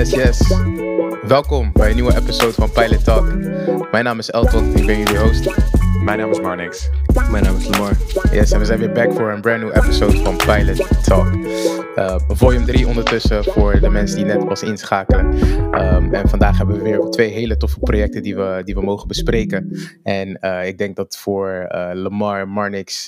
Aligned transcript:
Yes, 0.00 0.10
yes. 0.10 0.54
Welkom 1.22 1.72
bij 1.72 1.88
een 1.88 1.94
nieuwe 1.94 2.16
episode 2.16 2.52
van 2.52 2.70
Pilot 2.70 3.04
Talk. 3.04 3.34
Mijn 3.90 4.04
naam 4.04 4.18
is 4.18 4.30
Elton, 4.30 4.76
ik 4.76 4.86
ben 4.86 4.98
jullie 4.98 5.18
host. 5.18 5.50
Mijn 6.04 6.18
naam 6.18 6.30
is 6.30 6.40
Marnix. 6.40 6.90
Mijn 7.30 7.44
naam 7.44 7.56
is 7.56 7.68
Lamar. 7.68 7.92
Yes, 8.32 8.52
en 8.52 8.58
we 8.58 8.64
zijn 8.64 8.78
weer 8.78 8.92
back 8.92 9.12
voor 9.12 9.30
een 9.30 9.40
brand 9.40 9.62
new 9.62 9.76
episode 9.76 10.16
van 10.16 10.36
Pilot 10.36 11.04
Talk. 11.04 11.34
Uh, 11.96 12.16
volume 12.28 12.64
3 12.64 12.86
ondertussen 12.86 13.44
voor 13.44 13.80
de 13.80 13.88
mensen 13.88 14.16
die 14.16 14.24
net 14.24 14.46
pas 14.46 14.62
inschakelen. 14.62 15.26
Um, 15.94 16.14
en 16.14 16.28
vandaag 16.28 16.58
hebben 16.58 16.76
we 16.76 16.82
weer 16.82 17.00
twee 17.00 17.30
hele 17.30 17.56
toffe 17.56 17.78
projecten 17.78 18.22
die 18.22 18.36
we, 18.36 18.62
die 18.64 18.74
we 18.74 18.82
mogen 18.82 19.08
bespreken. 19.08 19.78
En 20.02 20.38
uh, 20.40 20.66
ik 20.66 20.78
denk 20.78 20.96
dat 20.96 21.16
voor 21.16 21.68
uh, 21.72 21.90
Lamar, 21.92 22.48
Marnix, 22.48 23.06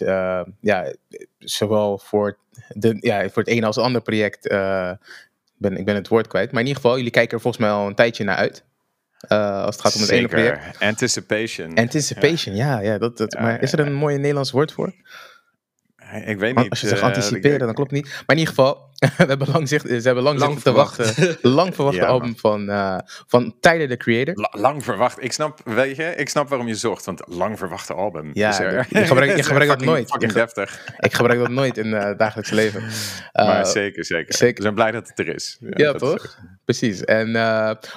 ja, 0.60 0.94
zowel 1.38 1.98
voor, 1.98 2.38
de, 2.68 2.96
ja, 3.00 3.28
voor 3.28 3.42
het 3.42 3.52
ene 3.52 3.66
als 3.66 3.76
het 3.76 3.84
andere 3.84 4.04
project 4.04 4.48
ben, 5.62 5.76
ik 5.76 5.84
ben 5.84 5.94
het 5.94 6.08
woord 6.08 6.26
kwijt. 6.26 6.52
Maar 6.52 6.60
in 6.60 6.66
ieder 6.66 6.82
geval, 6.82 6.96
jullie 6.96 7.12
kijken 7.12 7.34
er 7.36 7.42
volgens 7.42 7.62
mij 7.62 7.72
al 7.72 7.86
een 7.86 7.94
tijdje 7.94 8.24
naar 8.24 8.36
uit. 8.36 8.64
Uh, 9.28 9.62
als 9.64 9.74
het 9.74 9.84
gaat 9.84 9.94
om 9.94 10.00
het 10.00 10.08
Zeker. 10.08 10.38
ene 10.38 10.48
project. 10.48 10.80
Anticipation. 10.80 11.74
Anticipation, 11.74 12.54
ja. 12.54 12.80
ja, 12.80 12.92
ja 12.92 12.98
dat, 12.98 13.16
dat, 13.16 13.32
ja, 13.32 13.40
maar 13.42 13.62
is 13.62 13.72
er 13.72 13.80
een 13.80 13.92
mooi 13.92 14.16
Nederlands 14.16 14.50
woord 14.50 14.72
voor? 14.72 14.94
Ik 16.12 16.38
weet 16.38 16.56
niet. 16.56 16.70
Als 16.70 16.80
je 16.80 16.86
zegt 16.86 17.00
uh, 17.00 17.06
anticiperen, 17.06 17.58
dan 17.58 17.74
klopt 17.74 17.90
het 17.90 18.02
niet. 18.02 18.12
Maar 18.12 18.36
in 18.36 18.38
ieder 18.38 18.54
geval, 18.54 18.90
we 19.16 19.24
hebben 19.24 19.48
lang, 19.52 19.68
zicht, 19.68 19.88
ze 19.88 20.00
hebben 20.02 20.22
lang, 20.22 20.38
lang 20.38 20.60
te 20.60 20.72
wachten. 20.72 21.36
lang 21.42 21.74
verwachte 21.74 22.00
ja, 22.00 22.06
album 22.06 22.36
van, 22.36 22.70
uh, 22.70 22.98
van 23.26 23.54
Tyler, 23.60 23.88
the 23.88 23.96
Creator. 23.96 24.34
La, 24.34 24.48
lang 24.60 24.84
verwacht. 24.84 25.22
Ik 25.22 25.32
snap, 25.32 25.60
weet 25.64 25.96
je, 25.96 26.14
ik 26.16 26.28
snap 26.28 26.48
waarom 26.48 26.68
je 26.68 26.74
zocht. 26.74 27.04
Want 27.04 27.22
lang 27.26 27.58
verwachte 27.58 27.94
album. 27.94 28.30
Ja, 28.32 28.48
dus 28.48 28.58
er, 28.58 28.86
je 28.88 29.06
gebruikt, 29.06 29.36
je 29.36 29.42
gebruikt 29.52 29.72
dat 29.72 29.84
nooit. 29.84 30.10
Fucking 30.10 30.32
deftig. 30.32 30.86
Ik 30.98 31.14
gebruik 31.14 31.38
dat 31.38 31.48
nooit 31.48 31.78
in 31.78 31.92
het 31.92 32.12
uh, 32.12 32.18
dagelijks 32.18 32.50
leven. 32.50 32.82
maar 33.32 33.66
zeker, 33.66 34.04
zeker, 34.04 34.34
zeker. 34.34 34.56
We 34.56 34.62
zijn 34.62 34.74
blij 34.74 34.90
dat 34.90 35.08
het 35.08 35.18
er 35.18 35.28
is. 35.28 35.56
Ja, 35.60 35.68
ja 35.74 35.92
toch? 35.92 36.24
Is 36.24 36.36
Precies. 36.64 37.04
En 37.04 37.36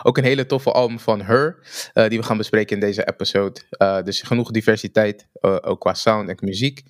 ook 0.03 0.17
een 0.17 0.23
hele 0.23 0.45
toffe 0.45 0.71
album 0.71 0.99
van 0.99 1.21
Her. 1.21 1.57
die 1.93 2.19
we 2.19 2.25
gaan 2.25 2.37
bespreken 2.37 2.75
in 2.75 2.81
deze 2.81 3.07
episode. 3.07 3.61
dus 4.03 4.21
genoeg 4.21 4.51
diversiteit, 4.51 5.27
ook 5.41 5.79
qua 5.79 5.93
sound 5.93 6.29
en 6.29 6.37
muziek. 6.39 6.83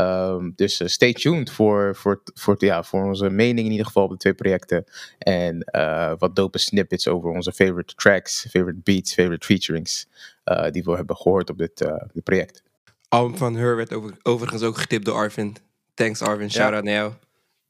Um, 0.00 0.52
dus 0.56 0.80
uh, 0.80 0.88
stay 0.88 1.12
tuned 1.12 1.50
voor, 1.50 1.96
voor, 1.96 2.22
voor, 2.34 2.56
ja, 2.58 2.82
voor 2.82 3.04
onze 3.04 3.30
mening 3.30 3.66
in 3.66 3.70
ieder 3.70 3.86
geval 3.86 4.04
op 4.04 4.10
de 4.10 4.16
twee 4.16 4.34
projecten. 4.34 4.84
En 5.18 5.70
uh, 5.76 6.12
wat 6.18 6.36
dope 6.36 6.58
snippets 6.58 7.08
over 7.08 7.30
onze 7.30 7.52
favorite 7.52 7.94
tracks, 7.94 8.46
favorite 8.50 8.80
beats, 8.82 9.14
favorite 9.14 9.46
featurings. 9.46 10.06
Uh, 10.44 10.70
die 10.70 10.82
we 10.84 10.92
hebben 10.92 11.16
gehoord 11.16 11.50
op 11.50 11.58
dit, 11.58 11.78
dit 12.12 12.24
project. 12.24 12.62
Album 13.08 13.36
van 13.36 13.54
Her 13.56 13.76
werd 13.76 13.92
over, 13.92 14.16
overigens 14.22 14.62
ook 14.62 14.78
getipt 14.78 15.04
door 15.04 15.14
Arvin. 15.14 15.56
Thanks 15.94 16.22
Arvin, 16.22 16.50
shout 16.50 16.72
out 16.72 16.84
naar 16.84 16.94
jou. 16.94 17.12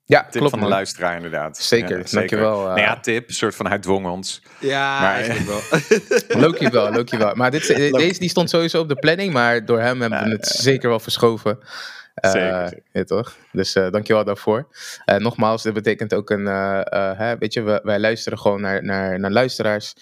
Ja, 0.05 0.23
tip 0.23 0.33
klopt 0.33 0.51
van 0.51 0.61
de 0.61 0.69
luisteraar 0.69 1.17
inderdaad. 1.17 1.59
Zeker, 1.59 1.99
ja, 1.99 2.05
dankjewel. 2.11 2.61
Uh... 2.61 2.67
Nou 2.67 2.81
ja, 2.81 3.01
tip, 3.01 3.31
soort 3.31 3.55
van 3.55 3.67
hij 3.67 3.79
dwong 3.79 4.07
ons. 4.07 4.43
Ja, 4.61 5.01
maar 5.01 5.15
eigenlijk 5.15 5.47
wel. 5.47 5.61
Loki 6.43 6.69
wel, 6.69 6.93
Loki 6.93 7.17
wel. 7.17 7.35
Maar 7.35 7.51
dit, 7.51 7.67
deze 7.97 8.19
die 8.19 8.29
stond 8.29 8.51
sowieso 8.51 8.81
op 8.81 8.89
de 8.89 8.95
planning, 8.95 9.33
maar 9.33 9.65
door 9.65 9.81
hem 9.81 10.01
hebben 10.01 10.25
we 10.25 10.31
het 10.31 10.47
zeker 10.47 10.89
wel 10.89 11.01
verschoven. 11.01 11.59
Uh, 12.25 12.31
zeker, 12.31 12.69
zeker. 12.69 12.83
Ja, 12.93 13.05
toch? 13.05 13.37
Dus 13.53 13.77
uh, 13.77 13.91
dankjewel 13.91 14.25
daarvoor. 14.25 14.69
Uh, 15.07 15.17
nogmaals, 15.17 15.63
dit 15.63 15.73
betekent 15.73 16.15
ook 16.15 16.31
een. 16.31 16.47
Hè, 16.47 17.39
weet 17.39 17.53
je, 17.53 17.63
wij, 17.63 17.81
wij, 17.83 18.01
luisteren 18.01 18.39
gewoon 18.39 18.61
naar, 18.61 18.85
naar, 18.85 19.21
naar 19.21 19.31
luisteraars. 19.31 19.95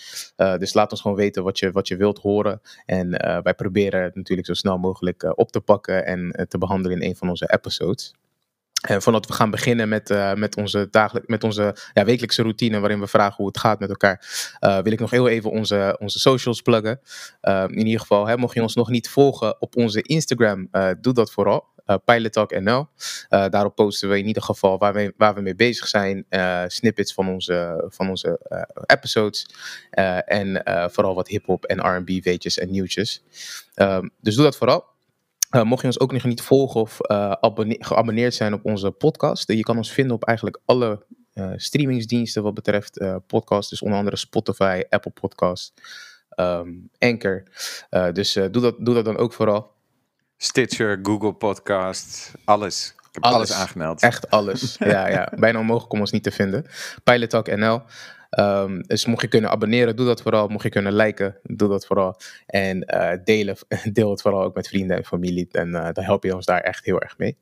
dus 0.59 0.75
laat 0.75 0.91
ons 0.91 1.01
gewoon 1.01 1.17
weten 1.17 1.43
wat 1.43 1.59
je, 1.59 1.71
wat 1.71 1.89
je 1.89 1.97
wilt 1.97 2.19
horen. 2.19 2.61
En 2.87 3.11
wij 3.43 3.55
proberen 3.55 4.03
het 4.03 4.15
natuurlijk 4.15 4.47
zo 4.47 4.55
snel 4.55 4.79
mogelijk 4.79 5.39
op 5.39 5.53
te 5.53 5.61
pakken 5.61 6.07
en 6.07 6.47
te 6.49 6.59
behandelen 6.59 7.01
in 7.01 7.09
een 7.09 7.17
van 7.17 7.29
onze 7.29 7.53
episodes. 7.53 8.15
En 8.85 9.03
voordat 9.03 9.27
we 9.27 9.33
gaan 9.33 9.51
beginnen 9.51 9.89
met, 9.89 10.11
uh, 10.11 10.35
met 10.35 10.57
onze, 10.57 10.89
dagelijk, 10.91 11.29
met 11.29 11.45
onze 11.45 11.77
ja, 11.93 12.05
wekelijkse 12.05 12.43
routine, 12.43 12.81
waarin 12.81 13.01
we 13.01 13.07
vragen 13.07 13.37
hoe 13.37 13.47
het 13.47 13.59
gaat 13.59 13.81
met 13.81 13.89
elkaar, 13.89 14.25
uh, 14.61 14.79
wil 14.79 14.93
ik 14.93 15.01
nog 15.01 15.11
heel 15.11 15.29
even 15.29 15.51
onze, 15.51 15.97
onze 16.01 16.19
socials 16.19 16.61
pluggen. 16.61 17.01
Uh, 17.43 17.65
in 17.69 17.87
ieder 17.87 18.01
geval, 18.01 18.27
hè, 18.27 18.37
mocht 18.37 18.55
je 18.55 18.63
ons 18.63 18.75
nog 18.75 18.89
niet 18.89 19.09
volgen 19.09 19.61
op 19.61 19.77
onze 19.77 20.03
Instagram, 20.03 20.69
doe 21.01 21.13
dat 21.13 21.33
vooral. 21.33 21.73
Uh, 21.87 21.97
PilotTalkNL. 22.05 22.89
Uh, 23.31 23.49
daarop 23.49 23.75
posten 23.75 24.09
we 24.09 24.19
in 24.19 24.27
ieder 24.27 24.43
geval 24.43 24.79
waar 24.79 24.93
we, 24.93 25.15
waar 25.17 25.35
we 25.35 25.41
mee 25.41 25.55
bezig 25.55 25.89
zijn. 25.89 26.27
Uh, 26.31 26.63
snippets 26.67 27.13
van 27.13 27.29
onze, 27.29 27.85
van 27.89 28.09
onze 28.09 28.41
episodes. 28.87 29.49
en 30.25 30.63
vooral 30.93 31.15
wat 31.15 31.29
hip-hop 31.29 31.65
en 31.65 31.97
RB 31.97 32.25
weetjes 32.25 32.59
en 32.59 32.71
nieuwtjes. 32.71 33.23
Ehm, 33.75 34.09
dus 34.21 34.35
doe 34.35 34.45
dat 34.45 34.57
vooral. 34.57 34.85
Mocht 35.63 35.81
je 35.81 35.87
ons 35.87 36.01
ook 36.01 36.13
nog 36.13 36.25
niet 36.25 36.43
volgen 36.43 36.81
of 36.81 36.97
geabonneerd 37.79 38.35
zijn 38.35 38.55
op 38.55 38.65
onze 38.65 38.91
podcast, 38.91 39.53
je 39.53 39.61
kan 39.61 39.77
ons 39.77 39.93
vinden 39.93 40.17
op 40.17 40.25
eigenlijk 40.25 40.61
alle 40.65 41.05
streamingsdiensten 41.57 42.43
wat 42.43 42.55
betreft 42.55 43.05
podcasts, 43.27 43.71
dus 43.71 43.83
onder 43.83 43.99
andere 43.99 44.17
Spotify, 44.17 44.83
Apple 44.89 45.11
Podcast, 45.11 45.73
um, 46.37 46.91
Anchor. 46.99 47.43
dus 48.13 48.33
doe, 48.33 48.51
dat, 48.51 48.75
doe 48.79 48.95
dat 48.95 49.05
dan 49.05 49.17
ook 49.17 49.33
vooral. 49.33 49.74
Stitcher, 50.37 50.99
Google 51.03 51.33
Podcast, 51.33 52.33
alles. 52.45 52.95
Ik 52.97 53.15
heb 53.23 53.23
alles, 53.23 53.37
alles 53.37 53.53
aangemeld. 53.53 54.03
Echt 54.03 54.31
alles. 54.31 54.77
ja, 54.79 55.09
ja, 55.09 55.33
bijna 55.37 55.59
onmogelijk 55.59 55.93
om 55.93 56.01
ons 56.01 56.11
niet 56.11 56.23
te 56.23 56.31
vinden. 56.31 56.67
Pilot 57.05 57.31
Talk 57.31 57.57
NL. 57.57 57.83
Um, 58.39 58.83
dus 58.83 59.07
mocht 59.07 59.23
je 59.23 59.29
kunnen 59.29 59.51
abonneren, 59.51 59.97
doe 59.97 60.07
dat 60.07 60.23
vooral. 60.23 60.49
Mocht 60.49 60.63
je 60.63 60.69
kunnen 60.69 60.97
liken, 60.97 61.37
doe 61.43 61.69
dat 61.69 61.87
vooral. 61.87 62.17
En 62.47 62.95
uh, 62.95 63.13
delen, 63.25 63.57
deel 63.93 64.11
het 64.11 64.23
vooral 64.23 64.43
ook 64.43 64.55
met 64.55 64.69
vrienden 64.69 64.97
en 64.97 65.05
familie. 65.05 65.49
En 65.51 65.69
uh, 65.69 65.89
dan 65.93 66.05
help 66.05 66.25
je 66.25 66.35
ons 66.35 66.47
daar 66.47 66.61
echt 66.61 66.85
heel 66.85 67.01
erg 67.01 67.19
mee. 67.19 67.37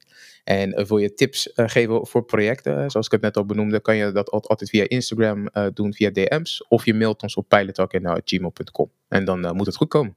En 0.44 0.80
uh, 0.80 0.84
wil 0.84 0.98
je 0.98 1.14
tips 1.14 1.50
geven 1.54 2.06
voor 2.06 2.24
projecten, 2.24 2.90
zoals 2.90 3.06
ik 3.06 3.12
het 3.12 3.20
net 3.20 3.36
al 3.36 3.46
benoemde, 3.46 3.80
kan 3.80 3.96
je 3.96 4.12
dat 4.12 4.30
altijd 4.30 4.70
via 4.70 4.88
Instagram 4.88 5.48
doen, 5.74 5.94
via 5.94 6.10
DM's. 6.10 6.64
Of 6.68 6.84
je 6.84 6.94
mailt 6.94 7.22
ons 7.22 7.34
op 7.34 7.48
pilottalk.gmail.com. 7.48 8.90
En 9.08 9.24
dan 9.24 9.56
moet 9.56 9.66
het 9.66 9.76
goed 9.76 9.88
komen. 9.88 10.16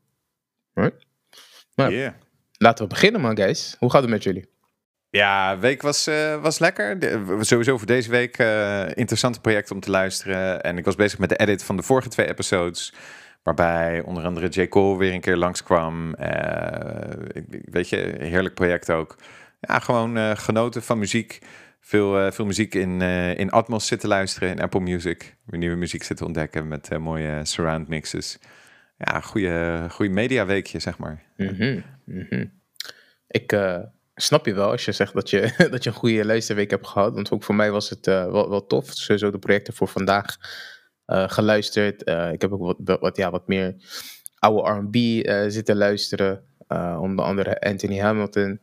Right? 0.74 1.06
Nou, 1.76 1.94
yeah. 1.94 2.14
Laten 2.58 2.84
we 2.84 2.90
beginnen 2.90 3.22
man, 3.22 3.38
guys. 3.38 3.76
Hoe 3.80 3.92
gaat 3.92 4.02
het 4.02 4.12
met 4.12 4.24
jullie? 4.24 4.54
Ja, 5.10 5.60
week 5.60 5.82
was, 5.82 6.08
uh, 6.08 6.42
was 6.42 6.60
lekker. 6.60 7.00
De, 7.00 7.38
sowieso 7.40 7.78
voor 7.78 7.88
deze 7.88 8.10
week 8.10 8.40
uh, 8.40 8.88
interessante 8.94 9.40
project 9.40 9.72
om 9.72 9.80
te 9.80 9.90
luisteren. 9.90 10.64
En 10.64 10.78
ik 10.78 10.86
was 10.86 10.96
bezig 10.96 11.20
met 11.20 11.30
de 11.30 11.36
edit 11.36 11.64
van 11.64 11.76
de 11.76 11.84
vorige 11.84 12.10
twee 12.10 12.28
episodes. 12.28 12.94
Waarbij 13.44 14.02
onder 14.02 14.24
andere 14.24 14.48
J. 14.48 14.68
Cole 14.68 14.98
weer 14.98 15.14
een 15.14 15.22
keer 15.22 15.38
langskwam. 15.38 16.16
Uh, 16.20 16.28
weet 17.66 17.90
je, 17.90 18.16
heerlijk 18.20 18.54
project 18.54 18.92
ook. 18.92 19.16
Ja, 19.60 19.80
gewoon 19.80 20.38
genoten 20.38 20.84
van 20.84 21.00
muziek. 21.00 21.40
Veel, 21.80 22.32
veel 22.32 22.46
muziek 22.46 22.76
in, 22.76 23.02
in 23.38 23.52
Atmos 23.52 23.88
zitten 23.88 24.10
luisteren, 24.10 24.50
in 24.50 24.62
Apple 24.62 24.80
Music. 24.80 25.36
Weer 25.46 25.60
nieuwe 25.60 25.76
muziek 25.76 26.04
zitten 26.04 26.26
ontdekken 26.26 26.68
met 26.68 26.98
mooie 27.00 27.40
surround 27.44 27.88
mixes. 27.88 28.40
Ja, 28.98 29.20
goede, 29.20 29.88
goede 29.90 30.12
mediaweekje, 30.14 30.80
zeg 30.80 30.98
maar. 30.98 31.24
Mm 31.38 31.48
-hmm, 31.48 31.84
mm 32.06 32.26
-hmm. 32.30 32.52
Ik 33.28 33.52
snap 34.16 34.46
je 34.46 34.54
wel 34.54 34.72
als 34.72 34.86
je 34.86 34.92
zegt 34.92 35.14
dat 35.14 35.30
je, 35.30 35.54
dat 35.72 35.84
je 35.84 35.90
een 35.90 35.96
goede 35.96 36.26
luisterweek 36.26 36.70
hebt 36.70 36.88
gehad. 36.88 37.14
Want 37.14 37.32
ook 37.32 37.44
voor 37.44 37.56
mij 37.56 37.72
was 37.72 37.90
het 37.90 38.08
uh, 38.08 38.32
wel, 38.32 38.50
wel 38.50 38.66
tof. 38.66 38.90
Sowieso 38.90 39.32
de 39.32 39.40
projecten 39.40 39.74
voor 39.74 39.88
vandaag 39.88 40.36
uh, 41.08 41.30
geluisterd. 41.30 42.10
Uh, 42.10 42.32
ik 42.32 42.42
heb 42.42 42.52
ook 42.52 42.78
wat, 42.78 43.00
wat, 43.00 43.18
ja, 43.18 43.32
wat 43.32 43.48
meer 43.48 43.76
oude 44.40 44.70
R&B 44.70 44.96
zitten 45.52 45.76
luisteren. 45.76 46.44
onder 47.00 47.26
andere 47.26 47.62
Anthony 47.62 48.00
Hamilton. 48.00 48.60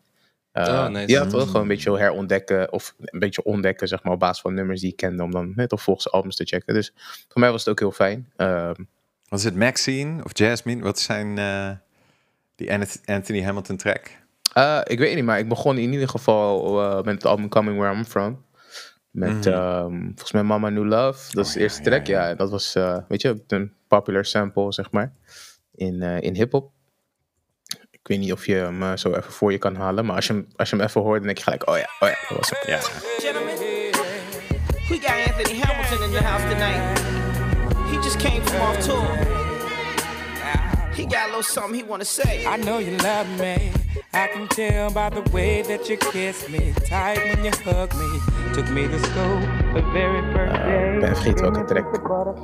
oh, 0.52 0.88
nice. 0.88 1.12
Ja, 1.12 1.26
toch? 1.26 1.46
Gewoon 1.46 1.62
een 1.62 1.68
beetje 1.68 1.98
herontdekken. 1.98 2.72
Of 2.72 2.94
een 2.98 3.18
beetje 3.18 3.44
ontdekken, 3.44 3.88
zeg 3.88 4.02
maar, 4.02 4.12
op 4.12 4.20
basis 4.20 4.42
van 4.42 4.54
nummers 4.54 4.80
die 4.80 4.90
ik 4.90 4.96
kende. 4.96 5.22
Om 5.22 5.30
dan 5.30 5.52
net 5.54 5.72
of 5.72 5.82
volgens 5.82 6.10
albums 6.10 6.36
te 6.36 6.44
checken. 6.44 6.74
Dus 6.74 6.92
voor 7.28 7.40
mij 7.40 7.50
was 7.50 7.60
het 7.60 7.70
ook 7.70 7.78
heel 7.78 7.92
fijn. 7.92 8.32
Ehm, 9.32 9.40
was 9.40 9.44
het 9.44 9.56
Maxine 9.56 10.24
of 10.24 10.38
Jasmine? 10.38 10.82
Wat 10.82 10.98
zijn 10.98 11.34
die 12.54 12.72
Anthony 13.04 13.42
Hamilton 13.42 13.76
track? 13.76 14.20
Uh, 14.58 14.80
ik 14.84 14.98
weet 14.98 15.14
niet, 15.14 15.24
maar 15.24 15.38
ik 15.38 15.48
begon 15.48 15.78
in 15.78 15.92
ieder 15.92 16.08
geval 16.08 16.80
uh, 16.80 17.02
met 17.02 17.14
het 17.14 17.24
album 17.24 17.48
Coming 17.48 17.78
Where 17.78 17.96
I'm 17.96 18.04
From. 18.04 18.44
Met 19.10 19.44
mm. 19.44 19.52
um, 19.52 20.04
volgens 20.04 20.32
mij 20.32 20.42
Mama 20.42 20.68
New 20.68 20.84
Love. 20.84 21.34
Dat 21.34 21.44
is 21.44 21.50
oh, 21.50 21.56
de 21.56 21.60
eerste 21.60 21.82
ja, 21.82 21.84
track. 21.84 22.06
Ja, 22.06 22.22
ja. 22.22 22.28
ja, 22.28 22.34
dat 22.34 22.50
was, 22.50 22.76
uh, 22.76 22.98
weet 23.08 23.22
je, 23.22 23.42
een 23.46 23.72
popular 23.88 24.24
sample, 24.24 24.72
zeg 24.72 24.90
maar. 24.90 25.12
In, 25.74 26.02
in 26.02 26.34
hip-hop. 26.34 26.70
Ik 27.90 28.08
weet 28.08 28.18
niet 28.18 28.32
of 28.32 28.46
je 28.46 28.54
hem 28.54 28.96
zo 28.96 29.14
even 29.14 29.32
voor 29.32 29.52
je 29.52 29.58
kan 29.58 29.76
halen. 29.76 30.04
Maar 30.04 30.16
als 30.16 30.26
je 30.26 30.32
hem, 30.32 30.46
als 30.56 30.70
je 30.70 30.76
hem 30.76 30.84
even 30.84 31.00
hoort, 31.00 31.16
dan 31.16 31.26
denk 31.26 31.38
je 31.38 31.44
gelijk: 31.44 31.68
oh 31.68 31.76
ja, 31.76 31.88
oh 32.00 32.08
ja, 32.08 32.16
dat 32.28 32.38
was 32.38 32.50
het. 32.50 32.64
Ja. 32.66 32.78
Gentlemen, 32.78 33.54
we 34.88 34.98
got 35.00 35.36
Anthony 35.36 35.60
Hamilton 35.60 36.04
in 36.04 36.10
the 36.10 36.22
house 36.22 36.48
tonight. 36.48 37.21
He 38.12 38.18
just 38.18 38.28
came 38.28 38.42
from 38.42 38.60
off 38.60 38.78
tour. 38.84 39.06
He 40.94 41.06
got 41.06 41.24
a 41.24 41.26
little 41.28 41.42
something 41.42 41.74
he 41.74 41.82
wanna 41.82 42.04
say. 42.04 42.44
I 42.44 42.58
know 42.58 42.78
you 42.78 42.96
love 42.98 43.26
me. 43.38 43.72
I 44.12 44.26
can 44.26 44.48
tell 44.48 44.90
by 44.90 45.08
the 45.08 45.22
way 45.30 45.62
that 45.62 45.88
you 45.88 45.96
kiss 45.96 46.46
me. 46.48 46.74
Tight 46.84 47.18
when 47.24 47.44
you 47.44 47.50
hug 47.64 47.94
me. 47.94 48.20
Took 48.52 48.68
me 48.70 48.86
to 48.88 48.98
school 48.98 49.40
the 49.72 49.82
very 49.92 50.20
first 50.34 50.54
day. 50.54 50.94
Ik 50.94 51.00
ben 51.00 51.16
vergeten 51.16 51.52
welke 51.52 51.64
track. 51.64 51.92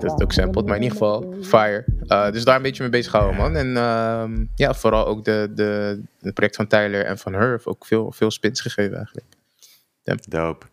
Dat 0.01 0.05
is 0.05 0.23
ook 0.23 0.33
sampled, 0.33 0.67
maar 0.67 0.77
in 0.77 0.83
ieder 0.83 0.99
geval 0.99 1.35
Fire. 1.43 1.85
Uh, 2.07 2.31
dus 2.31 2.45
daar 2.45 2.57
een 2.57 2.63
beetje 2.63 2.83
mee 2.83 2.91
bezig 2.91 3.13
houden, 3.13 3.37
man. 3.37 3.57
En 3.57 3.69
uh, 3.69 4.47
ja, 4.55 4.75
vooral 4.75 5.07
ook 5.07 5.25
de, 5.25 5.51
de, 5.55 6.03
het 6.21 6.35
project 6.35 6.57
van 6.57 6.67
Tyler 6.67 7.05
en 7.05 7.19
van 7.19 7.33
Her 7.33 7.61
ook 7.65 7.87
veel, 7.87 8.13
veel 8.13 8.31
spins 8.31 8.61
gegeven 8.61 8.97
eigenlijk. 8.97 9.27
Damn. 10.03 10.21
Dope. 10.29 10.67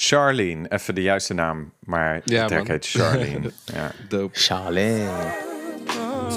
Charlene, 0.00 0.68
even 0.68 0.94
de 0.94 1.02
juiste 1.02 1.34
naam, 1.34 1.72
maar 1.80 2.20
Ja, 2.24 2.46
de 2.46 2.62
heet 2.66 2.86
Charlene. 2.86 3.50
ja. 3.74 3.90
Dope. 4.08 4.38
Charlene. 4.38 5.08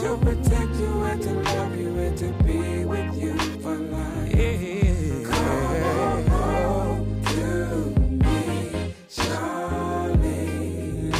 To 0.01 0.17
protect 0.17 0.77
you 0.79 1.03
and 1.11 1.21
to 1.21 1.29
love 1.29 1.81
you 1.81 2.05
and 2.07 2.17
to 2.17 2.25
be 2.43 2.85
with 2.87 3.21
you 3.21 3.35
for 3.61 3.75
life. 3.77 4.37
Yeah. 4.37 5.23
Come 5.23 6.29
home 6.29 7.21
to 7.23 7.93
me, 8.07 8.93
Charlie. 9.07 11.11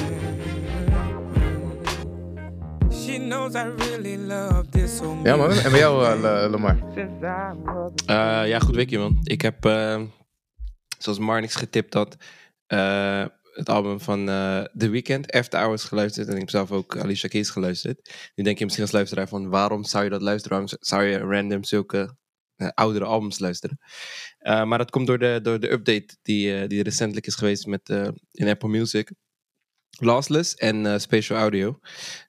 She 2.91 3.17
knows 3.19 3.55
I 3.55 3.63
really 3.77 4.17
love 4.17 4.63
this 4.71 4.97
so 4.97 5.13
much. 5.13 5.25
Ja 5.25 5.35
man, 5.35 5.51
en 5.51 5.71
bij 5.71 5.79
jou 5.79 6.19
Le- 6.19 6.47
Lamar? 6.49 6.77
Eh, 8.05 8.47
ja, 8.47 8.59
goed 8.59 8.75
weekje 8.75 8.99
man. 8.99 9.19
Ik 9.23 9.41
heb, 9.41 9.65
eh, 9.65 9.99
zoals 11.03 11.19
Marnix 11.19 11.55
getipt 11.55 11.93
had, 11.93 12.15
eh, 12.67 13.25
het 13.53 13.69
album 13.69 13.99
van 13.99 14.29
eh 14.29 14.63
The 14.77 14.89
Weeknd, 14.89 15.31
After 15.31 15.59
Hours, 15.59 15.83
geluisterd. 15.83 16.27
En 16.27 16.33
ik 16.33 16.39
heb 16.39 16.49
zelf 16.49 16.71
ook 16.71 16.97
Alicia 16.97 17.29
Keys 17.29 17.49
geluisterd. 17.49 18.29
Nu 18.35 18.43
denk 18.43 18.57
je 18.57 18.63
misschien 18.63 18.85
als 18.85 18.93
luisteraar 18.93 19.27
van, 19.27 19.49
waarom 19.49 19.83
zou 19.83 20.03
je 20.03 20.09
dat 20.09 20.21
luisteren? 20.21 20.63
Zou 20.79 21.03
je 21.03 21.17
random 21.17 21.63
zulke 21.63 22.15
eh, 22.55 22.67
oudere 22.73 23.05
albums 23.05 23.39
luisteren? 23.39 23.77
Maar 24.43 24.77
dat 24.77 24.89
komt 24.89 25.07
door 25.07 25.19
de, 25.19 25.39
door 25.43 25.59
de 25.59 25.71
update 25.71 26.17
die, 26.21 26.67
die 26.67 26.83
recentelijk 26.83 27.27
is 27.27 27.35
geweest 27.35 27.65
met, 27.65 27.89
in 28.31 28.47
Apple 28.47 28.69
Music. 28.69 29.11
Lossless 29.99 30.55
en 30.55 30.85
eh, 30.85 30.99
Spatial 30.99 31.39
Audio. 31.39 31.79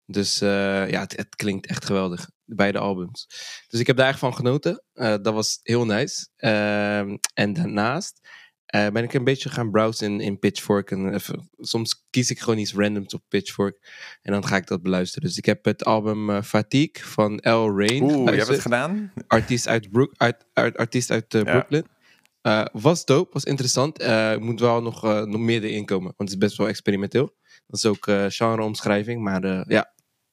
Dus 0.06 0.38
ja, 0.38 1.00
het, 1.00 1.16
het 1.16 1.36
klinkt 1.36 1.66
echt 1.66 1.84
geweldig. 1.84 2.30
Beide 2.44 2.78
albums. 2.78 3.26
Dus 3.68 3.80
ik 3.80 3.86
heb 3.86 3.96
daar 3.96 4.08
echt 4.08 4.18
van 4.18 4.34
genoten. 4.34 4.84
Dat 4.92 5.32
was 5.32 5.60
heel 5.62 5.84
nice. 5.84 6.28
Ehm, 6.36 7.16
en 7.34 7.52
daarnaast 7.52 8.21
eh, 8.72 8.86
ben 8.88 9.02
ik 9.02 9.14
een 9.14 9.24
beetje 9.24 9.48
gaan 9.48 9.70
browsen 9.70 10.12
in, 10.12 10.20
in 10.20 10.38
Pitchfork. 10.38 10.90
En 10.90 11.14
even, 11.14 11.50
soms 11.58 12.06
kies 12.10 12.30
ik 12.30 12.40
gewoon 12.40 12.58
iets 12.58 12.74
randoms 12.74 13.14
op 13.14 13.22
Pitchfork. 13.28 13.78
En 14.22 14.32
dan 14.32 14.46
ga 14.46 14.56
ik 14.56 14.66
dat 14.66 14.82
beluisteren. 14.82 15.28
Dus 15.28 15.38
ik 15.38 15.44
heb 15.44 15.64
het 15.64 15.84
album 15.84 16.30
eh, 16.30 16.42
Fatigue 16.42 17.04
van 17.04 17.34
L. 17.36 17.78
Rain 17.78 18.02
Oeh, 18.02 18.30
je 18.30 18.36
hebt 18.36 18.48
het 18.48 18.60
gedaan? 18.60 19.12
Artiest 19.26 19.68
uit, 19.68 19.88
uit, 20.16 20.46
uit, 20.52 20.76
artiest 20.76 21.10
uit 21.10 21.34
eh. 21.34 21.42
Brooklyn. 21.42 21.86
Eh, 22.42 22.64
was 22.72 23.04
dope, 23.04 23.32
was 23.32 23.44
interessant. 23.44 23.98
Eh 23.98 24.36
moet 24.36 24.60
wel 24.60 24.82
nog, 24.82 25.04
eh, 25.04 25.22
nog 25.22 25.40
meer 25.40 25.62
erin 25.64 25.84
komen. 25.84 26.14
Want 26.16 26.30
het 26.30 26.38
is 26.38 26.46
best 26.46 26.56
wel 26.56 26.68
experimenteel. 26.68 27.36
Dat 27.66 27.76
is 27.76 27.86
ook 27.86 28.06
eh 28.06 28.24
genreomschrijving. 28.28 29.22
Maar 29.22 29.44
eh, 29.44 29.62
ja, 29.66 29.92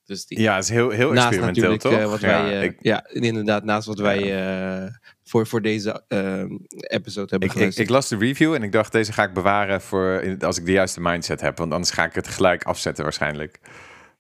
dus 0.10 0.26
die, 0.26 0.40
Ja, 0.40 0.56
het 0.56 0.64
is 0.64 0.70
heel, 0.70 0.90
heel 0.90 1.12
naast 1.12 1.28
experimenteel, 1.28 1.78
toch? 1.78 2.00
eh, 2.00 2.06
wat 2.10 2.20
ja, 2.22 2.28
wij, 2.44 2.58
eh, 2.58 2.64
ik, 2.64 2.78
ja, 2.82 3.06
inderdaad, 3.10 3.64
naast 3.64 3.88
wat 3.88 4.00
wij 4.00 4.48
eh, 4.84 4.88
voor, 5.24 5.48
voor 5.48 5.62
deze 5.62 6.04
eh, 6.08 6.44
episode 6.80 7.28
hebben 7.30 7.50
ik, 7.50 7.56
ik, 7.56 7.76
ik 7.76 7.90
las 7.90 8.08
de 8.10 8.18
review 8.18 8.54
en 8.54 8.64
ik 8.64 8.72
dacht, 8.72 8.92
deze 8.92 9.14
ga 9.14 9.24
ik 9.24 9.34
bewaren 9.34 9.82
voor 9.82 10.36
als 10.40 10.58
ik 10.58 10.66
de 10.66 10.72
juiste 10.72 11.02
mindset 11.02 11.42
heb. 11.42 11.58
Want 11.58 11.72
anders 11.74 11.92
ga 11.92 12.06
ik 12.06 12.14
het 12.14 12.28
gelijk 12.28 12.64
afzetten 12.64 13.04
waarschijnlijk. 13.04 13.60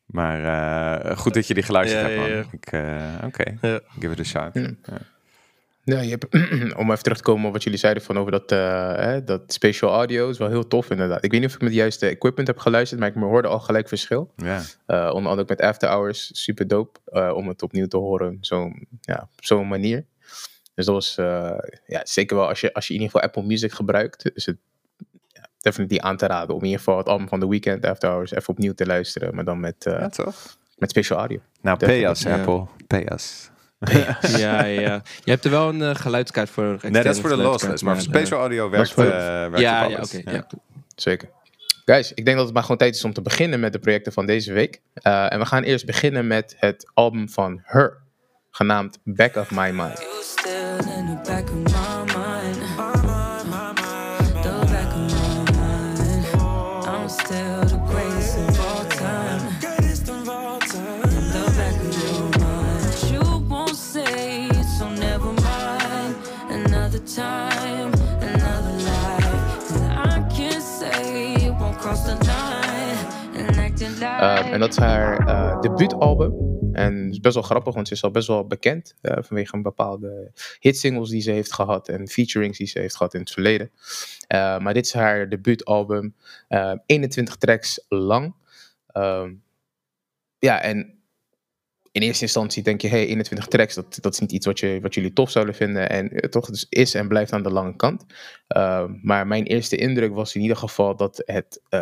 Maar 0.05 0.43
eh, 1.03 1.17
goed 1.17 1.33
dat 1.33 1.47
je 1.47 1.53
die 1.53 1.63
geluisterd 1.63 2.01
Ja, 2.01 2.07
hebt, 2.07 2.19
man. 2.21 2.29
ja, 2.29 2.35
ja. 2.35 2.43
Ik, 2.51 2.65
eh, 3.21 3.25
Oké, 3.27 3.67
Ja. 3.67 3.79
give 3.99 4.13
it 4.13 4.19
a 4.19 4.23
shot. 4.23 4.55
Ja. 5.89 6.01
Je 6.01 6.09
hebt, 6.09 6.25
om 6.81 6.91
even 6.91 7.03
terug 7.03 7.17
te 7.17 7.23
komen 7.23 7.47
op 7.47 7.53
wat 7.53 7.63
jullie 7.63 7.79
zeiden 7.79 8.03
van 8.03 8.17
over 8.17 8.31
dat, 8.31 8.51
eh, 8.51 8.95
hè, 8.95 9.23
dat 9.23 9.53
spatial 9.53 9.91
audio 9.91 10.29
is 10.29 10.37
wel 10.37 10.49
heel 10.49 10.67
tof 10.67 10.89
inderdaad. 10.89 11.23
Ik 11.23 11.31
weet 11.31 11.39
niet 11.39 11.49
of 11.49 11.55
ik 11.55 11.61
met 11.61 11.69
de 11.69 11.75
juiste 11.75 12.07
equipment 12.07 12.47
heb 12.47 12.57
geluisterd, 12.57 12.99
maar 12.99 13.09
ik 13.09 13.15
hoorde 13.15 13.47
al 13.47 13.59
gelijk 13.59 13.87
verschil. 13.87 14.33
Ja. 14.35 14.61
Eh, 14.85 14.97
onder 14.97 15.13
andere 15.13 15.41
ook 15.41 15.49
met 15.49 15.61
After 15.61 15.89
Hours, 15.89 16.29
super 16.43 16.67
dope 16.67 16.99
eh, 17.05 17.31
om 17.35 17.47
het 17.47 17.61
opnieuw 17.61 17.87
te 17.87 17.97
horen 17.97 18.37
zo, 18.41 18.71
ja, 19.01 19.29
op 19.37 19.45
zo'n 19.45 19.67
manier. 19.67 20.05
Dus 20.75 20.85
dat 20.85 20.95
was 20.95 21.15
ja, 21.85 22.01
zeker 22.03 22.35
wel, 22.35 22.47
als 22.47 22.61
je, 22.61 22.73
als 22.73 22.87
je 22.87 22.93
in 22.93 22.99
ieder 22.99 23.11
geval 23.11 23.27
Apple 23.27 23.43
Music 23.43 23.71
gebruikt, 23.71 24.31
is 24.33 24.45
het 24.45 24.57
ja, 25.27 25.49
definitely 25.59 25.99
aan 25.99 26.17
te 26.17 26.25
raden 26.25 26.55
om 26.55 26.59
in 26.59 26.65
ieder 26.65 26.79
geval 26.79 26.97
het 26.97 27.07
album 27.07 27.27
van 27.27 27.39
The 27.39 27.49
Weeknd, 27.49 27.85
After 27.85 28.09
Hours, 28.09 28.31
even 28.31 28.49
opnieuw 28.49 28.73
te 28.73 28.85
luisteren, 28.85 29.35
maar 29.35 29.45
dan 29.45 29.59
met, 29.59 29.75
ja, 29.79 30.09
toch? 30.09 30.57
met 30.77 30.89
special 30.89 31.19
audio. 31.19 31.39
Nou, 31.61 31.77
Definitely, 31.77 32.13
pay 32.13 32.31
us. 32.31 32.39
Apple. 32.39 32.65
Pay 32.87 33.05
us. 33.13 33.49
ja, 34.37 34.63
ja. 34.65 35.01
Je 35.23 35.31
hebt 35.31 35.45
er 35.45 35.51
wel 35.51 35.69
een 35.69 35.81
eh, 35.81 35.95
geluidskaart 35.95 36.49
voor. 36.49 36.77
Nee, 36.81 36.91
dat 37.03 37.15
is 37.15 37.21
voor 37.21 37.29
de 37.29 37.37
lossless. 37.37 37.83
Maar 37.83 37.95
voor 37.95 38.03
eh, 38.05 38.09
spatial 38.09 38.39
audio 38.39 38.65
is 38.65 38.71
werkt, 38.71 38.91
voor- 38.91 39.03
eh, 39.03 39.11
werkt 39.11 39.59
ja, 39.59 39.85
op 39.85 39.91
ja, 39.91 39.97
oké. 40.01 40.31
ja. 40.31 40.47
Zeker. 40.95 41.29
Guys, 41.85 42.13
ik 42.13 42.25
denk 42.25 42.37
dat 42.37 42.45
het 42.45 42.53
maar 42.53 42.63
gewoon 42.63 42.77
tijd 42.77 42.95
is 42.95 43.03
om 43.03 43.13
te 43.13 43.21
beginnen 43.21 43.59
met 43.59 43.73
de 43.73 43.79
projecten 43.79 44.13
van 44.13 44.25
deze 44.25 44.53
week. 44.53 44.81
Eh, 44.93 45.33
en 45.33 45.39
we 45.39 45.45
gaan 45.45 45.63
eerst 45.63 45.85
beginnen 45.85 46.27
met 46.27 46.55
het 46.59 46.91
album 46.93 47.29
van 47.29 47.61
Her, 47.63 47.97
genaamd 48.51 48.99
Back 49.03 49.35
of 49.35 49.51
My 49.51 49.69
Mind. 49.69 50.07
Acting 74.19 74.37
like. 74.37 74.47
Eh, 74.47 74.53
en 74.53 74.59
dat 74.59 74.69
is 74.69 74.77
haar 74.77 75.27
eh, 75.27 75.61
debuutalbum. 75.61 76.49
En 76.71 77.03
het 77.03 77.11
is 77.11 77.19
best 77.19 77.33
wel 77.33 77.43
grappig, 77.43 77.73
want 77.73 77.87
ze 77.87 77.93
is 77.93 78.03
al 78.03 78.11
best 78.11 78.27
wel 78.27 78.47
bekend 78.47 78.95
eh, 79.01 79.17
vanwege 79.23 79.55
een 79.55 79.61
bepaalde 79.61 80.31
hitsingles 80.59 81.09
die 81.09 81.21
ze 81.21 81.31
heeft 81.31 81.53
gehad 81.53 81.89
en 81.89 82.07
featurings 82.07 82.57
die 82.57 82.67
ze 82.67 82.79
heeft 82.79 82.95
gehad 82.95 83.13
in 83.13 83.19
het 83.19 83.31
verleden. 83.31 83.71
Eh, 84.27 84.59
maar 84.59 84.73
dit 84.73 84.85
is 84.85 84.93
haar 84.93 85.29
debuutalbum, 85.29 86.15
eh 86.47 86.73
21 86.85 87.35
tracks 87.35 87.85
lang. 87.87 88.35
Ehm, 88.87 89.33
ja, 90.39 90.61
en 90.61 90.98
in 91.91 92.01
eerste 92.01 92.23
instantie 92.23 92.63
denk 92.63 92.81
je, 92.81 92.87
hey, 92.87 93.05
21 93.05 93.47
tracks, 93.47 93.75
dat, 93.75 93.97
dat 94.01 94.13
is 94.13 94.19
niet 94.19 94.31
iets 94.31 94.45
wat, 94.45 94.59
je, 94.59 94.79
wat 94.81 94.93
jullie 94.93 95.13
tof 95.13 95.31
zouden 95.31 95.55
vinden. 95.55 95.89
En 95.89 96.09
eh, 96.09 96.29
toch, 96.29 96.45
het 96.47 96.65
is- 96.69 96.93
en 96.93 97.07
blijft 97.07 97.33
aan 97.33 97.43
de 97.43 97.51
lange 97.51 97.75
kant. 97.75 98.05
Ehm, 98.47 98.93
maar 99.01 99.27
mijn 99.27 99.43
eerste 99.43 99.75
indruk 99.75 100.13
was 100.13 100.35
in 100.35 100.41
ieder 100.41 100.57
geval 100.57 100.95
dat, 100.95 101.21
het, 101.25 101.61
eh, 101.69 101.79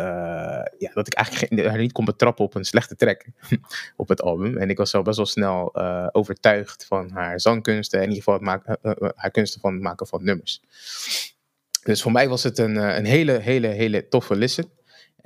ja, 0.78 0.90
dat 0.94 1.06
ik 1.06 1.14
eigenlijk 1.14 1.66
haar 1.66 1.78
niet 1.78 1.92
kon 1.92 2.04
betrappen 2.04 2.44
op 2.44 2.54
een 2.54 2.64
slechte 2.64 2.96
track 2.96 3.24
op 3.96 4.08
het 4.08 4.22
album. 4.22 4.56
En 4.56 4.70
ik 4.70 4.76
was 4.76 4.94
al 4.94 5.02
best 5.02 5.16
wel 5.16 5.26
snel 5.26 5.72
eh, 5.74 6.06
overtuigd 6.12 6.84
van 6.84 7.10
haar 7.10 7.40
zangkunsten. 7.40 7.98
En 7.98 8.04
in 8.04 8.10
ieder 8.10 8.24
geval 8.24 8.38
het 8.38 8.48
maken, 8.48 8.78
eh, 8.82 8.92
eh, 8.98 9.08
haar 9.14 9.30
kunsten 9.30 9.60
van 9.60 9.72
het 9.72 9.82
maken 9.82 10.06
van 10.06 10.24
nummers. 10.24 10.60
Dus 11.82 12.02
voor 12.02 12.12
mij 12.12 12.28
was 12.28 12.42
het 12.42 12.58
een, 12.58 12.76
eh, 12.76 12.96
een 12.96 13.04
hele, 13.04 13.32
hele, 13.32 13.66
hele 13.66 14.08
toffe 14.08 14.36
listen. 14.36 14.70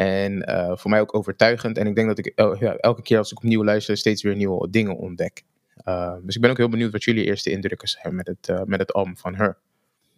En 0.05 0.43
eh, 0.43 0.77
voor 0.77 0.91
mij 0.91 1.01
ook 1.01 1.15
overtuigend. 1.15 1.79
En 1.79 1.87
ik 1.87 1.95
denk 1.95 2.09
dat 2.09 2.19
ik 2.19 2.33
ja, 2.61 2.77
elke 2.77 3.03
keer 3.03 3.19
als 3.19 3.31
ik 3.31 3.37
opnieuw 3.37 3.65
luister, 3.65 3.97
steeds 3.97 4.23
weer 4.23 4.37
nieuwe 4.37 4.71
dingen 4.71 4.97
ontdek. 4.97 5.43
Eh, 5.77 6.15
dus 6.23 6.35
ik 6.35 6.41
ben 6.41 6.51
ook 6.51 6.57
heel 6.57 6.69
benieuwd 6.69 6.93
wat 6.93 7.05
jullie 7.05 7.25
eerste 7.25 7.51
indrukken 7.51 7.89
zijn 7.89 8.15
met 8.15 8.27
het, 8.27 8.49
eh, 8.49 8.63
met 8.65 8.81
het 8.81 8.93
album 8.93 9.17
van. 9.17 9.57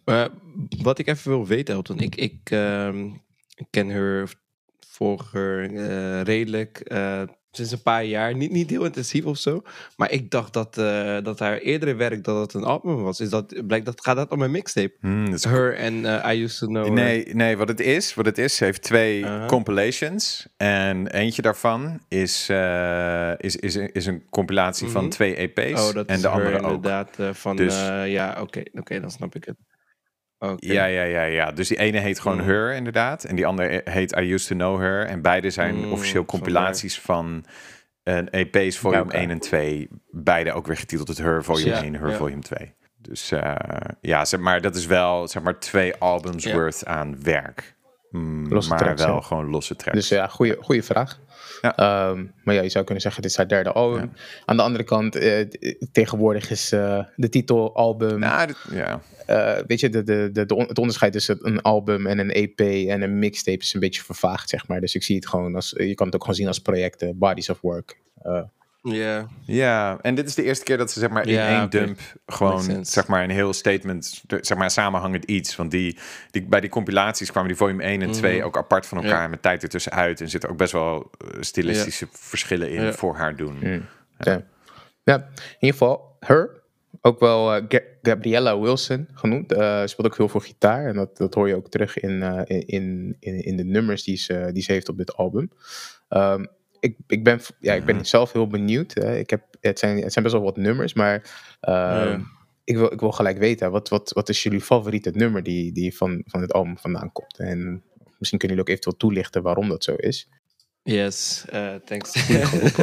Eh, 0.03 0.25
wat 0.81 0.99
ik 0.99 1.07
even 1.07 1.31
wil 1.31 1.47
weten, 1.47 1.75
Elton. 1.75 1.99
Ik, 1.99 2.15
ik 2.15 2.39
ehm, 2.43 3.09
ken 3.69 3.91
haar, 3.91 4.33
volg 4.87 5.31
haar 5.31 5.65
redelijk 6.23 6.77
sinds 7.55 7.71
een 7.71 7.81
paar 7.81 8.03
jaar. 8.05 8.35
Niet, 8.35 8.51
niet 8.51 8.69
heel 8.69 8.85
intensief 8.85 9.25
of 9.25 9.37
zo. 9.37 9.61
Maar 9.97 10.11
ik 10.11 10.31
dacht 10.31 10.53
dat, 10.53 10.77
eh, 10.77 11.17
dat 11.23 11.39
haar 11.39 11.57
eerdere 11.57 11.95
werk 11.95 12.23
dat 12.23 12.39
het 12.41 12.53
een 12.53 12.63
album 12.63 13.03
was. 13.03 13.19
Is 13.19 13.29
dat, 13.29 13.67
blijkt 13.67 13.85
dat, 13.85 14.01
gaat 14.03 14.15
dat 14.15 14.31
om 14.31 14.41
een 14.41 14.51
mixtape? 14.51 14.93
Hmm, 14.99 15.25
dat 15.25 15.33
is 15.33 15.43
Her 15.43 15.75
en 15.75 16.23
eh, 16.23 16.33
I 16.35 16.43
Used 16.43 16.59
To 16.59 16.65
Know 16.67 16.83
Her. 16.83 16.93
Nee, 16.93 17.25
nee, 17.33 17.57
wat 17.57 17.67
het 17.67 17.79
is, 17.79 18.13
wat 18.13 18.25
het 18.25 18.37
is, 18.37 18.55
ze 18.55 18.63
heeft 18.63 18.81
twee 18.81 19.25
compilations. 19.47 20.47
En 20.57 21.07
eentje 21.07 21.41
daarvan 21.41 21.99
is, 22.07 22.49
eh, 22.49 23.31
is, 23.37 23.55
is, 23.55 23.75
een- 23.75 23.89
is 23.93 24.05
een 24.05 24.23
compilatie 24.29 24.87
van 24.87 25.01
Mhm. 25.01 25.11
twee 25.11 25.35
EP's. 25.35 25.87
Oh, 25.87 25.93
dat 25.93 26.05
en 26.07 26.15
is 26.15 26.21
de 26.21 26.27
Her 26.27 26.37
andere 26.37 26.57
ook. 26.59 26.63
inderdaad. 26.65 27.09
van, 27.31 27.55
Dus- 27.55 27.79
ja, 28.05 28.37
oké, 28.41 28.61
oké, 28.73 28.99
dan 28.99 29.11
snap 29.11 29.35
ik 29.35 29.43
het. 29.45 29.55
Ja, 30.57 30.85
ja, 30.85 31.03
ja, 31.03 31.23
ja. 31.23 31.51
Dus 31.51 31.67
die 31.67 31.77
ene 31.77 31.99
heet 31.99 32.19
gewoon 32.19 32.37
Mhm. 32.37 32.47
Her, 32.47 32.73
inderdaad. 32.73 33.23
En 33.23 33.35
die 33.35 33.45
andere 33.45 33.81
heet 33.83 34.17
I 34.17 34.33
Used 34.33 34.47
to 34.47 34.55
Know 34.55 34.79
Her. 34.79 35.05
En 35.05 35.21
beide 35.21 35.49
zijn 35.49 35.75
Mm, 35.75 35.91
officieel 35.91 36.25
compilaties 36.25 36.99
van 36.99 37.45
een 38.03 38.29
EP's 38.29 38.77
volume 38.77 39.01
elkaar. 39.03 39.21
1 39.21 39.29
en 39.29 39.39
2. 39.39 39.87
Beide 40.11 40.53
ook 40.53 40.67
weer 40.67 40.77
getiteld 40.77 41.07
het 41.07 41.17
Her 41.17 41.43
volume 41.43 41.69
Ja, 41.69 41.83
1, 41.83 41.93
Her 41.95 42.09
ja. 42.09 42.15
volume 42.15 42.41
2. 42.41 42.73
Dus 42.97 43.31
eh, 43.31 43.55
ja, 44.01 44.25
zeg 44.25 44.39
maar, 44.39 44.61
dat 44.61 44.75
is 44.75 44.85
wel 44.85 45.27
zeg 45.27 45.43
maar 45.43 45.59
twee 45.59 45.95
albums 45.95 46.43
Ja. 46.43 46.53
worth 46.53 46.85
aan 46.85 47.23
werk. 47.23 47.74
Mm, 48.15 48.47
Losse 48.47 48.69
maar 48.69 48.79
tracks, 48.79 49.05
wel 49.05 49.21
gewoon 49.21 49.49
losse 49.49 49.75
tracks. 49.75 49.97
Dus 49.97 50.09
ja, 50.09 50.27
goede 50.27 50.57
goede 50.61 50.83
vraag. 50.83 51.19
Ja. 51.61 51.75
Ehm, 51.77 52.25
maar 52.43 52.55
ja, 52.55 52.61
je 52.61 52.69
zou 52.69 52.83
kunnen 52.83 53.03
zeggen, 53.03 53.21
dit 53.21 53.31
is 53.31 53.37
haar 53.37 53.47
derde 53.47 53.71
album. 53.71 54.11
Aan 54.45 54.55
de 54.57 54.63
andere 54.63 54.83
kant, 54.83 55.15
eh, 55.15 55.45
tegenwoordig 55.91 56.49
is 56.49 56.71
eh, 56.71 57.03
de 57.15 57.29
titel 57.29 57.75
album... 57.75 58.19
Nou, 58.19 58.47
dit- 58.47 58.57
ja. 58.71 59.01
eh, 59.25 59.63
weet 59.67 59.79
je, 59.79 59.89
de, 59.89 60.03
de, 60.03 60.29
de, 60.33 60.45
de 60.45 60.55
on- 60.55 60.67
het 60.67 60.77
onderscheid 60.77 61.11
tussen 61.11 61.37
een 61.41 61.61
album 61.61 62.07
en 62.07 62.19
een 62.19 62.31
EP 62.31 62.59
en 62.89 63.01
een 63.01 63.19
mixtape 63.19 63.57
is 63.57 63.73
een 63.73 63.79
beetje 63.79 64.03
vervaagd, 64.03 64.49
zeg 64.49 64.67
maar. 64.67 64.79
Dus 64.81 64.95
ik 64.95 65.03
zie 65.03 65.15
het 65.15 65.27
gewoon 65.27 65.55
als, 65.55 65.73
je 65.77 65.95
kan 65.95 66.05
het 66.05 66.15
ook 66.15 66.21
gewoon 66.21 66.35
zien 66.37 66.47
als 66.47 66.59
projecten, 66.59 67.17
bodies 67.17 67.49
of 67.49 67.61
work. 67.61 67.97
Ja. 68.93 69.27
Ja, 69.45 69.97
en 70.01 70.15
dit 70.15 70.27
is 70.27 70.35
de 70.35 70.43
eerste 70.43 70.63
keer 70.63 70.77
dat 70.77 70.91
ze 70.91 70.99
zeg 70.99 71.09
maar 71.09 71.27
in 71.27 71.33
Ja, 71.33 71.59
één 71.59 71.69
dump 71.69 71.99
gewoon 72.25 72.85
zeg 72.85 73.07
maar 73.07 73.23
een 73.23 73.29
heel 73.29 73.53
statement, 73.53 74.23
zeg 74.41 74.57
maar 74.57 74.71
samenhangend 74.71 75.23
iets. 75.23 75.55
Want 75.55 75.71
die, 75.71 75.97
die, 76.31 76.45
bij 76.45 76.59
die 76.59 76.69
compilaties 76.69 77.31
kwamen 77.31 77.49
die 77.49 77.57
volume 77.57 77.83
1 77.83 78.01
en 78.01 78.11
2 78.11 78.43
ook 78.43 78.57
apart 78.57 78.85
van 78.85 78.97
elkaar 78.97 79.21
Ja. 79.21 79.27
met 79.27 79.41
tijd 79.41 79.63
ertussen 79.63 79.91
uit. 79.91 80.21
En 80.21 80.29
zitten 80.29 80.49
ook 80.49 80.57
best 80.57 80.71
wel 80.71 81.11
eh, 81.17 81.27
stilistische 81.41 82.07
verschillen 82.11 82.69
in 82.71 82.81
Ja. 82.83 82.93
voor 82.93 83.15
haar 83.15 83.35
doen. 83.35 83.57
Ja. 84.19 84.41
ja, 85.03 85.15
in 85.15 85.23
ieder 85.59 85.77
geval, 85.77 86.15
her. 86.19 86.63
Ook 87.01 87.19
wel 87.19 87.53
eh, 87.55 87.63
Ga- 87.67 87.81
Gabriella 88.01 88.59
Wilson 88.59 89.07
genoemd. 89.13 89.51
Eh 89.53 89.81
speelt 89.85 90.07
ook 90.07 90.15
veel 90.15 90.29
voor 90.29 90.41
gitaar. 90.41 90.85
En 90.85 90.95
dat, 90.95 91.17
dat 91.17 91.33
hoor 91.33 91.47
je 91.47 91.55
ook 91.55 91.69
terug 91.69 91.99
in, 91.99 92.23
eh, 92.23 92.41
in, 92.45 92.65
in, 92.67 93.15
in, 93.19 93.43
in 93.43 93.57
de 93.57 93.63
nummers 93.63 94.03
die 94.03 94.17
ze, 94.17 94.49
die 94.53 94.63
ze 94.63 94.71
heeft 94.71 94.89
op 94.89 94.97
dit 94.97 95.15
album. 95.15 95.51
Ehm, 96.09 96.45
ik, 96.85 96.97
ik, 97.07 97.23
ben, 97.23 97.39
ja, 97.59 97.73
ik 97.73 97.85
ben 97.85 98.05
zelf 98.05 98.31
heel 98.31 98.47
benieuwd. 98.47 98.93
hè. 98.93 99.17
Ik 99.17 99.29
heb, 99.29 99.43
het, 99.61 99.79
zijn, 99.79 100.01
het 100.01 100.11
zijn 100.13 100.23
best 100.25 100.35
wel 100.37 100.45
wat 100.45 100.57
nummers, 100.57 100.93
maar 100.93 101.21
ehm, 101.59 102.09
Ja. 102.09 102.19
ik, 102.63 102.75
wil, 102.77 102.93
ik 102.93 102.99
wil 102.99 103.11
gelijk 103.11 103.37
weten. 103.37 103.71
Wat, 103.71 103.89
wat, 103.89 104.11
wat 104.13 104.29
is 104.29 104.43
jullie 104.43 104.61
favoriete 104.61 105.11
nummer 105.13 105.43
die, 105.43 105.71
die 105.71 105.95
van, 105.97 106.21
van 106.25 106.39
dit 106.39 106.53
album 106.53 106.77
vandaan 106.77 107.11
komt? 107.11 107.37
En 107.39 107.83
misschien 108.17 108.39
kunnen 108.39 108.57
jullie 108.57 108.59
ook 108.59 108.69
eventueel 108.69 108.97
toelichten 108.97 109.41
waarom 109.41 109.69
dat 109.69 109.83
zo 109.83 109.93
is. 109.95 110.29
Yes, 110.83 111.45
eh, 111.49 111.73
thanks. 111.75 112.15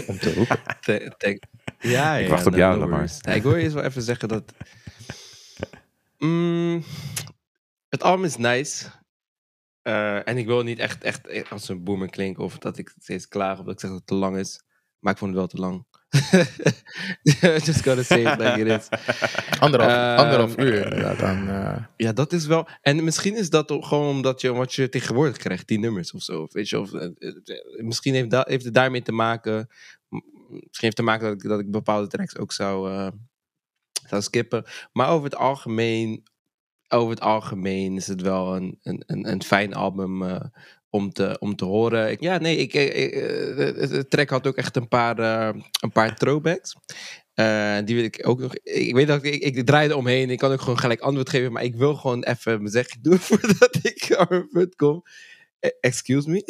Om 0.06 0.18
te 0.18 0.32
roepen. 0.34 0.58
Th- 0.80 1.14
thank- 1.18 1.42
ja, 1.80 2.16
Ik 2.16 2.24
ja, 2.24 2.30
wacht 2.30 2.46
op 2.46 2.52
no- 2.52 2.58
jou, 2.58 2.88
no. 2.88 3.04
Ja, 3.18 3.32
ik 3.32 3.42
wil 3.42 3.54
eerst 3.54 3.74
wel 3.74 3.84
even 3.84 4.02
zeggen 4.02 4.28
dat... 4.28 4.52
Mm, 6.18 6.82
het 7.88 8.02
album 8.02 8.24
is 8.24 8.36
nice. 8.36 8.86
Eh, 9.82 10.28
en 10.28 10.38
ik 10.38 10.46
wil 10.46 10.62
niet 10.62 10.78
echt, 10.78 11.04
echt 11.04 11.50
als 11.50 11.68
een 11.68 11.84
boomer 11.84 12.10
klinken 12.10 12.44
of 12.44 12.58
dat 12.58 12.78
ik 12.78 12.94
steeds 12.98 13.28
klaag 13.28 13.58
of 13.58 13.64
dat 13.64 13.74
ik 13.74 13.80
zeg 13.80 13.90
dat 13.90 13.98
het 13.98 14.08
te 14.08 14.14
lang 14.14 14.36
is. 14.36 14.62
Maar 14.98 15.12
ik 15.12 15.18
vond 15.18 15.30
het 15.30 15.38
wel 15.38 15.48
te 15.48 15.56
lang. 15.56 15.86
Just 17.66 17.82
gotta 17.82 18.02
say 18.02 18.20
it 18.32 18.38
like 18.38 18.60
it 18.60 18.66
is. 18.80 18.88
Anderhalf, 19.60 19.92
Ehm, 19.92 20.18
anderhalf 20.18 20.58
uur. 20.58 21.16
Dan, 21.18 21.48
eh, 21.48 21.84
Ja, 21.96 22.12
dat 22.12 22.32
is 22.32 22.46
wel. 22.46 22.68
En 22.80 23.04
misschien 23.04 23.36
is 23.36 23.50
dat 23.50 23.70
ook 23.70 23.84
gewoon 23.84 24.08
omdat 24.08 24.40
je 24.40 24.52
wat 24.52 24.74
je 24.74 24.88
tegenwoordig 24.88 25.36
krijgt, 25.36 25.68
die 25.68 25.78
nummers 25.78 26.12
of 26.12 26.22
zo. 26.22 26.42
Of 26.42 26.52
Weet 26.52 26.68
je, 26.68 26.80
of, 26.80 26.92
eh, 26.92 27.04
eh, 27.04 27.84
misschien 27.84 28.14
heeft, 28.14 28.30
dat, 28.30 28.48
heeft 28.48 28.64
het 28.64 28.74
daarmee 28.74 29.02
te 29.02 29.12
maken. 29.12 29.68
Misschien 30.48 30.68
heeft 30.78 30.96
te 30.96 31.02
maken 31.02 31.26
dat 31.26 31.42
ik, 31.42 31.48
dat 31.48 31.60
ik 31.60 31.70
bepaalde 31.70 32.06
tracks 32.06 32.38
ook 32.38 32.52
zou, 32.52 32.90
eh, 32.90 33.08
zou 34.08 34.22
skippen. 34.22 34.64
Maar 34.92 35.08
over 35.08 35.24
het 35.24 35.36
algemeen, 35.36 36.22
over 36.92 37.10
het 37.10 37.20
algemeen 37.20 37.96
is 37.96 38.06
het 38.06 38.20
wel 38.20 38.56
een, 38.56 38.78
een, 38.82 39.02
een, 39.06 39.28
een 39.30 39.42
fijn 39.42 39.74
album 39.74 40.22
eh, 40.22 40.40
om, 40.90 41.12
te, 41.12 41.36
om 41.40 41.56
te 41.56 41.64
horen. 41.64 42.16
Ja, 42.20 42.38
nee, 42.38 42.56
ik, 42.56 42.74
ik, 42.74 42.94
ik, 42.94 43.12
eh, 43.12 43.88
de, 43.90 44.06
track 44.08 44.28
had 44.30 44.46
ook 44.46 44.56
echt 44.56 44.76
een 44.76 44.88
paar, 44.88 45.18
eh, 45.18 45.60
een 45.80 45.92
paar 45.92 46.16
throwbacks. 46.16 46.74
Eh, 47.34 47.78
die 47.84 47.94
wil 47.94 48.04
ik 48.04 48.28
ook 48.28 48.40
nog. 48.40 48.54
Ik 48.62 48.94
weet 48.94 49.06
dat 49.06 49.24
ik, 49.24 49.42
ik, 49.42 49.66
draai 49.66 49.88
er 49.88 49.96
omheen. 49.96 50.30
Ik 50.30 50.38
kan 50.38 50.52
ook 50.52 50.60
gewoon 50.60 50.78
gelijk 50.78 51.00
antwoord 51.00 51.30
geven. 51.30 51.52
Maar 51.52 51.62
ik 51.64 51.74
wil 51.76 51.94
gewoon 51.94 52.22
even 52.22 52.58
mijn 52.58 52.72
zegje 52.72 52.98
doen 53.00 53.18
voordat 53.28 53.78
ik 53.82 54.14
aan 54.16 54.48
mijn 54.50 54.74
kom. 54.76 55.02
Eh, 55.58 55.70
Excuse 55.80 56.30
me. 56.30 56.44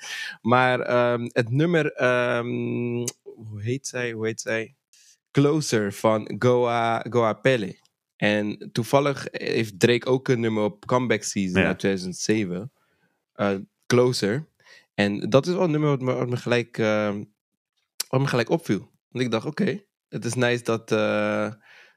maar 0.52 0.80
ehm, 0.80 1.28
het 1.32 1.50
nummer. 1.50 1.92
ehm, 1.92 2.46
hoe 3.22 3.62
heet 3.62 3.86
zij? 3.86 4.12
Hoe 4.12 4.26
heet 4.26 4.40
zij? 4.40 4.74
Closer 5.30 5.92
van 5.92 6.34
Goa, 6.38 7.04
Goa 7.10 7.32
Pele. 7.32 7.81
En 8.22 8.68
toevallig 8.72 9.26
heeft 9.30 9.80
Drake 9.80 10.06
ook 10.06 10.28
een 10.28 10.40
nummer 10.40 10.62
op 10.62 10.86
Comeback 10.86 11.22
Season 11.22 11.60
Ja. 11.60 11.66
uit 11.66 11.78
2007. 11.78 12.72
eh, 13.34 13.54
Closer. 13.86 14.46
En 14.94 15.30
dat 15.30 15.46
is 15.46 15.52
wel 15.54 15.62
een 15.64 15.70
nummer 15.70 15.88
wat 15.90 16.00
me, 16.00 16.12
wat 16.14 16.28
me, 16.28 16.36
gelijk, 16.36 16.78
ehm, 16.78 17.24
wat 18.08 18.20
me 18.20 18.26
gelijk 18.26 18.48
opviel. 18.50 18.90
Want 19.08 19.24
ik 19.24 19.30
dacht, 19.30 19.46
oké, 19.46 19.82
het 20.08 20.24
is 20.24 20.34
nice 20.34 20.62
dat, 20.62 20.92
eh, 20.92 21.52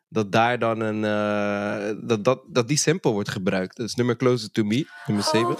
dat 0.09 0.31
daar 0.31 0.59
dan 0.59 0.79
een. 0.79 1.03
eh, 1.03 2.07
dat, 2.07 2.23
dat, 2.23 2.43
dat 2.47 2.67
die 2.67 2.77
sample 2.77 3.11
wordt 3.11 3.29
gebruikt. 3.29 3.77
Dat 3.77 3.87
is 3.87 3.95
nummer 3.95 4.15
Closer 4.15 4.51
to 4.51 4.63
Me, 4.63 4.87
nummer 5.07 5.25
7. 5.25 5.55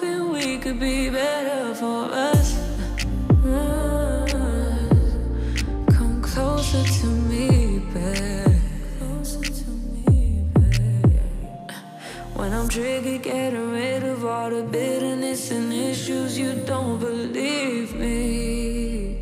Triggered, 12.75 13.24
getting 13.24 13.72
rid 13.72 14.03
of 14.03 14.25
all 14.25 14.50
the 14.50 14.63
bitterness 14.72 15.50
and 15.51 15.72
issues. 15.72 16.38
You 16.38 16.53
don't 16.65 17.00
believe 17.00 17.96
me. 17.96 19.15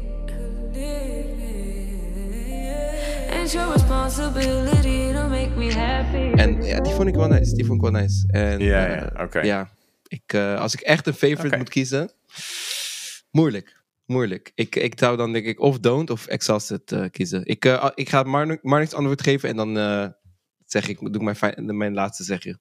It's 3.42 3.54
your 3.54 3.72
responsibility 3.74 5.14
to 5.14 5.28
make 5.30 5.52
me 5.56 5.72
happy. 5.74 6.32
En 6.42 6.64
ja, 6.64 6.80
die 6.80 6.94
vond 6.94 7.08
ik 7.08 7.16
wel 7.16 7.28
nice. 7.28 7.56
Die 7.56 7.66
vond 7.66 7.84
ik 7.84 7.92
wel 7.92 8.02
nice. 8.02 8.28
En, 8.28 8.60
Ja, 8.60 8.88
eh, 8.88 8.96
ja, 8.96 9.24
oké. 9.24 9.40
ja 9.42 9.70
ik, 10.08 10.34
eh, 10.34 10.60
als 10.60 10.74
ik 10.74 10.80
echt 10.80 11.08
een 11.08 11.14
favorite 11.14 11.48
Oké. 11.48 11.58
moet 11.58 11.70
kiezen, 11.70 12.12
moeilijk. 13.32 13.82
Moeilijk. 14.06 14.52
Ik, 14.56 14.76
ik 14.76 14.94
zou 15.00 15.18
dan 15.18 15.32
denk 15.34 15.46
ik 15.46 15.60
of 15.60 15.80
Don't 15.80 16.10
of 16.10 16.28
Exhausted 16.28 16.92
eh, 16.92 17.06
kiezen. 17.12 17.46
Ik, 17.46 17.66
eh, 17.66 17.90
ik 17.96 18.10
ga 18.10 18.24
Marnix 18.62 18.94
antwoord 18.94 19.22
geven 19.22 19.50
en 19.50 19.56
dan 19.56 19.78
eh, 19.78 20.08
zeg 20.66 20.88
ik, 20.88 21.00
doe 21.00 21.32
ik 21.32 21.40
mijn, 21.42 21.78
mijn 21.78 21.94
laatste 21.94 22.24
zegje. 22.24 22.58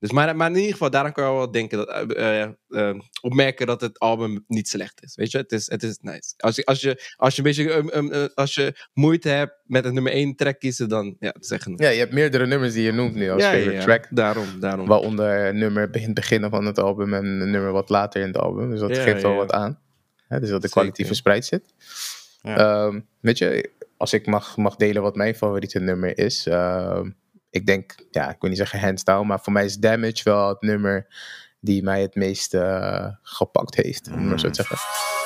Dus 0.00 0.10
maar, 0.10 0.36
maar 0.36 0.50
in 0.50 0.56
ieder 0.56 0.72
geval, 0.72 0.90
daarom 0.90 1.12
kan 1.12 1.24
je 1.24 1.32
wel 1.36 1.50
denken 1.50 1.78
dat, 1.78 1.88
eh, 1.88 2.42
eh, 2.42 2.50
eh, 2.68 2.98
opmerken 3.20 3.66
dat 3.66 3.80
het 3.80 3.98
album 3.98 4.44
niet 4.46 4.68
slecht 4.68 5.02
is. 5.02 5.14
Weet 5.14 5.30
je, 5.30 5.38
het 5.38 5.52
is, 5.52 5.70
het 5.70 5.82
is 5.82 5.98
nice. 6.00 6.34
Als 6.36 6.56
je, 6.56 6.64
als 6.64 6.80
je, 6.80 7.14
als 7.16 7.36
je 7.36 7.38
een 7.42 7.46
beetje, 7.48 7.72
um, 7.72 7.90
um, 7.94 8.12
eh, 8.12 8.24
als 8.34 8.54
je 8.54 8.86
moeite 8.92 9.28
hebt 9.28 9.52
met 9.64 9.84
het 9.84 9.92
nummer 9.92 10.12
1 10.12 10.34
track 10.36 10.58
kiezen, 10.58 10.88
dan 10.88 11.16
ja, 11.18 11.34
zeg 11.40 11.62
genoeg. 11.62 11.80
ja, 11.80 11.88
je 11.88 11.98
hebt 11.98 12.12
meerdere 12.12 12.46
nummers 12.46 12.72
die 12.72 12.82
je 12.82 12.92
noemt 12.92 13.14
nu 13.14 13.30
als 13.30 13.42
favorite 13.44 13.82
track. 13.82 14.06
Daarom, 14.10 14.60
daarom. 14.60 14.86
Waaronder 14.86 15.46
een 15.46 15.58
nummer 15.58 15.90
begin 15.90 16.16
van 16.50 16.66
het 16.66 16.78
album 16.78 17.14
en 17.14 17.24
een 17.24 17.50
nummer 17.50 17.72
wat 17.72 17.88
later 17.88 18.20
in 18.20 18.26
het 18.26 18.38
album. 18.38 18.70
Dus 18.70 18.80
dat 18.80 18.96
Ja, 18.96 19.02
geeft 19.02 19.22
wel 19.22 19.30
ja. 19.30 19.36
wat 19.36 19.52
aan. 19.52 19.78
Hè, 20.28 20.40
dus 20.40 20.50
dat 20.50 20.62
de 20.62 20.68
kwaliteit 20.68 21.06
verspreid 21.06 21.44
zit. 21.44 21.74
Ja. 22.42 22.56
Ehm, 22.56 23.00
weet 23.20 23.38
je, 23.38 23.70
als 23.96 24.12
ik 24.12 24.26
mag, 24.26 24.56
mag 24.56 24.76
delen 24.76 25.02
wat 25.02 25.16
mijn 25.16 25.34
favoriete 25.34 25.78
nummer 25.78 26.18
is. 26.18 26.46
ehm, 26.46 27.10
ik 27.50 27.66
denk, 27.66 27.94
ja, 28.10 28.30
ik 28.30 28.40
wil 28.40 28.48
niet 28.48 28.58
zeggen 28.58 28.80
hands 28.80 29.04
down, 29.04 29.26
maar 29.26 29.40
voor 29.40 29.52
mij 29.52 29.64
is 29.64 29.76
Damage 29.76 30.20
wel 30.24 30.48
het 30.48 30.60
nummer 30.60 31.06
die 31.60 31.82
mij 31.82 32.02
het 32.02 32.14
meest 32.14 32.54
eh, 32.54 33.06
gepakt 33.22 33.74
heeft. 33.74 34.10
Om 34.12 34.28
maar 34.28 34.40
zo 34.40 34.50
te 34.50 34.62
zeggen. 34.62 35.17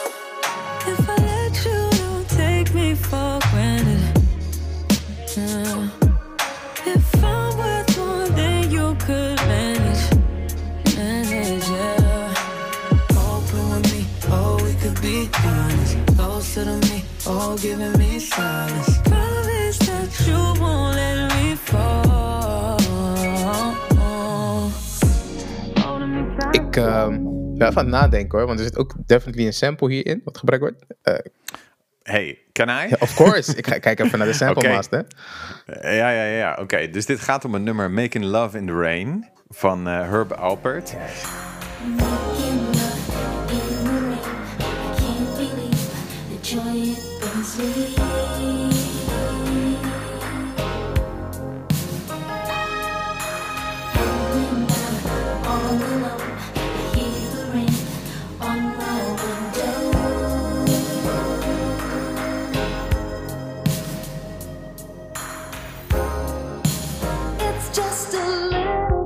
Ik 26.72 26.82
ehm, 26.82 27.22
ben 27.58 27.68
even 27.68 27.80
aan 27.80 27.88
nadenken 27.88 28.38
hoor, 28.38 28.46
want 28.46 28.58
er 28.58 28.64
zit 28.64 28.78
ook 28.78 28.94
definitely 29.06 29.46
een 29.46 29.52
sample 29.52 29.90
hierin 29.92 30.20
wat 30.24 30.38
gebruikt 30.38 30.64
wordt. 30.64 30.84
Eh, 31.02 31.30
Hey, 32.02 32.38
can 32.52 32.68
I? 32.68 32.88
ja, 32.88 32.96
of 32.98 33.14
course, 33.14 33.56
ik 33.56 33.66
ga 33.66 33.78
kijk 33.78 34.00
even 34.00 34.18
naar 34.18 34.26
de 34.26 34.32
sample 34.32 34.62
Oké. 34.64 34.72
master. 34.74 35.06
Ja, 35.82 36.10
ja, 36.10 36.24
ja. 36.24 36.58
Oké, 36.60 36.90
dus 36.90 37.06
dit 37.06 37.20
gaat 37.20 37.44
om 37.44 37.54
een 37.54 37.62
nummer 37.62 37.90
Making 37.90 38.24
Love 38.24 38.58
in 38.58 38.66
the 38.66 38.72
Rain 38.72 39.28
van 39.48 39.88
eh, 39.88 40.08
Herb 40.08 40.32
Alpert. 40.32 40.94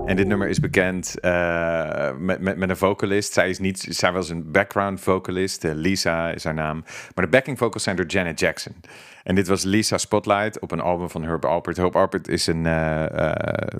En 0.06 0.16
dit 0.16 0.26
nummer 0.26 0.48
is 0.48 0.60
bekend 0.60 1.20
eh, 1.20 2.10
met, 2.18 2.40
met, 2.40 2.56
met 2.56 2.70
een 2.70 2.76
vocalist. 2.76 3.32
Zij, 3.32 3.48
is 3.48 3.58
niet, 3.58 3.86
zij 3.90 4.12
was 4.12 4.28
een 4.28 4.50
background 4.50 5.00
vocalist. 5.00 5.64
eh, 5.64 5.70
Lisa 5.74 6.30
is 6.30 6.44
haar 6.44 6.54
naam. 6.54 6.84
Maar 7.14 7.24
de 7.24 7.30
backing 7.30 7.58
vocals 7.58 7.82
zijn 7.82 7.96
door 7.96 8.06
Janet 8.06 8.40
Jackson. 8.40 8.74
En 9.22 9.34
dit 9.34 9.48
was 9.48 9.62
Lisa 9.64 9.98
Spotlight 9.98 10.58
op 10.60 10.72
een 10.72 10.80
album 10.80 11.10
van 11.10 11.22
Herb 11.22 11.44
Alpert. 11.44 11.76
Herb 11.76 11.96
Alpert 11.96 12.28
is 12.28 12.46
een 12.46 12.66
eh, 12.66 13.02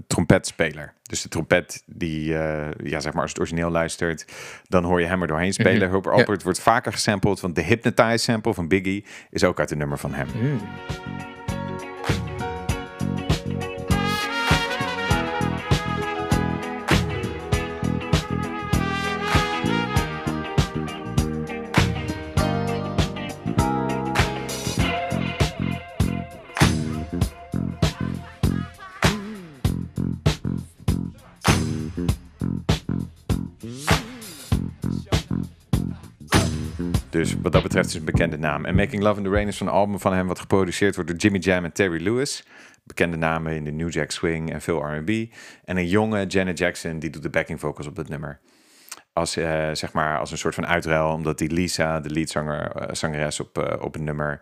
trompetspeler. 0.07 0.93
Dus 1.03 1.23
de 1.23 1.29
trompet, 1.29 1.83
die, 1.87 2.25
ja, 2.83 3.01
zeg 3.01 3.13
maar, 3.13 3.23
als 3.23 3.31
het 3.31 3.39
origineel 3.39 3.71
luistert, 3.71 4.27
dan 4.69 4.85
hoor 4.85 5.01
je 5.01 5.07
hem 5.07 5.23
er 5.23 5.29
doorheen 5.29 5.53
spelen. 5.53 5.91
Herb 5.91 6.07
Alpert 6.07 6.43
wordt 6.43 6.61
vaker 6.61 6.93
gesampled, 6.93 7.41
want 7.41 7.55
de 7.55 7.63
Hypnotize 7.63 8.19
sample 8.19 8.55
van 8.55 8.69
Biggie 8.69 9.05
is 9.31 9.45
ook 9.45 9.59
uit 9.59 9.71
een 9.71 9.79
nummer 9.79 9.99
van 9.99 10.15
hem. 10.15 10.29
Dus 37.17 37.37
wat 37.43 37.53
dat 37.53 37.63
betreft 37.63 37.89
is 37.89 37.95
een 37.95 38.05
bekende 38.05 38.39
naam. 38.39 38.65
En 38.65 38.75
Making 38.75 39.03
Love 39.03 39.19
in 39.19 39.25
the 39.25 39.31
Rain 39.31 39.49
is 39.49 39.61
een 39.61 39.69
album 39.69 40.01
van 40.01 40.13
hem 40.13 40.27
wat 40.27 40.39
geproduceerd 40.39 40.95
wordt 40.95 41.11
door 41.11 41.19
Jimmy 41.19 41.39
Jam 41.39 41.65
en 41.65 41.73
Terry 41.73 42.03
Lewis. 42.03 42.45
Bekende 42.85 43.17
namen 43.17 43.55
in 43.55 43.65
de 43.65 43.71
New 43.71 43.93
Jack 43.93 44.11
Swing 44.11 44.53
en 44.53 44.61
veel 44.61 44.79
R&B. 44.79 45.11
En 45.65 45.77
een 45.77 45.87
jonge 45.87 46.27
Janet 46.27 46.59
Jackson 46.59 46.99
die 46.99 47.11
doet 47.11 47.23
de 47.23 47.31
backing 47.31 47.61
vocals 47.61 47.87
op 47.87 47.97
dit 47.97 48.09
nummer. 48.09 48.41
Als, 49.13 49.37
eh, 49.37 49.71
zeg 49.73 49.93
maar, 49.93 50.19
als 50.19 50.31
een 50.31 50.39
soort 50.39 50.55
van 50.55 50.67
uitruil, 50.67 51.13
omdat 51.13 51.39
die 51.39 51.53
Lisa, 51.53 52.01
de 52.01 52.11
leadzanger, 52.11 52.71
eh, 52.71 52.95
zangeres 52.95 53.41
op, 53.41 53.59
eh, 53.59 53.83
op 53.83 53.95
een 53.95 54.05
nummer, 54.05 54.41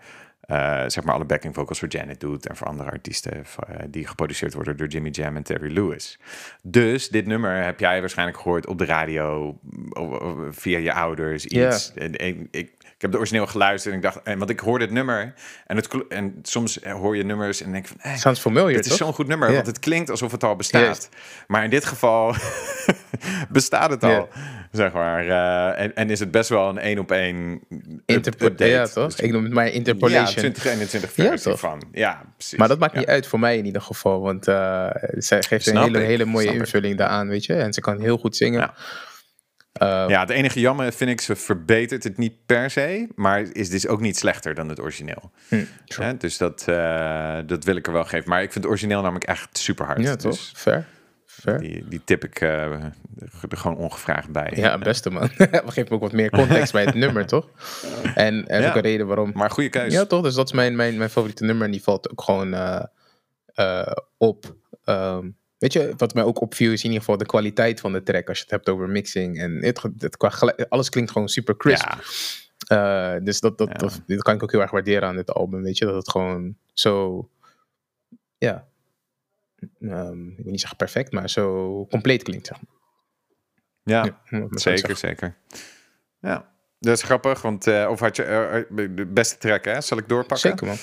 zeg 0.87 1.05
maar 1.05 1.15
alle 1.15 1.25
backing 1.25 1.55
vocals 1.55 1.79
voor 1.79 1.89
Janet 1.89 2.21
doet 2.21 2.47
en 2.47 2.57
voor 2.57 2.67
andere 2.67 2.91
artiesten 2.91 3.33
eh, 3.33 3.77
die 3.89 4.07
geproduceerd 4.07 4.55
worden 4.55 4.77
door 4.77 4.87
Jimmy 4.87 5.09
Jam 5.09 5.37
en 5.37 5.43
Terry 5.43 5.73
Lewis. 5.73 6.19
Dus 6.63 7.09
dit 7.09 7.27
nummer 7.27 7.65
heb 7.65 7.81
jij 7.81 8.01
waarschijnlijk 8.01 8.39
gehoord 8.39 8.67
op 8.67 8.79
de 8.79 8.85
radio, 8.85 9.59
via 10.51 10.79
je 10.79 10.93
ouders, 10.93 11.47
iets. 11.47 11.93
En, 11.95 12.49
ik 12.51 12.73
heb 13.05 13.13
de 13.13 13.19
origineel 13.19 13.47
geluisterd 13.47 13.93
en 13.95 13.99
ik 14.01 14.05
dacht, 14.05 14.21
en, 14.23 14.39
want 14.39 14.51
ik 14.51 14.61
hoorde 14.61 14.85
het 14.85 14.93
nummer 14.95 15.35
en, 15.67 15.77
het, 15.77 15.89
en 16.09 16.39
soms 16.43 16.79
hoor 16.85 17.17
je 17.17 17.23
nummers 17.25 17.63
en 17.63 17.73
denk 17.73 17.87
van, 17.87 17.97
eh, 18.01 18.15
Sounds 18.17 18.41
familiar, 18.41 18.71
het 18.73 18.87
is 18.87 18.97
zo'n 18.97 19.13
goed 19.13 19.27
nummer, 19.27 19.49
Ja. 19.49 19.55
want 19.55 19.67
het 19.67 19.79
klinkt 19.79 20.11
alsof 20.11 20.33
het 20.33 20.45
al 20.45 20.57
bestaat. 20.57 21.09
Maar 21.47 21.65
in 21.65 21.71
dit 21.71 21.85
geval 21.85 22.35
bestaat 23.49 23.91
het 23.91 24.03
al, 24.03 24.11
Ja. 24.11 24.27
zeg 24.71 24.93
maar. 24.93 25.27
eh, 25.29 25.85
en, 25.85 25.95
en 25.95 26.11
is 26.11 26.21
het 26.21 26.31
best 26.31 26.49
wel 26.49 26.69
een 26.69 26.79
één 26.79 26.99
op 26.99 27.11
één 27.13 27.61
Interpre- 28.07 28.47
update. 28.47 28.71
ja, 28.71 28.87
toch? 28.87 29.07
Dus- 29.15 29.21
Ik 29.27 29.33
noem 29.33 29.45
het 29.45 29.53
maar 29.53 29.67
ja, 29.67 29.73
interpolation. 29.73 30.27
2021 30.53 31.17
Ja, 31.17 31.25
versie 31.25 31.51
toch? 31.51 31.61
van. 31.61 31.83
Ja, 31.93 32.23
precies. 32.37 32.59
maar 32.59 32.69
dat 32.69 32.79
maakt 32.79 32.93
Ja. 32.93 32.99
niet 32.99 33.09
uit 33.09 33.27
voor 33.27 33.39
mij 33.39 33.57
in 33.59 33.67
ieder 33.67 33.83
geval. 33.83 34.21
Want 34.21 34.49
eh, 34.49 34.87
zij 35.17 35.43
geeft 35.43 35.67
een 35.67 35.77
hele, 35.77 35.99
ik, 36.01 36.07
hele 36.07 36.25
mooie 36.25 36.43
snap 36.43 36.55
ik. 36.55 36.61
invulling 36.61 36.99
daaraan, 36.99 37.29
weet 37.29 37.45
je. 37.45 37.55
En 37.55 37.73
ze 37.73 37.81
kan 37.81 38.01
heel 38.01 38.17
goed 38.19 38.37
zingen. 38.37 38.61
Ja. 38.61 38.75
Eh, 39.75 40.05
Ja, 40.09 40.21
het 40.21 40.31
enige 40.31 40.61
jammer 40.61 40.93
vind 40.93 41.11
ik, 41.11 41.21
ze 41.21 41.37
verbetert 41.37 42.05
het 42.05 42.17
niet 42.19 42.35
per 42.47 42.71
se, 42.71 43.09
maar 43.15 43.41
is 43.53 43.69
dus 43.71 43.87
ook 43.87 44.01
niet 44.01 44.17
slechter 44.17 44.55
dan 44.55 44.69
het 44.69 44.81
origineel. 44.81 45.31
hm, 45.49 46.17
dus 46.19 46.37
dat, 46.39 46.65
eh, 46.69 47.39
dat 47.47 47.65
wil 47.65 47.77
ik 47.77 47.87
er 47.87 47.93
wel 47.93 48.05
geven. 48.05 48.29
Maar 48.29 48.43
ik 48.43 48.53
vind 48.53 48.65
het 48.65 48.73
origineel 48.73 49.01
namelijk 49.03 49.25
echt 49.25 49.59
super 49.59 49.87
hard. 49.87 50.01
ja, 50.01 50.17
toch? 50.17 50.33
Dus 50.33 50.53
Fair. 50.57 50.87
Fair. 51.27 51.59
die, 51.59 51.85
die 51.89 52.01
tip 52.05 52.25
ik 52.25 52.41
eh, 52.41 52.51
er 53.51 53.57
gewoon 53.57 53.77
ongevraagd 53.77 54.31
bij. 54.31 54.53
Ja, 54.57 54.79
beste 54.79 55.11
man. 55.11 55.29
We 55.39 55.63
geven 55.67 55.91
ook 55.91 56.01
wat 56.01 56.13
meer 56.13 56.31
context 56.31 56.73
bij 56.73 56.85
het 56.85 56.95
nummer, 56.95 57.27
toch? 57.27 57.49
En, 58.15 58.47
en 58.47 58.61
Ja. 58.63 58.69
ook 58.69 58.75
een 58.75 58.81
reden 58.83 59.07
waarom. 59.07 59.31
Maar 59.35 59.51
goede 59.51 59.69
keuze. 59.69 59.97
Ja, 59.97 60.05
toch? 60.05 60.23
Dus 60.23 60.35
dat 60.35 60.47
is 60.47 60.53
mijn, 60.53 60.77
mijn, 60.77 60.97
mijn 60.97 61.11
favoriete 61.11 61.45
nummer. 61.45 61.65
En 61.67 61.73
die 61.73 61.83
valt 61.83 62.11
ook 62.11 62.23
gewoon 62.23 62.55
eh, 62.55 63.87
op. 64.17 64.55
Ehm, 64.85 65.29
weet 65.65 65.73
je, 65.73 65.95
wat 65.97 66.15
mij 66.15 66.25
ook 66.25 66.41
opviel 66.41 66.73
is 66.73 66.81
in 66.81 66.85
ieder 66.85 67.01
geval 67.01 67.17
de 67.17 67.27
kwaliteit 67.27 67.81
van 67.81 67.93
de 67.93 68.03
track. 68.03 68.29
Als 68.29 68.37
je 68.37 68.43
het 68.43 68.53
hebt 68.53 68.69
over 68.69 68.89
mixing. 68.89 69.39
En 69.39 69.65
het, 69.65 69.83
het, 69.99 70.17
qua 70.17 70.33
alles 70.69 70.89
klinkt 70.89 71.11
gewoon 71.11 71.29
super 71.29 71.57
crisp. 71.57 71.89
Ja. 71.89 73.15
Eh, 73.15 73.25
dus 73.25 73.41
dat, 73.41 73.59
dat, 73.59 73.69
Ja. 73.69 73.75
dat, 74.07 74.23
kan 74.23 74.35
ik 74.35 74.43
ook 74.43 74.51
heel 74.51 74.61
erg 74.61 74.71
waarderen 74.71 75.09
aan 75.09 75.17
dit 75.17 75.31
album. 75.31 75.63
Weet 75.63 75.79
je, 75.79 75.85
dat 75.85 75.95
het 75.95 76.11
gewoon 76.11 76.57
zo. 76.73 77.29
Ja. 78.39 78.69
ehm, 79.81 80.29
ik 80.29 80.43
wil 80.43 80.51
niet 80.51 80.61
zeggen 80.61 80.79
perfect, 80.79 81.13
maar 81.13 81.31
zo 81.31 81.87
compleet 81.91 82.23
klinkt. 82.23 82.47
Zeg 82.47 82.57
maar. 82.57 82.73
Ja, 83.83 84.21
zeker, 84.51 84.97
zeker. 84.97 85.37
Ja, 86.21 86.53
dat 86.79 86.97
is 86.97 87.03
grappig, 87.03 87.43
want 87.43 87.67
uh, 87.67 87.87
of 87.91 88.01
had 88.01 88.17
je 88.17 88.67
uh, 88.71 88.87
de 88.97 89.07
beste 89.07 89.39
track, 89.39 89.65
hè? 89.65 89.81
Zal 89.81 89.99
ik 89.99 90.09
doorpakken? 90.09 90.51
Zeker, 90.51 90.67
man. 90.67 90.77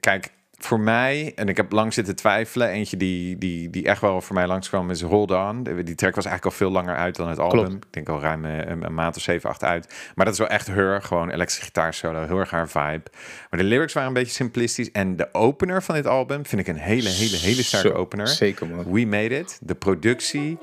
Kijk, 0.00 0.32
voor 0.66 0.80
mij, 0.80 1.32
en 1.34 1.48
ik 1.48 1.56
heb 1.56 1.72
lang 1.72 1.92
zitten 1.92 2.16
twijfelen, 2.16 2.68
eentje 2.68 2.96
die, 2.96 3.38
die, 3.38 3.70
die 3.70 3.86
echt 3.86 4.00
wel 4.00 4.20
voor 4.20 4.34
mij 4.34 4.46
langskwam 4.46 4.90
is 4.90 5.02
Hold 5.02 5.30
On. 5.30 5.62
Die 5.62 5.94
track 5.94 6.14
was 6.14 6.24
eigenlijk 6.24 6.44
al 6.44 6.50
veel 6.50 6.70
langer 6.70 6.96
uit 6.96 7.16
dan 7.16 7.28
het 7.28 7.38
album. 7.38 7.64
Klopt. 7.64 7.84
Ik 7.84 7.92
denk 7.92 8.08
al 8.08 8.20
ruim 8.20 8.44
een, 8.44 8.84
een, 8.84 8.94
maand 8.94 9.16
of 9.16 9.22
7, 9.22 9.50
8 9.50 9.62
uit. 9.62 9.94
Maar 10.14 10.24
dat 10.24 10.34
is 10.34 10.40
wel 10.40 10.48
echt 10.48 10.66
her, 10.66 11.02
gewoon 11.02 11.30
elektrische 11.30 11.64
gitaar 11.64 11.94
solo, 11.94 12.26
heel 12.26 12.38
erg 12.38 12.50
haar 12.50 12.68
vibe. 12.68 13.10
Maar 13.50 13.60
de 13.60 13.64
lyrics 13.64 13.92
waren 13.92 14.08
een 14.08 14.14
beetje 14.14 14.32
simplistisch. 14.32 14.90
En 14.92 15.16
de 15.16 15.34
opener 15.34 15.82
van 15.82 15.94
dit 15.94 16.06
album 16.06 16.46
vind 16.46 16.60
ik 16.60 16.68
een 16.68 16.80
hele, 16.80 17.08
hele, 17.08 17.36
hele 17.36 17.62
sterke 17.62 17.88
Zo, 17.88 17.94
opener. 17.94 18.28
Zeker, 18.28 18.66
man. 18.66 18.92
We 18.92 19.04
Made 19.06 19.38
It, 19.38 19.58
de 19.62 19.74
productie. 19.74 20.58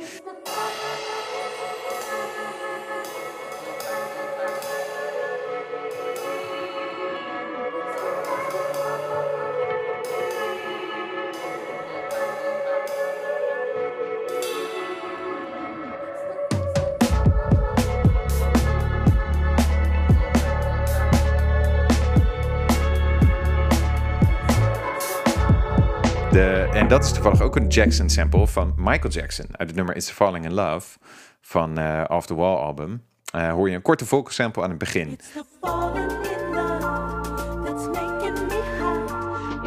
Dat 26.91 27.03
is 27.03 27.11
toevallig 27.11 27.41
ook 27.41 27.55
een 27.55 27.67
Jackson 27.67 28.09
sample 28.09 28.47
van 28.47 28.73
Michael 28.77 29.13
Jackson 29.13 29.45
uit 29.51 29.67
het 29.67 29.75
nummer 29.75 29.95
It's 29.95 30.11
Falling 30.11 30.45
in 30.45 30.53
Love 30.53 30.97
van 31.41 31.79
uh, 31.79 32.03
Off 32.07 32.25
the 32.27 32.35
Wall 32.35 32.55
album. 32.55 33.03
Uh, 33.35 33.51
hoor 33.51 33.69
je 33.69 33.75
een 33.75 33.81
korte 33.81 34.05
vocal 34.05 34.31
sample 34.33 34.63
aan 34.63 34.69
het 34.69 34.77
begin. 34.77 35.07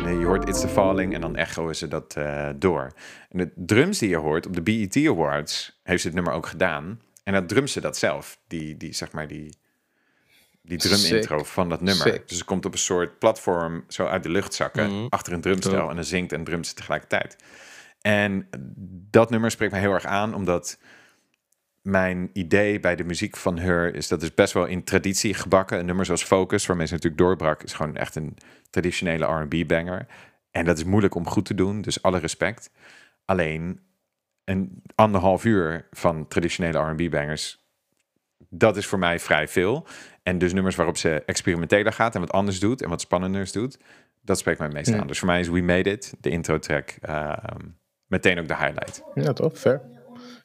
Nee, 0.04 0.18
je 0.18 0.24
hoort 0.26 0.48
It's 0.48 0.60
the 0.60 0.68
Falling 0.68 1.14
en 1.14 1.20
dan 1.20 1.36
echoen 1.36 1.74
ze 1.74 1.88
dat 1.88 2.14
uh, 2.18 2.48
door. 2.56 2.92
En 3.30 3.38
de 3.38 3.52
drums 3.56 3.98
die 3.98 4.08
je 4.08 4.16
hoort 4.16 4.46
op 4.46 4.54
de 4.54 4.62
BET 4.62 4.96
Awards 4.96 5.80
heeft 5.82 6.00
ze 6.00 6.06
het 6.06 6.16
nummer 6.16 6.32
ook 6.32 6.46
gedaan. 6.46 7.00
En 7.22 7.32
dat 7.32 7.48
drumt 7.48 7.70
ze 7.70 7.80
dat 7.80 7.96
zelf. 7.96 8.38
Die, 8.46 8.76
die 8.76 8.92
zeg 8.92 9.12
maar 9.12 9.28
die, 9.28 9.56
die 10.66 10.78
drum 10.78 11.16
intro 11.16 11.38
Sick. 11.38 11.46
van 11.46 11.68
dat 11.68 11.80
nummer. 11.80 12.06
Sick. 12.06 12.28
Dus 12.28 12.38
ze 12.38 12.44
komt 12.44 12.64
op 12.64 12.72
een 12.72 12.78
soort 12.78 13.18
platform 13.18 13.84
zo 13.88 14.06
uit 14.06 14.22
de 14.22 14.28
lucht 14.28 14.54
zakken 14.54 14.90
Mhm. 14.90 15.06
achter 15.08 15.32
een 15.32 15.40
drumstel 15.40 15.88
en 15.90 15.94
dan 15.94 16.04
zingt 16.04 16.32
en 16.32 16.44
drumt 16.44 16.66
ze 16.66 16.74
tegelijkertijd. 16.74 17.36
En 18.00 18.48
dat 19.10 19.30
nummer 19.30 19.50
spreekt 19.50 19.72
me 19.72 19.78
heel 19.78 19.92
erg 19.92 20.04
aan, 20.04 20.34
omdat 20.34 20.78
mijn 21.82 22.30
idee 22.32 22.80
bij 22.80 22.96
de 22.96 23.04
muziek 23.04 23.36
van 23.36 23.58
haar 23.58 23.86
is 23.94 24.08
dat 24.08 24.22
is 24.22 24.34
best 24.34 24.52
wel 24.52 24.64
in 24.66 24.84
traditie 24.84 25.34
gebakken. 25.34 25.78
Een 25.78 25.86
nummer 25.86 26.04
zoals 26.04 26.22
Focus, 26.24 26.66
waarmee 26.66 26.86
ze 26.86 26.92
natuurlijk 26.92 27.22
doorbrak, 27.22 27.62
is 27.62 27.72
gewoon 27.72 27.96
echt 27.96 28.14
een 28.16 28.36
traditionele 28.70 29.24
R&B 29.26 29.66
banger. 29.68 30.06
En 30.50 30.64
dat 30.64 30.78
is 30.78 30.84
moeilijk 30.84 31.14
om 31.14 31.26
goed 31.28 31.44
te 31.44 31.54
doen, 31.54 31.80
dus 31.80 32.02
alle 32.02 32.18
respect. 32.18 32.70
Alleen 33.24 33.80
een 34.44 34.82
anderhalf 34.94 35.44
uur 35.44 35.86
van 35.90 36.28
traditionele 36.28 36.78
R&B 36.78 37.10
bangers, 37.10 37.63
dat 38.58 38.76
is 38.76 38.86
voor 38.86 38.98
mij 38.98 39.18
vrij 39.18 39.48
veel. 39.48 39.86
En 40.22 40.38
dus 40.38 40.52
nummers 40.52 40.76
waarop 40.76 40.96
ze 40.96 41.22
experimenteler 41.26 41.92
gaat 41.92 42.14
en 42.14 42.20
wat 42.20 42.32
anders 42.32 42.60
doet 42.60 42.82
en 42.82 42.88
wat 42.88 43.00
spannenders 43.00 43.52
doet, 43.52 43.78
dat 44.22 44.38
spreekt 44.38 44.58
mij 44.58 44.66
het 44.68 44.76
meest 44.76 44.88
Ja. 44.90 44.98
aan. 44.98 45.06
Dus 45.06 45.18
voor 45.18 45.28
mij 45.28 45.40
is 45.40 45.48
We 45.48 45.60
Made 45.60 45.90
It, 45.90 46.14
de 46.20 46.30
intro 46.30 46.58
track, 46.58 46.94
ehm, 47.00 47.60
meteen 48.06 48.38
ook 48.38 48.48
de 48.48 48.56
highlight. 48.56 49.02
Ja, 49.14 49.32
toch? 49.32 49.58
Fair. 49.58 49.80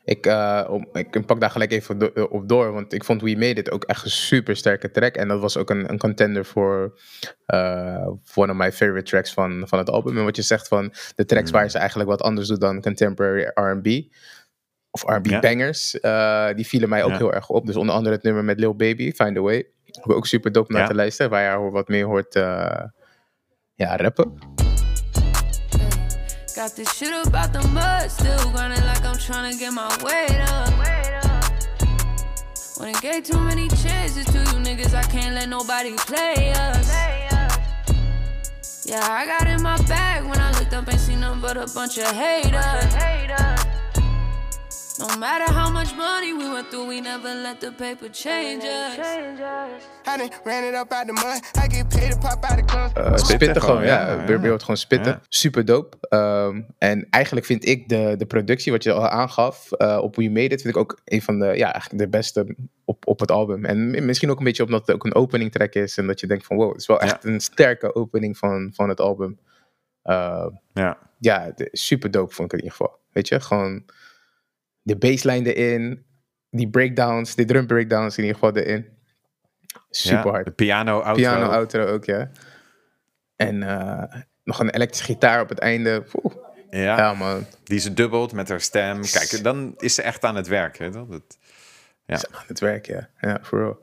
Ik, 0.03 0.25
eh, 0.25 0.65
om, 0.69 0.87
ik 0.93 1.25
pak 1.25 1.39
daar 1.39 1.49
gelijk 1.49 1.71
even 1.71 1.97
do- 1.97 2.27
op 2.29 2.49
door, 2.49 2.71
want 2.73 2.93
ik 2.93 3.03
vond 3.03 3.21
We 3.21 3.31
Made 3.35 3.59
It 3.59 3.71
ook 3.71 3.83
echt 3.83 4.03
een 4.05 4.11
super 4.11 4.55
sterke 4.55 4.91
track. 4.91 5.15
En 5.15 5.27
dat 5.27 5.39
was 5.39 5.57
ook 5.57 5.69
een, 5.69 5.89
een 5.89 5.97
contender 5.97 6.45
voor 6.45 6.99
eh, 7.45 8.07
one 8.35 8.51
of 8.51 8.57
my 8.57 8.71
favorite 8.71 9.03
tracks 9.09 9.33
van, 9.33 9.63
van 9.67 9.77
het 9.79 9.89
album. 9.89 10.17
En 10.17 10.23
wat 10.23 10.35
je 10.35 10.41
zegt 10.41 10.67
van 10.67 10.93
de 11.15 11.25
tracks 11.25 11.51
waar 11.51 11.69
ze 11.69 11.77
eigenlijk 11.77 12.09
wat 12.09 12.21
anders 12.21 12.47
doet 12.47 12.61
dan 12.61 12.81
contemporary 12.81 13.51
R&B. 13.53 14.13
Of 14.91 15.03
R&B 15.03 15.25
Ja. 15.27 15.39
bangers, 15.39 15.99
eh, 15.99 16.47
die 16.55 16.67
vielen 16.67 16.89
mij 16.89 17.03
ook 17.03 17.09
Ja. 17.11 17.17
heel 17.17 17.33
erg 17.33 17.49
op. 17.49 17.65
Dus 17.65 17.75
onder 17.75 17.95
andere 17.95 18.15
het 18.15 18.23
nummer 18.23 18.43
met 18.43 18.59
Lil 18.59 18.75
Baby, 18.75 19.11
Find 19.11 19.37
a 19.37 19.41
Way. 19.41 19.67
Ook- 20.01 20.13
Ook 20.15 20.27
super 20.27 20.51
dope 20.51 20.71
naar 20.71 20.81
Ja. 20.81 20.87
te 20.87 20.95
luisteren, 20.95 21.31
waar 21.31 21.63
je 21.63 21.69
wat 21.71 21.87
meer 21.87 22.05
hoort 22.05 22.35
eh, 22.35 22.81
ja, 23.75 23.95
rappen. 23.97 24.33
Got 26.55 26.75
this 26.75 26.89
shit 26.97 27.25
about 27.25 27.53
the 27.61 27.67
mud, 27.67 28.11
still 28.11 28.37
grinding 28.53 28.83
like 28.85 29.07
I'm 29.07 29.17
trying 29.17 29.51
to 29.51 29.57
get 29.57 29.71
my 29.71 29.87
weight 30.03 30.49
up. 30.49 30.73
When 32.77 32.89
it 32.89 32.97
gave 32.97 33.21
too 33.21 33.39
many 33.39 33.67
chances 33.67 34.23
to 34.25 34.37
you 34.41 34.59
niggas, 34.63 34.93
I 34.93 35.05
can't 35.17 35.33
let 35.33 35.47
nobody 35.47 35.93
play 36.05 36.51
us. 36.51 36.87
Yeah, 38.85 39.21
I 39.21 39.25
got 39.25 39.47
in 39.47 39.61
my 39.61 39.77
bag 39.87 40.23
when 40.23 40.39
I 40.39 40.49
looked 40.59 40.73
up 40.73 40.87
and 40.87 40.99
seen 40.99 41.19
nothing 41.19 41.41
but 41.41 41.57
a 41.57 41.65
bunch 41.73 41.97
of 41.97 42.11
haters. 42.11 43.58
No 44.99 45.07
matter 45.17 45.53
how 45.53 45.71
much 45.73 45.95
money 45.95 46.33
we 46.37 46.49
went 46.53 46.69
through, 46.69 46.87
we 46.89 46.99
never 47.01 47.33
let 47.41 47.59
the 47.59 47.71
paper 47.77 48.09
change 48.11 48.63
us. 48.63 48.97
I 50.07 50.17
done 50.17 50.29
ran 50.43 50.63
it 50.63 50.73
up 50.75 50.91
out 50.91 51.05
the 51.07 51.13
mud. 51.13 51.39
I 51.63 51.75
get 51.75 51.87
paid 51.89 52.11
to 52.11 52.17
pop 52.17 52.43
out 52.43 52.57
the 52.57 52.73
guns. 52.73 52.93
Eh, 52.93 53.15
Spitten 53.15 53.61
gewoon, 53.61 53.83
ja. 53.83 54.23
ja, 54.27 54.39
wordt 54.39 54.61
gewoon 54.63 54.77
spitten. 54.77 55.11
Ja. 55.11 55.21
Super 55.29 55.65
dope. 55.65 55.97
Ehm, 56.09 56.61
en 56.77 57.07
eigenlijk 57.09 57.45
vind 57.45 57.65
ik 57.67 57.89
de, 57.89 58.15
de 58.17 58.25
productie, 58.25 58.71
wat 58.71 58.83
je 58.83 58.91
al 58.93 59.07
aangaf, 59.07 59.71
eh, 59.71 59.97
op 60.01 60.15
We 60.15 60.29
Made 60.29 60.53
It, 60.55 60.61
vind 60.61 60.75
ik 60.75 60.77
ook 60.77 60.99
een 61.05 61.21
van 61.21 61.39
de, 61.39 61.45
ja, 61.45 61.71
eigenlijk 61.73 62.03
de 62.03 62.09
beste 62.09 62.55
op, 62.85 63.07
op 63.07 63.19
het 63.19 63.31
album. 63.31 63.65
En 63.65 63.89
mi- 63.89 64.01
misschien 64.01 64.29
ook 64.29 64.37
een 64.37 64.43
beetje 64.43 64.63
omdat 64.65 64.87
het 64.87 64.95
ook 64.95 65.05
een 65.05 65.15
opening 65.15 65.51
track 65.51 65.73
is. 65.73 65.97
En 65.97 66.07
dat 66.07 66.19
je 66.19 66.27
denkt 66.27 66.45
van, 66.45 66.57
wow, 66.57 66.71
het 66.71 66.81
is 66.81 66.87
wel 66.87 66.97
Ja. 67.03 67.05
echt 67.05 67.23
een 67.23 67.39
sterke 67.39 67.95
opening 67.95 68.37
van, 68.37 68.71
van 68.75 68.89
het 68.89 68.99
album. 68.99 69.39
Eh, 70.01 70.45
Ja. 70.73 70.97
ja, 71.19 71.51
de- 71.55 71.69
super 71.71 72.11
dope 72.11 72.33
vond 72.33 72.53
ik 72.53 72.59
in 72.59 72.63
ieder 72.65 72.77
geval. 72.77 72.97
Weet 73.11 73.27
je, 73.27 73.39
gewoon 73.39 73.83
de 74.81 74.97
bassline 74.97 75.53
erin, 75.53 76.05
die 76.49 76.69
breakdowns, 76.69 77.35
die 77.35 77.45
drum 77.45 77.67
breakdowns 77.67 78.17
in 78.17 78.23
ieder 78.23 78.39
geval 78.39 78.55
erin. 78.55 78.85
Super 79.89 80.25
Ja, 80.25 80.31
hard. 80.31 80.45
De 80.45 80.51
piano, 80.51 80.99
outro. 80.99 81.13
Piano 81.13 81.45
outro 81.49 81.85
ook, 81.85 82.05
ja. 82.05 82.31
En 83.35 83.63
eh, 83.63 84.21
nog 84.43 84.59
een 84.59 84.69
elektrische 84.69 85.05
gitaar 85.05 85.41
op 85.41 85.49
het 85.49 85.59
einde. 85.59 86.03
Oeh, 86.23 86.35
Ja, 86.69 86.97
ja, 86.97 87.13
man. 87.13 87.45
die 87.63 87.79
ze 87.79 87.93
dubbelt 87.93 88.33
met 88.33 88.49
haar 88.49 88.61
stem. 88.61 89.01
Kijk, 89.01 89.43
dan 89.43 89.73
is 89.77 89.95
ze 89.95 90.01
echt 90.01 90.23
aan 90.23 90.35
het 90.35 90.47
werk. 90.47 90.77
Hè? 90.77 90.89
Dat, 90.89 91.37
Ja. 92.05 92.15
Is 92.15 92.31
aan 92.31 92.43
het 92.47 92.59
werk, 92.59 92.85
ja. 92.85 93.09
Ja, 93.21 93.39
voor 93.41 93.59
real. 93.59 93.79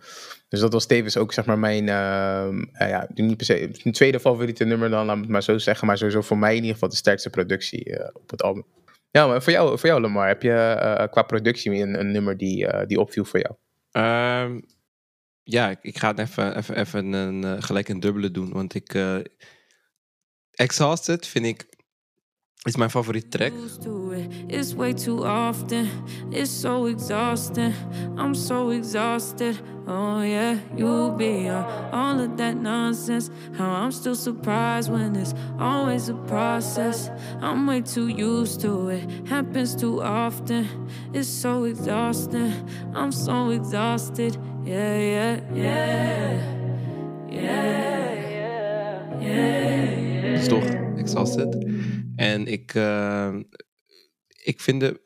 Dus 0.49 0.61
dat 0.61 0.73
was 0.73 0.87
tevens 0.87 1.17
ook, 1.17 1.33
zeg 1.33 1.45
maar, 1.45 1.59
mijn... 1.59 1.89
ehm, 1.89 2.65
eh, 2.73 2.89
ja, 2.89 3.07
niet 3.15 3.37
per 3.37 3.47
se... 3.47 3.71
Een 3.85 3.93
tweede 3.93 4.21
favoriete 4.21 4.65
nummer 4.65 4.91
dan, 4.91 5.07
laat 5.07 5.15
me 5.17 5.23
het 5.23 5.31
maar 5.31 5.43
zo 5.43 5.59
zeggen. 5.59 5.87
Maar 5.87 5.99
sowieso 5.99 6.21
voor 6.23 6.39
mij 6.39 6.51
in 6.51 6.57
ieder 6.57 6.73
geval 6.73 6.89
de 6.89 6.97
sterkste 6.97 7.31
productie 7.31 7.97
eh, 7.99 8.09
op 8.13 8.31
het 8.31 8.43
album. 8.43 8.65
Ja, 9.11 9.27
maar 9.27 9.43
voor 9.43 9.53
jou, 9.53 9.79
voor 9.79 9.89
jou 9.89 10.01
Lamar, 10.01 10.29
heb 10.29 10.43
je 10.43 10.53
eh, 10.53 11.09
qua 11.11 11.23
productie 11.23 11.73
een, 11.73 11.99
een 12.01 12.11
nummer 12.11 12.37
die, 12.37 12.67
eh, 12.67 12.87
die 12.87 13.01
opviel 13.01 13.25
voor 13.25 13.41
jou? 13.41 13.55
Ehm, 13.91 14.61
ja, 15.43 15.77
ik, 15.83 15.99
ga 15.99 16.09
het 16.09 16.19
even, 16.19 16.57
even, 16.57 16.77
even 16.77 17.13
een, 17.13 17.45
eh, 17.45 17.63
gelijk 17.63 17.89
een 17.89 18.01
dubbele 18.01 18.31
doen. 18.31 18.53
Want 18.53 18.75
ik... 18.75 18.95
eh, 18.95 19.19
Exhausted 20.51 21.27
vind 21.27 21.47
ik... 21.47 21.76
Is 22.67 22.77
mijn 22.77 22.91
favoriete 22.91 23.29
track. 23.29 23.53
Used 23.65 23.83
to 23.83 24.11
it. 24.11 24.27
It's 24.47 24.75
way 24.75 24.93
too 24.93 25.25
often. 25.25 25.89
It's 26.31 26.61
so 26.61 26.87
exhausting. 26.87 27.73
I'm 28.17 28.35
so 28.35 28.71
exhausted. 28.71 29.61
Oh 29.87 30.23
yeah, 30.23 30.57
you 30.77 31.15
be 31.17 31.49
on 31.49 31.65
all 31.93 32.21
of 32.21 32.37
that 32.37 32.57
nonsense. 32.57 33.31
How 33.57 33.85
I'm 33.85 33.93
still 33.93 34.17
surprised 34.17 34.91
when 34.91 35.15
it's 35.15 35.33
always 35.59 36.09
a 36.09 36.15
process. 36.15 37.09
I'm 37.41 37.67
way 37.69 37.83
too 37.83 38.09
used 38.09 38.61
to 38.63 38.89
it. 38.89 39.29
Happens 39.29 39.77
too 39.77 40.03
often. 40.03 40.67
It's 41.13 41.29
so 41.29 41.65
exhausting. 41.65 42.53
I'm 42.95 43.13
so 43.13 43.51
exhausted. 43.51 44.37
Yeah, 44.65 44.99
yeah, 44.99 45.41
yeah. 45.55 46.41
Yeah. 47.31 47.77
Yeah. 49.21 50.39
is 50.39 50.49
toch 50.49 50.87
Exhausted. 51.07 51.76
En 52.17 52.47
ik, 52.47 52.75
eh, 52.75 53.35
ik 54.43 54.61
vind 54.61 54.81
de, 54.81 55.01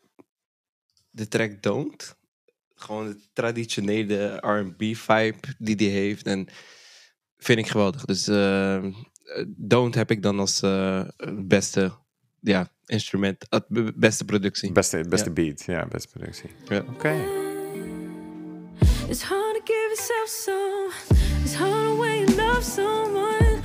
de 1.11 1.29
track 1.29 1.62
Don't, 1.62 2.16
gewoon 2.75 3.07
de 3.07 3.20
traditionele 3.33 4.37
R&B 4.40 4.83
vibe 4.96 5.37
die 5.59 5.77
die 5.77 5.90
heeft. 5.90 6.27
En 6.27 6.49
vind 7.38 7.59
ik 7.59 7.66
geweldig. 7.66 8.05
Dus 8.05 8.29
eh, 8.29 8.85
Don't 9.46 9.94
heb 9.94 10.11
ik 10.11 10.23
dan 10.23 10.38
als 10.38 10.62
eh, 10.62 11.05
het 11.16 11.49
beste 11.49 11.92
ja, 12.40 12.73
instrument, 12.87 13.46
het 13.49 13.68
be- 13.68 13.92
beste 13.96 14.25
productie. 14.25 14.73
Beste, 14.73 15.05
beste 15.09 15.27
Ja. 15.29 15.33
beat. 15.35 15.62
Ja, 15.66 15.87
beste 15.87 16.09
productie. 16.09 16.51
Ja. 16.68 16.85
Oké. 16.88 17.38
It's 19.09 19.23
hard 19.23 19.55
to 19.55 19.61
give 19.64 19.88
yourself 19.88 20.29
some. 20.29 20.90
It's 21.44 21.55
hard 21.55 21.87
to 21.87 21.96
when 21.99 22.18
you 22.27 22.37
love 22.37 22.62
someone. 22.62 23.61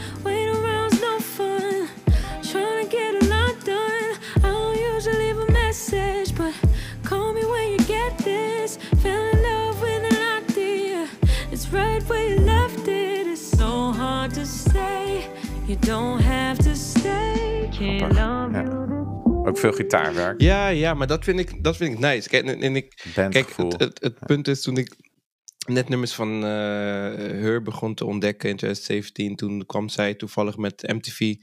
You 15.75 15.87
don't 15.87 16.21
have 16.21 16.63
to 16.63 16.73
stay. 16.73 17.67
Love 17.99 18.13
Ja. 18.15 18.49
you. 18.51 19.47
Ook 19.47 19.57
veel 19.57 19.71
gitaarwerk. 19.71 20.41
Ja, 20.41 20.67
ja, 20.67 20.93
maar 20.93 21.07
dat 21.07 21.23
vind 21.23 21.39
ik, 21.39 21.63
dat 21.63 21.77
vind 21.77 21.93
ik 21.93 21.99
nice. 21.99 22.29
Kijk, 22.29 22.45
en, 22.45 22.61
en 22.61 22.75
ik, 22.75 23.03
Kijk, 23.13 23.53
het, 23.57 23.99
het, 24.01 24.19
punt 24.19 24.47
is 24.47 24.61
toen 24.61 24.77
ik 24.77 24.95
net 25.67 25.89
nummers 25.89 26.13
van 26.13 26.43
eh 26.43 26.49
Her 27.41 27.61
begon 27.61 27.93
te 27.95 28.05
ontdekken 28.05 28.49
in 28.49 28.55
2017, 28.57 29.35
toen 29.35 29.65
kwam 29.65 29.89
zij 29.89 30.13
toevallig 30.13 30.57
met 30.57 30.81
MTV 30.93 31.35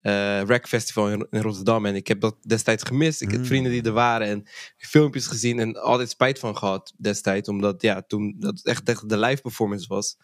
eh 0.00 0.40
Rack 0.42 0.68
Festival 0.68 1.10
in, 1.10 1.26
in 1.30 1.40
Rotterdam. 1.40 1.86
En 1.86 1.94
ik 1.94 2.06
heb 2.06 2.20
dat 2.20 2.36
destijds 2.42 2.82
gemist. 2.82 3.22
Ik 3.22 3.30
heb 3.30 3.40
Mm. 3.40 3.46
vrienden 3.46 3.72
die 3.72 3.82
er 3.82 3.92
waren 3.92 4.26
en 4.26 4.46
filmpjes 4.76 5.26
gezien 5.26 5.58
en 5.58 5.82
altijd 5.82 6.10
spijt 6.10 6.38
van 6.38 6.56
gehad 6.56 6.92
destijds. 6.98 7.48
Omdat 7.48 7.82
ja, 7.82 8.02
toen 8.02 8.36
dat 8.38 8.60
echt, 8.64 8.88
echt 8.88 9.08
de 9.08 9.18
live 9.18 9.42
performance 9.42 9.88
was. 9.88 10.16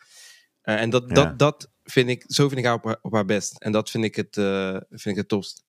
Eh, 0.63 0.81
en 0.81 0.91
dat, 0.91 1.05
Ja. 1.07 1.15
dat, 1.15 1.39
dat 1.39 1.71
vind 1.85 2.09
ik, 2.09 2.25
zo 2.27 2.47
vind 2.49 2.61
ik 2.61 2.67
haar 2.67 2.75
op, 2.75 2.85
haar 2.85 2.99
op 3.03 3.13
haar 3.13 3.25
best. 3.25 3.59
En 3.59 3.73
dat 3.73 3.91
vind 3.91 4.05
ik 4.05 4.17
het, 4.17 4.37
eh, 4.37 4.77
vind 4.91 5.07
ik 5.07 5.17
het 5.17 5.29
tofst. 5.29 5.65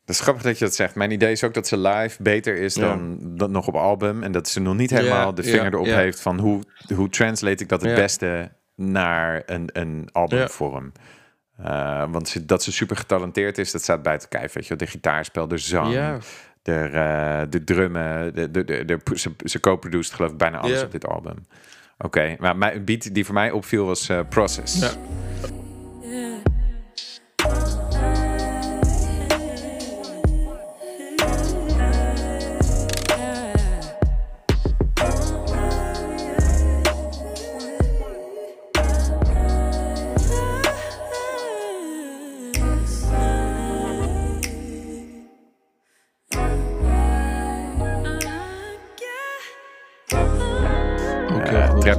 Het 0.00 0.10
is 0.10 0.20
grappig 0.20 0.42
dat 0.42 0.58
je 0.58 0.64
dat 0.64 0.74
zegt. 0.74 0.94
Mijn 0.94 1.10
idee 1.10 1.32
is 1.32 1.44
ook 1.44 1.54
dat 1.54 1.66
ze 1.66 1.78
live 1.78 2.22
beter 2.22 2.56
is 2.56 2.74
Ja. 2.74 2.80
dan, 2.80 3.18
dan 3.36 3.50
nog 3.50 3.66
op 3.66 3.74
album. 3.74 4.22
En 4.22 4.32
dat 4.32 4.48
ze 4.48 4.60
nog 4.60 4.76
niet 4.76 4.90
helemaal 4.90 5.26
Ja, 5.26 5.32
de 5.32 5.42
ja, 5.42 5.50
vinger 5.50 5.72
erop 5.72 5.86
heeft 5.86 6.20
van 6.20 6.38
hoe, 6.38 6.62
hoe 6.94 7.08
translate 7.08 7.62
ik 7.62 7.68
dat 7.68 7.82
het 7.82 7.94
beste 7.94 8.52
naar 8.76 9.42
een, 9.46 9.68
een 9.72 10.08
albumvorm. 10.12 10.92
Eh, 11.56 12.04
want 12.10 12.28
ze, 12.28 12.44
dat 12.44 12.62
ze 12.62 12.72
super 12.72 12.96
getalenteerd 12.96 13.58
is, 13.58 13.70
dat 13.70 13.82
staat 13.82 14.02
buiten 14.02 14.28
kijf. 14.28 14.52
Weet 14.52 14.66
je, 14.66 14.76
de 14.76 14.86
gitaarspel, 14.86 15.48
de 15.48 15.58
zang, 15.58 15.92
de, 16.62 16.74
eh, 16.74 17.42
de 17.50 17.64
drummen. 17.64 18.34
De, 18.34 18.50
de, 18.50 18.64
de, 18.64 18.84
de- 18.84 19.00
ze, 19.18 19.30
ze 19.44 19.60
co-produced 19.60 20.12
geloof 20.14 20.30
ik 20.30 20.36
bijna 20.36 20.58
alles 20.58 20.82
op 20.82 20.92
dit 20.92 21.06
album. 21.06 21.36
Oké, 22.02 22.36
maar 22.38 22.56
mijn 22.56 22.84
beat 22.84 23.14
die 23.14 23.24
voor 23.24 23.34
mij 23.34 23.50
opviel 23.50 23.86
was 23.86 24.08
eh, 24.08 24.20
Process. 24.28 24.80
Ja. 24.80 24.90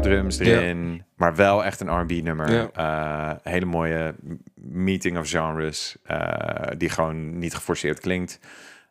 Trapdrums 0.03 0.39
erin, 0.39 1.03
maar 1.15 1.35
wel 1.35 1.63
echt 1.63 1.79
een 1.79 1.99
R&B 2.01 2.11
nummer. 2.11 2.51
Ja. 2.51 2.69
Eh, 2.73 3.51
hele 3.53 3.65
mooie 3.65 4.15
meeting 4.55 5.17
of 5.17 5.29
genres, 5.29 5.95
eh, 6.03 6.67
die 6.77 6.89
gewoon 6.89 7.37
niet 7.37 7.53
geforceerd 7.55 7.99
klinkt. 7.99 8.39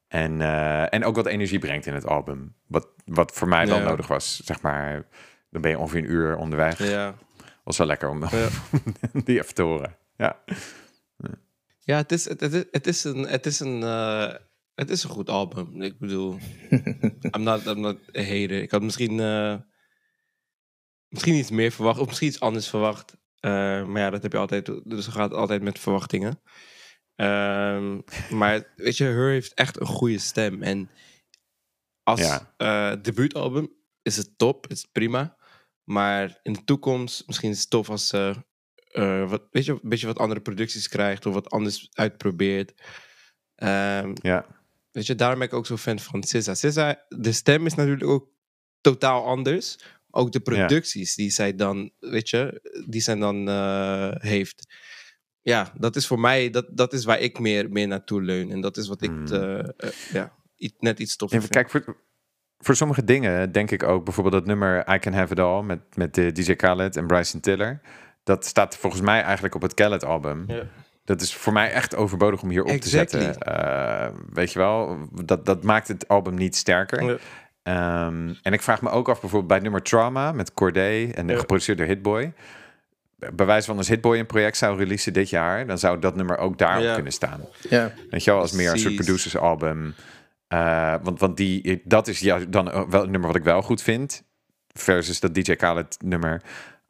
En, 0.08 0.40
eh, 0.40 0.94
en 0.94 1.04
ook 1.04 1.16
wat 1.16 1.26
energie 1.26 1.58
brengt 1.58 1.86
in 1.86 1.94
het 1.94 2.06
album. 2.06 2.54
Wat, 2.66 2.88
wat 3.04 3.32
voor 3.32 3.48
mij 3.48 3.66
Ja. 3.66 3.78
nodig 3.78 4.06
was, 4.06 4.40
zeg 4.44 4.60
maar. 4.60 5.06
Dan 5.50 5.60
ben 5.62 5.70
je 5.70 5.78
ongeveer 5.78 5.98
een 6.02 6.10
uur 6.10 6.36
onderweg. 6.36 6.88
Ja. 6.90 7.14
Was 7.64 7.78
wel 7.78 7.86
lekker 7.86 8.08
om 8.08 8.20
Ja. 8.30 8.48
die 9.24 9.38
even 9.40 9.54
te 9.54 9.62
horen. 9.62 9.96
Ja, 10.16 10.36
Ja, 11.84 11.96
het 11.96 12.12
is, 12.12 12.28
het, 12.28 12.40
het, 12.40 12.52
is- 12.52 12.64
het 12.70 12.86
is 12.86 13.04
een, 13.04 13.26
het 13.28 13.46
is 13.46 13.60
een, 13.60 13.82
eh, 13.82 14.32
het 14.74 14.90
is 14.90 15.02
een 15.04 15.10
goed 15.10 15.28
album. 15.30 15.82
Ik 15.82 15.98
bedoel, 15.98 16.38
I'm 17.36 17.42
not, 17.42 17.66
I'm 17.66 17.80
not 17.80 17.96
a 18.16 18.20
hater. 18.22 18.62
Ik 18.62 18.70
had 18.70 18.82
misschien, 18.82 19.20
eh, 19.20 19.54
misschien 21.12 21.34
iets 21.34 21.50
meer 21.50 21.70
verwacht, 21.72 21.98
of 22.00 22.06
misschien 22.06 22.28
iets 22.28 22.40
anders 22.40 22.68
verwacht. 22.68 23.16
Eh, 23.40 23.50
maar 23.86 24.00
ja, 24.02 24.10
dat 24.10 24.22
heb 24.22 24.32
je 24.32 24.38
altijd, 24.38 24.66
dus 24.84 25.06
het 25.06 25.14
gaat 25.14 25.32
altijd 25.32 25.62
met 25.62 25.78
verwachtingen. 25.78 26.40
Ehm, 27.14 28.00
maar 28.38 28.72
weet 28.76 28.96
je, 28.96 29.04
Her 29.04 29.30
heeft 29.30 29.54
echt 29.54 29.80
een 29.80 29.86
goede 29.86 30.18
stem. 30.18 30.62
En 30.62 30.90
als 32.02 32.20
Ja. 32.20 32.54
eh, 32.56 33.02
debuutalbum 33.02 33.72
is 34.02 34.16
het 34.16 34.38
top, 34.38 34.66
is 34.66 34.82
het 34.82 34.92
prima. 34.92 35.36
Maar 35.84 36.38
in 36.42 36.52
de 36.52 36.64
toekomst, 36.64 37.26
misschien 37.26 37.50
is 37.50 37.60
het 37.60 37.70
tof 37.70 37.90
als 37.90 38.06
ze 38.06 38.34
eh, 38.92 39.28
wat, 39.30 39.42
weet 39.50 39.64
je, 39.64 39.72
een 39.72 39.80
beetje 39.82 40.06
wat 40.06 40.18
andere 40.18 40.40
producties 40.40 40.88
krijgt 40.88 41.26
of 41.26 41.34
wat 41.34 41.50
anders 41.50 41.88
uitprobeert. 41.92 42.72
Ehm, 43.54 44.14
Ja. 44.22 44.46
Weet 44.90 45.06
je, 45.06 45.14
daarom 45.14 45.38
ben 45.38 45.48
ik 45.48 45.54
ook 45.54 45.66
zo 45.66 45.76
fan 45.76 45.98
van 45.98 46.22
SZA. 46.22 46.54
SZA, 46.54 47.04
de 47.08 47.32
stem 47.32 47.66
is 47.66 47.74
natuurlijk 47.74 48.10
ook 48.10 48.28
totaal 48.80 49.24
anders. 49.26 49.78
Ook 50.14 50.32
de 50.32 50.40
producties 50.40 51.14
die 51.14 51.30
zij 51.30 51.54
dan, 51.54 51.90
weet 51.98 52.28
je, 52.30 52.60
die 52.88 53.00
zij 53.00 53.14
dan 53.14 53.48
eh, 53.48 54.08
heeft. 54.12 54.74
Ja, 55.40 55.72
dat 55.78 55.96
is 55.96 56.06
voor 56.06 56.20
mij, 56.20 56.50
dat, 56.50 56.66
dat 56.70 56.92
is 56.92 57.04
waar 57.04 57.20
ik 57.20 57.38
meer, 57.38 57.70
meer 57.70 57.86
naartoe 57.88 58.22
leun. 58.22 58.50
En 58.50 58.60
dat 58.60 58.76
is 58.76 58.88
wat 58.88 59.02
ik 59.02 59.10
Mm. 59.10 59.26
eh, 59.26 59.58
eh, 59.58 59.66
ja, 60.12 60.32
net 60.78 60.98
iets 60.98 61.16
toffer 61.16 61.38
Even, 61.38 61.52
vind. 61.52 61.68
kijk, 61.70 61.84
voor, 61.84 61.96
voor 62.58 62.76
sommige 62.76 63.04
dingen 63.04 63.52
denk 63.52 63.70
ik 63.70 63.82
ook 63.82 64.04
bijvoorbeeld 64.04 64.34
dat 64.34 64.46
nummer 64.46 64.94
I 64.94 64.98
Can 64.98 65.12
Have 65.12 65.32
It 65.32 65.38
All 65.40 65.62
met, 65.62 65.80
met 65.96 66.14
de 66.14 66.32
DJ 66.32 66.54
Khaled 66.54 66.96
en 66.96 67.06
Bryson 67.06 67.40
Tiller. 67.40 67.80
Dat 68.24 68.46
staat 68.46 68.76
volgens 68.76 69.02
mij 69.02 69.22
eigenlijk 69.22 69.54
op 69.54 69.62
het 69.62 69.74
Khaled 69.74 70.04
album. 70.04 70.44
Ja. 70.46 70.62
Dat 71.04 71.20
is 71.20 71.34
voor 71.34 71.52
mij 71.52 71.72
echt 71.72 71.94
overbodig 71.94 72.42
om 72.42 72.50
hier 72.50 72.62
op 72.62 72.68
Exactly. 72.68 73.18
te 73.20 73.24
zetten. 73.24 74.34
Weet 74.34 74.52
je 74.52 74.58
wel, 74.58 75.08
dat, 75.24 75.46
dat 75.46 75.62
maakt 75.64 75.88
het 75.88 76.08
album 76.08 76.34
niet 76.34 76.56
sterker. 76.56 77.02
Ja. 77.04 77.16
Ehm, 77.62 78.34
en 78.42 78.52
ik 78.52 78.62
vraag 78.62 78.82
me 78.82 78.90
ook 78.90 79.08
af 79.08 79.20
bijvoorbeeld 79.20 79.46
bij 79.46 79.56
het 79.56 79.64
nummer 79.64 79.82
Trauma 79.82 80.32
met 80.32 80.54
Corday 80.54 81.10
en 81.10 81.28
Ja. 81.28 81.38
geproduceerd 81.38 81.78
door 81.78 81.86
Hitboy. 81.86 82.32
Bij 83.32 83.46
wijze 83.46 83.66
van 83.66 83.76
als 83.76 83.88
Hitboy 83.88 84.18
een 84.18 84.26
project 84.26 84.56
zou 84.56 84.78
releasen 84.78 85.12
dit 85.12 85.30
jaar, 85.30 85.66
dan 85.66 85.78
zou 85.78 85.98
dat 85.98 86.16
nummer 86.16 86.38
ook 86.38 86.58
daarop 86.58 86.82
Ja. 86.84 86.94
kunnen 86.94 87.12
staan. 87.12 87.40
Ja. 87.68 87.92
Weet 88.10 88.24
je 88.24 88.30
wel, 88.30 88.40
als 88.40 88.52
meer 88.52 88.70
een 88.70 88.78
soort 88.78 88.94
Precies. 88.94 89.04
producers 89.06 89.36
album. 89.36 89.94
Eh, 90.48 90.94
want, 91.02 91.20
want 91.20 91.36
die, 91.36 91.82
dat 91.84 92.08
is 92.08 92.20
ja, 92.20 92.38
dan 92.38 92.64
wel 92.90 93.02
een 93.02 93.10
nummer 93.10 93.26
wat 93.28 93.36
ik 93.38 93.44
wel 93.44 93.62
goed 93.62 93.82
vind. 93.82 94.22
Versus 94.74 95.20
dat 95.20 95.34
DJ 95.34 95.54
Khaled 95.54 95.96
nummer. 96.04 96.42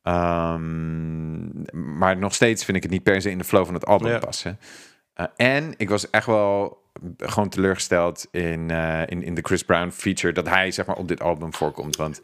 Ehm, 0.02 1.96
maar 1.96 2.16
nog 2.16 2.34
steeds 2.34 2.64
vind 2.64 2.76
ik 2.76 2.82
het 2.82 2.92
niet 2.92 3.02
per 3.02 3.22
se 3.22 3.30
in 3.30 3.38
de 3.38 3.44
flow 3.44 3.64
van 3.64 3.74
het 3.74 3.86
album 3.86 4.10
Ja. 4.10 4.18
passen. 4.18 4.58
Eh, 5.14 5.26
en 5.36 5.74
ik 5.76 5.88
was 5.88 6.10
echt 6.10 6.26
wel 6.26 6.81
gewoon 7.16 7.48
teleurgesteld 7.48 8.26
in, 8.30 8.70
eh, 8.70 9.00
in, 9.06 9.22
in 9.22 9.34
de 9.34 9.42
Chris 9.42 9.62
Brown 9.62 9.90
feature. 9.90 10.32
Dat 10.32 10.48
hij 10.48 10.70
zeg 10.70 10.86
maar 10.86 10.96
op 10.96 11.08
dit 11.08 11.20
album 11.22 11.54
voorkomt. 11.54 11.96
Want 11.96 12.20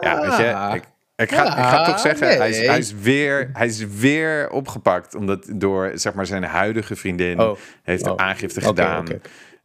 ja, 0.00 0.20
weet 0.20 0.36
je... 0.36 0.74
Ik, 0.74 0.84
ik 1.16 1.32
ga, 1.32 1.44
ik 1.46 1.64
ga 1.64 1.84
toch 1.84 1.98
zeggen, 1.98 2.26
hij, 2.36 2.48
is, 2.48 2.66
hij, 2.66 2.78
is 2.78 2.94
weer, 2.94 3.50
hij 3.52 3.66
is 3.66 3.86
weer 3.86 4.50
opgepakt. 4.50 5.14
Omdat 5.14 5.52
door 5.54 5.90
zeg 5.94 6.14
maar, 6.14 6.26
zijn 6.26 6.44
huidige 6.44 6.96
vriendin 6.96 7.40
Oh. 7.40 7.58
heeft 7.82 8.06
Oh. 8.08 8.16
de 8.16 8.22
aangifte 8.22 8.58
Oké, 8.58 8.68
gedaan. 8.68 9.06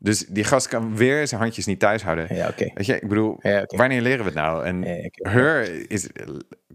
Dus 0.01 0.25
die 0.25 0.43
gast 0.43 0.67
kan 0.67 0.95
weer 0.95 1.27
zijn 1.27 1.41
handjes 1.41 1.65
niet 1.65 1.79
thuis 1.79 2.03
houden. 2.03 2.35
Ja. 2.35 2.53
Weet 2.57 2.85
je, 2.85 2.95
ik 2.95 3.07
bedoel, 3.07 3.37
Ja, 3.41 3.63
wanneer 3.65 4.01
leren 4.01 4.19
we 4.19 4.25
het 4.25 4.33
nou? 4.33 4.65
En. 4.65 4.83
Her 5.11 5.89
is, 5.91 6.09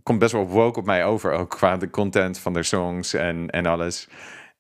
komt 0.03 0.19
best 0.19 0.33
wel 0.33 0.47
woke 0.47 0.79
op 0.79 0.87
mij 0.87 1.05
over, 1.05 1.33
ook 1.33 1.51
qua 1.51 1.77
de 1.77 1.91
content 1.91 2.39
van 2.39 2.53
de 2.53 2.63
songs 2.63 3.15
en, 3.15 3.51
en 3.51 3.67
alles. 3.67 4.09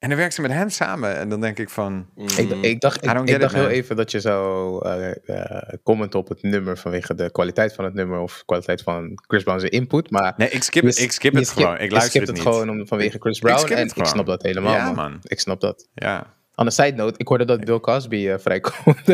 En 0.04 0.10
dan 0.10 0.18
werkt 0.18 0.34
ze 0.34 0.40
met 0.40 0.50
hem 0.50 0.68
samen. 0.68 1.16
En 1.16 1.28
dan 1.28 1.40
denk 1.40 1.58
ik 1.58 1.70
van, 1.70 2.06
Ik, 2.16 2.50
ik 2.50 2.80
dacht, 2.80 3.04
ik, 3.04 3.28
ik 3.28 3.40
dacht 3.40 3.54
heel 3.54 3.68
even 3.68 3.96
dat 3.96 4.10
je 4.10 4.20
zou 4.20 4.84
eh, 4.86 5.10
eh, 5.28 5.78
commenten 5.82 6.18
op 6.18 6.28
het 6.28 6.42
nummer 6.42 6.78
vanwege 6.78 7.14
de 7.14 7.30
kwaliteit 7.30 7.74
van 7.74 7.84
het 7.84 7.94
nummer 7.94 8.18
of 8.18 8.42
kwaliteit 8.46 8.82
van 8.82 9.18
Chris 9.26 9.42
Brown's 9.42 9.62
input. 9.62 10.10
Maar 10.10 10.34
nee, 10.36 10.48
ik 10.48 10.62
skip, 10.62 10.82
je 10.82 11.02
ik 11.02 11.12
skip 11.12 11.34
het 11.34 11.48
gewoon. 11.48 11.78
Ik 11.78 11.90
luister 11.90 12.10
skipt 12.10 12.26
het 12.26 12.36
het 12.36 12.46
niet. 12.46 12.54
gewoon 12.54 12.70
om, 12.70 12.86
vanwege 12.86 13.18
Chris 13.18 13.38
Brown. 13.38 13.58
skip 13.58 13.78
het 13.78 13.92
en 13.92 14.02
ik 14.02 14.06
snap 14.06 14.26
dat 14.26 14.42
helemaal. 14.42 14.74
Ja, 14.74 14.84
man. 14.84 14.94
man. 14.94 15.18
Ik 15.22 15.40
snap 15.40 15.60
dat. 15.60 15.88
Ja. 15.94 16.34
On 16.56 16.66
a 16.66 16.70
side 16.70 16.92
note, 16.96 17.14
ik 17.18 17.28
hoorde 17.28 17.44
dat 17.44 17.64
Bill 17.64 17.80
Cosby 17.80 18.28
eh, 18.28 18.34
vrijkomt. 18.38 18.76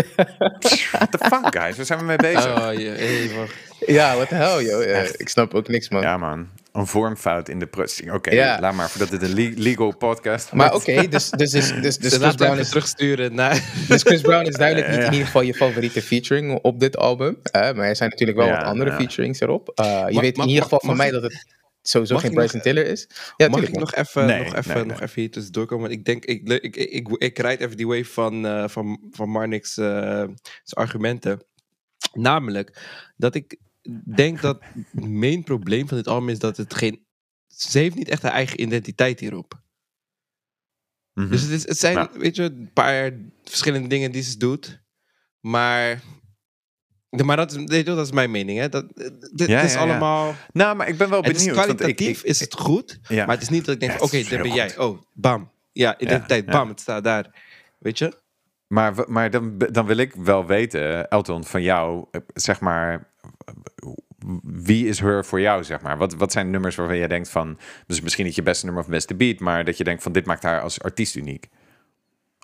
What 0.93 1.11
the 1.11 1.19
fuck, 1.19 1.57
guys? 1.61 1.77
Waar 1.77 1.87
zijn 1.87 1.99
we 1.99 2.05
mee 2.05 2.17
bezig? 2.17 2.47
Oh, 2.47 2.73
ja, 2.79 2.93
hey, 2.93 3.31
wacht. 3.37 3.55
ja, 3.87 4.17
wat 4.17 4.29
de 4.29 4.35
hell, 4.35 4.65
joh. 4.65 4.85
Eh, 4.85 5.09
ik 5.17 5.29
snap 5.29 5.55
ook 5.55 5.69
niks, 5.69 5.89
man. 5.89 6.03
Ja, 6.03 6.17
man. 6.17 6.49
Een 6.73 6.87
vormfout 6.87 7.49
in 7.49 7.59
de 7.59 7.67
processing. 7.67 8.13
Oké, 8.13 8.31
Ja. 8.35 8.61
laat 8.61 8.75
maar, 8.75 8.91
voordat 8.91 9.11
dit 9.11 9.23
een 9.23 9.35
le- 9.35 9.53
legal 9.57 9.97
podcast 9.97 10.53
Maar 10.53 10.71
wordt. 10.71 10.89
oké, 10.89 11.09
dus, 11.09 11.31
dus, 11.31 11.51
dus, 11.51 11.69
dus, 11.69 11.81
dus, 11.81 11.97
Dus 11.99 12.15
Chris 12.15 12.35
Brown 12.35 12.59
is, 12.59 12.69
terugsturen 12.69 13.35
naar... 13.35 13.65
dus 13.89 14.03
Chris 14.03 14.21
Brown 14.21 14.47
is 14.47 14.55
duidelijk 14.55 14.89
niet 14.89 14.99
Ja. 15.01 15.05
in 15.07 15.11
ieder 15.13 15.27
geval 15.27 15.43
je 15.43 15.55
favoriete 15.55 16.03
featuring 16.03 16.59
op 16.63 16.81
dit 16.81 16.97
album. 16.97 17.37
eh, 17.43 17.61
maar 17.73 17.89
er 17.89 17.97
zijn 17.97 18.11
natuurlijk 18.11 18.39
wel 18.39 18.47
Ja, 18.49 18.57
wat 18.57 18.65
andere 18.67 18.91
ja. 18.91 18.97
featurings 18.97 19.41
erop. 19.41 19.73
Eh, 19.75 19.85
je 20.07 20.13
Mag- 20.13 20.23
weet 20.23 20.39
in 20.39 20.49
ieder 20.49 20.63
geval 20.63 20.79
mag- 20.83 20.89
van 20.89 20.97
mij 20.97 21.11
dat 21.11 21.23
het 21.23 21.47
sowieso 21.83 22.15
mag 22.15 22.23
geen 22.23 22.35
Bryson 22.35 22.61
Tiller 22.61 22.87
is. 22.87 23.09
Ja, 23.37 23.49
Mag 23.49 23.63
ik 23.63 23.79
nog 23.79 23.95
even, 23.95 24.27
Nee, 24.27 24.45
nog 24.45 24.55
even, 24.55 24.75
nee, 24.75 24.85
nog 24.85 24.99
nee. 24.99 25.09
even 25.09 25.21
hier 25.21 25.31
tussendoor 25.31 25.67
komen? 25.67 25.89
Want 25.89 25.99
ik 25.99 26.05
denk, 26.05 26.25
ik, 26.25 26.49
ik, 26.49 26.77
ik, 26.77 26.91
ik, 26.91 27.09
ik 27.09 27.39
rijd 27.39 27.61
even 27.61 27.77
die 27.77 27.87
wave 27.87 28.05
van, 28.05 28.47
eh, 28.47 28.69
van, 28.69 29.09
van 29.11 29.29
Marnix 29.29 29.77
eh, 29.77 29.87
zijn 29.87 30.35
argumenten. 30.71 31.45
Namelijk, 32.13 32.81
dat 33.17 33.35
ik 33.35 33.59
denk 34.15 34.41
dat 34.41 34.63
het 34.63 35.05
main 35.09 35.45
probleem 35.45 35.89
van 35.89 35.97
dit 35.97 36.09
album 36.09 36.29
is 36.29 36.39
dat 36.39 36.57
het 36.57 36.75
geen... 36.75 37.07
Ze 37.47 37.79
heeft 37.79 37.95
niet 37.95 38.09
echt 38.09 38.23
haar 38.23 38.33
eigen 38.33 38.61
identiteit 38.61 39.21
hierop. 39.21 39.61
Mhm. 41.15 41.31
Dus 41.31 41.43
het, 41.43 41.51
is, 41.51 41.67
het 41.67 41.79
zijn, 41.79 42.09
weet 42.13 42.37
je, 42.37 42.43
een 42.43 42.71
paar 42.73 43.13
verschillende 43.45 43.89
dingen 43.89 44.13
die 44.13 44.23
ze 44.23 44.37
doet. 44.37 44.83
Maar... 45.41 46.03
Maar 47.11 47.37
dat 47.37 47.53
is, 47.69 47.85
dat 47.85 47.99
is 48.07 48.13
mijn 48.13 48.31
mening. 48.31 48.59
Hè? 48.59 48.69
Dat, 48.69 48.85
dit 49.33 49.49
Ja, 49.49 49.61
is 49.61 49.73
ja, 49.73 49.79
ja. 49.79 49.85
allemaal... 49.85 50.35
Nou, 50.53 50.77
maar 50.77 50.89
ik 50.89 50.97
ben 50.99 51.11
wel 51.11 51.21
benieuwd. 51.23 51.55
want 51.55 51.69
ik- 51.69 51.77
kwalitatief, 51.77 52.19
ik- 52.21 52.25
is 52.27 52.41
het 52.41 52.55
goed. 52.55 53.01
Maar 53.09 53.29
het 53.29 53.43
is 53.43 53.49
niet 53.49 53.65
dat 53.65 53.75
ik 53.75 53.81
denk, 53.81 54.03
oké, 54.03 54.17
is 54.17 54.29
dit 54.29 54.43
ben 54.43 54.53
jij. 54.53 54.79
Oh, 54.79 54.99
bam. 55.13 55.51
Ja, 55.73 55.99
identiteit, 55.99 56.47
bam, 56.47 56.69
het 56.69 56.81
staat 56.81 57.05
daar. 57.05 57.27
Weet 57.79 57.99
je? 57.99 58.13
Maar, 58.67 58.95
maar 59.07 59.31
dan, 59.31 59.59
dan 59.59 59.87
wil 59.87 59.97
ik 59.97 60.15
wel 60.15 60.47
weten, 60.47 61.09
Elton, 61.09 61.45
van 61.45 61.63
jou, 61.63 62.05
eh, 62.11 62.21
zeg 62.35 62.61
maar, 62.61 63.09
wie 64.43 64.89
is 64.89 65.01
her 65.01 65.25
voor 65.25 65.41
jou, 65.41 65.65
zeg 65.65 65.81
maar? 65.81 65.97
Wat, 65.97 66.15
wat 66.15 66.33
zijn 66.33 66.51
nummers 66.51 66.77
waarvan 66.77 66.97
jij 66.97 67.09
denkt 67.09 67.29
van, 67.29 67.59
dus 67.87 68.01
misschien 68.01 68.25
niet 68.25 68.35
je 68.35 68.43
beste 68.43 68.65
nummer 68.65 68.83
of 68.83 68.89
beste 68.91 69.15
beat, 69.15 69.39
maar 69.39 69.65
dat 69.65 69.77
je 69.77 69.85
denkt 69.85 70.03
van, 70.03 70.13
dit 70.13 70.27
maakt 70.27 70.43
haar 70.43 70.61
als 70.61 70.83
artiest 70.83 71.15
uniek? 71.15 71.49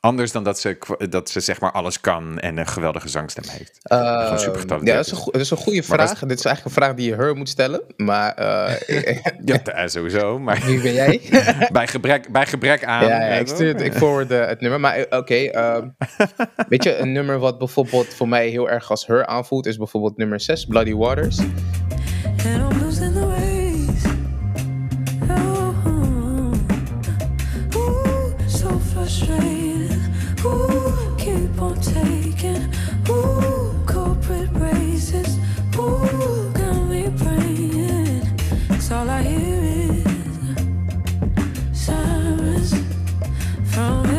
Anders 0.07 0.33
dan 0.33 0.45
dat 0.45 0.59
ze, 0.61 0.79
dat 1.11 1.31
ze 1.31 1.41
zeg 1.41 1.61
maar 1.61 1.73
alles 1.73 2.01
kan 2.01 2.39
en 2.39 2.57
een 2.59 2.67
geweldige 2.67 3.09
zangstem 3.09 3.45
heeft. 3.49 3.79
Gewoon 3.83 4.39
super 4.39 4.61
getalenteerd 4.61 4.97
ja, 4.97 5.03
dat 5.03 5.07
is, 5.07 5.11
een, 5.13 5.17
is. 5.17 5.23
goe- 5.23 5.33
dat 5.33 5.41
is 5.43 5.51
een 5.51 5.57
goede 5.57 5.77
Maar 5.89 5.99
vraag. 5.99 6.19
Dit 6.21 6.39
is 6.39 6.45
eigenlijk 6.45 6.77
een 6.77 6.83
vraag 6.83 6.95
die 6.97 7.09
je 7.09 7.15
her 7.17 7.37
moet 7.37 7.49
stellen. 7.49 7.81
Maar 7.97 8.33
eh, 8.35 9.19
Ja, 9.45 9.63
eh, 9.65 9.89
sowieso, 9.89 10.39
maar 10.39 10.63
wie 10.65 10.81
ben 10.81 10.93
jij? 10.93 11.21
bij, 11.73 11.87
gebrek, 11.87 12.33
bij 12.33 12.47
gebrek 12.47 12.85
aan... 12.85 13.07
ja, 13.07 13.21
ja, 13.21 13.29
eh, 13.29 13.41
ik, 13.41 13.49
stuur, 13.49 13.69
het- 13.69 13.81
ik 13.83 13.93
forward 13.93 14.31
eh, 14.31 14.47
het 14.47 14.61
nummer. 14.61 14.81
Maar 14.81 14.95
eh, 14.97 15.19
oké, 15.19 15.35
ehm, 15.35 15.89
weet 16.69 16.85
je, 16.85 16.97
een 16.97 17.13
nummer 17.13 17.39
wat 17.39 17.59
bijvoorbeeld 17.59 18.07
voor 18.15 18.29
mij 18.29 18.49
heel 18.49 18.71
erg 18.71 18.91
als 18.91 19.07
her 19.07 19.27
aanvoelt, 19.27 19.67
is 19.67 19.77
bijvoorbeeld 19.77 20.17
nummer 20.17 20.41
6, 20.41 20.65
Bloody 20.65 20.95
Waters. 20.95 21.39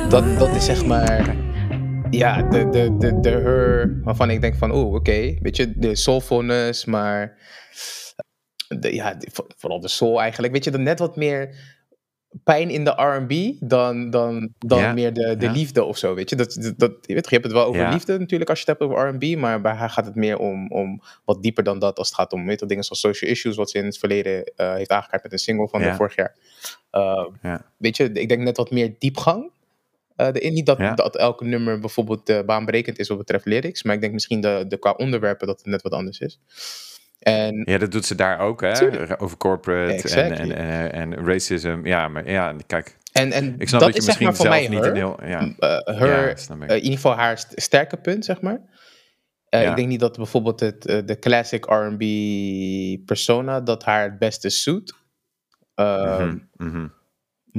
Dat, 0.10 0.38
dat 0.40 0.56
is 0.56 0.66
zeg 0.66 0.86
maar, 0.86 1.36
ja, 2.10 2.42
de, 2.42 2.70
de, 2.70 2.98
de, 2.98 3.20
de 3.20 3.30
her 3.30 4.00
waarvan 4.04 4.30
ik 4.30 4.42
denk 4.42 4.56
van, 4.56 4.72
oeh, 4.76 4.94
oké, 4.94 5.34
weet 5.42 5.56
je, 5.56 5.74
de 5.78 5.96
soulfulness, 5.96 6.86
maar 6.86 7.38
de, 8.80 8.94
ja, 8.96 9.18
vooral 9.58 9.80
de 9.80 9.88
soul 9.88 10.22
eigenlijk. 10.22 10.54
Weet 10.54 10.64
je, 10.64 10.72
dan 10.72 10.84
net 10.84 11.00
wat 11.00 11.16
meer 11.16 11.56
pijn 12.44 12.70
in 12.70 12.84
de 12.84 12.92
R&B 12.92 13.56
dan, 13.70 14.10
dan, 14.10 14.54
dan 14.58 14.80
Ja, 14.80 14.94
meer 14.94 15.14
de, 15.14 15.36
de 15.38 15.46
ja. 15.46 15.52
liefde 15.52 15.84
of 15.84 15.98
zo, 15.98 16.14
weet 16.16 16.30
je. 16.30 16.36
Dat, 16.36 16.54
dat, 16.62 16.80
dat- 16.80 16.92
je, 17.02 17.14
weet, 17.14 17.26
je 17.26 17.32
hebt 17.36 17.44
het 17.44 17.54
wel 17.54 17.66
over 17.66 17.82
Ja. 17.82 17.90
liefde 17.90 18.20
natuurlijk 18.20 18.50
als 18.50 18.62
je 18.62 18.66
het 18.72 18.80
hebt 18.80 18.92
over 18.92 19.10
R&B, 19.10 19.38
maar 19.40 19.62
bij 19.62 19.74
haar 19.74 19.90
gaat 19.90 20.06
het 20.06 20.16
meer 20.16 20.38
om, 20.38 20.72
om 20.72 21.02
wat 21.26 21.44
dieper 21.44 21.64
dan 21.64 21.80
dat 21.80 21.98
als 21.98 22.08
het 22.08 22.18
gaat 22.18 22.34
om 22.34 22.46
weet 22.46 22.68
dingen 22.70 22.84
zoals 22.84 23.00
social 23.02 23.32
issues, 23.32 23.56
wat 23.56 23.70
ze 23.70 23.78
in 23.78 23.86
het 23.86 23.98
verleden 23.98 24.44
eh, 24.56 24.74
heeft 24.74 24.90
aangekaart 24.92 25.24
met 25.24 25.32
een 25.32 25.38
single 25.40 25.68
van 25.68 25.96
vorig 25.96 26.16
jaar. 26.16 26.36
Uh, 26.92 27.26
Ja. 27.42 27.62
Weet 27.78 27.98
je, 27.98 28.12
ik 28.12 28.30
denk 28.30 28.42
net 28.42 28.58
wat 28.58 28.72
meer 28.72 28.96
diepgang. 29.00 29.52
Eh. 30.18 30.52
Niet 30.52 30.66
dat, 30.66 30.78
Ja. 30.78 30.94
dat 30.94 31.18
elke 31.18 31.46
nummer 31.46 31.80
bijvoorbeeld 31.80 32.30
eh, 32.30 32.40
baanbrekend 32.46 33.00
is 33.00 33.08
wat 33.08 33.18
betreft 33.18 33.46
lyrics, 33.46 33.84
maar 33.84 33.96
ik 33.96 34.02
denk 34.02 34.14
misschien 34.14 34.42
de, 34.42 34.66
de, 34.68 34.78
qua 34.78 34.92
onderwerpen 34.92 35.48
dat 35.48 35.58
het 35.58 35.66
net 35.66 35.82
wat 35.82 35.92
anders 35.92 36.20
is. 36.20 36.40
En 37.20 37.62
Ja, 37.66 37.78
dat 37.78 37.92
doet 37.92 38.06
ze 38.06 38.16
daar 38.16 38.40
ook, 38.40 38.62
hè? 38.62 38.74
Tuurlijk. 38.76 39.22
Over 39.22 39.38
corporate 39.38 39.92
en, 39.92 39.98
Exactly. 39.98 40.52
en, 40.52 40.52
en, 40.56 40.92
en 40.92 41.26
racism. 41.26 41.80
Ja, 41.84 42.08
maar 42.08 42.30
ja, 42.30 42.56
kijk, 42.68 42.98
En, 43.12 43.32
en 43.32 43.56
ik 43.60 43.68
snap 43.68 43.82
dat, 43.82 43.94
dat, 43.94 44.04
je 44.04 44.10
is 44.10 44.16
zeg 44.16 44.20
misschien 44.20 44.26
maar 44.26 44.36
voor 44.36 44.46
zelf 44.46 44.58
mij 44.60 44.68
niet 44.68 44.80
her. 44.80 44.90
een 44.90 44.96
heel... 44.96 45.18
Ja, 45.26 45.80
Eh, 45.86 45.98
her, 46.00 46.28
eh, 46.60 46.76
in 46.76 46.76
ieder 46.76 46.92
geval 46.92 47.16
haar 47.16 47.38
st- 47.38 47.52
sterke 47.62 47.98
punt, 47.98 48.26
zeg 48.26 48.42
maar. 48.42 48.62
Eh, 49.50 49.62
Ja. 49.62 49.70
Ik 49.70 49.76
denk 49.76 49.88
niet 49.88 50.00
dat 50.00 50.18
bijvoorbeeld 50.18 50.60
het, 50.60 50.86
eh, 50.86 50.98
de 51.06 51.20
classic 51.20 51.66
R&B 51.66 52.04
persona 53.06 53.62
dat 53.62 53.84
haar 53.84 54.04
het 54.04 54.20
beste 54.20 54.50
suit. 54.50 54.94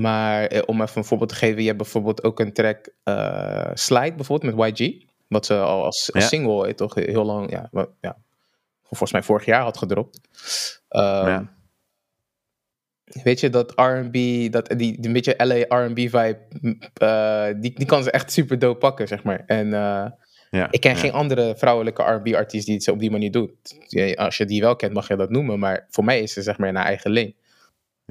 Maar 0.01 0.47
eh, 0.47 0.63
om 0.67 0.83
even 0.83 0.97
een 0.99 1.05
voorbeeld 1.05 1.31
te 1.31 1.37
geven, 1.37 1.61
je 1.61 1.67
hebt 1.67 1.79
bijvoorbeeld 1.79 2.25
ook 2.25 2.41
een 2.41 2.53
track 2.53 2.89
eh, 3.05 3.71
Slide 3.75 4.15
bijvoorbeeld 4.15 4.57
met 4.57 4.79
YG. 4.79 5.07
Wat 5.29 5.47
ze 5.47 5.55
al 5.59 5.85
als, 5.85 6.13
als 6.13 6.23
Ja. 6.23 6.29
single 6.29 6.75
toch 6.75 6.95
heel 6.95 7.25
lang, 7.25 7.51
ja, 7.51 7.69
wat- 7.71 7.91
ja, 8.01 8.17
volgens 8.83 9.13
mij 9.13 9.23
vorig 9.23 9.45
jaar 9.45 9.63
had 9.63 9.79
gedropt. 9.79 10.21
Ehm, 10.89 11.27
Ja. 11.29 11.53
weet 13.05 13.41
je, 13.41 13.51
dat 13.51 13.73
R&B, 13.77 14.13
dat, 14.53 14.67
die, 14.69 14.77
die 14.77 15.07
een 15.07 15.13
beetje 15.13 15.35
LA 15.37 15.77
R&B 15.85 15.97
vibe, 15.99 16.39
eh, 16.95 17.47
die, 17.61 17.73
die 17.75 17.87
kan 17.87 18.03
ze 18.03 18.11
echt 18.11 18.33
super 18.33 18.59
dope 18.59 18.79
pakken, 18.79 19.09
zeg 19.09 19.23
maar. 19.23 19.43
En 19.47 19.69
Ja, 20.51 20.69
ik 20.71 20.81
ken 20.81 20.97
geen 20.97 21.13
andere 21.13 21.55
vrouwelijke 21.57 22.03
R&B 22.03 22.35
artiest 22.35 22.67
die 22.67 22.75
het 22.75 22.85
zo 22.85 22.93
op 22.93 22.99
die 22.99 23.11
manier 23.11 23.31
doet. 23.31 23.53
Als 24.17 24.37
je 24.37 24.45
die 24.45 24.61
wel 24.61 24.77
kent, 24.77 24.93
mag 24.93 25.09
je 25.09 25.17
dat 25.17 25.31
noemen, 25.31 25.59
maar 25.59 25.87
voor 25.91 26.05
mij 26.05 26.21
is 26.21 26.33
ze 26.33 26.43
zeg 26.43 26.59
maar 26.59 26.69
in 26.69 26.75
haar 26.77 26.85
eigen 26.85 27.13
lane. 27.13 27.35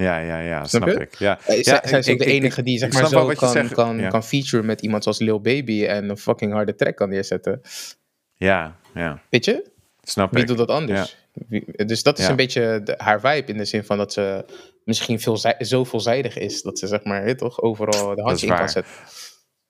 Ja, 0.02 0.18
ja, 0.20 0.40
ja, 0.40 0.66
Snap 0.66 0.88
ik. 0.88 1.16
Ja. 1.16 1.40
Eh, 1.46 1.62
Ja, 1.64 1.82
zij, 1.88 2.00
is 2.00 2.08
ik- 2.08 2.14
ook 2.14 2.20
de 2.20 2.26
enige 2.26 2.60
ik- 2.60 2.66
die 2.66 2.78
zeg 2.78 2.92
maar 2.94 3.08
zo 3.08 3.26
kan, 3.28 3.50
zegt, 3.52 3.74
kan, 3.74 3.98
ja. 4.00 4.10
kan 4.10 4.24
featuren 4.24 4.66
met 4.66 4.82
iemand 4.82 5.04
zoals 5.04 5.20
Lil 5.20 5.42
Baby 5.42 5.86
en 5.86 6.10
een 6.10 6.18
fucking 6.18 6.52
harde 6.52 6.76
track 6.76 6.96
kan 6.96 7.10
neerzetten. 7.10 7.62
Ja, 8.36 8.76
ja, 8.94 9.22
Weet 9.30 9.46
je? 9.46 9.70
snap 10.04 10.32
Wie 10.32 10.42
ik. 10.42 10.48
doet 10.48 10.58
dat 10.58 10.70
anders? 10.70 11.16
Wie- 11.48 11.86
dus 11.86 12.04
dat 12.04 12.18
is 12.18 12.24
Ja. 12.24 12.30
een 12.30 12.36
beetje 12.36 12.82
de- 12.84 12.94
haar 12.98 13.20
vibe 13.20 13.52
in 13.52 13.58
de 13.58 13.66
zin 13.66 13.84
van 13.84 13.98
dat 13.98 14.14
ze 14.14 14.46
misschien 14.84 15.20
veel, 15.20 15.38
zo 15.60 15.84
veelzijdig 15.84 16.38
is. 16.38 16.62
Dat 16.62 16.80
ze 16.80 16.88
zeg 16.88 17.04
maar, 17.04 17.36
toch, 17.36 17.62
overal 17.62 18.16
de 18.16 18.22
handje 18.22 18.48
in 18.48 18.56
kan 18.56 18.70
zetten. 18.70 18.94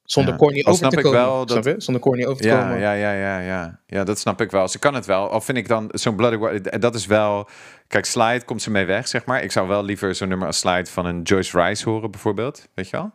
Zonder 0.08 0.34
Ja. 0.34 0.39
corny 0.39 0.63
over 0.65 0.89
te 0.89 1.02
komen. 1.02 1.48
dat-? 1.48 1.84
Zonder 1.84 2.02
corny 2.02 2.26
over 2.26 2.41
te 2.41 2.48
Ja, 2.48 2.62
komen. 2.62 2.80
ja, 2.80 2.93
ja, 2.93 3.13
ja, 3.13 3.39
ja. 3.39 3.80
Ja, 3.88 4.04
dat 4.04 4.20
snap 4.20 4.41
ik 4.41 4.52
wel. 4.52 4.67
Ze 4.67 4.80
kan 4.80 4.93
het 4.93 5.06
wel. 5.06 5.30
Al 5.30 5.41
vind 5.41 5.58
ik 5.58 5.67
dan 5.67 5.89
zo'n 5.91 6.15
Bloody 6.15 6.38
Wa- 6.38 6.78
Dat 6.80 6.96
is 6.96 7.06
wel... 7.06 7.48
Kijk, 7.88 8.06
Slide 8.06 8.46
komt 8.46 8.62
ze 8.62 8.72
mee 8.72 8.86
weg, 8.86 9.08
zeg 9.08 9.26
maar. 9.26 9.43
Ik 9.43 9.52
zou 9.52 9.67
wel 9.67 9.84
liever 9.84 10.15
zo'n 10.15 10.28
nummer 10.28 10.48
als 10.48 10.60
Slide 10.60 10.89
van 10.89 11.06
een 11.06 11.22
Joyce 11.22 11.62
Rice 11.62 11.89
horen, 11.89 12.12
bijvoorbeeld. 12.12 12.67
Weet 12.74 12.89
je 12.89 12.98
wel? 12.98 13.12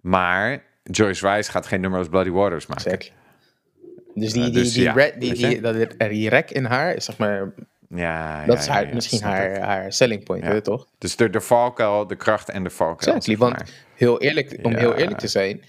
Maar 0.00 0.62
Joyce 0.82 1.28
Rice 1.28 1.50
gaat 1.50 1.66
geen 1.66 1.80
nummer 1.80 1.98
als 1.98 2.08
Bloody 2.08 2.30
Waters 2.30 2.66
maken. 2.66 2.98
Dus 4.14 4.32
die, 4.32 4.42
Eh, 4.42 4.46
die, 4.52 4.62
dus 4.62 4.72
die, 4.72 4.82
ja, 4.82 4.92
re- 4.92 5.12
die, 5.18 5.28
weet 5.28 5.40
je? 5.40 5.48
die, 5.48 5.60
dat, 5.60 6.10
die 6.10 6.28
rek 6.28 6.50
in 6.50 6.64
haar 6.64 6.94
is 6.94 7.04
zeg 7.04 7.16
maar, 7.18 7.52
Ja, 7.88 8.44
dat 8.46 8.54
ja, 8.56 8.60
is 8.62 8.66
haar, 8.66 8.86
ja, 8.88 8.94
misschien 8.94 9.22
haar, 9.22 9.60
haar 9.60 9.92
selling 9.92 10.24
point, 10.24 10.64
toch? 10.64 10.86
Dus 10.98 11.16
de, 11.16 11.30
de 11.30 11.40
valkuil, 11.40 12.06
de 12.06 12.16
kracht 12.16 12.48
en 12.50 12.62
de 12.64 12.70
valkuil. 12.70 13.14
Exactly, 13.16 13.36
want 13.36 13.62
heel 13.94 14.20
eerlijk, 14.20 14.58
om 14.62 14.74
heel 14.76 14.94
eerlijk 14.94 15.18
te 15.18 15.28
zijn, 15.28 15.62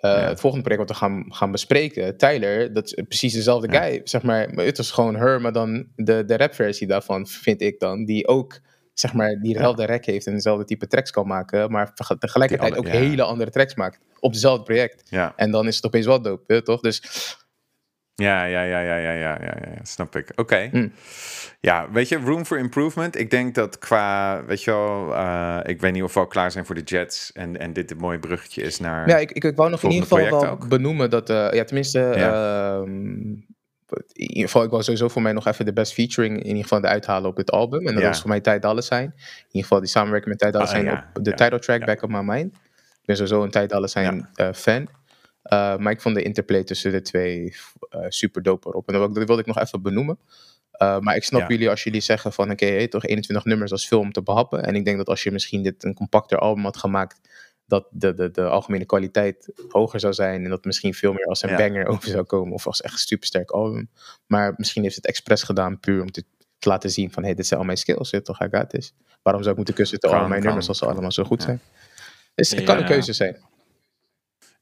Ja. 0.00 0.28
het 0.28 0.40
volgende 0.40 0.64
project 0.64 0.88
wat 0.88 0.98
we 0.98 1.04
gaan, 1.04 1.24
gaan 1.28 1.50
bespreken, 1.50 2.16
Tyler, 2.16 2.72
dat 2.72 2.84
is 2.84 3.02
precies 3.08 3.32
dezelfde 3.32 3.72
Ja. 3.72 3.82
guy, 3.82 4.00
zeg 4.04 4.22
maar, 4.22 4.54
maar 4.54 4.64
het 4.64 4.78
is 4.78 4.90
gewoon 4.90 5.16
her, 5.16 5.40
maar 5.40 5.52
dan 5.52 5.86
de, 5.96 6.24
de 6.24 6.36
rapversie 6.36 6.86
daarvan, 6.86 7.26
vind 7.26 7.60
ik 7.60 7.78
dan, 7.80 8.04
die 8.04 8.28
ook, 8.28 8.58
zeg 8.94 9.12
maar, 9.12 9.34
diezelfde 9.42 9.84
rek 9.84 10.06
heeft 10.06 10.26
en 10.26 10.32
dezelfde 10.34 10.64
type 10.64 10.86
tracks 10.86 11.10
kan 11.10 11.26
maken, 11.26 11.70
maar 11.70 11.94
tege- 11.94 12.18
tegelijkertijd 12.18 12.72
Die 12.72 12.80
ook 12.80 12.88
hele 12.88 13.22
andere 13.22 13.50
tracks 13.50 13.74
maakt, 13.74 13.98
op 14.20 14.30
hetzelfde 14.32 14.62
project. 14.64 15.02
Ja. 15.10 15.32
En 15.36 15.50
dan 15.50 15.66
is 15.66 15.76
het 15.76 15.86
opeens 15.86 16.06
wel 16.06 16.22
dope, 16.22 16.62
toch? 16.62 16.80
Dus 16.80 17.02
Ja, 18.20 18.44
ja, 18.44 18.62
ja, 18.62 18.80
ja, 18.80 18.96
ja, 18.96 19.12
ja, 19.12 19.38
ja, 19.40 19.56
ja, 19.60 19.78
snap 19.82 20.16
ik. 20.16 20.32
Oké. 20.36 20.68
Mm. 20.72 20.92
Ja, 21.60 21.90
weet 21.90 22.08
je, 22.08 22.16
room 22.16 22.44
for 22.44 22.58
improvement. 22.58 23.18
Ik 23.18 23.30
denk 23.30 23.54
dat 23.54 23.78
qua, 23.78 24.44
weet 24.44 24.62
je 24.64 24.70
wel, 24.70 25.14
eh, 25.14 25.58
ik 25.62 25.80
weet 25.80 25.92
niet 25.92 26.02
of 26.02 26.14
we 26.14 26.20
al 26.20 26.26
klaar 26.26 26.50
zijn 26.50 26.66
voor 26.66 26.74
de 26.74 26.80
Jets 26.82 27.32
en, 27.32 27.58
en 27.58 27.72
dit 27.72 27.90
een 27.90 27.96
mooi 27.96 28.18
bruggetje 28.18 28.62
is 28.62 28.78
naar... 28.78 29.08
Ja, 29.08 29.16
ik, 29.16 29.30
ik, 29.30 29.44
ik 29.44 29.56
wou 29.56 29.70
nog 29.70 29.82
in 29.82 29.90
ieder 29.90 30.08
geval 30.08 30.24
wel 30.40 30.46
ook. 30.50 30.68
benoemen 30.68 31.10
dat, 31.10 31.30
eh, 31.30 31.48
ja, 31.52 31.64
tenminste, 31.64 31.98
Ja. 32.16 32.80
ehm, 32.80 32.88
in 34.12 34.28
ieder 34.28 34.42
geval, 34.44 34.62
ik 34.64 34.70
wou 34.70 34.82
sowieso 34.82 35.08
voor 35.08 35.22
mij 35.22 35.32
nog 35.32 35.46
even 35.46 35.64
de 35.64 35.72
best 35.72 35.92
featuring 35.92 36.38
in 36.40 36.46
ieder 36.46 36.62
geval 36.62 36.78
eruit 36.78 37.06
halen 37.06 37.30
op 37.30 37.36
dit 37.36 37.50
album. 37.50 37.86
En 37.86 37.92
dat 37.94 38.02
Ja. 38.02 38.08
was 38.08 38.20
voor 38.20 38.28
mij 38.30 38.40
Ty 38.40 38.58
Dolla 38.58 38.80
Sign. 38.80 38.94
In 39.02 39.12
ieder 39.46 39.62
geval 39.62 39.80
die 39.80 39.88
samenwerking 39.88 40.30
met 40.30 40.38
Ty 40.38 40.50
Dolla 40.58 40.72
Ah, 40.78 40.82
ja. 40.84 41.10
op 41.14 41.24
de 41.24 41.34
title 41.34 41.58
track. 41.58 41.84
Back 41.84 42.02
of 42.02 42.10
My 42.10 42.20
Mind. 42.20 42.54
Ik 42.54 43.06
ben 43.06 43.16
sowieso 43.16 43.42
een 43.42 43.50
Ty 43.50 43.66
Dolla 43.66 43.86
Sign 43.86 44.26
eh, 44.34 44.48
fan. 44.52 44.88
Maar 45.78 45.90
ik 45.90 46.00
vond 46.00 46.14
de 46.14 46.22
interplay 46.22 46.64
tussen 46.64 46.92
de 46.92 47.00
twee 47.02 47.54
super 48.08 48.42
dope 48.42 48.68
erop. 48.68 48.86
En 48.86 48.92
dat 48.92 49.02
wilde, 49.02 49.18
dat 49.18 49.26
wilde 49.28 49.42
ik 49.42 49.48
nog 49.48 49.58
even 49.58 49.82
benoemen. 49.82 50.18
Eh, 50.70 50.98
maar 50.98 51.16
ik 51.16 51.24
snap 51.24 51.40
Ja. 51.40 51.46
jullie 51.48 51.70
als 51.70 51.82
jullie 51.82 52.00
zeggen 52.00 52.32
van 52.32 52.50
oké, 52.50 52.66
hey, 52.66 52.88
toch 52.88 53.04
21 53.06 53.44
nummers 53.44 53.72
als 53.72 53.86
film 53.86 54.12
te 54.12 54.22
behappen. 54.22 54.64
En 54.64 54.74
ik 54.74 54.84
denk 54.84 54.96
dat 54.96 55.08
als 55.08 55.22
je 55.22 55.30
misschien 55.30 55.62
dit 55.62 55.84
een 55.84 55.94
compacter 55.94 56.38
album 56.38 56.64
had 56.64 56.76
gemaakt, 56.76 57.20
dat 57.66 57.86
de, 57.90 58.14
de, 58.14 58.30
de 58.30 58.42
algemene 58.44 58.84
kwaliteit 58.84 59.52
hoger 59.68 60.00
zou 60.00 60.12
zijn. 60.12 60.44
En 60.44 60.50
dat 60.50 60.64
misschien 60.64 60.94
veel 60.94 61.12
meer 61.12 61.24
als 61.26 61.42
een 61.42 61.48
Ja. 61.50 61.56
banger 61.56 61.86
over 61.92 62.08
zou 62.08 62.24
komen. 62.24 62.54
Of 62.54 62.66
als 62.66 62.80
echt 62.80 62.92
een 62.94 62.98
supersterk 62.98 63.50
album. 63.50 63.90
Maar 64.26 64.54
misschien 64.56 64.82
heeft 64.82 64.96
het 64.96 65.06
expres 65.06 65.42
gedaan 65.42 65.80
puur 65.80 66.00
om 66.02 66.10
te, 66.10 66.24
te 66.58 66.68
laten 66.68 66.90
zien 66.90 67.12
van 67.12 67.22
hey, 67.24 67.34
dit 67.34 67.46
zijn 67.46 67.60
al 67.60 67.66
mijn 67.66 67.78
skills. 67.78 68.10
Dit 68.10 68.24
toch, 68.24 68.40
I 68.42 68.46
got 68.50 68.70
this. 68.70 68.92
Waarom 69.22 69.40
zou 69.42 69.50
ik 69.50 69.56
moeten 69.56 69.74
kussen 69.74 70.00
tussen 70.00 70.18
al 70.20 70.26
mijn 70.28 70.38
kan, 70.40 70.46
nummers 70.48 70.68
als 70.68 70.78
ze 70.78 70.86
allemaal 70.86 71.12
zo 71.12 71.24
goed 71.24 71.38
Ja. 71.40 71.44
zijn? 71.44 71.60
Dus 72.34 72.50
het 72.50 72.64
kan 72.64 72.74
een 72.76 72.82
Ja. 72.82 72.88
keuze 72.88 73.12
zijn. 73.12 73.36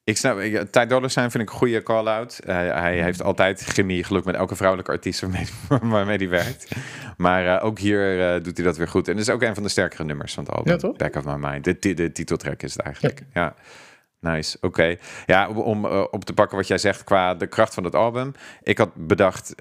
Ik 0.08 0.16
snap, 0.16 0.40
Ty 0.70 0.86
Dolla 0.86 1.08
Sign 1.08 1.28
vind 1.28 1.42
ik 1.42 1.50
een 1.50 1.56
goede 1.56 1.82
call-out. 1.82 2.38
Eh, 2.38 2.56
hij 2.56 3.02
heeft 3.02 3.22
altijd 3.22 3.60
chemie, 3.60 4.04
geluk 4.04 4.24
met 4.24 4.34
elke 4.34 4.56
vrouwelijke 4.56 4.90
artiest 4.90 5.20
waarmee, 5.20 5.46
waarmee 5.92 6.16
hij 6.16 6.28
werkt. 6.28 6.76
Maar 7.16 7.56
eh, 7.56 7.64
ook 7.64 7.78
hier 7.78 8.34
eh, 8.34 8.42
doet 8.42 8.56
hij 8.56 8.66
dat 8.66 8.76
weer 8.76 8.88
goed. 8.88 9.08
En 9.08 9.18
is 9.18 9.30
ook 9.30 9.42
een 9.42 9.54
van 9.54 9.62
de 9.62 9.68
sterkere 9.68 10.04
nummers 10.04 10.34
van 10.34 10.44
het 10.44 10.52
album. 10.52 10.72
Ja, 10.72 10.78
toch? 10.78 10.96
Back 10.96 11.16
of 11.16 11.24
My 11.24 11.34
Mind. 11.34 11.64
De, 11.64 11.94
de 11.94 12.12
titeltrack 12.12 12.62
is 12.62 12.72
het 12.72 12.82
eigenlijk. 12.82 13.22
Ja. 13.32 13.54
Nice, 14.20 14.58
oké. 14.60 14.96
Ja, 15.26 15.48
om, 15.48 15.84
op 15.86 16.24
te 16.24 16.32
pakken 16.32 16.56
wat 16.56 16.66
jij 16.66 16.78
zegt 16.78 17.04
qua 17.04 17.34
de 17.34 17.46
kracht 17.46 17.74
van 17.74 17.84
het 17.84 17.94
album. 17.94 18.32
Ik 18.62 18.78
had 18.78 18.90
bedacht 18.94 19.54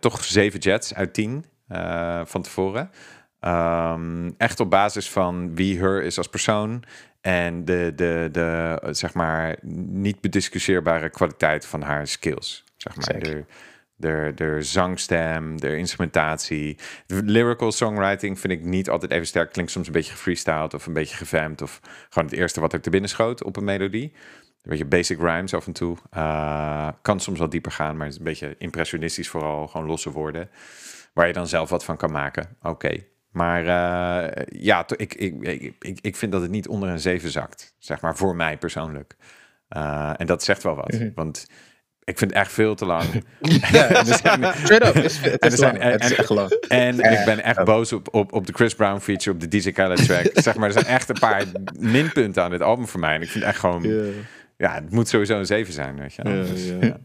toch 0.00 0.24
zeven 0.24 0.60
jets 0.60 0.94
uit 0.94 1.14
tien 1.14 1.44
van 2.24 2.42
tevoren. 2.42 2.90
Ehm, 3.42 4.30
echt 4.36 4.60
op 4.60 4.70
basis 4.70 5.10
van 5.10 5.54
wie 5.54 5.78
her 5.78 6.02
is 6.02 6.18
als 6.18 6.28
persoon. 6.28 6.84
En 7.22 7.64
de, 7.64 7.92
de, 7.96 8.28
de 8.32 8.78
eh, 8.82 8.92
zeg 8.92 9.14
maar, 9.14 9.56
niet 9.86 10.20
bediscussieerbare 10.20 11.10
kwaliteit 11.10 11.66
van 11.66 11.82
haar 11.82 12.06
skills. 12.06 12.64
Zeg 12.76 12.96
maar, 12.96 13.20
de, 13.20 13.44
de, 13.96 14.32
de 14.34 14.62
zangstem, 14.62 15.60
de 15.60 15.76
instrumentatie. 15.76 16.78
De 17.06 17.22
lyrical 17.22 17.72
songwriting 17.72 18.40
vind 18.40 18.52
ik 18.52 18.64
niet 18.64 18.90
altijd 18.90 19.12
even 19.12 19.26
sterk. 19.26 19.52
Klinkt 19.52 19.70
soms 19.70 19.86
een 19.86 19.92
beetje 19.92 20.12
gefreestyled 20.12 20.74
of 20.74 20.86
een 20.86 20.92
beetje 20.92 21.16
gevamd. 21.16 21.62
Of 21.62 21.80
gewoon 22.08 22.28
het 22.28 22.38
eerste 22.38 22.60
wat 22.60 22.72
er 22.72 22.80
te 22.80 22.90
binnen 22.90 23.10
schoot 23.10 23.42
op 23.42 23.56
een 23.56 23.64
melodie. 23.64 24.12
Een 24.62 24.70
beetje 24.70 24.84
basic 24.84 25.18
rhymes 25.18 25.54
af 25.54 25.66
en 25.66 25.72
toe. 25.72 25.96
Uh, 26.16 26.88
kan 27.02 27.20
soms 27.20 27.38
wel 27.38 27.48
dieper 27.48 27.72
gaan, 27.72 27.96
maar 27.96 28.04
het 28.04 28.12
is 28.12 28.18
een 28.18 28.24
beetje 28.24 28.54
impressionistisch 28.58 29.28
vooral. 29.28 29.66
Gewoon 29.68 29.86
losse 29.86 30.10
woorden. 30.10 30.50
Waar 31.12 31.26
je 31.26 31.32
dan 31.32 31.46
zelf 31.46 31.70
wat 31.70 31.84
van 31.84 31.96
kan 31.96 32.12
maken. 32.12 32.56
Oké. 32.62 33.04
Maar 33.32 33.60
uh, 33.60 34.44
ja, 34.46 34.84
ik, 34.96 35.14
ik, 35.14 35.42
ik, 35.78 35.98
ik 36.00 36.16
vind 36.16 36.32
dat 36.32 36.42
het 36.42 36.50
niet 36.50 36.68
onder 36.68 36.88
een 36.88 37.00
7 37.00 37.30
zakt. 37.30 37.74
Zeg 37.78 38.00
maar 38.00 38.16
voor 38.16 38.36
mij 38.36 38.56
persoonlijk. 38.56 39.16
Uh, 39.76 40.12
en 40.16 40.26
dat 40.26 40.42
zegt 40.42 40.62
wel 40.62 40.74
wat. 40.74 40.94
-hmm. 40.94 41.12
Want 41.14 41.46
ik 42.04 42.18
vind 42.18 42.30
het 42.30 42.40
echt 42.40 42.52
veel 42.52 42.74
te 42.74 42.86
lang. 42.86 43.04
straight 43.40 44.86
up. 44.86 44.94
Het 44.94 45.52
is, 45.52 45.60
echt 45.60 46.28
lang. 46.28 46.50
En, 46.68 47.00
ik 47.00 47.24
ben 47.24 47.42
echt 47.42 47.64
boos 47.64 47.92
op, 47.92 48.14
op, 48.14 48.32
op 48.32 48.46
de 48.46 48.52
Chris 48.52 48.74
Brown 48.74 49.00
feature, 49.00 49.30
op 49.30 49.40
de 49.40 49.48
DJ 49.48 49.72
Khaled 49.72 50.04
track. 50.04 50.30
zeg 50.48 50.56
maar, 50.56 50.66
er 50.66 50.72
zijn 50.72 50.86
echt 50.86 51.08
een 51.08 51.18
paar 51.18 51.44
minpunten 51.78 52.42
aan 52.42 52.50
dit 52.50 52.60
album 52.60 52.86
voor 52.86 53.00
mij. 53.00 53.14
En 53.14 53.22
ik 53.22 53.28
vind 53.28 53.44
echt 53.44 53.58
gewoon... 53.58 53.82
Yeah. 53.82 54.06
Ja, 54.56 54.74
het 54.74 54.90
moet 54.90 55.08
sowieso 55.08 55.38
een 55.38 55.46
7 55.46 55.72
zijn, 55.72 55.98
weet 55.98 56.14
je. 56.14 56.22
Yeah, 56.22 56.46
dus, 56.46 56.66
yeah. 56.66 56.82
Ja. 56.82 57.00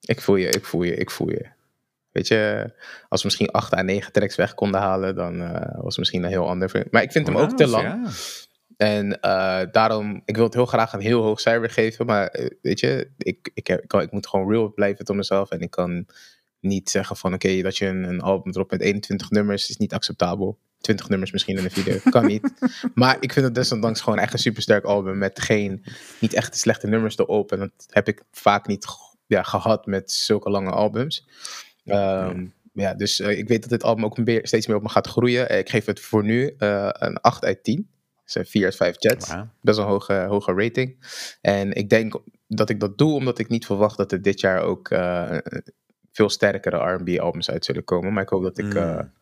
Ik 0.00 0.20
voel 0.20 0.36
je, 0.36 0.48
ik 0.48 0.64
voel 0.64 0.82
je, 0.82 0.94
ik 0.94 1.10
voel 1.10 1.30
je. 1.30 1.46
Weet 2.16 2.28
je, 2.28 2.70
als 3.08 3.22
we 3.22 3.26
misschien 3.26 3.50
8 3.50 3.74
à 3.74 3.82
9 3.82 4.12
tracks 4.12 4.36
weg 4.36 4.54
konden 4.54 4.80
halen, 4.80 5.14
dan 5.14 5.40
uh, 5.40 5.50
was 5.60 5.84
het 5.84 5.98
misschien 5.98 6.22
een 6.22 6.28
heel 6.28 6.48
ander. 6.48 6.86
Maar 6.90 7.02
ik 7.02 7.12
vind 7.12 7.26
hem 7.26 7.36
ook 7.36 7.56
te 7.56 7.66
lang. 7.66 7.84
Ja. 7.84 8.10
En 8.76 9.06
uh, 9.06 9.62
daarom, 9.72 10.22
ik 10.24 10.36
wil 10.36 10.44
het 10.44 10.54
heel 10.54 10.66
graag 10.66 10.92
een 10.92 11.00
heel 11.00 11.22
hoog 11.22 11.40
cijfer 11.40 11.70
geven. 11.70 12.06
Maar 12.06 12.38
uh, 12.38 12.46
weet 12.62 12.80
je, 12.80 13.10
ik, 13.18 13.50
ik, 13.54 13.68
ik, 13.68 13.84
kan, 13.86 14.00
ik 14.00 14.10
moet 14.10 14.26
gewoon 14.26 14.50
real 14.50 14.72
blijven 14.72 15.04
tot 15.04 15.16
mezelf. 15.16 15.50
En 15.50 15.60
ik 15.60 15.70
kan 15.70 16.06
niet 16.60 16.90
zeggen 16.90 17.16
van 17.16 17.34
oké, 17.34 17.46
okay, 17.46 17.62
dat 17.62 17.76
je 17.76 17.86
een, 17.86 18.04
een 18.04 18.20
album 18.20 18.52
erop 18.52 18.70
met 18.70 18.80
21 18.80 19.30
nummers 19.30 19.70
is 19.70 19.76
niet 19.76 19.92
acceptabel. 19.92 20.58
20 20.80 21.08
nummers 21.08 21.32
misschien 21.32 21.56
in 21.56 21.64
een 21.64 21.70
video. 21.70 21.98
Kan 22.10 22.26
niet. 22.26 22.52
Maar 22.94 23.16
ik 23.20 23.32
vind 23.32 23.44
het 23.44 23.54
desondanks 23.54 24.00
gewoon 24.00 24.18
echt 24.18 24.32
een 24.32 24.38
supersterk 24.38 24.84
album. 24.84 25.18
Met 25.18 25.40
geen, 25.40 25.84
niet 26.20 26.34
echt 26.34 26.56
slechte 26.56 26.86
nummers 26.86 27.18
erop. 27.18 27.52
En 27.52 27.58
dat 27.58 27.86
heb 27.90 28.08
ik 28.08 28.22
vaak 28.30 28.66
niet 28.66 28.86
ja, 29.26 29.42
gehad 29.42 29.86
met 29.86 30.12
zulke 30.12 30.50
lange 30.50 30.70
albums. 30.70 31.26
Um, 31.86 32.54
ja, 32.72 32.94
dus 32.94 33.20
uh, 33.20 33.38
ik 33.38 33.48
weet 33.48 33.60
dat 33.60 33.70
dit 33.70 33.82
album 33.82 34.04
ook 34.04 34.18
meer, 34.18 34.46
steeds 34.46 34.66
meer 34.66 34.76
op 34.76 34.82
me 34.82 34.88
gaat 34.88 35.06
groeien. 35.06 35.58
Ik 35.58 35.68
geef 35.68 35.84
het 35.84 36.00
voor 36.00 36.24
nu 36.24 36.54
uh, 36.58 36.88
een 36.92 37.20
8 37.20 37.44
uit 37.44 37.64
10. 37.64 37.90
Dus 38.24 38.34
een 38.34 38.46
4 38.46 38.64
uit 38.64 38.76
5 38.76 38.94
jets. 38.98 39.32
Wow. 39.32 39.44
Best 39.60 39.78
een 39.78 39.84
hoge, 39.84 40.14
hoge 40.14 40.52
rating. 40.52 40.96
En 41.40 41.72
ik 41.72 41.88
denk 41.88 42.20
dat 42.48 42.70
ik 42.70 42.80
dat 42.80 42.98
doe 42.98 43.12
omdat 43.12 43.38
ik 43.38 43.48
niet 43.48 43.66
verwacht 43.66 43.96
dat 43.96 44.12
er 44.12 44.22
dit 44.22 44.40
jaar 44.40 44.62
ook 44.62 44.90
uh, 44.90 45.36
veel 46.12 46.28
sterkere 46.28 46.92
R&B 46.92 47.18
albums 47.18 47.50
uit 47.50 47.64
zullen 47.64 47.84
komen. 47.84 48.12
Maar 48.12 48.22
ik 48.22 48.28
hoop 48.28 48.42
dat 48.42 48.58
ik 48.58 48.74
mm. 48.74 49.12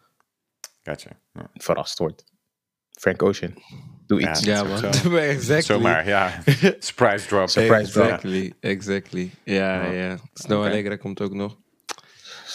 gotcha. 0.83 1.11
ja. 1.33 1.50
verrast 1.55 1.98
word. 1.98 2.24
Frank 2.90 3.22
Ocean. 3.22 3.55
Doe 4.07 4.20
iets. 4.20 4.44
Ja, 4.44 4.55
ja 4.55 4.64
man. 4.64 5.18
exactly. 5.18 5.62
Zomaar, 5.62 6.07
ja. 6.07 6.42
Surprise 6.79 7.27
drop. 7.27 7.48
Surprise 7.48 7.92
drop. 7.92 8.05
Exactly, 8.05 8.53
exactly. 8.61 9.31
Ja, 9.44 9.85
ja. 9.85 10.18
Snow 10.33 10.59
okay. 10.59 10.70
Allegra 10.70 10.96
komt 10.96 11.20
ook 11.20 11.35
nog. 11.35 11.57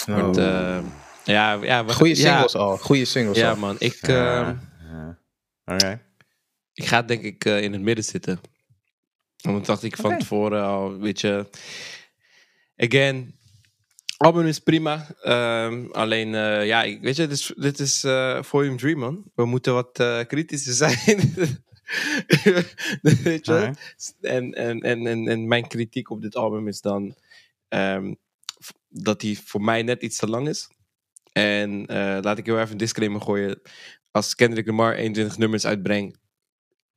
Snow. 0.01 0.19
Want, 0.19 0.37
uh, 0.37 0.79
ja, 1.23 1.53
ja, 1.53 1.85
we, 1.85 1.93
Goeie 1.93 2.15
singles 2.15 2.51
ja. 2.51 2.59
al. 2.59 2.77
Goeie 2.77 3.05
singles 3.05 3.37
ja, 3.37 3.49
al. 3.49 3.55
man. 3.57 3.75
Ik, 3.79 4.07
ja, 4.07 4.49
uh, 4.49 4.55
ja. 4.91 5.17
Okay. 5.65 6.01
ik 6.73 6.85
ga 6.85 7.01
denk 7.01 7.21
ik 7.23 7.45
uh, 7.45 7.61
in 7.61 7.73
het 7.73 7.81
midden 7.81 8.03
zitten. 8.05 8.39
Want 9.41 9.65
dacht 9.65 9.83
ik 9.83 9.95
van 9.95 10.05
okay. 10.05 10.17
tevoren 10.19 10.63
al, 10.63 10.97
weet 10.99 11.21
je... 11.21 11.45
Again, 12.77 13.39
Album 14.17 14.45
is 14.45 14.59
prima. 14.59 15.07
ehm, 15.21 15.85
alleen, 15.91 16.35
eh, 16.35 16.65
ja, 16.65 16.83
ik- 16.83 17.01
weet 17.01 17.15
je, 17.15 17.27
dit 17.27 17.37
is, 17.37 17.53
dit 17.55 17.79
is 17.79 18.03
eh, 18.03 18.43
Volume 18.43 18.77
3, 18.77 18.95
man. 18.95 19.23
We 19.35 19.45
moeten 19.45 19.73
wat 19.73 19.99
eh, 19.99 20.19
kritischer 20.27 20.73
zijn. 20.89 21.33
weet 23.23 23.45
je? 23.45 23.71
En, 24.21 24.53
en, 24.53 24.79
en, 24.81 25.07
en, 25.07 25.27
en 25.27 25.47
mijn 25.47 25.67
kritiek 25.67 26.09
op 26.09 26.21
dit 26.21 26.35
album 26.35 26.67
is 26.67 26.81
dan 26.81 27.15
ehm, 27.67 28.13
dat 28.89 29.21
hij 29.21 29.37
voor 29.45 29.61
mij 29.61 29.83
net 29.83 30.01
iets 30.01 30.17
te 30.17 30.27
lang 30.27 30.47
is. 30.47 30.69
En 31.31 31.85
eh, 31.85 32.17
laat 32.21 32.37
ik 32.37 32.45
heel 32.45 32.59
even 32.59 32.71
een 32.71 32.77
disclaimer 32.77 33.21
gooien. 33.21 33.61
Als 34.11 34.35
Kendrick 34.35 34.65
Lamar 34.67 34.93
21 34.95 35.37
nummers 35.37 35.65
uitbrengt, 35.65 36.17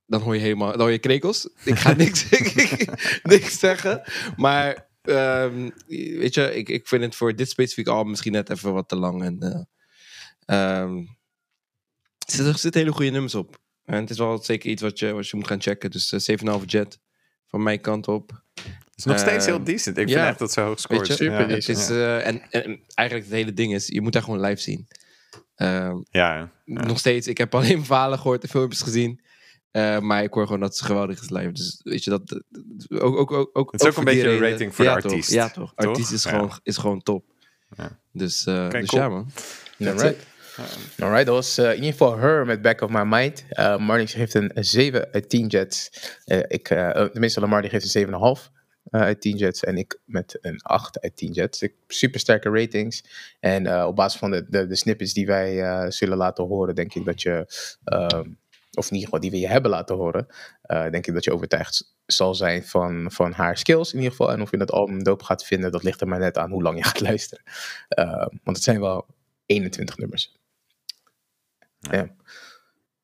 dan 0.07 0.21
hoor 0.21 0.35
je 0.35 0.41
helemaal, 0.41 0.71
dan 0.71 0.81
hoor 0.81 0.91
je 0.91 0.99
krekels. 0.99 1.49
Ik 1.65 1.79
ga 1.79 1.93
niks, 1.93 2.29
niks 3.23 3.59
zeggen. 3.59 4.03
Maar 4.37 4.89
ehm, 5.03 5.71
weet 5.87 6.35
je, 6.35 6.55
ik, 6.55 6.69
ik 6.69 6.89
vind 6.89 7.03
het 7.03 7.15
voor 7.15 7.37
dit 7.37 7.49
specifieke 7.49 7.91
album 7.91 8.11
misschien 8.11 8.33
net 8.33 8.51
even 8.51 8.73
wat 8.73 8.89
te 8.89 8.97
lang. 8.97 9.23
En, 9.23 9.41
eh, 9.41 9.61
ehm, 10.81 10.97
er 12.27 12.59
zitten- 12.59 12.81
hele 12.81 12.93
goede 12.93 13.11
nummers 13.11 13.35
op. 13.35 13.61
En 13.85 14.01
het 14.01 14.11
is 14.11 14.19
wel 14.19 14.43
zeker 14.43 14.71
iets 14.71 14.83
wat 14.83 14.99
je, 14.99 15.13
wat 15.13 15.29
je 15.29 15.37
moet 15.37 15.47
gaan 15.47 15.61
checken. 15.61 15.91
Dus 15.91 16.13
eh 16.13 16.21
7,5 16.21 16.65
jet 16.67 16.99
van 17.47 17.63
mijn 17.63 17.81
kant 17.81 18.09
op. 18.09 18.43
Is 19.05 19.11
nog 19.11 19.19
steeds 19.19 19.47
heel 19.47 19.55
Ehm, 19.55 19.65
decent. 19.65 19.97
Ik 19.99 20.09
vind 20.09 20.21
echt 20.21 20.39
dat 20.39 20.53
ze 20.53 20.61
hoog 20.61 20.81
scoort. 20.81 21.09
Het 21.09 21.69
is, 21.69 21.91
eh, 21.91 22.27
en, 22.27 22.43
en 22.51 22.81
eigenlijk 22.95 23.29
het 23.29 23.37
hele 23.37 23.53
ding 23.53 23.75
is, 23.75 23.87
je 23.87 24.01
moet 24.01 24.13
daar 24.13 24.23
gewoon 24.23 24.41
live 24.41 24.61
zien. 24.61 24.89
Ehm, 25.55 25.97
ja, 26.11 26.35
ja. 26.37 26.51
Nog 26.65 26.99
steeds, 26.99 27.27
ik 27.27 27.39
heb 27.39 27.55
alleen 27.55 27.85
verhalen 27.85 28.19
gehoord 28.19 28.43
en 28.43 28.49
filmpjes 28.49 28.83
gezien. 28.83 29.21
Eh, 29.71 29.99
maar 29.99 30.23
ik 30.23 30.33
hoor 30.33 30.45
gewoon 30.45 30.61
dat 30.61 30.77
ze 30.77 30.85
geweldig 30.85 31.21
is 31.23 31.31
live. 31.31 31.53
Dus 31.53 31.81
weet 31.83 32.05
je, 32.05 32.11
dat, 32.11 32.43
ook, 32.89 33.17
ook, 33.17 33.31
ook, 33.33 33.51
ook, 33.53 33.73
Het 33.73 33.81
is 33.81 33.87
ook 33.87 33.93
voor 33.93 34.03
een 34.07 34.13
die 34.15 34.23
beetje 34.23 34.37
een 34.45 34.51
rating 34.51 34.75
voor 34.75 34.85
de 34.85 34.91
toch, 34.91 35.05
artiest, 35.05 35.31
Ja, 35.31 35.49
toch. 35.51 35.73
toch? 35.75 35.87
Artiest 35.87 36.13
is, 36.13 36.23
Ja. 36.23 36.31
gewoon, 36.31 36.59
is 36.63 36.77
gewoon 36.77 37.03
top. 37.03 37.25
Ja. 37.77 37.99
Dus, 38.13 38.47
eh, 38.47 38.65
Oké, 38.65 38.81
dus 38.81 38.89
cool. 38.89 39.03
ja, 39.03 39.09
man. 39.09 39.31
Alright. 39.79 40.27
Alright, 40.99 41.27
dat 41.27 41.35
was 41.35 41.59
in 41.59 41.75
ieder 41.75 41.91
geval 41.91 42.19
Her 42.19 42.47
met 42.47 42.63
Back 42.63 42.81
of 42.81 42.91
My 42.91 43.03
Mind. 43.03 43.45
Eh 43.49 43.77
Marnix 43.79 44.13
geeft 44.15 44.35
een 44.35 44.51
7 44.55 45.09
uit 45.13 45.29
10 45.29 45.47
jets. 45.47 45.91
Eh, 46.25 46.39
ik, 46.49 46.67
tenminste, 47.13 47.41
Lamar 47.41 47.61
die 47.63 47.71
geeft 47.71 47.95
een 47.95 48.07
7,5 48.09 48.13
eh, 48.13 48.62
uit 48.91 49.21
10 49.21 49.37
jets. 49.37 49.65
En 49.65 49.77
ik 49.77 50.01
met 50.05 50.39
een 50.41 50.63
8 50.63 51.01
uit 51.01 51.17
10 51.17 51.33
jets. 51.33 51.63
Ik, 51.63 51.75
super 51.87 52.21
sterke 52.21 52.51
ratings. 52.51 53.05
En 53.41 53.67
eh, 53.67 53.87
op 53.87 53.97
basis 53.97 54.19
van 54.19 54.31
de, 54.31 54.47
de, 54.49 54.67
de 54.67 54.77
snippets 54.77 55.13
die 55.13 55.27
wij 55.27 55.63
eh, 55.63 55.91
zullen 55.91 56.17
laten 56.17 56.45
horen, 56.45 56.75
denk 56.75 56.95
ik 56.95 57.05
dat 57.05 57.23
je... 57.23 57.47
ehm, 57.85 58.31
of 58.75 58.87
in 58.87 58.93
ieder 58.93 59.05
geval 59.05 59.21
die 59.21 59.31
we 59.31 59.39
je 59.39 59.49
hebben 59.49 59.71
laten 59.71 59.97
horen, 59.97 60.27
eh, 60.63 60.91
denk 60.91 61.07
ik 61.07 61.15
dat 61.15 61.25
je 61.25 61.33
overtuigd 61.33 61.95
zal 62.07 62.35
zijn 62.35 62.65
van, 62.65 63.13
van 63.13 63.33
haar 63.33 63.59
skills 63.59 63.93
in 63.93 63.99
ieder 63.99 64.11
geval. 64.11 64.33
En 64.33 64.43
of 64.43 64.51
je 64.51 64.57
het 64.57 64.71
album 64.71 65.03
dope 65.03 65.25
gaat 65.25 65.45
vinden, 65.45 65.73
dat 65.73 65.83
ligt 65.83 66.01
er 66.01 66.09
maar 66.09 66.19
net 66.19 66.39
aan 66.39 66.51
hoe 66.51 66.63
lang 66.63 66.77
je 66.79 66.85
gaat 66.85 67.01
luisteren. 67.11 67.45
Eh, 67.89 68.27
want 68.43 68.57
het 68.57 68.63
zijn 68.63 68.81
wel 68.81 69.07
21 69.47 69.97
nummers. 69.97 70.37
Ja. 71.79 72.15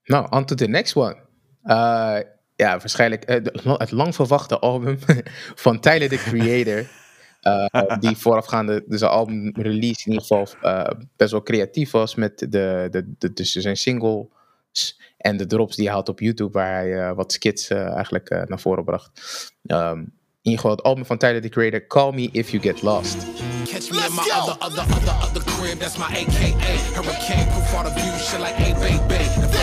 Nou, 0.05 0.27
on 0.31 0.45
to 0.45 0.55
the 0.55 0.67
next 0.67 0.97
one. 0.97 1.17
Eh, 1.63 2.19
ja, 2.59 2.79
waarschijnlijk 2.79 3.25
eh, 3.25 3.37
het 3.79 3.91
lang 3.91 4.15
verwachte 4.15 4.59
album 4.59 4.99
van 5.65 5.81
Tyler, 5.81 6.09
the 6.09 6.17
Creator. 6.17 6.87
eh, 7.41 7.99
die 8.01 8.17
voorafgaande, 8.17 8.85
dus 8.87 9.03
album 9.03 9.51
release 9.57 10.01
in 10.05 10.13
ieder 10.13 10.21
geval 10.21 10.49
eh, 10.63 10.91
best 11.17 11.31
wel 11.31 11.43
creatief 11.43 11.91
was 11.91 12.15
met 12.15 12.39
de, 12.39 12.89
de, 12.91 13.15
de, 13.19 13.33
dus 13.33 13.53
zijn 13.53 13.77
singles 13.77 14.27
en 15.17 15.37
de 15.37 15.47
drops 15.47 15.77
die 15.77 15.87
hij 15.87 15.95
had 15.95 16.09
op 16.09 16.21
YouTube, 16.21 16.59
waar 16.59 16.73
hij 16.73 17.15
wat 17.15 17.33
skits 17.33 17.69
eigenlijk 17.69 18.45
naar 18.49 18.61
voren 18.61 18.85
bracht. 18.85 19.11
Ehm, 19.67 19.99
in 19.99 20.55
ieder 20.55 20.61
geval 20.61 20.77
het 20.77 20.83
album 20.83 21.07
van 21.07 21.19
Tyler, 21.19 21.41
the 21.41 21.49
Creator, 21.49 21.87
Call 21.87 22.13
Me 22.13 22.29
If 22.33 22.51
You 22.51 22.63
Get 22.63 22.83
Lost. 22.83 23.17
Catch 23.65 23.91
me 23.91 24.07
in 24.07 24.15
my 24.15 24.31
other, 24.41 24.57
other, 24.59 24.95
other, 24.95 25.15
other 25.23 25.77
that's 25.79 25.99
my 25.99 26.05
AKA. 26.05 26.57
View, 27.95 28.43
like. 28.43 29.58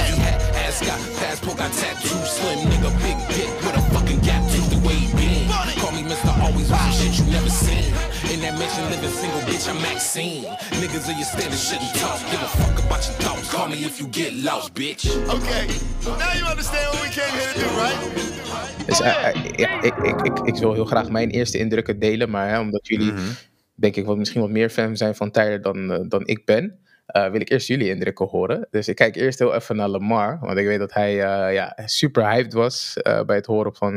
Got, 0.83 0.99
passport 1.17 1.57
got 1.57 1.71
tattoo, 1.71 2.19
slim 2.25 2.59
nigga, 2.69 2.91
big 3.01 3.17
dick 3.35 3.49
with 3.63 3.77
a 3.77 3.81
fucking 3.93 4.19
gap 4.19 4.41
tooth, 4.51 4.69
the 4.69 4.79
way 4.87 4.93
he 4.93 5.07
been. 5.15 5.47
Call 5.79 5.91
me 5.93 6.03
Mr. 6.03 6.29
Always 6.43 6.67
some 6.67 6.91
shit 6.91 7.17
you 7.19 7.25
never 7.31 7.49
seen. 7.49 7.85
In 8.33 8.41
that 8.41 8.59
mansion, 8.59 8.83
living 8.91 9.09
single, 9.09 9.39
bitch, 9.47 9.69
I'm 9.69 9.81
Maxine. 9.81 10.43
Niggas 10.81 11.07
of 11.09 11.15
your 11.15 11.23
standard 11.33 11.57
shouldn't 11.57 11.95
talk, 11.95 12.19
give 12.29 12.41
a 12.41 12.47
fuck 12.59 12.75
about 12.85 13.01
your 13.07 13.15
thoughts. 13.23 13.49
Call 13.51 13.67
me 13.69 13.75
if 13.85 13.99
you 13.99 14.07
get 14.07 14.33
lost, 14.43 14.73
bitch. 14.73 15.05
Okay, 15.35 15.63
now 16.19 16.33
you 16.37 16.45
understand 16.45 16.85
what 16.93 17.01
we 17.03 17.09
came 17.09 17.33
here 17.39 17.53
to 17.53 17.59
do, 17.59 17.67
right? 17.79 17.99
Dus 18.87 19.01
eh, 19.01 19.33
ja, 19.55 19.81
ik, 19.81 19.95
ik, 19.97 20.21
ik, 20.21 20.39
ik 20.43 20.55
wil 20.55 20.73
heel 20.73 20.85
graag 20.85 21.09
mijn 21.09 21.29
eerste 21.29 21.57
indrukken 21.57 21.99
delen, 21.99 22.29
maar 22.29 22.49
hè, 22.49 22.59
omdat 22.59 22.87
jullie, 22.87 23.11
Mhm. 23.11 23.21
denk 23.75 23.95
ik, 23.95 24.05
wat, 24.05 24.17
misschien 24.17 24.41
wat 24.41 24.49
meer 24.49 24.69
fan 24.69 24.97
zijn 24.97 25.15
van 25.15 25.31
Tyler 25.31 25.61
dan, 25.61 25.91
eh, 25.91 25.99
dan 26.07 26.27
ik 26.27 26.45
ben, 26.45 26.79
eh, 27.05 27.29
wil 27.31 27.41
ik 27.41 27.49
eerst 27.49 27.67
jullie 27.67 27.89
indrukken 27.89 28.27
horen. 28.27 28.67
Dus 28.71 28.87
ik 28.87 28.95
kijk 28.95 29.15
eerst 29.15 29.39
heel 29.39 29.53
even 29.53 29.75
naar 29.75 29.87
Lamar, 29.87 30.37
want 30.39 30.57
ik 30.57 30.65
weet 30.65 30.79
dat 30.79 30.93
hij 30.93 31.11
eh, 31.23 31.53
ja, 31.53 31.77
super 31.85 32.23
hyped 32.29 32.53
was 32.53 32.97
eh, 32.97 33.23
bij 33.23 33.35
het 33.35 33.45
horen 33.45 33.75
van, 33.75 33.93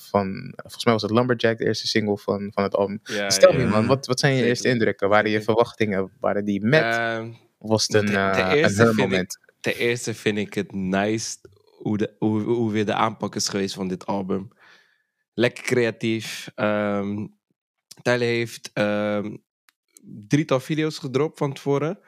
van, 0.00 0.52
volgens 0.56 0.84
mij 0.84 0.92
was 0.92 1.02
het 1.02 1.10
Lumberjack, 1.10 1.58
de 1.58 1.64
eerste 1.64 1.86
single 1.86 2.18
van, 2.18 2.50
van 2.54 2.62
het 2.62 2.74
album. 2.74 3.00
Ja, 3.02 3.30
Stel 3.30 3.52
ja. 3.52 3.58
me 3.58 3.66
man, 3.66 3.86
wat, 3.86 4.06
wat 4.06 4.20
zijn 4.20 4.32
je 4.32 4.38
Zeker. 4.38 4.52
eerste 4.54 4.68
indrukken? 4.68 5.08
Waren 5.08 5.30
je 5.30 5.42
verwachtingen, 5.42 6.10
waren 6.20 6.44
die 6.44 6.60
met, 6.64 6.82
Ehm, 6.82 7.28
of 7.58 7.68
was 7.70 7.86
het 7.86 7.94
een, 7.94 8.08
eh, 8.16 8.50
eerste 8.52 8.82
een 8.82 8.90
ik- 8.90 8.96
moment? 8.96 9.38
ten 9.60 9.74
eerste 9.76 10.14
vind 10.14 10.38
ik 10.38 10.54
het 10.54 10.72
nice 10.72 11.36
hoe, 11.78 11.96
de, 11.96 12.14
hoe, 12.18 12.40
hoe 12.42 12.72
weer 12.72 12.86
de 12.86 12.94
aanpak 12.94 13.34
is 13.34 13.48
geweest 13.48 13.74
van 13.74 13.88
dit 13.88 14.06
album. 14.06 14.48
Lekker 15.34 15.64
creatief. 15.64 16.50
Ehm 16.54 17.26
Tyler 18.02 18.26
heeft 18.26 18.70
ehm 18.72 19.36
drietal 20.28 20.60
video's 20.60 20.98
gedropt 20.98 21.38
van 21.38 21.52
tevoren. 21.52 21.98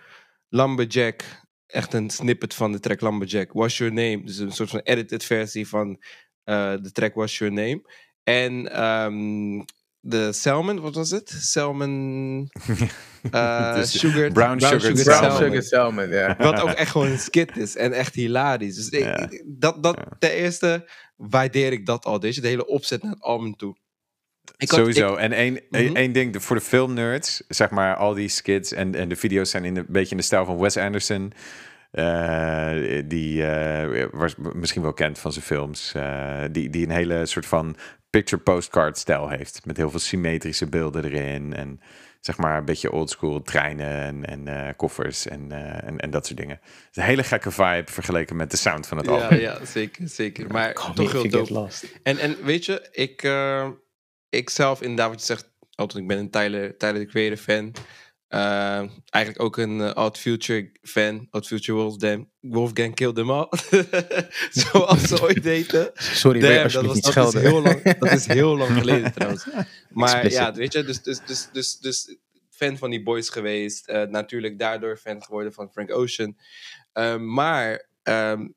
Lumberjack, 0.48 1.22
echt 1.66 1.92
een 1.94 2.10
snippet 2.10 2.54
van 2.54 2.72
de 2.72 2.80
track 2.80 3.00
Lumberjack. 3.00 3.52
What's 3.52 3.78
Your 3.78 3.92
Name, 3.92 4.24
dus 4.24 4.38
een 4.38 4.52
soort 4.52 4.70
van 4.70 4.80
edited 4.80 5.24
versie 5.24 5.68
van 5.68 6.02
eh, 6.44 6.74
de 6.82 6.92
track 6.92 7.14
What's 7.14 7.38
Your 7.38 7.52
Name. 7.54 7.82
En 8.22 8.72
ehm, 8.72 9.64
de 10.00 10.32
Salmon, 10.32 10.80
wat 10.80 10.94
was 10.94 11.10
het? 11.10 11.28
Salmon... 11.40 12.48
eh 13.30 13.74
Dus 13.74 13.98
sugar, 13.98 14.32
brown 14.32 14.58
sugared 14.60 15.02
Brown 15.04 15.04
salmon. 15.24 15.36
Sugar 15.38 15.62
Salmon, 15.62 16.08
ja. 16.08 16.36
wat 16.38 16.60
ook 16.60 16.68
echt 16.70 16.90
gewoon 16.90 17.10
een 17.10 17.18
skit 17.18 17.56
is 17.56 17.76
en 17.76 17.92
echt 17.92 18.14
hilarisch. 18.14 18.74
Dus 18.74 18.88
ik- 18.88 19.42
dat, 19.46 19.82
dat 19.82 19.98
ten 20.18 20.30
eerste 20.30 20.90
waardeer 21.16 21.72
ik 21.72 21.86
dat 21.86 22.04
al. 22.04 22.20
Deze 22.20 22.40
de 22.40 22.48
hele 22.48 22.66
opzet 22.66 23.02
naar 23.02 23.12
het 23.12 23.22
album 23.22 23.56
toe. 23.56 23.76
Ik 24.56 24.70
had- 24.70 24.78
Sowieso. 24.78 25.12
ik- 25.12 25.18
en 25.18 25.32
één, 25.32 25.60
Mhm. 25.70 25.96
één 25.96 26.12
ding 26.12 26.42
voor 26.42 26.56
de 26.56 26.62
filmnerds, 26.62 27.42
zeg 27.48 27.70
maar, 27.70 27.94
al 27.96 28.14
die 28.14 28.28
skits 28.28 28.72
en, 28.72 28.94
en 28.94 29.08
de 29.08 29.16
video's 29.16 29.50
zijn 29.50 29.64
in 29.64 29.76
een 29.76 29.86
beetje 29.88 30.10
in 30.10 30.16
de 30.16 30.22
stijl 30.22 30.44
van 30.44 30.58
Wes 30.58 30.76
Anderson. 30.76 31.32
eh, 31.90 33.02
die 33.04 33.46
eh, 33.46 34.06
was 34.12 34.34
misschien 34.36 34.82
wel 34.82 34.92
kent 34.92 35.18
van 35.18 35.32
zijn 35.32 35.44
films. 35.44 35.92
eh, 35.94 36.42
die, 36.50 36.70
die 36.70 36.84
een 36.84 36.90
hele 36.94 37.26
soort 37.26 37.46
van 37.46 37.76
picture 38.10 38.42
postcard 38.42 38.98
stijl 38.98 39.28
heeft. 39.28 39.60
Met 39.64 39.76
heel 39.76 39.90
veel 39.90 39.98
symmetrische 39.98 40.66
beelden 40.66 41.04
erin. 41.04 41.54
En 41.54 41.80
zeg 42.20 42.36
maar 42.36 42.58
een 42.58 42.64
beetje 42.64 42.92
oldschool 42.92 43.42
treinen 43.42 43.86
en, 44.02 44.24
en 44.26 44.48
eh, 44.66 44.72
koffers 44.76 45.26
en, 45.28 45.52
eh, 45.52 45.88
en, 45.88 46.00
en 46.00 46.10
dat 46.10 46.26
soort 46.26 46.38
dingen. 46.38 46.58
Het 46.62 46.88
is 46.90 46.96
een 46.96 47.02
hele 47.08 47.22
gekke 47.24 47.50
vibe 47.50 47.84
vergeleken 47.92 48.36
met 48.36 48.50
de 48.50 48.56
sound 48.56 48.86
van 48.86 48.96
het 48.96 49.06
ja, 49.06 49.12
album. 49.12 49.38
ja, 49.38 49.64
zeker, 49.64 50.08
zeker. 50.08 50.46
Maar 50.52 50.72
toch 50.94 51.12
heel 51.12 51.28
dope. 51.28 51.68
En, 52.02 52.18
en 52.18 52.36
weet 52.42 52.64
je, 52.64 52.88
ik, 52.92 53.22
eh, 53.22 53.68
ik 54.36 54.50
zelf 54.50 54.80
inderdaad 54.82 55.10
wat 55.10 55.18
je 55.18 55.26
zegt, 55.26 55.50
altijd, 55.74 56.02
ik 56.02 56.08
ben 56.08 56.18
een 56.18 56.30
Tyler, 56.30 56.76
Tyler 56.76 57.00
the 57.00 57.06
Creator 57.06 57.36
fan. 57.36 57.72
Eh, 58.28 58.82
eigenlijk 59.10 59.42
ook 59.42 59.56
een 59.56 59.80
eh, 59.80 60.04
Odd 60.04 60.18
Future 60.18 60.70
fan. 60.82 61.26
Odd 61.30 61.46
Future 61.46 61.78
Wolfgang, 61.78 62.28
Wolfgang 62.40 62.94
Kill 62.94 63.12
Them 63.12 63.30
All. 63.30 63.48
Zoals 64.50 65.02
ze 65.02 65.22
ooit 65.22 65.44
heten. 65.44 65.90
Sorry, 65.94 66.40
Damn, 66.40 66.72
dat, 66.72 66.84
was, 66.84 66.94
niet 66.94 67.14
dat, 67.14 67.34
is 67.34 67.40
heel 67.40 67.62
lang, 67.62 67.82
dat 67.98 68.12
is 68.12 68.26
heel 68.26 68.56
lang 68.56 68.78
geleden 68.78 69.12
trouwens. 69.12 69.46
Maar 69.90 70.08
Explicit. 70.12 70.38
ja, 70.38 70.52
weet 70.52 70.72
je, 70.72 70.84
dus, 70.84 71.02
dus, 71.02 71.20
dus, 71.26 71.48
dus, 71.52 71.78
dus 71.78 72.16
fan 72.50 72.76
van 72.78 72.90
die 72.90 73.02
boys 73.02 73.28
geweest. 73.28 73.88
Eh, 73.88 74.02
natuurlijk 74.02 74.58
daardoor 74.58 74.96
fan 74.96 75.22
geworden 75.22 75.52
van 75.52 75.70
Frank 75.72 75.92
Ocean. 75.92 76.36
Eh, 76.92 77.16
maar 77.16 77.88
ehm, 78.02 78.40
l- 78.42 78.54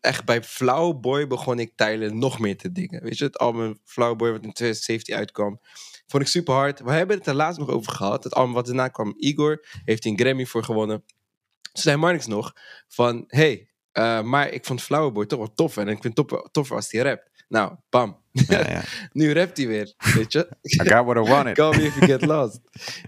echt 0.00 0.24
bij 0.24 0.42
Flower 0.42 1.00
Boy 1.00 1.26
begon 1.26 1.58
ik 1.58 1.72
Tyler 1.76 2.14
nog 2.14 2.38
meer 2.38 2.56
te 2.56 2.72
dingen. 2.72 3.02
Weet 3.02 3.18
je, 3.18 3.24
het 3.24 3.38
album 3.38 3.78
Flower 3.84 4.16
Boy 4.16 4.30
wat 4.30 4.42
in 4.42 4.52
2017 4.52 5.14
uitkwam. 5.14 5.60
Vond 6.06 6.22
ik 6.22 6.28
super 6.28 6.54
hard. 6.54 6.80
We 6.80 6.92
hebben 6.92 7.16
het 7.16 7.26
er 7.26 7.34
laatst 7.34 7.58
nog 7.58 7.68
over 7.68 7.92
gehad. 7.92 8.24
Het 8.24 8.34
album 8.34 8.54
wat 8.54 8.66
daarna 8.66 8.88
kwam, 8.88 9.14
Igor, 9.16 9.66
heeft 9.84 10.02
hij 10.02 10.12
een 10.12 10.18
Grammy 10.18 10.46
voor 10.46 10.64
gewonnen. 10.64 11.04
Toen 11.72 11.82
zei 11.82 11.96
Marnix 11.96 12.26
nog 12.26 12.52
van, 12.88 13.24
hey, 13.26 13.68
eh, 13.92 14.22
maar 14.22 14.50
ik 14.50 14.64
vond 14.64 14.82
Flower 14.82 15.12
Boy 15.12 15.26
toch 15.26 15.38
wel 15.38 15.54
tof. 15.54 15.76
En 15.76 15.88
ik 15.88 16.02
vind 16.02 16.16
het 16.16 16.28
tof, 16.28 16.48
toffer 16.50 16.76
als 16.76 16.90
hij 16.90 17.02
rapt. 17.02 17.30
Nou, 17.50 17.76
bam. 17.88 18.16
Ja, 18.32 18.70
ja. 18.70 18.82
nu 19.12 19.32
rapt 19.32 19.56
hij 19.56 19.66
weer, 19.66 19.94
weet 20.14 20.32
je. 20.32 20.48
I 20.62 20.88
got 20.88 21.04
what 21.04 21.16
I 21.16 21.30
wanted. 21.30 21.54
Call 21.60 21.76
me 21.76 21.82
if 21.82 21.94
you 21.94 22.06
get 22.06 22.26
lost. 22.26 22.60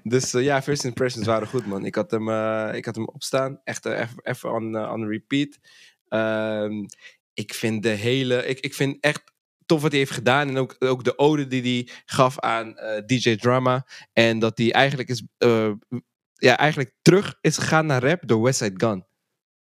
Dus 0.03 0.35
eh, 0.35 0.43
ja, 0.43 0.63
first 0.63 0.85
impressions 0.85 1.27
waren 1.27 1.49
goed, 1.49 1.67
man. 1.67 1.85
Ik 1.85 1.95
had 1.95 2.11
hem, 2.11 2.29
eh, 2.29 2.71
ik 2.75 2.85
had 2.85 2.95
hem 2.95 3.09
opstaan. 3.09 3.61
Echt 3.65 3.85
even 4.23 4.53
on, 4.53 4.77
eh, 4.77 4.93
on 4.93 5.09
repeat. 5.09 5.59
Ehm, 6.13 6.85
ik 7.35 7.55
vind 7.55 7.83
de 7.83 7.89
hele... 7.89 8.47
Ik, 8.47 8.61
ik 8.61 8.75
vind 8.75 8.97
echt 9.01 9.23
tof 9.67 9.83
wat 9.83 9.91
hij 9.91 10.01
heeft 10.01 10.13
gedaan. 10.13 10.49
En 10.49 10.57
ook, 10.57 10.77
ook 10.79 11.05
de 11.05 11.19
ode 11.19 11.47
die 11.47 11.63
hij 11.63 11.95
gaf 12.05 12.39
aan 12.39 12.77
eh, 12.77 13.07
DJ 13.07 13.37
Drama. 13.37 13.87
En 14.13 14.39
dat 14.39 14.59
hij 14.59 14.73
eigenlijk 14.73 15.09
is, 15.09 15.23
eh, 15.39 15.73
ja, 16.35 16.57
eigenlijk 16.57 16.95
terug 17.03 17.39
is 17.41 17.59
gegaan 17.59 17.87
naar 17.87 18.03
rap 18.03 18.21
door 18.27 18.43
Westside 18.43 18.87
Gun. 18.87 19.05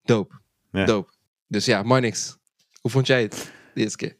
Dope. 0.03 0.39
Ja. 0.71 0.85
Dope. 0.85 1.13
Dus 1.47 1.65
ja, 1.65 1.83
Marnix. 1.83 2.37
Hoe 2.81 2.91
vond 2.91 3.07
jij 3.07 3.21
het 3.21 3.51
de 3.73 3.81
eerste 3.81 3.97
keer? 3.97 4.17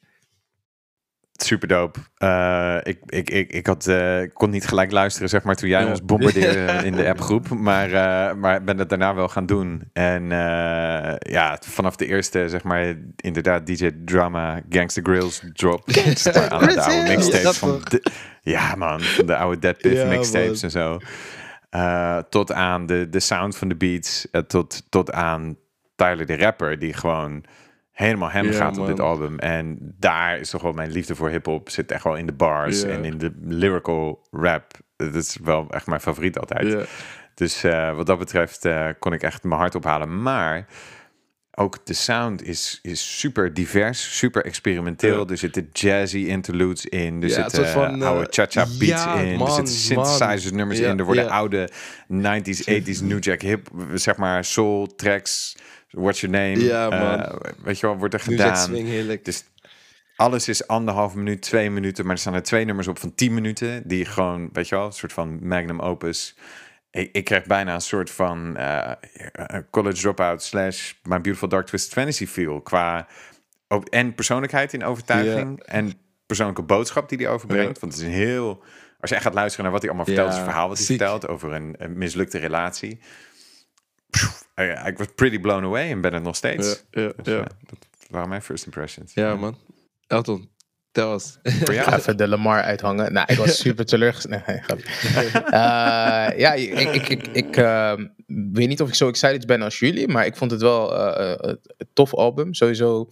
Super 1.38 1.68
dope. 1.68 2.00
Eh, 2.18 2.78
ik, 2.84 3.00
ik, 3.06 3.30
ik, 3.30 3.52
ik, 3.52 3.68
had, 3.68 3.88
eh, 3.88 4.22
ik 4.22 4.34
kon 4.34 4.50
niet 4.50 4.68
gelijk 4.68 4.92
luisteren, 4.92 5.30
zeg 5.30 5.44
maar, 5.44 5.56
toen 5.56 5.70
jij 5.70 5.82
Ja. 5.84 5.90
ons 5.90 6.06
bombardeerde 6.06 6.72
in 6.86 6.96
de 6.96 7.08
appgroep. 7.10 7.50
Maar, 7.50 7.86
eh, 7.92 8.36
maar 8.36 8.64
ben 8.64 8.78
het 8.78 8.90
daarna 8.90 9.16
wel 9.16 9.28
gaan 9.28 9.46
doen. 9.46 9.90
En 9.94 10.30
ja, 11.20 11.58
vanaf 11.66 11.96
de 11.96 12.06
eerste, 12.06 12.50
zeg 12.50 12.64
maar, 12.64 12.94
inderdaad, 13.16 13.66
DJ 13.68 13.90
Drama, 14.06 14.62
Gangsta 14.70 15.02
Grills 15.04 15.42
drop. 15.54 15.84
Aan 16.50 16.68
de 16.68 16.82
oude 16.82 16.96
Ja, 16.96 17.04
mixtapes 17.08 17.42
dat 17.44 17.58
van... 17.58 17.82
de- 17.90 18.06
ja, 18.42 18.76
man, 18.76 19.02
van 19.02 19.26
de 19.26 19.36
oude 19.38 19.60
Dead 19.60 19.78
Piff 19.78 20.02
Ja, 20.02 20.08
mixtapes 20.08 20.62
man. 20.62 20.72
en 20.72 20.72
zo. 20.72 20.98
Tot 22.30 22.52
aan 22.52 22.86
de, 22.86 23.10
de 23.10 23.20
sound 23.20 23.58
van 23.58 23.68
de 23.68 23.76
beats. 23.76 24.28
tot, 24.48 24.84
tot 24.90 25.12
aan 25.12 25.58
Tyler 25.96 26.26
de 26.26 26.38
Rapper, 26.38 26.80
die 26.80 26.94
gewoon 26.94 27.44
helemaal 27.98 28.30
hem 28.30 28.46
Ja, 28.46 28.52
gaat 28.52 28.78
op 28.78 28.88
dit 28.88 29.00
album. 29.00 29.40
En 29.40 29.78
daar 30.00 30.40
is 30.40 30.50
toch 30.50 30.62
wel 30.62 30.72
mijn 30.72 30.92
liefde 30.92 31.16
voor 31.16 31.30
hip-hop. 31.30 31.70
Zit 31.70 31.92
echt 31.92 32.04
wel 32.04 32.16
in 32.16 32.26
de 32.26 32.34
bars 32.34 32.84
en 32.84 33.06
in 33.06 33.18
de 33.18 33.32
lyrical 33.42 34.28
rap. 34.32 34.72
Dat 34.96 35.16
is 35.16 35.38
wel 35.44 35.70
echt 35.70 35.88
mijn 35.88 36.02
favoriet 36.02 36.40
altijd. 36.40 36.88
Dus 37.34 37.64
eh, 37.64 37.96
wat 37.96 38.06
dat 38.06 38.20
betreft 38.20 38.66
eh, 38.66 38.88
kon 39.00 39.14
ik 39.14 39.22
echt 39.22 39.44
mijn 39.44 39.60
hart 39.60 39.76
ophalen. 39.76 40.22
Maar 40.22 40.68
ook 41.52 41.86
de 41.86 41.94
sound 41.94 42.44
is, 42.44 42.80
is 42.82 43.20
super 43.20 43.54
divers, 43.54 44.18
super 44.18 44.46
experimenteel. 44.46 45.24
Ja. 45.24 45.32
Er 45.32 45.38
zitten 45.38 45.70
jazzy 45.72 46.18
interludes 46.18 46.86
in. 46.86 47.22
Er 47.22 47.30
Ja, 47.30 47.34
zitten 47.34 47.68
van, 47.68 48.02
oude 48.02 48.26
eh, 48.26 48.32
cha-cha 48.32 48.66
beats 48.80 49.04
ja, 49.04 49.16
in. 49.20 49.32
er 49.32 49.38
man, 49.38 49.56
zitten 49.56 49.74
synthesizers 49.74 50.46
man. 50.46 50.56
nummers 50.56 50.80
in. 50.80 51.00
Er 51.00 51.06
worden 51.06 51.30
oude 51.30 51.70
90s, 52.14 52.70
80s 52.72 53.04
New 53.04 53.24
Jack 53.24 53.42
hip, 53.42 53.70
zeg 53.94 54.18
maar 54.18 54.46
soul 54.46 54.96
tracks. 54.96 55.56
What's 55.90 56.22
your 56.22 56.38
name? 56.38 56.60
Ja, 56.60 56.90
man. 56.90 57.24
Eh, 57.24 57.52
weet 57.64 57.80
je 57.80 57.88
wel, 57.88 57.98
wordt 57.98 58.14
er 58.14 58.20
gedaan. 58.20 58.58
swing 58.58 58.88
heerlijk. 58.88 59.26
Dus 59.26 59.44
alles 60.16 60.48
is 60.48 60.68
anderhalf 60.68 61.16
minuut, 61.16 61.42
twee 61.42 61.70
minuten. 61.70 62.06
Maar 62.06 62.14
er 62.14 62.20
staan 62.20 62.34
er 62.34 62.44
twee 62.44 62.66
nummers 62.66 62.88
op 62.88 63.00
van 63.00 63.16
tien 63.16 63.34
minuten. 63.34 63.88
Die 63.88 64.06
gewoon, 64.06 64.50
weet 64.54 64.68
je 64.68 64.76
wel, 64.76 64.86
een 64.86 64.92
soort 64.92 65.14
van 65.14 65.48
magnum 65.48 65.80
opus. 65.80 66.38
Ik, 66.92 67.10
ik 67.12 67.24
kreeg 67.24 67.46
bijna 67.46 67.74
een 67.74 67.82
soort 67.82 68.10
van 68.10 68.58
eh, 68.58 68.92
college 69.72 70.02
dropout 70.02 70.44
slash 70.44 70.94
My 71.04 71.22
Beautiful 71.22 71.48
Dark 71.48 71.66
Twisted 71.66 71.94
Fantasy 71.94 72.28
feel. 72.28 72.62
Qua 72.62 73.08
en 73.90 74.16
persoonlijkheid 74.16 74.74
in 74.74 74.84
overtuiging. 74.84 75.64
En 75.64 75.94
persoonlijke 76.26 76.62
boodschap 76.62 77.10
die 77.10 77.18
hij 77.18 77.30
overbrengt. 77.30 77.76
Ja. 77.76 77.80
Want 77.82 77.94
het 77.94 78.02
is 78.02 78.08
een 78.08 78.14
heel... 78.14 78.64
Als 79.00 79.10
je 79.10 79.16
echt 79.16 79.26
gaat 79.26 79.34
luisteren 79.34 79.64
naar 79.64 79.74
wat 79.74 79.82
hij 79.82 79.92
allemaal 79.92 80.14
vertelt. 80.16 80.34
Ja, 80.34 80.40
een 80.40 80.46
verhaal 80.46 80.68
wat 80.68 80.78
hij 80.78 80.86
ziek. 80.86 80.98
vertelt 80.98 81.28
over 81.28 81.54
een, 81.54 81.76
een 81.78 81.98
mislukte 81.98 82.38
relatie. 82.38 83.00
Ik, 84.56 84.86
ik 84.86 84.98
was 84.98 85.08
pretty 85.16 85.40
blown 85.40 85.64
away 85.64 85.92
en 85.92 86.02
ben 86.02 86.14
het 86.14 86.24
nog 86.24 86.36
steeds. 86.36 86.84
Ja, 86.92 87.02
ja, 87.02 87.12
Dus, 87.24 87.34
ja. 87.34 87.40
eh, 87.40 87.46
dat 87.66 87.78
waren 88.10 88.30
mijn 88.30 88.42
first 88.42 88.66
impressions. 88.66 89.14
Ja, 89.14 89.36
man. 89.36 89.58
Elton, 90.08 90.50
tel 90.92 91.20
ga 91.20 91.98
even 91.98 92.18
de 92.18 92.28
Lamar 92.28 92.62
uithangen. 92.62 93.14
Nou, 93.14 93.32
ik 93.32 93.38
was 93.38 93.58
super 93.68 93.86
teleurgesteld. 93.86 94.46
Nee. 94.48 94.62
Eh, 95.28 96.40
ja, 96.40 96.54
ik, 96.54 96.94
ik, 96.94 97.10
ik, 97.10 97.28
ik 97.28 97.58
ehm, 97.58 98.08
weet 98.28 98.68
niet 98.68 98.82
of 98.82 98.88
ik 98.88 98.96
zo 98.96 99.08
excited 99.08 99.46
ben 99.46 99.62
als 99.62 99.80
jullie, 99.80 100.08
maar 100.08 100.26
ik 100.26 100.36
vond 100.36 100.52
het 100.52 100.62
wel 100.62 100.96
eh, 100.96 101.34
eh, 101.34 101.56
een 101.78 101.90
tof 101.94 102.14
album. 102.14 102.54
Sowieso 102.54 103.10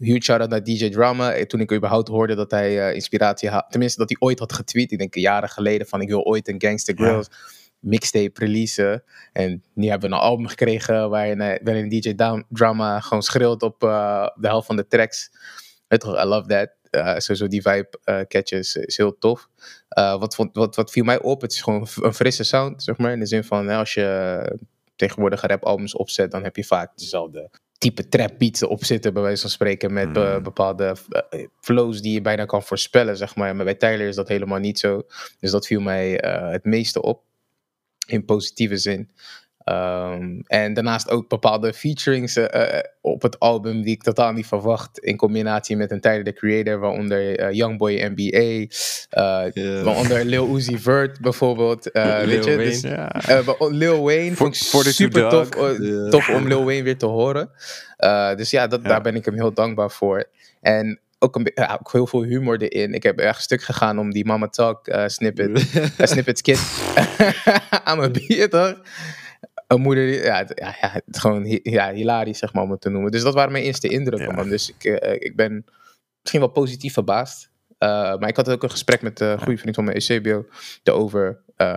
huge 0.00 0.22
shout-out 0.22 0.50
naar 0.50 0.64
DJ 0.64 0.90
Drama. 0.90 1.44
Toen 1.46 1.60
ik 1.60 1.72
überhaupt 1.72 2.08
hoorde 2.08 2.34
dat 2.34 2.50
hij 2.50 2.88
eh, 2.88 2.94
inspiratie 2.94 3.48
had, 3.48 3.66
tenminste 3.68 3.98
dat 3.98 4.08
hij 4.08 4.18
ooit 4.20 4.38
had 4.38 4.52
getweet, 4.52 4.92
ik 4.92 4.98
denk 4.98 5.14
jaren 5.14 5.48
geleden, 5.48 5.86
van 5.86 6.00
ik 6.00 6.08
wil 6.08 6.22
ooit 6.22 6.48
een 6.48 6.60
Gangster 6.60 6.94
Ja. 7.02 7.22
Mixtape 7.80 8.30
releasen. 8.34 9.02
En 9.32 9.62
nu 9.74 9.88
hebben 9.88 10.10
we 10.10 10.14
een 10.16 10.20
album 10.22 10.46
gekregen 10.46 11.10
waarin, 11.10 11.40
eh, 11.40 11.60
waarin 11.64 11.88
DJ 11.88 12.14
Drama 12.48 13.00
gewoon 13.00 13.22
schreeuwt 13.22 13.62
op 13.62 13.82
eh, 13.84 14.26
de 14.34 14.46
helft 14.48 14.66
van 14.66 14.76
de 14.76 14.86
tracks. 14.86 15.30
Toch, 15.88 16.22
I 16.22 16.24
love 16.24 16.48
that. 16.48 16.70
Eh 16.90 17.16
sowieso 17.18 17.46
die 17.48 17.62
vibe 17.62 17.88
eh 18.04 18.20
catches 18.28 18.74
is 18.76 18.96
heel 18.96 19.18
tof. 19.18 19.48
Eh, 19.88 20.18
wat, 20.18 20.34
vond, 20.34 20.56
wat, 20.56 20.76
wat 20.76 20.90
viel 20.90 21.04
mij 21.04 21.20
op, 21.20 21.40
het 21.40 21.52
is 21.52 21.62
gewoon 21.62 21.86
een 22.02 22.14
frisse 22.14 22.44
sound, 22.44 22.82
zeg 22.82 22.98
maar. 22.98 23.12
In 23.12 23.18
de 23.20 23.26
zin 23.26 23.44
van, 23.44 23.68
hè, 23.68 23.76
als 23.76 23.94
je 23.94 24.58
tegenwoordig 24.96 25.40
rapalbums 25.40 25.94
opzet, 25.96 26.30
dan 26.30 26.42
heb 26.42 26.56
je 26.56 26.64
vaak 26.64 26.90
dezelfde 26.96 27.50
type 27.78 28.08
trap 28.08 28.38
beats 28.38 28.60
erop 28.60 28.84
zitten, 28.84 29.12
bij 29.12 29.22
wijze 29.22 29.40
van 29.40 29.50
spreken, 29.50 29.92
met 29.92 30.12
be- 30.12 30.34
Mm. 30.36 30.42
bepaalde 30.42 30.96
eh, 31.30 31.46
flows 31.60 32.00
die 32.02 32.12
je 32.12 32.20
bijna 32.20 32.44
kan 32.44 32.62
voorspellen, 32.62 33.16
zeg 33.16 33.36
maar. 33.36 33.56
Maar 33.56 33.64
bij 33.64 33.74
Tyler 33.74 34.08
is 34.08 34.14
dat 34.16 34.28
helemaal 34.28 34.58
niet 34.58 34.78
zo. 34.78 35.02
Dus 35.40 35.50
dat 35.50 35.66
viel 35.66 35.80
mij 35.80 36.20
eh, 36.20 36.50
het 36.50 36.64
meeste 36.64 37.02
op, 37.02 37.22
in 38.12 38.24
positieve 38.24 38.76
zin. 38.76 39.08
Ehm, 39.64 40.40
en 40.46 40.74
daarnaast 40.74 41.10
ook 41.10 41.28
bepaalde 41.28 41.72
featurings 41.72 42.36
eh, 42.36 42.76
eh, 42.78 42.84
op 43.00 43.22
het 43.22 43.38
album 43.38 43.82
die 43.82 43.94
ik 43.94 44.02
totaal 44.02 44.32
niet 44.32 44.46
verwacht. 44.46 44.98
In 44.98 45.16
combinatie 45.16 45.76
met 45.76 45.90
een 45.90 46.00
the 46.24 46.32
Creator, 46.32 46.78
waaronder 46.78 47.38
eh, 47.38 47.52
Youngboy 47.52 48.12
NBA, 48.14 48.66
Ja. 49.54 49.82
waaronder 49.82 50.24
Lil 50.24 50.56
Uzi 50.56 50.78
Vert 50.78 51.20
bijvoorbeeld. 51.20 51.90
Lil 51.92 52.26
weet 52.26 52.44
je, 52.44 52.56
Wayne. 52.56 53.10
dus, 53.26 53.44
wa- 53.44 53.68
Lil 53.68 54.02
Wayne 54.02 54.34
de 54.84 54.92
super 54.92 55.28
tof, 55.28 55.48
tof 56.10 56.28
om 56.28 56.46
Lil 56.48 56.64
Wayne 56.64 56.82
weer 56.82 56.98
te 56.98 57.06
horen. 57.06 57.50
Dus 58.36 58.50
ja, 58.50 58.66
dat, 58.66 58.80
Ja. 58.82 58.88
daar 58.88 59.00
ben 59.02 59.14
ik 59.14 59.24
hem 59.24 59.34
heel 59.34 59.52
dankbaar 59.54 59.90
voor. 59.90 60.24
En 60.60 61.00
ook, 61.22 61.36
een, 61.36 61.42
be- 61.42 61.52
ja, 61.54 61.78
ook 61.80 61.92
heel 61.92 62.06
veel 62.06 62.22
humor 62.22 62.62
erin. 62.62 62.94
Ik 62.94 63.02
heb 63.02 63.18
erg 63.18 63.40
stuk 63.40 63.62
gegaan 63.62 63.98
om 63.98 64.10
die 64.12 64.24
Mama 64.24 64.48
Talk 64.48 64.86
eh, 64.88 65.06
snippet, 65.06 65.70
eh, 65.98 66.06
snippets 66.06 66.40
kid 66.46 66.60
aan 67.84 67.98
mijn 67.98 68.12
bier, 68.12 68.48
toch? 68.50 68.80
Een 69.66 69.80
moeder, 69.80 70.06
die- 70.06 70.22
ja, 70.22 70.38
ja, 70.54 70.76
ja, 70.80 71.00
het 71.06 71.18
gewoon 71.18 71.60
ja, 71.62 71.92
hilarisch, 71.92 72.38
zeg 72.38 72.52
maar, 72.52 72.62
om 72.62 72.70
het 72.70 72.80
te 72.80 72.88
noemen. 72.90 73.10
Dus 73.10 73.22
dat 73.22 73.34
waren 73.34 73.52
mijn 73.52 73.64
eerste 73.64 73.88
indrukken, 73.88 74.34
man. 74.34 74.48
Dus 74.48 74.74
ik, 74.78 74.84
eh, 74.84 75.12
ik 75.18 75.36
ben 75.36 75.64
misschien 76.20 76.40
wel 76.40 76.50
positief 76.50 76.92
verbaasd. 76.92 77.50
Maar 77.78 78.28
ik 78.28 78.36
had 78.36 78.50
ook 78.50 78.62
een 78.62 78.70
gesprek 78.70 79.02
met 79.02 79.20
een 79.20 79.38
goede 79.40 79.58
vriend 79.58 79.74
van 79.74 79.84
mijn 79.84 79.96
ECBO 79.96 80.46
erover. 80.82 81.40
Eh, 81.56 81.74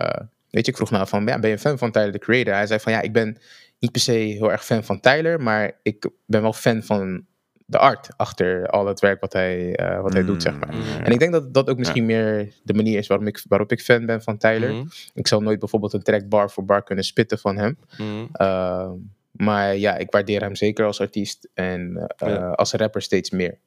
weet 0.50 0.64
je, 0.64 0.70
ik 0.70 0.76
vroeg 0.76 0.90
nou 0.90 1.08
van, 1.08 1.26
ja, 1.26 1.38
ben 1.38 1.48
je 1.50 1.54
een 1.56 1.60
fan 1.62 1.78
van 1.78 1.90
Tyler, 1.90 2.12
the 2.12 2.18
Creator? 2.18 2.54
Hij 2.54 2.66
zei 2.66 2.80
van, 2.80 2.92
ja, 2.92 3.00
ik 3.00 3.12
ben 3.12 3.38
niet 3.78 3.92
per 3.92 4.00
se 4.00 4.12
heel 4.12 4.52
erg 4.52 4.64
fan 4.64 4.84
van 4.84 5.00
Tyler, 5.00 5.40
maar 5.40 5.78
ik 5.82 6.10
ben 6.26 6.42
wel 6.42 6.52
fan 6.52 6.82
van 6.82 7.26
de 7.74 7.80
art 7.80 8.08
achter 8.16 8.66
al 8.66 8.86
het 8.86 9.00
werk 9.00 9.20
wat 9.20 9.32
hij, 9.32 9.76
eh, 9.76 10.00
wat 10.00 10.12
hij 10.12 10.24
doet, 10.24 10.42
zeg 10.42 10.58
maar. 10.58 10.74
Mm, 10.74 10.82
En 11.04 11.12
ik 11.12 11.18
denk 11.18 11.32
dat 11.32 11.54
dat 11.54 11.68
ook 11.70 11.78
misschien 11.78 12.04
meer 12.06 12.52
de 12.62 12.74
manier 12.74 12.98
is 12.98 13.06
waarom 13.06 13.26
ik, 13.26 13.44
waarop 13.48 13.72
ik 13.72 13.80
fan 13.80 14.06
ben 14.06 14.22
van 14.22 14.36
Tyler. 14.38 14.72
Mhm, 14.72 14.86
Ik 15.14 15.26
zal 15.26 15.40
nooit 15.40 15.58
bijvoorbeeld 15.58 15.92
een 15.92 16.02
track 16.02 16.28
bar 16.28 16.50
voor 16.50 16.64
bar 16.64 16.82
kunnen 16.82 17.04
spitten 17.04 17.38
van 17.38 17.56
hem. 17.56 17.78
mhm. 17.98 18.26
Uh, 18.40 18.90
maar 19.30 19.76
ja, 19.76 19.96
ik 19.96 20.10
waardeer 20.10 20.40
hem 20.40 20.54
zeker 20.54 20.84
als 20.86 21.00
artiest 21.00 21.48
en 21.54 22.06
eh, 22.16 22.28
Ja. 22.28 22.50
als 22.50 22.72
rapper 22.72 23.02
steeds 23.02 23.30
meer. 23.30 23.58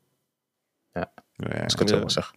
Ja. 0.94 1.12
Als 1.64 1.74
ik 1.74 1.80
het 1.80 1.90
zo 1.90 2.00
mag 2.00 2.12
zeggen. 2.12 2.36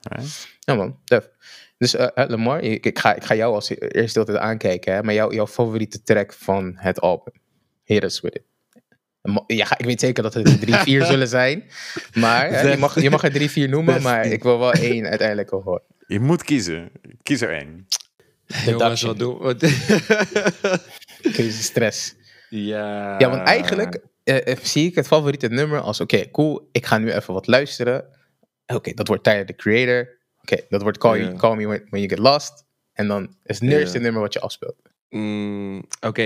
Ja. 0.59 0.75
Man, 0.75 0.99
def. 1.05 1.31
Dus 1.79 1.95
eh, 1.95 2.29
Lamar, 2.29 2.61
ik, 2.61 2.87
ik, 2.87 2.99
ga, 2.99 3.15
ik 3.15 3.25
ga 3.25 3.35
jou 3.35 3.55
als 3.55 3.69
eerste 3.79 4.19
altijd 4.19 4.39
aankijken, 4.39 4.95
hè, 4.95 5.03
maar 5.03 5.15
jou, 5.15 5.35
jouw 5.35 5.47
favoriete 5.47 6.03
track 6.03 6.33
van 6.33 6.73
het 6.77 7.01
album. 7.01 7.33
Hit 7.85 8.05
us 8.05 8.21
with 8.21 8.35
it. 8.35 8.43
Ja, 9.47 9.79
ik 9.79 9.85
weet 9.85 10.01
zeker 10.01 10.23
dat 10.23 10.35
het 10.35 10.49
er 10.49 10.59
drie, 10.59 10.75
vier 10.75 11.05
zullen 11.13 11.29
zijn. 11.29 11.65
Maar 12.15 12.51
hè, 12.51 12.71
je, 12.71 12.77
mag, 12.77 13.01
je 13.03 13.11
mag 13.11 13.23
er 13.25 13.33
drie, 13.33 13.51
vier 13.51 13.69
noemen, 13.69 13.95
Best 13.95 14.07
maar 14.07 14.27
ik 14.27 14.43
wil 14.43 14.59
wel 14.59 14.73
één 14.73 15.07
uiteindelijk 15.07 15.51
wel 15.51 15.63
horen. 15.63 15.83
Je 16.07 16.21
moet 16.21 16.43
kiezen. 16.45 16.91
Kies 17.23 17.41
er 17.41 17.51
één. 17.51 17.87
Jongens, 18.67 19.03
wat 19.03 19.19
doen 19.19 19.39
wat- 19.39 19.61
Crazy 21.35 21.63
stress. 21.63 22.15
Ja. 22.49 23.19
Ja, 23.19 23.31
want 23.31 23.43
eigenlijk 23.43 23.99
eh, 24.25 24.47
eh, 24.47 24.57
zie 24.63 24.87
ik 24.87 24.95
het 24.95 25.07
favoriete 25.07 25.49
nummer 25.49 25.81
als: 25.81 26.01
oké, 26.01 26.31
cool, 26.31 26.69
ik 26.73 26.87
ga 26.87 26.99
nu 26.99 27.13
even 27.13 27.35
wat 27.35 27.47
luisteren. 27.47 28.05
Oké, 28.67 28.93
dat 28.95 29.09
wordt 29.09 29.25
Tyler 29.25 29.47
the 29.47 29.55
Creator. 29.55 30.19
Oké, 30.43 30.57
dat 30.69 30.83
wordt 30.83 30.99
Call, 30.99 31.19
Ja. 31.19 31.25
you, 31.25 31.37
Call 31.37 31.57
Me 31.57 31.67
When, 31.67 31.87
When 31.89 32.01
You 32.03 32.09
Get 32.09 32.19
Lost. 32.19 32.65
En 32.93 33.09
dan 33.09 33.35
is 33.45 33.59
het 33.59 34.03
nummer 34.03 34.21
wat 34.21 34.33
je 34.33 34.41
afspeelt. 34.41 34.77
Mm, 35.09 35.85
Oké, 36.01 36.23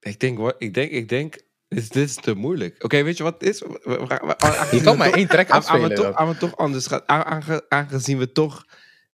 ik 0.00 0.20
denk, 0.20 0.54
ik 0.58 0.74
denk, 0.74 0.90
ik 0.90 1.08
denk, 1.08 1.38
is, 1.68 1.88
dit 1.88 2.22
te 2.22 2.34
moeilijk. 2.34 2.84
Oké, 2.84 3.02
weet 3.02 3.16
je 3.16 3.22
wat 3.22 3.34
het 3.40 3.48
is? 3.48 3.58
Je 4.70 4.80
kan 4.84 4.96
maar 4.96 5.10
één 5.12 5.28
track 5.28 5.50
aan- 5.50 5.64
aan 5.66 5.80
we 5.80 5.86
afspelen. 5.88 6.16
aan 6.16 6.28
we 6.28 6.36
toch 6.36 6.56
anders 6.56 6.86
gaan. 6.86 7.02
aan- 7.06 7.24
aange- 7.24 7.64
aangezien 7.68 8.18
we 8.18 8.32
toch 8.32 8.64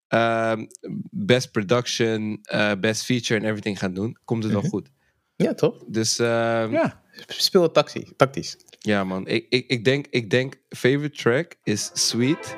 ehm, 0.08 0.66
best 1.12 1.52
production, 1.52 2.40
eh, 2.44 2.72
best 2.80 3.04
feature 3.06 3.40
en 3.40 3.46
everything 3.46 3.80
gaan 3.80 3.94
doen, 3.94 4.18
komt 4.26 4.44
het 4.44 4.52
Mhm. 4.52 4.62
wel 4.62 4.70
goed. 4.70 4.90
Ja, 5.36 5.54
toch? 5.54 5.84
Dus 5.88 6.20
ehm, 6.20 6.28
ja. 6.28 6.68
Ja. 6.72 7.02
Speel 7.28 7.62
het 7.62 7.74
taxi, 7.74 8.14
tactisch. 8.18 8.58
man, 9.04 9.28
ik, 9.28 9.46
ik, 9.50 9.68
ik, 9.68 9.84
denk, 9.86 10.06
ik 10.10 10.30
denk 10.30 10.56
favorite 10.70 11.18
track 11.18 11.56
is 11.64 11.90
Sweet. 11.94 12.56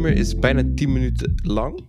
Nummer 0.00 0.20
is 0.20 0.38
bijna 0.38 0.62
10 0.74 0.92
minuten 0.92 1.34
lang. 1.42 1.86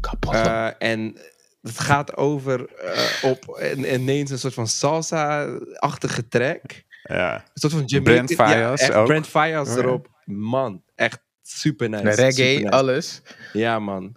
Kapot. 0.00 0.34
Eh, 0.34 0.68
en 0.78 1.16
het 1.62 1.78
gaat 1.78 2.16
over 2.16 2.74
eh, 2.74 3.30
op 3.30 3.48
en, 3.48 3.94
ineens 3.94 4.30
een 4.30 4.38
soort 4.38 4.54
van 4.54 4.68
salsa-achtige 4.68 6.28
track. 6.28 6.62
Ja. 7.02 7.34
Een 7.34 7.42
soort 7.54 7.72
van 7.72 7.84
Jamaican. 7.84 8.26
Brent 8.26 8.38
ja, 8.38 8.46
Faiyaz 8.46 8.80
echt 8.80 8.92
ook. 8.92 9.06
Brent 9.06 9.26
Oh, 9.26 9.32
ja. 9.32 9.64
erop. 9.64 10.08
Man, 10.24 10.82
echt 10.94 11.18
super 11.42 11.88
nice. 11.88 12.02
Reggae, 12.02 12.30
super 12.30 12.62
nice. 12.62 12.70
alles. 12.70 13.22
Ja, 13.52 13.78
man. 13.78 14.16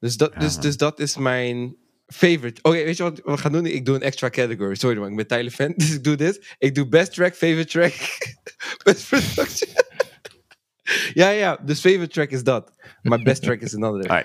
Dus 0.00 0.16
dat, 0.16 0.32
Ja, 0.32 0.38
dus, 0.38 0.52
man. 0.52 0.62
dus 0.62 0.76
dat 0.76 1.00
is 1.00 1.16
mijn 1.16 1.76
favorite. 2.06 2.62
Oké, 2.62 2.84
weet 2.84 2.96
je 2.96 3.02
wat 3.02 3.20
we 3.24 3.36
gaan 3.36 3.52
doen? 3.52 3.66
Ik 3.66 3.84
doe 3.84 3.94
een 3.94 4.02
extra 4.02 4.30
category. 4.30 4.74
Sorry 4.74 4.98
man, 4.98 5.10
ik 5.10 5.16
ben 5.16 5.26
Tyler 5.26 5.50
fan. 5.50 5.72
Dus 5.76 5.94
ik 5.94 6.04
doe 6.04 6.16
dit. 6.16 6.54
Ik 6.58 6.74
doe 6.74 6.88
best 6.88 7.14
track, 7.14 7.34
favorite 7.34 7.70
track, 7.70 7.94
best 8.84 9.08
production. 9.08 9.86
Ja, 11.14 11.28
ja. 11.30 11.58
Dus 11.64 11.80
favorite 11.80 12.12
track 12.12 12.30
is 12.30 12.42
dat. 12.42 12.72
Maar 13.02 13.22
best 13.22 13.42
track 13.42 13.60
is 13.60 13.72
een 13.72 13.82
andere. 13.82 14.24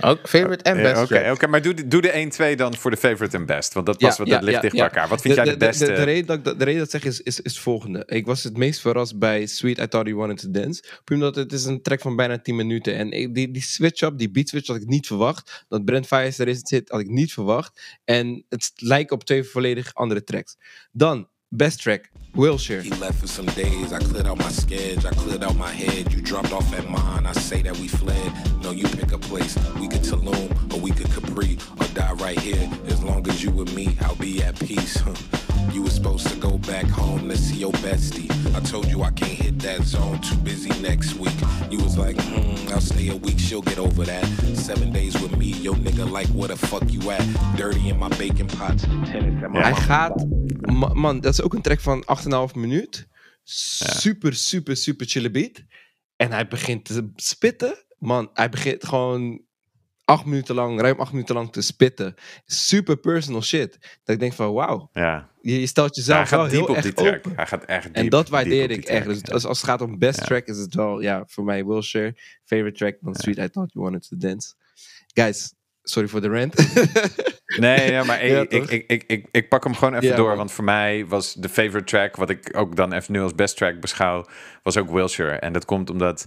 Ook 0.00 0.28
favorite 0.28 0.64
en 0.64 0.76
best 0.82 0.96
Oké, 1.02 1.06
track. 1.06 1.34
oké, 1.34 1.46
maar 1.46 1.62
doe, 1.62 1.74
de- 1.74 1.88
doe 1.88 2.00
de 2.00 2.52
1-2 2.52 2.56
dan 2.56 2.74
voor 2.76 2.90
de 2.90 2.96
favorite 2.96 3.36
en 3.36 3.46
best. 3.46 3.72
Want 3.72 3.86
dat, 3.86 4.00
Ja, 4.00 4.08
ja, 4.18 4.24
dat 4.24 4.42
ligt 4.42 4.54
ja, 4.56 4.60
dicht 4.60 4.74
ja. 4.74 4.78
bij 4.78 4.88
elkaar. 4.88 5.08
Wat 5.08 5.20
vind 5.20 5.34
jij 5.34 5.44
de, 5.44 5.56
beste? 5.56 5.84
De, 5.84 6.02
reden 6.02 6.26
dat, 6.26 6.38
ik 6.52 6.58
de 6.58 6.64
reden 6.64 6.78
dat 6.84 6.94
ik 6.94 7.02
zeg 7.02 7.10
is, 7.12 7.20
is, 7.20 7.40
is 7.40 7.52
het 7.52 7.62
volgende. 7.62 8.02
Ik 8.06 8.26
was 8.26 8.42
het 8.44 8.56
meest 8.56 8.80
verrast 8.80 9.18
bij 9.18 9.46
Sweet 9.46 9.78
I 9.78 9.88
Thought 9.88 10.08
You 10.08 10.14
Wanted 10.18 10.38
to 10.38 10.60
Dance. 10.60 10.82
Omdat 11.12 11.34
het 11.34 11.52
is 11.52 11.64
een 11.64 11.82
track 11.82 12.00
van 12.00 12.16
bijna 12.16 12.38
10 12.38 12.56
minuten. 12.56 12.94
En 12.96 13.10
ik- 13.10 13.34
die, 13.34 13.50
die 13.50 13.62
switch-up, 13.62 14.18
die 14.18 14.30
beat 14.30 14.48
switch 14.48 14.66
had 14.66 14.76
ik 14.76 14.86
niet 14.86 15.06
verwacht. 15.06 15.64
Dat 15.68 15.84
Brent 15.84 16.06
Faiyaz 16.06 16.38
erin 16.38 16.58
zit, 16.62 16.88
had 16.88 17.00
ik 17.00 17.08
niet 17.08 17.32
verwacht. 17.32 17.98
En 18.04 18.44
het 18.48 18.70
lijkt 18.76 19.10
op 19.10 19.24
twee 19.24 19.44
volledig 19.44 19.94
andere 19.94 20.24
tracks. 20.24 20.56
Dan, 20.92 21.28
best 21.48 21.82
track, 21.82 22.08
Wilshire. 22.34 22.80
He 22.80 22.90
left 22.90 23.20
for 23.20 23.26
some 23.26 23.46
days. 23.46 23.92
I 23.92 23.98
cleared 23.98 24.26
out 24.26 24.38
my 24.38 24.50
schedule. 24.50 25.06
I 25.06 25.10
cleared 25.12 25.42
out 25.42 25.56
my 25.56 25.70
head. 25.70 26.12
You 26.12 26.20
dropped 26.20 26.52
off 26.52 26.72
at 26.72 26.88
mine. 26.88 27.26
I 27.26 27.32
say 27.32 27.62
that 27.62 27.76
we 27.78 27.88
fled. 27.88 28.32
No, 28.62 28.70
you 28.70 28.84
pick 28.84 29.12
a 29.12 29.18
place. 29.18 29.56
We 29.80 29.88
could 29.88 30.02
Tulum 30.02 30.72
or 30.72 30.80
we 30.80 30.90
could 30.90 31.10
Capri 31.10 31.58
or 31.78 31.86
die 31.94 32.12
right 32.14 32.38
here. 32.38 32.70
As 32.86 33.02
long 33.02 33.28
as 33.28 33.42
you 33.42 33.50
with 33.50 33.74
me, 33.74 33.96
I'll 34.02 34.14
be 34.16 34.42
at 34.42 34.58
peace. 34.60 34.96
Huh. 34.96 35.14
You 35.72 35.82
were 35.82 35.90
supposed 35.90 36.26
to 36.28 36.36
go 36.36 36.58
back 36.58 36.86
home 36.86 37.28
to 37.28 37.36
see 37.36 37.58
your 37.58 37.72
bestie. 37.72 38.30
I 38.56 38.60
told 38.60 38.86
you 38.86 39.02
I 39.02 39.10
can't 39.10 39.30
hit 39.30 39.58
that 39.60 39.82
zone. 39.82 40.20
Too 40.20 40.36
busy 40.36 40.70
next 40.80 41.14
week. 41.14 41.34
You 41.70 41.78
was 41.78 41.96
like, 41.96 42.20
hmm, 42.20 42.72
I'll 42.72 42.80
stay 42.80 43.08
a 43.08 43.16
week. 43.16 43.38
She'll 43.38 43.62
get 43.62 43.78
over 43.78 44.04
that. 44.04 44.24
Seven 44.54 44.92
days 44.92 45.20
with 45.20 45.36
me. 45.36 45.52
Yo, 45.60 45.74
nigga, 45.74 46.10
like, 46.10 46.26
where 46.28 46.48
the 46.48 46.56
fuck 46.56 46.82
you 46.90 47.10
at? 47.10 47.22
Dirty 47.56 47.88
in 47.88 47.98
my 47.98 48.08
baking 48.08 48.48
pots. 48.48 48.82
Tennis 48.82 49.42
at 49.44 49.50
my 49.50 49.60
Hij 49.62 49.74
gaat, 49.74 50.26
man, 50.94 51.20
dat 51.20 51.32
is 51.32 51.42
ook 51.42 51.54
een 51.54 51.62
track 51.62 51.80
van 51.80 52.02
8,5 52.24 52.54
minuut. 52.54 53.08
Super, 53.42 54.34
super, 54.34 54.76
super 54.76 55.06
chille 55.06 55.30
beat. 55.30 55.62
En 56.16 56.32
hij 56.32 56.46
begint 56.48 56.84
te 56.84 57.10
spitten. 57.16 57.84
Man, 57.98 58.30
hij 58.34 58.48
begint 58.48 58.84
gewoon 58.86 59.42
acht 60.04 60.24
minuten 60.24 60.54
lang, 60.54 60.80
ruim 60.80 61.00
acht 61.00 61.12
minuten 61.12 61.34
lang 61.34 61.52
te 61.52 61.60
spitten. 61.60 62.14
Super 62.44 62.96
personal 62.96 63.42
shit. 63.42 63.78
Dat 64.04 64.14
ik 64.14 64.20
denk 64.20 64.32
van, 64.32 64.52
wauw. 64.52 64.90
ja. 64.92 65.28
Je, 65.42 65.60
je 65.60 65.66
stelt 65.66 65.96
Ja, 65.96 66.02
jezelf 66.02 66.28
gaat 66.28 66.40
wel 66.40 66.48
diep 66.48 66.66
heel 66.66 66.74
erg 66.76 66.84
die 66.84 66.92
track. 66.92 67.14
open. 67.16 67.32
Hij 67.36 67.46
gaat 67.46 67.64
echt 67.64 67.84
diep 67.84 67.94
En 67.94 68.08
dat 68.08 68.28
waardeer 68.28 68.70
ik 68.70 68.84
echt. 68.84 69.06
Dus 69.06 69.30
als, 69.30 69.44
als 69.44 69.60
het 69.60 69.66
gaat 69.70 69.80
om 69.80 69.98
best 69.98 70.18
Ja. 70.18 70.24
track 70.24 70.46
is 70.46 70.58
het 70.58 70.74
wel, 70.74 71.00
ja, 71.00 71.22
voor 71.26 71.44
mij 71.44 71.64
Wilshire. 71.64 72.14
Favorite 72.44 72.78
track 72.78 72.96
dan 73.00 73.14
Sweet 73.14 73.38
I 73.38 73.48
Thought 73.48 73.72
You 73.72 73.84
Wanted 73.84 74.08
to 74.08 74.16
Dance. 74.16 74.54
Guys, 75.14 75.54
sorry 75.82 76.08
voor 76.08 76.20
de 76.20 76.28
rant. 76.28 76.54
Nee, 77.56 77.90
ja, 77.90 78.04
maar 78.04 78.22
ik, 78.24 78.30
Ja, 78.30 78.40
ik, 78.48 78.70
ik, 78.70 78.84
ik, 78.86 79.04
ik, 79.06 79.26
ik 79.30 79.48
pak 79.48 79.64
hem 79.64 79.74
gewoon 79.74 79.94
even 79.94 80.08
Ja, 80.08 80.16
door. 80.16 80.28
man. 80.28 80.36
Want 80.36 80.52
voor 80.52 80.64
mij 80.64 81.06
was 81.06 81.34
de 81.34 81.48
favorite 81.48 81.84
track, 81.84 82.16
wat 82.16 82.30
ik 82.30 82.56
ook 82.56 82.76
dan 82.76 82.92
even 82.92 83.12
nu 83.12 83.20
als 83.20 83.34
best 83.34 83.56
track 83.56 83.80
beschouw, 83.80 84.24
was 84.62 84.76
ook 84.76 84.90
Wilshire. 84.90 85.30
En 85.32 85.52
dat 85.52 85.64
komt 85.64 85.90
omdat, 85.90 86.26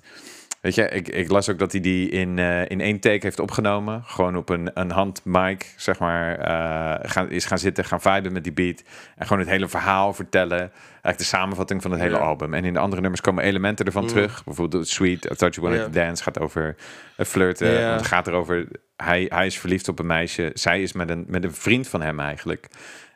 weet 0.64 0.76
je, 0.76 0.89
ik, 0.89 1.07
ik 1.07 1.30
las 1.30 1.49
ook 1.49 1.59
dat 1.59 1.72
hij 1.72 1.82
die 1.82 2.09
in, 2.09 2.39
eh, 2.39 2.70
in 2.70 2.82
één 2.82 2.99
take 2.99 3.20
heeft 3.22 3.39
opgenomen. 3.39 4.03
Gewoon 4.05 4.38
op 4.38 4.49
een, 4.49 4.72
een 4.74 4.91
handmic, 4.91 5.74
zeg 5.78 5.99
maar, 5.99 6.38
eh, 6.38 7.09
gaan, 7.09 7.30
is 7.30 7.45
gaan 7.45 7.57
zitten, 7.59 7.86
gaan 7.86 8.01
viben 8.01 8.34
met 8.34 8.43
die 8.43 8.53
beat. 8.53 8.84
En 9.16 9.26
gewoon 9.28 9.41
het 9.41 9.51
hele 9.51 9.68
verhaal 9.68 10.14
vertellen. 10.14 10.59
Eigenlijk 10.59 11.18
de 11.18 11.24
samenvatting 11.24 11.82
van 11.82 11.91
het 11.91 11.99
hele 11.99 12.18
album. 12.18 12.53
En 12.53 12.66
in 12.66 12.74
de 12.74 12.80
andere 12.80 13.01
nummers 13.01 13.22
komen 13.22 13.43
elementen 13.43 13.86
ervan 13.86 14.03
Mm. 14.03 14.09
terug. 14.09 14.43
Bijvoorbeeld 14.43 14.88
Sweet, 14.88 15.26
I 15.26 15.36
Thought 15.36 15.55
You 15.55 15.68
Wanted 15.68 15.93
to 15.93 15.99
Dance 15.99 16.24
gaat 16.24 16.39
over 16.39 16.76
eh, 17.16 17.26
flirten. 17.26 17.82
Want 17.88 17.99
het 17.99 18.07
gaat 18.07 18.28
erover, 18.28 18.68
hij, 18.95 19.26
hij 19.30 19.45
is 19.45 19.59
verliefd 19.59 19.88
op 19.88 19.99
een 19.99 20.05
meisje. 20.05 20.51
Zij 20.53 20.82
is 20.82 20.93
met 20.93 21.09
een, 21.09 21.26
met 21.28 21.43
een 21.43 21.53
vriend 21.53 21.88
van 21.88 22.01
hem 22.01 22.20
eigenlijk. 22.20 22.68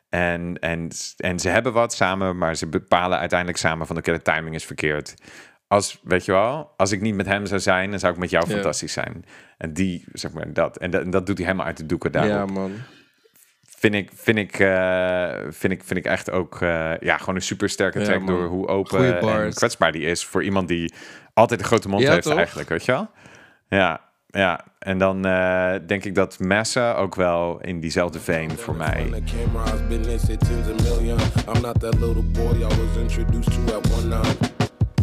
En, 0.08 0.58
en, 0.60 0.88
en 1.16 1.38
ze 1.38 1.48
hebben 1.48 1.72
wat 1.72 1.94
samen, 1.94 2.38
maar 2.38 2.56
ze 2.56 2.66
bepalen 2.66 3.18
uiteindelijk 3.18 3.58
samen 3.58 3.86
van 3.86 3.96
oké, 3.96 4.12
de 4.12 4.22
timing 4.22 4.54
is 4.54 4.64
verkeerd. 4.64 5.14
Als, 5.68 6.00
weet 6.02 6.24
je 6.24 6.32
wel, 6.32 6.70
als 6.76 6.92
ik 6.92 7.00
niet 7.00 7.14
met 7.14 7.26
hem 7.26 7.46
zou 7.46 7.60
zijn, 7.60 7.90
dan 7.90 7.98
zou 7.98 8.12
ik 8.12 8.18
met 8.18 8.30
jou 8.30 8.46
Ja. 8.48 8.52
fantastisch 8.54 8.92
zijn. 8.92 9.24
En 9.58 9.72
die, 9.72 10.04
zeg 10.12 10.32
maar, 10.32 10.52
dat. 10.52 10.76
En 10.78 10.90
dat, 10.90 11.02
en 11.02 11.10
dat 11.10 11.26
doet 11.26 11.36
hij 11.36 11.46
helemaal 11.46 11.66
uit 11.66 11.76
de 11.76 11.86
doeken 11.86 12.12
daarop. 12.12 12.48
ja, 12.48 12.54
man. 12.54 12.72
Vind 13.78 13.94
ik, 13.94 14.10
vind 14.14 14.38
ik, 14.38 14.58
eh, 14.58 15.30
vind 15.48 15.72
ik, 15.72 15.84
vind 15.84 15.98
ik 15.98 16.04
echt 16.04 16.30
ook 16.30 16.60
eh, 16.62 16.92
ja, 17.00 17.16
gewoon 17.18 17.34
een 17.34 17.42
super 17.42 17.68
sterke 17.68 17.98
Ja, 17.98 18.04
track 18.04 18.26
door 18.26 18.46
hoe 18.46 18.66
open 18.68 19.20
en 19.20 19.54
kwetsbaar 19.54 19.92
die 19.92 20.02
is 20.04 20.24
voor 20.24 20.42
iemand 20.44 20.68
die 20.68 20.92
altijd 21.34 21.60
een 21.60 21.66
grote 21.66 21.88
mond 21.88 22.02
Ja, 22.02 22.12
heeft 22.12 22.22
toch? 22.26 22.36
eigenlijk, 22.36 22.68
weet 22.68 22.84
je 22.84 22.92
wel? 22.92 23.08
Ja, 23.68 24.00
ja. 24.26 24.64
En 24.78 24.98
dan 24.98 25.24
eh, 25.26 25.74
denk 25.86 26.04
ik 26.04 26.14
dat 26.14 26.38
Massa 26.38 26.94
ook 26.94 27.14
wel 27.14 27.60
in 27.60 27.80
diezelfde 27.80 28.20
vein 28.20 28.50
voor 28.50 28.74
mij. 28.76 29.10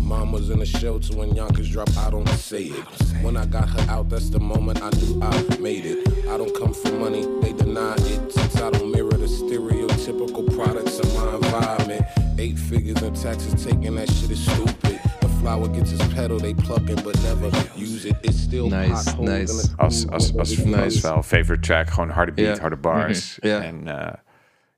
Mom 0.05 0.31
was 0.31 0.49
in 0.49 0.61
a 0.61 0.65
shelter 0.65 1.15
when 1.17 1.33
Yonkers 1.35 1.69
dropped. 1.71 1.97
I 1.97 2.09
don't 2.11 2.27
say 2.29 2.63
it. 2.65 2.85
When 3.23 3.35
I 3.37 3.45
got 3.45 3.67
her 3.69 3.85
out, 3.91 4.09
that's 4.09 4.29
the 4.29 4.39
moment 4.39 4.81
I 4.81 4.89
knew 4.91 5.19
I 5.21 5.57
made 5.59 5.85
it. 5.85 6.07
I 6.29 6.37
don't 6.37 6.55
come 6.55 6.73
for 6.73 6.91
money, 6.93 7.25
they 7.41 7.53
deny 7.53 7.95
it. 7.97 8.31
Since 8.31 8.61
I 8.61 8.69
don't 8.69 8.91
mirror 8.91 9.09
the 9.09 9.25
stereotypical 9.27 10.55
products 10.55 10.99
of 10.99 11.13
my 11.15 11.35
environment. 11.35 12.05
Eight 12.37 12.57
figures 12.59 13.01
in 13.01 13.13
taxes 13.15 13.63
taking, 13.65 13.95
that 13.95 14.09
shit 14.11 14.29
is 14.31 14.45
stupid. 14.45 14.99
The 15.21 15.29
flower 15.41 15.67
gets 15.67 15.91
its 15.91 16.05
petal, 16.13 16.37
they 16.39 16.53
pluck 16.53 16.87
it 16.89 17.03
but 17.03 17.15
never 17.23 17.49
use 17.75 18.05
it. 18.05 18.15
It's 18.23 18.37
still 18.39 18.69
Nice, 18.69 19.05
potholes 19.05 19.29
nice. 19.29 19.49
in 19.51 19.57
the 19.57 19.83
Als, 19.83 20.07
als, 20.09 20.35
als, 20.37 20.57
Nice. 20.57 20.77
als 20.83 21.01
wel 21.01 21.23
favorite 21.23 21.61
track, 21.61 21.89
gewoon 21.89 22.09
harde 22.09 22.31
beat, 22.31 22.55
Ja. 22.55 22.61
harde 22.61 22.75
bars. 22.77 23.37
Yeah. 23.41 23.63
En 23.65 23.87
eh, 23.87 24.13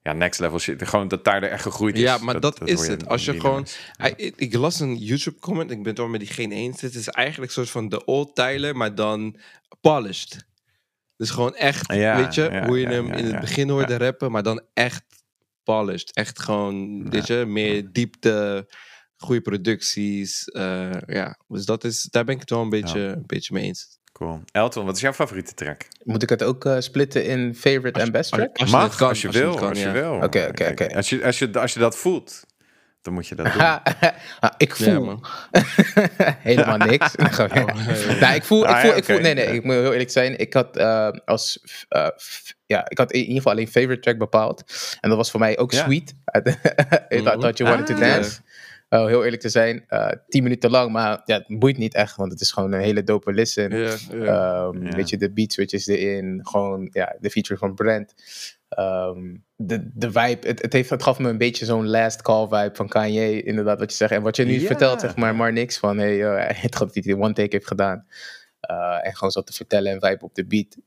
ja, 0.08 0.14
next 0.14 0.40
level 0.40 0.60
shit. 0.60 0.88
Gewoon 0.88 1.08
dat 1.08 1.24
daar 1.24 1.44
echt 1.44 1.62
gegroeid 1.62 1.96
is. 1.96 2.02
Ja, 2.02 2.18
maar 2.18 2.40
dat, 2.40 2.68
is 2.68 2.88
het. 2.88 3.08
Als 3.08 3.26
je 3.26 3.40
gewoon. 3.40 3.68
ik, 4.16 4.54
las 4.54 4.80
een 4.80 4.98
YouTube 4.98 5.40
comment. 5.40 5.72
Ik 5.72 5.78
ben 5.78 5.88
het 5.88 5.98
wel 5.98 6.08
met 6.08 6.20
die 6.20 6.30
geen 6.30 6.52
eens. 6.52 6.82
Het 6.82 6.96
is 6.96 7.08
eigenlijk 7.08 7.52
een 7.52 7.58
soort 7.58 7.70
van 7.70 7.90
de 7.90 8.06
old 8.06 8.36
Tyler, 8.36 8.76
maar 8.76 8.96
dan 8.96 9.38
polished. 9.82 10.46
Dus 11.16 11.30
gewoon 11.30 11.56
echt, 11.56 11.94
Ja, 11.94 12.18
weet 12.24 12.36
je, 12.36 12.42
ja, 12.42 12.66
hoe 12.66 12.80
je 12.80 12.88
hem 12.88 13.12
in 13.12 13.26
het 13.26 13.40
begin 13.40 13.70
hoorde 13.70 13.98
rappen, 13.98 14.32
maar 14.32 14.44
dan 14.44 14.62
echt 14.74 15.04
polished. 15.64 16.12
Echt 16.16 16.40
gewoon, 16.40 17.10
weet 17.10 17.28
je, 17.28 17.46
meer 17.48 17.92
diepte, 17.92 18.68
goede 19.16 19.42
producties. 19.42 20.44
eh, 20.46 21.02
ja, 21.06 21.40
dus 21.48 21.66
dat 21.66 21.84
is, 21.84 22.02
daar 22.02 22.24
ben 22.24 22.34
ik 22.34 22.40
het 22.40 22.50
wel 22.50 22.62
een 22.62 22.70
beetje, 22.70 23.00
een 23.00 23.26
beetje 23.26 23.54
mee 23.54 23.64
eens. 23.64 23.97
Cool. 24.18 24.42
Elton, 24.52 24.86
wat 24.86 24.96
is 24.96 25.02
jouw 25.02 25.14
favoriete 25.14 25.54
track? 25.54 25.82
Moet 26.04 26.24
ik 26.24 26.30
het 26.30 26.44
ook 26.44 26.66
eh, 26.66 26.76
splitten 26.80 27.26
in 27.26 27.56
favorite 27.56 28.00
en 28.00 28.12
best 28.12 28.32
track? 28.32 28.58
Als 28.58 28.72
Mag, 28.72 28.96
kan, 28.96 29.08
als 29.08 29.22
je 29.22 29.28
als 29.28 29.36
je 29.36 29.42
wil. 29.44 29.68
als 29.68 29.80
je 29.82 29.92
wil. 29.92 30.14
Oké, 30.14 30.46
oké, 30.50 30.68
oké. 30.72 30.96
Als 30.96 31.10
je, 31.10 31.24
als, 31.26 31.40
je, 31.40 31.50
als 31.60 31.74
je 31.74 31.80
dat 31.80 31.98
voelt, 31.98 32.46
dan 33.02 33.14
moet 33.14 33.28
je 33.28 33.36
dat 33.36 33.46
doen. 33.54 33.62
Ah, 34.40 34.52
ik 34.58 34.76
voel 34.76 35.20
Ja, 36.18 36.38
helemaal 36.40 36.78
niks. 36.78 37.14
Gewoon, 37.18 37.66
nou, 38.20 38.36
ik 38.36 38.44
voel, 38.44 38.64
ik 38.64 38.70
Ah, 38.70 38.82
voel, 38.82 38.96
ik 38.96 39.04
voel, 39.06 39.20
nee, 39.20 39.34
nee, 39.34 39.46
ik 39.48 39.64
moet 39.64 39.74
heel 39.74 39.92
eerlijk 39.92 40.12
zijn. 40.12 40.38
Ik 40.40 40.54
had 40.54 40.78
eh, 40.78 41.10
als, 41.26 41.60
eh, 41.90 42.08
ja, 42.66 42.90
ik 42.90 42.98
had 42.98 43.12
in 43.12 43.20
ieder 43.20 43.36
geval 43.36 43.52
alleen 43.52 43.68
favorite 43.68 44.00
track 44.02 44.18
bepaald. 44.18 44.64
En 45.00 45.10
dat 45.10 45.18
was 45.18 45.32
voor 45.32 45.40
mij 45.40 45.58
ook 45.58 45.72
Ja. 45.72 45.84
Sweet. 45.84 46.14
I 46.38 47.22
thought 47.24 47.58
you 47.58 47.70
wanted 47.70 47.86
to 47.86 47.94
Ah. 47.94 48.00
dance. 48.00 48.40
Oh, 48.90 49.06
heel 49.06 49.24
eerlijk 49.24 49.42
te 49.42 49.50
zijn, 49.50 49.84
eh 49.88 50.12
tien 50.28 50.44
minuten 50.44 50.70
lang, 50.70 50.92
maar 50.92 51.22
ja, 51.26 51.44
het 51.48 51.60
boeit 51.60 51.78
niet 51.78 51.94
echt, 51.94 52.16
want 52.16 52.32
het 52.32 52.42
is 52.42 52.52
gewoon 52.52 52.72
een 52.72 52.80
hele 52.80 53.04
dope 53.04 53.32
listen. 53.34 53.78
Ja, 53.78 53.96
ja. 54.12 54.68
Ehm, 54.68 54.86
Ja. 54.86 54.96
Weet 54.96 55.10
je, 55.10 55.18
de 55.18 55.32
beat 55.34 55.52
switches 55.52 55.88
erin. 55.88 56.40
Gewoon, 56.44 56.90
ja, 56.92 57.16
de 57.20 57.30
feature 57.30 57.60
van 57.60 57.74
Brent. 57.76 58.14
Ehm, 58.70 59.36
de, 59.56 59.90
de 59.94 60.12
vibe, 60.12 60.48
het, 60.48 60.62
het, 60.62 60.74
heeft, 60.74 60.90
het 60.90 61.04
gaf 61.04 61.20
me 61.20 61.30
een 61.30 61.38
beetje 61.38 61.66
zo'n 61.66 61.88
last 61.88 62.22
call 62.22 62.48
vibe 62.48 62.76
van 62.76 62.88
Kanye, 62.88 63.44
inderdaad, 63.44 63.80
wat 63.80 63.92
je 63.92 63.98
zegt. 63.98 64.12
En 64.12 64.22
wat 64.22 64.36
je 64.36 64.46
nu 64.46 64.60
vertelt, 64.60 65.02
zeg 65.02 65.16
maar, 65.16 65.36
maar 65.36 65.54
niks 65.54 65.78
van, 65.78 65.98
hey, 65.98 66.16
uh, 66.18 66.62
het 66.62 66.78
dat 66.78 66.94
hij 66.94 67.02
die 67.02 67.18
one 67.18 67.34
take 67.34 67.56
heeft 67.56 67.68
gedaan. 67.68 68.06
Eh, 68.60 69.08
en 69.08 69.16
gewoon 69.16 69.32
zat 69.32 69.46
te 69.48 69.54
vertellen 69.54 69.92
en 69.92 70.00
vibe 70.10 70.26
op 70.26 70.36
de 70.36 70.46
beat. 70.46 70.78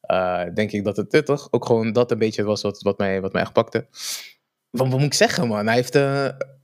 Eh, 0.00 0.44
denk 0.54 0.70
ik 0.72 0.84
dat 0.84 0.96
het, 0.96 1.26
toch, 1.26 1.48
ook 1.50 1.66
gewoon 1.66 1.92
dat 1.92 2.10
een 2.10 2.18
beetje 2.18 2.42
was 2.42 2.62
wat, 2.62 2.82
wat, 2.82 2.98
mij, 2.98 3.20
wat 3.20 3.32
mij 3.32 3.42
echt 3.42 3.52
pakte. 3.52 3.86
Wat, 4.70 4.88
wat 4.88 4.98
moet 4.98 5.02
ik 5.02 5.14
zeggen, 5.14 5.48
man? 5.48 5.66
Hij 5.66 5.74
heeft 5.74 5.94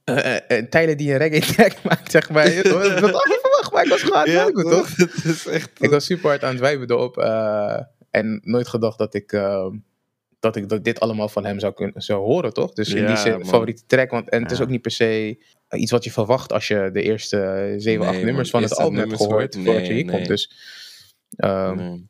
eh 0.08 0.36
eh, 0.36 0.58
eh, 0.58 0.68
Tyler 0.68 0.96
die 0.96 1.12
een 1.12 1.18
reggae 1.18 1.54
track 1.54 1.82
maakt, 1.88 2.10
zeg 2.10 2.30
maar. 2.30 2.54
Wat 3.00 3.10
had 3.10 3.38
verwacht, 3.40 3.72
maar 3.72 3.84
ik 3.84 3.90
was 3.90 4.02
gewoon 4.02 4.38
aan 4.38 4.46
het 4.46 4.70
toch? 4.70 4.96
Het 4.96 5.24
is 5.24 5.46
echt... 5.46 5.70
Ik 5.78 5.90
was 5.90 6.04
super 6.04 6.28
hard 6.28 6.44
aan 6.44 6.50
het 6.50 6.60
wijben 6.60 6.90
erop. 6.90 7.16
en 8.10 8.40
nooit 8.44 8.68
gedacht 8.68 8.98
dat 8.98 9.14
ik, 9.14 9.32
eh, 9.32 9.66
dat 10.40 10.56
ik 10.56 10.68
dat 10.68 10.84
dit 10.84 11.00
allemaal 11.00 11.28
van 11.28 11.44
hem 11.44 11.58
zou, 11.60 11.74
kunnen, 11.74 12.02
zou 12.02 12.24
horen, 12.24 12.52
toch? 12.52 12.72
Dus 12.72 12.88
in 12.94 13.02
Ja, 13.02 13.06
die 13.06 13.16
zin, 13.16 13.44
favoriete 13.46 13.82
track. 13.86 14.10
Want, 14.10 14.28
en 14.28 14.42
het 14.42 14.50
is 14.50 14.60
ook 14.60 14.68
niet 14.68 14.82
per 14.82 14.90
se 14.90 15.38
iets 15.70 15.90
wat 15.90 16.04
je 16.04 16.12
verwacht 16.12 16.52
als 16.52 16.68
je 16.68 16.90
de 16.92 17.02
eerste 17.02 17.40
eh, 17.40 17.74
zeven, 17.80 18.06
Nee, 18.06 18.14
acht 18.14 18.22
nummers 18.22 18.52
man. 18.52 18.60
van 18.62 18.70
het 18.70 18.78
album 18.78 18.98
hebt 18.98 19.16
gehoord 19.16 19.54
voordat 19.54 19.86
je 19.86 19.92
Nee, 19.92 20.02
hier 20.02 20.12
komt. 20.12 20.26
Dus 20.26 20.52
ehm 21.36 21.76
Nee. 21.76 22.06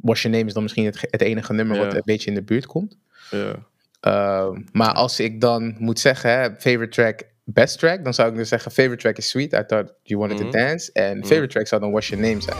Wash 0.00 0.22
Your 0.22 0.36
Name 0.36 0.48
is 0.48 0.54
dan 0.54 0.62
misschien 0.62 0.84
het, 0.84 1.00
het 1.00 1.20
enige 1.20 1.52
nummer 1.52 1.78
wat 1.78 1.94
een 1.94 2.02
beetje 2.04 2.28
in 2.28 2.34
de 2.34 2.42
buurt 2.42 2.66
komt. 2.66 2.98
Ja. 3.30 3.66
Ehm, 4.00 4.60
maar 4.72 4.92
als 4.92 5.20
ik 5.20 5.40
dan 5.40 5.74
moet 5.78 5.98
zeggen, 6.00 6.30
hè, 6.30 6.48
favorite 6.58 6.88
track, 6.88 7.22
best 7.44 7.78
track, 7.78 8.04
dan 8.04 8.14
zou 8.14 8.30
ik 8.30 8.36
dus 8.36 8.48
zeggen, 8.48 8.70
favorite 8.70 8.96
track 9.02 9.16
is 9.16 9.28
Sweet, 9.28 9.52
I 9.52 9.64
Thought 9.66 9.92
You 10.02 10.20
Wanted 10.20 10.38
Mhm. 10.38 10.50
to 10.50 10.58
Dance. 10.58 10.92
En 10.92 11.24
favorite 11.26 11.46
track 11.52 11.66
zou 11.66 11.80
dan 11.80 11.90
Wash 11.92 12.08
Your 12.10 12.26
Name 12.28 12.40
zijn. 12.42 12.56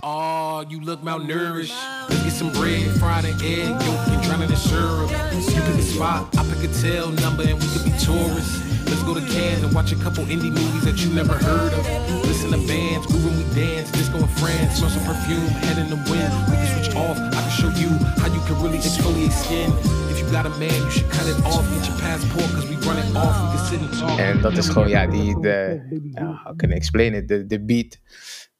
Oh, 0.00 0.60
you 0.68 0.82
look 0.84 1.02
malnourished. 1.02 1.74
Get 2.08 2.32
some 2.32 2.50
bread, 2.50 2.82
fried 2.98 3.24
an 3.24 3.40
egg, 3.40 3.66
yolk, 3.68 4.06
and 4.08 4.22
drown 4.22 4.42
in 4.42 4.56
syrup. 4.56 5.10
You 5.10 5.62
pick 5.62 5.78
a 5.78 5.82
spot, 5.82 6.34
I 6.34 6.42
pick 6.52 6.70
a 6.70 6.72
tail 6.80 7.08
number, 7.10 7.44
and 7.50 7.62
we 7.62 7.68
could 7.72 7.84
be 7.84 8.04
tourists. 8.04 8.67
Let's 8.88 9.02
go 9.02 9.14
to 9.14 9.20
Cannes 9.20 9.62
and 9.64 9.72
watch 9.74 9.92
a 9.92 9.96
couple 9.96 10.24
indie 10.24 10.50
movies 10.50 10.84
that 10.84 10.96
you 11.04 11.12
never 11.12 11.34
heard 11.34 11.72
of. 11.74 11.84
Listen 12.24 12.50
to 12.52 12.60
bands, 12.66 13.06
groove 13.06 13.24
when 13.24 13.36
we 13.36 13.44
dance, 13.54 13.90
disco 13.92 14.18
in 14.18 14.28
France, 14.40 14.78
smell 14.78 14.90
some 14.90 15.04
perfume, 15.04 15.46
head 15.66 15.78
in 15.78 15.88
the 15.90 16.00
wind. 16.10 16.32
We 16.50 16.56
can 16.56 16.68
switch 16.74 16.94
off, 16.96 17.16
I 17.18 17.40
can 17.44 17.50
show 17.60 17.70
you 17.82 17.90
how 18.20 18.28
you 18.32 18.40
can 18.46 18.56
really 18.62 18.78
exfoliate 18.78 19.32
skin. 19.32 19.70
If 20.10 20.18
you 20.20 20.26
got 20.30 20.46
a 20.46 20.50
man, 20.58 20.72
you 20.72 20.90
should 20.90 21.10
cut 21.10 21.26
it 21.28 21.36
off, 21.44 21.64
get 21.74 21.86
your 21.88 21.98
passport, 21.98 22.48
cause 22.54 22.66
we 22.68 22.76
run 22.88 22.98
it 22.98 23.14
off, 23.16 23.36
we 23.42 23.56
can 23.56 23.66
sit 23.66 23.80
and 23.80 23.92
talk. 23.98 24.18
En 24.18 24.40
dat 24.40 24.56
is 24.56 24.68
gewoon, 24.68 24.88
ja, 24.88 25.06
die, 25.06 25.40
de, 25.40 25.80
ja, 26.14 26.40
how 26.44 26.56
can 26.56 26.70
I 26.70 26.74
explain 26.74 27.14
it? 27.14 27.28
De, 27.28 27.46
de 27.46 27.60
beat 27.64 27.98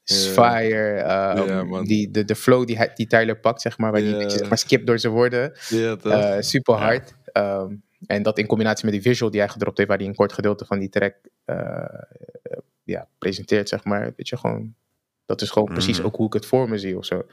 is 0.05 0.27
fire. 0.27 0.97
Uh, 0.97 1.03
ja, 1.47 1.59
um, 1.59 1.69
man. 1.69 1.85
die, 1.85 2.11
de, 2.11 2.25
de 2.25 2.35
flow 2.35 2.67
die, 2.67 2.79
die 2.95 3.07
Tyler 3.07 3.39
pakt, 3.41 3.61
zeg 3.61 3.79
maar, 3.79 3.93
waar 3.93 4.01
die 4.01 4.17
Ja. 4.17 4.29
zeg 4.29 4.49
maar, 4.49 4.59
skip 4.59 4.87
door 4.87 4.99
zijn 4.99 5.13
woorden. 5.13 5.53
Ja, 5.69 5.97
toch? 5.97 6.13
Eh, 6.13 6.37
super 6.41 6.75
hard. 6.75 7.15
Ehm, 7.33 7.75
en 8.07 8.23
dat 8.23 8.39
in 8.39 8.47
combinatie 8.47 8.85
met 8.85 8.95
die 8.95 9.03
visual 9.03 9.31
die 9.31 9.41
hij 9.41 9.49
gedropt 9.49 9.77
heeft, 9.77 9.89
waar 9.89 9.99
hij 9.99 10.07
een 10.07 10.15
kort 10.15 10.33
gedeelte 10.33 10.65
van 10.65 10.79
die 10.79 10.89
track 10.89 11.15
eh, 11.45 12.03
ja, 12.83 13.09
presenteert, 13.19 13.69
zeg 13.69 13.85
maar. 13.85 14.13
Weet 14.17 14.29
je, 14.29 14.37
gewoon, 14.37 14.75
dat 15.27 15.41
is 15.43 15.51
gewoon 15.51 15.73
precies 15.73 15.97
Mhm. 15.99 16.07
ook 16.07 16.17
hoe 16.17 16.27
ik 16.27 16.33
het 16.33 16.47
voor 16.47 16.69
me 16.69 16.79
zie 16.79 16.97
of 16.99 17.05
zo. 17.05 17.27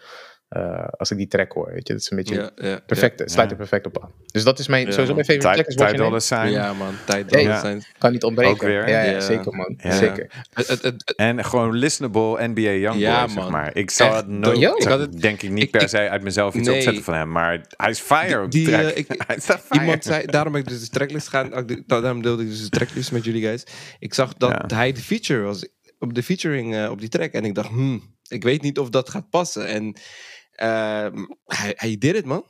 Eh, 0.55 0.87
als 0.97 1.11
ik 1.11 1.17
die 1.17 1.27
track 1.27 1.51
hoor, 1.51 1.71
weet 1.73 1.87
je, 1.87 1.93
dat 1.93 2.01
is 2.01 2.11
een 2.11 2.17
beetje 2.17 2.35
ja, 2.35 2.51
ja, 2.69 2.79
perfect, 2.85 3.19
het 3.19 3.31
sluit 3.31 3.49
Ja. 3.49 3.55
er 3.55 3.59
perfect 3.61 3.85
op 3.85 4.03
aan. 4.03 4.11
Dus 4.31 4.43
dat 4.43 4.59
is 4.59 4.67
mijn, 4.67 4.85
Ja, 4.85 4.91
sowieso 4.91 5.13
mijn 5.13 5.25
favorite 5.25 5.73
track 5.75 5.97
Name. 5.97 6.19
Sign. 6.19 6.47
Ja, 6.47 6.73
man. 6.73 6.93
Tijd 7.05 7.31
Hey. 7.31 7.43
dat 7.45 7.59
zijn. 7.59 7.83
Kan 7.97 8.11
niet 8.11 8.23
ontbreken. 8.23 8.53
Ook 8.53 8.61
weer. 8.61 8.89
Ja, 8.89 9.03
ja, 9.03 9.11
Ja. 9.11 9.19
zeker 9.19 9.53
man, 9.55 9.73
Ja. 9.77 9.91
zeker. 9.91 10.45
Het, 10.53 10.67
het, 10.67 10.81
het, 10.83 11.13
En 11.15 11.45
gewoon 11.45 11.75
listenable 11.75 12.47
NBA 12.47 12.61
Youngboy, 12.61 13.01
Ja, 13.01 13.27
zeg 13.27 13.35
man. 13.37 13.51
maar. 13.51 13.75
Ik 13.75 13.89
zou 13.91 14.15
het 14.15 14.27
nooit, 14.27 14.57
Ik 14.61 14.83
had 14.87 14.99
het- 14.99 15.21
denk 15.21 15.41
ik 15.41 15.49
niet 15.49 15.63
ik- 15.63 15.71
per 15.71 15.89
se 15.89 16.09
uit 16.09 16.23
mezelf 16.23 16.55
iets 16.55 16.67
Nee. 16.67 16.75
opzetten 16.77 17.03
van 17.03 17.13
hem. 17.13 17.31
Maar 17.31 17.65
hij 17.77 17.89
is 17.89 17.99
fire 17.99 18.41
op 18.43 18.51
die, 18.51 18.65
Die, 18.65 18.73
track. 18.73 18.85
eh, 18.91 18.97
ik- 18.97 19.07
hij 19.27 19.39
fire. 19.41 19.79
Iemand 19.81 20.03
zei, 20.03 20.25
daarom 20.25 20.51
ben 20.51 20.61
ik 20.61 20.67
dus 20.67 20.81
de 20.81 20.89
tracklist 20.89 21.27
gaan, 21.27 21.51
daarom 21.85 22.21
deelde 22.21 22.43
ik 22.43 22.49
dus 22.49 22.61
de 22.63 22.69
tracklist 22.69 23.11
met 23.11 23.25
jullie 23.25 23.41
guys. 23.43 23.63
Ik 23.99 24.13
zag 24.13 24.33
dat 24.33 24.49
Ja. 24.67 24.75
hij 24.75 24.91
de 24.91 25.01
feature 25.01 25.41
was, 25.41 25.67
op 25.99 26.13
de 26.13 26.23
featuring 26.23 26.75
eh, 26.75 26.89
op 26.91 26.99
die 26.99 27.09
track. 27.09 27.31
En 27.31 27.45
ik 27.45 27.55
dacht, 27.55 27.69
hmm, 27.69 28.13
ik 28.27 28.43
weet 28.43 28.61
niet 28.61 28.79
of 28.79 28.89
dat 28.89 29.09
gaat 29.09 29.29
passen. 29.29 29.67
En 29.67 29.95
hij, 30.55 31.73
hij 31.75 31.95
did 31.99 32.15
it, 32.15 32.25
man. 32.25 32.45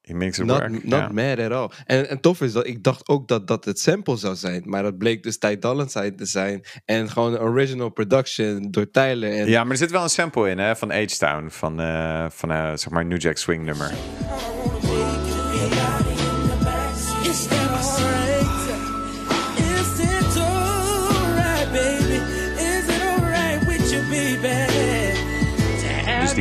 He 0.00 0.14
makes 0.14 0.38
it 0.38 0.44
Not, 0.44 0.58
work. 0.58 0.84
not 0.84 1.12
mad 1.12 1.38
at 1.38 1.50
all. 1.52 1.70
En, 1.86 2.08
en 2.08 2.20
tof 2.20 2.40
is 2.40 2.52
dat 2.52 2.66
ik 2.66 2.82
dacht 2.82 3.08
ook 3.08 3.28
dat 3.28 3.46
dat 3.46 3.64
het 3.64 3.78
sample 3.80 4.16
zou 4.16 4.34
zijn. 4.34 4.62
Maar 4.66 4.82
dat 4.82 4.98
bleek 4.98 5.22
dus 5.22 5.38
Ty 5.38 5.58
Dolla 5.58 5.86
Sign 5.86 6.14
te 6.16 6.24
zijn. 6.26 6.64
En 6.84 7.10
gewoon 7.10 7.32
een 7.32 7.40
original 7.40 7.88
production 7.88 8.70
door 8.70 8.90
Tyler. 8.90 9.32
En 9.32 9.48
Ja, 9.48 9.62
maar 9.62 9.72
er 9.72 9.78
zit 9.78 9.90
wel 9.90 10.02
een 10.02 10.08
sample 10.08 10.50
in 10.50 10.58
hè, 10.58 10.76
van 10.76 10.90
H-Town. 10.90 11.48
Van, 11.48 11.80
eh 11.80 12.26
van 12.30 12.50
eh, 12.50 12.68
zeg 12.68 12.88
maar 12.90 13.04
New 13.04 13.20
Jack 13.20 13.36
Swing 13.36 13.64
nummer. 13.64 13.92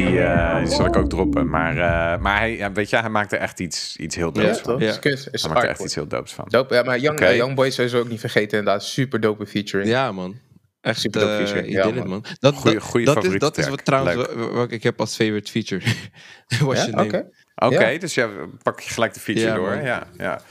Die, 0.05 0.21
eh, 0.21 0.57
die 0.57 0.67
zal 0.75 0.85
ik 0.85 0.95
ook 0.95 1.09
droppen. 1.09 1.49
Maar, 1.49 1.71
eh, 1.77 2.21
maar 2.21 2.37
hij, 2.37 2.57
ja, 2.57 2.71
weet 2.71 2.89
je, 2.89 2.97
hij 2.97 3.09
maakt 3.09 3.31
er 3.31 3.39
echt 3.39 3.59
iets, 3.59 3.95
iets 3.97 4.15
heel 4.15 4.29
Ja, 4.33 4.41
doops 4.41 4.59
van. 4.59 4.71
toch? 4.71 4.81
Ja. 4.81 5.01
Is 5.11 5.27
is 5.31 5.41
Hij 5.41 5.51
maakt 5.51 5.63
er 5.63 5.69
echt 5.69 5.79
iets 5.83 5.95
heel 5.95 6.07
doops 6.07 6.33
van. 6.33 6.45
Dope, 6.47 6.73
ja, 6.75 6.83
maar 6.83 6.99
Young, 6.99 7.17
Oké. 7.19 7.27
eh, 7.27 7.35
Young 7.35 7.55
Boy 7.55 7.69
sowieso 7.69 7.99
ook 7.99 8.09
niet 8.09 8.19
vergeten. 8.19 8.57
Inderdaad, 8.57 8.83
super 8.83 9.19
dope 9.19 9.45
featuring. 9.45 9.89
Ja, 9.89 10.11
man. 10.11 10.35
Echt 10.81 10.99
Super 10.99 11.19
dope 11.21 11.31
uh, 11.31 11.37
feature. 11.37 11.61
he 11.61 11.67
Ja, 11.71 11.83
did 11.83 11.91
it, 11.91 11.99
man. 11.99 12.09
man. 12.09 12.23
Dat, 12.39 12.55
Goeie- 12.55 12.75
dat, 12.75 12.83
goeie 12.83 13.05
dat, 13.05 13.15
is, 13.15 13.21
favoriete 13.23 13.45
dat 13.45 13.57
is 13.57 13.69
wat 13.69 13.85
trouwens 13.85 14.27
wat 14.51 14.71
ik 14.71 14.83
heb 14.83 14.99
als 14.99 15.15
favorite 15.15 15.51
feature. 15.51 15.81
Was 16.65 16.85
Ja? 16.85 17.03
je 17.07 17.25
Oké. 17.55 17.97
dus 17.97 18.13
ja, 18.13 18.27
pak 18.63 18.79
je 18.79 18.89
gelijk 18.89 19.13
de 19.13 19.19
feature 19.19 19.47
Ja, 19.47 19.55
door. 19.55 19.69
man. 19.69 19.83
Ja, 19.83 20.07
ja. 20.17 20.41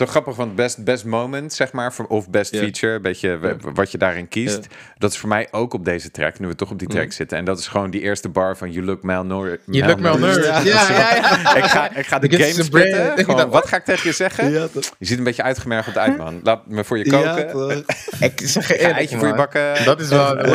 Zo 0.00 0.06
grappig, 0.06 0.36
want 0.36 0.54
best, 0.54 0.84
best 0.84 1.04
moment, 1.04 1.52
zeg 1.52 1.72
maar, 1.72 1.92
voor- 1.92 2.06
of 2.06 2.30
best 2.30 2.56
feature, 2.56 2.92
een 2.94 3.02
beetje 3.02 3.56
wat 3.74 3.90
je 3.90 3.98
daarin 3.98 4.28
kiest. 4.28 4.66
Dat 4.98 5.10
is 5.12 5.18
voor 5.18 5.28
mij 5.28 5.48
ook 5.50 5.74
op 5.74 5.84
deze 5.84 6.10
track, 6.10 6.38
nu 6.38 6.46
we 6.46 6.54
toch 6.54 6.70
op 6.70 6.78
die 6.78 6.88
track 6.88 7.04
Mhm. 7.04 7.12
zitten. 7.14 7.38
En 7.38 7.44
dat 7.44 7.58
is 7.58 7.66
gewoon 7.68 7.90
die 7.90 8.00
eerste 8.00 8.28
bar 8.28 8.56
van 8.56 8.70
You 8.72 8.84
Look 8.86 9.02
Malnourished. 9.02 9.60
Je 9.66 9.86
lukt 9.86 10.00
malnourished. 10.00 10.44
Ja, 10.44 10.60
ja, 10.90 11.14
ja. 11.14 11.54
Ik 11.56 11.64
ga, 11.64 11.94
ik 11.96 12.06
ga 12.06 12.18
de 12.18 12.30
game 12.30 12.80
een 13.14 13.18
Gewoon, 13.18 13.36
dat- 13.36 13.48
wat 13.48 13.66
ga 13.68 13.76
ik 13.76 13.84
tegen 13.84 14.08
je 14.08 14.14
zeggen? 14.14 14.50
Je 14.50 14.68
ziet 14.98 15.18
een 15.18 15.24
beetje 15.24 15.42
uitgemergeld 15.42 15.98
uit, 15.98 16.16
man. 16.16 16.40
Laat 16.42 16.66
me 16.66 16.84
voor 16.84 16.98
je 16.98 17.10
koken. 17.10 17.84
Ik 18.20 18.40
zeg 18.44 18.66
Ga 18.66 18.72
een 18.74 18.78
eerlijk, 18.80 18.98
eitje 18.98 19.18
voor 19.18 19.28
je 19.28 19.34
bakken. 19.34 19.84
Dat 19.84 20.00
is 20.00 20.08
wel 20.08 20.36
the 20.36 20.50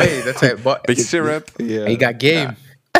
way. 0.62 0.78
Beetje 0.82 1.04
syrup. 1.04 1.48
He 1.56 1.94
got 1.98 2.14
game. 2.18 2.54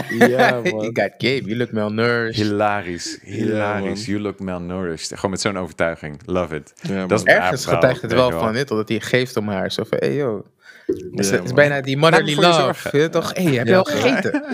Ja, 0.08 0.62
he 0.62 0.70
man. 0.72 0.84
got 0.84 1.10
game. 1.18 1.40
You 1.44 1.56
look 1.56 1.72
malnourished. 1.72 2.42
Hilarisch. 2.42 3.18
Hilarisch. 3.22 4.06
you 4.06 4.20
look 4.20 4.38
malnourished. 4.40 5.14
Gewoon 5.14 5.30
met 5.30 5.40
zo'n 5.40 5.58
overtuiging. 5.58 6.20
Love 6.24 6.54
it. 6.54 6.72
Ja, 6.82 7.06
Dat 7.06 7.18
is. 7.18 7.24
Ergens 7.24 7.66
getuigt 7.66 8.02
het 8.02 8.12
wel 8.12 8.32
je 8.32 8.38
van 8.38 8.52
dit, 8.52 8.70
omdat 8.70 8.88
hij 8.88 9.00
geeft 9.00 9.36
om 9.36 9.48
haar. 9.48 9.72
Zo 9.72 9.84
van, 9.84 9.98
hey 9.98 10.14
yo. 10.14 10.44
Het 10.86 10.96
is, 11.12 11.28
Ja, 11.28 11.36
het 11.36 11.44
is 11.44 11.52
bijna 11.52 11.80
die 11.80 11.96
motherly 11.96 12.30
je 12.30 12.40
love. 12.40 12.88
Je 12.92 12.98
weet 12.98 13.12
toch, 13.12 13.34
hey, 13.34 13.44
heb 13.44 13.66
je 13.66 13.76
al 13.76 13.84
gegeten? 13.84 14.44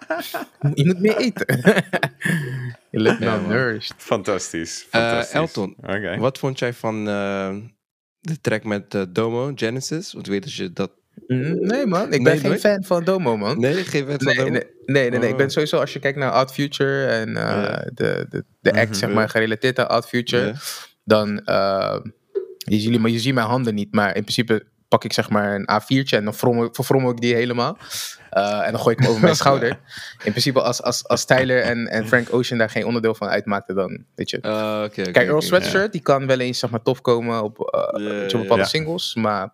je 0.74 0.86
moet 0.86 1.00
meer 1.00 1.16
eten. 1.16 1.60
you 2.90 3.02
look 3.02 3.18
malnourished. 3.18 3.94
Fantastisch. 3.96 4.86
Eh, 4.90 5.00
Fantastisch. 5.00 5.34
Elton. 5.34 5.76
Wat 6.18 6.38
vond 6.38 6.58
jij 6.58 6.72
van 6.72 7.08
eh, 7.08 7.54
de 8.20 8.40
track 8.40 8.64
met 8.64 8.94
eh, 8.94 9.02
Domo, 9.08 9.52
Genesis? 9.54 10.12
Want 10.12 10.26
weet 10.26 10.52
je 10.54 10.72
dat... 10.72 10.90
Mm, 11.26 11.66
Nee 11.66 11.86
man, 11.86 12.02
ik 12.02 12.10
ben 12.10 12.22
Nee, 12.22 12.38
geen 12.38 12.48
nooit? 12.48 12.60
fan 12.60 12.84
van 12.84 13.04
Domo 13.04 13.36
man. 13.36 13.60
Nee, 13.60 13.74
geen 13.84 14.04
wet 14.06 14.22
van 14.22 14.26
Nee, 14.26 14.36
Domo? 14.44 14.50
nee, 14.50 14.62
nee, 14.86 15.10
nee, 15.10 15.18
nee. 15.18 15.28
ik 15.28 15.36
ben 15.36 15.46
Oh. 15.46 15.52
sowieso, 15.52 15.78
als 15.78 15.92
je 15.92 15.98
kijkt 15.98 16.18
naar 16.18 16.40
Odd 16.40 16.52
Future 16.52 17.06
en 17.06 17.28
uh, 17.28 17.34
Ja. 17.34 17.90
de, 17.94 18.26
de, 18.28 18.44
de 18.60 18.72
act, 18.72 18.84
Mhm. 18.88 18.94
zeg 18.94 19.10
maar, 19.10 19.28
gerelateerd 19.28 19.78
aan 19.78 19.96
Odd 19.96 20.06
Future, 20.08 20.54
dan, 21.04 21.28
uh, 21.44 21.96
je, 22.58 22.78
ziet, 22.78 22.98
maar 23.00 23.10
je 23.10 23.18
ziet 23.18 23.34
mijn 23.34 23.46
handen 23.46 23.74
niet, 23.74 23.92
maar 23.94 24.16
in 24.16 24.22
principe 24.22 24.64
pak 24.88 25.04
ik 25.04 25.12
zeg 25.12 25.30
maar 25.30 25.54
een 25.54 25.68
A4'tje 25.82 26.16
en 26.16 26.24
dan 26.24 26.34
verfrommel, 26.72 27.10
ik 27.10 27.20
die 27.20 27.34
helemaal. 27.34 27.78
Uh, 28.32 28.66
en 28.66 28.72
dan 28.72 28.80
gooi 28.80 28.94
ik 28.94 29.00
hem 29.00 29.10
over 29.10 29.22
mijn 29.22 29.36
schouder. 29.44 29.68
In 30.24 30.30
principe, 30.30 30.62
als, 30.62 30.82
als, 30.82 31.08
als 31.08 31.24
Tyler 31.24 31.60
en, 31.62 31.86
en 31.88 32.06
Frank 32.08 32.32
Ocean 32.32 32.58
daar 32.58 32.70
geen 32.70 32.84
onderdeel 32.86 33.14
van 33.14 33.28
uitmaakten, 33.28 33.74
dan 33.74 34.04
weet 34.14 34.30
je. 34.30 34.42
Ah, 34.42 34.90
Kijk, 34.90 35.16
Earl. 35.16 35.42
Sweatshirt, 35.42 35.92
die 35.92 36.00
kan 36.00 36.26
wel 36.26 36.38
eens 36.40 36.58
zeg 36.58 36.70
maar, 36.70 36.82
tof 36.82 37.00
komen 37.00 37.42
op, 37.42 37.58
uh, 38.00 38.28
bepaalde 38.40 38.64
singles, 38.64 39.14
maar 39.14 39.52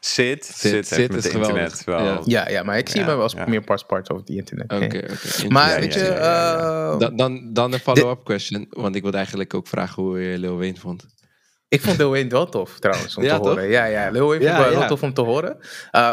Sid. 0.00 0.44
Sid, 0.44 0.70
heeft 0.72 0.88
Sid 0.88 1.08
met 1.08 1.16
is 1.16 1.22
de 1.22 1.30
geweldig. 1.30 1.56
internet 1.62 1.84
wel... 1.84 2.04
Ja. 2.04 2.20
ja, 2.24 2.48
ja, 2.48 2.62
maar 2.62 2.78
ik 2.78 2.88
zie 2.88 3.00
Ja, 3.00 3.06
hem 3.06 3.14
wel 3.14 3.22
als 3.22 3.32
ja. 3.32 3.44
meer 3.48 3.64
parts 3.64 3.82
parts 3.82 4.10
over 4.10 4.24
die 4.24 4.36
internet. 4.36 4.72
Oké. 4.72 5.02
Maar 5.48 5.70
Ja, 5.74 5.80
weet 5.80 5.94
ja, 5.94 6.00
je, 6.00 6.06
ja, 6.06 6.14
ja, 6.14 6.58
ja. 6.58 6.92
uh, 6.92 6.98
Dan, 6.98 7.16
dan, 7.16 7.52
dan 7.52 7.72
een 7.72 7.78
follow-up 7.78 8.24
question. 8.24 8.66
Want 8.70 8.94
ik 8.96 9.02
wilde 9.02 9.16
eigenlijk 9.16 9.54
ook 9.54 9.66
vragen 9.66 10.02
hoe 10.02 10.20
je 10.20 10.38
Lil 10.38 10.56
Wayne 10.58 10.76
vond. 10.76 11.06
Ik 11.68 11.80
vond 11.80 11.98
Lil 11.98 12.10
Wayne 12.10 12.28
wel 12.28 12.48
tof 12.48 12.78
trouwens 12.78 13.16
om 13.16 13.22
Ja, 13.24 13.36
te 13.36 13.42
toch? 13.42 13.48
horen. 13.48 13.68
Ja, 13.68 13.84
ja, 13.84 14.10
Lil 14.10 14.26
Wayne 14.28 14.44
Ja, 14.44 14.50
vond 14.54 14.58
ik 14.60 14.64
wel 14.64 14.72
ja. 14.72 14.78
heel 14.78 14.88
tof 14.96 15.02
om 15.02 15.14
te 15.14 15.20
horen. 15.20 15.56
Uh, 15.92 16.12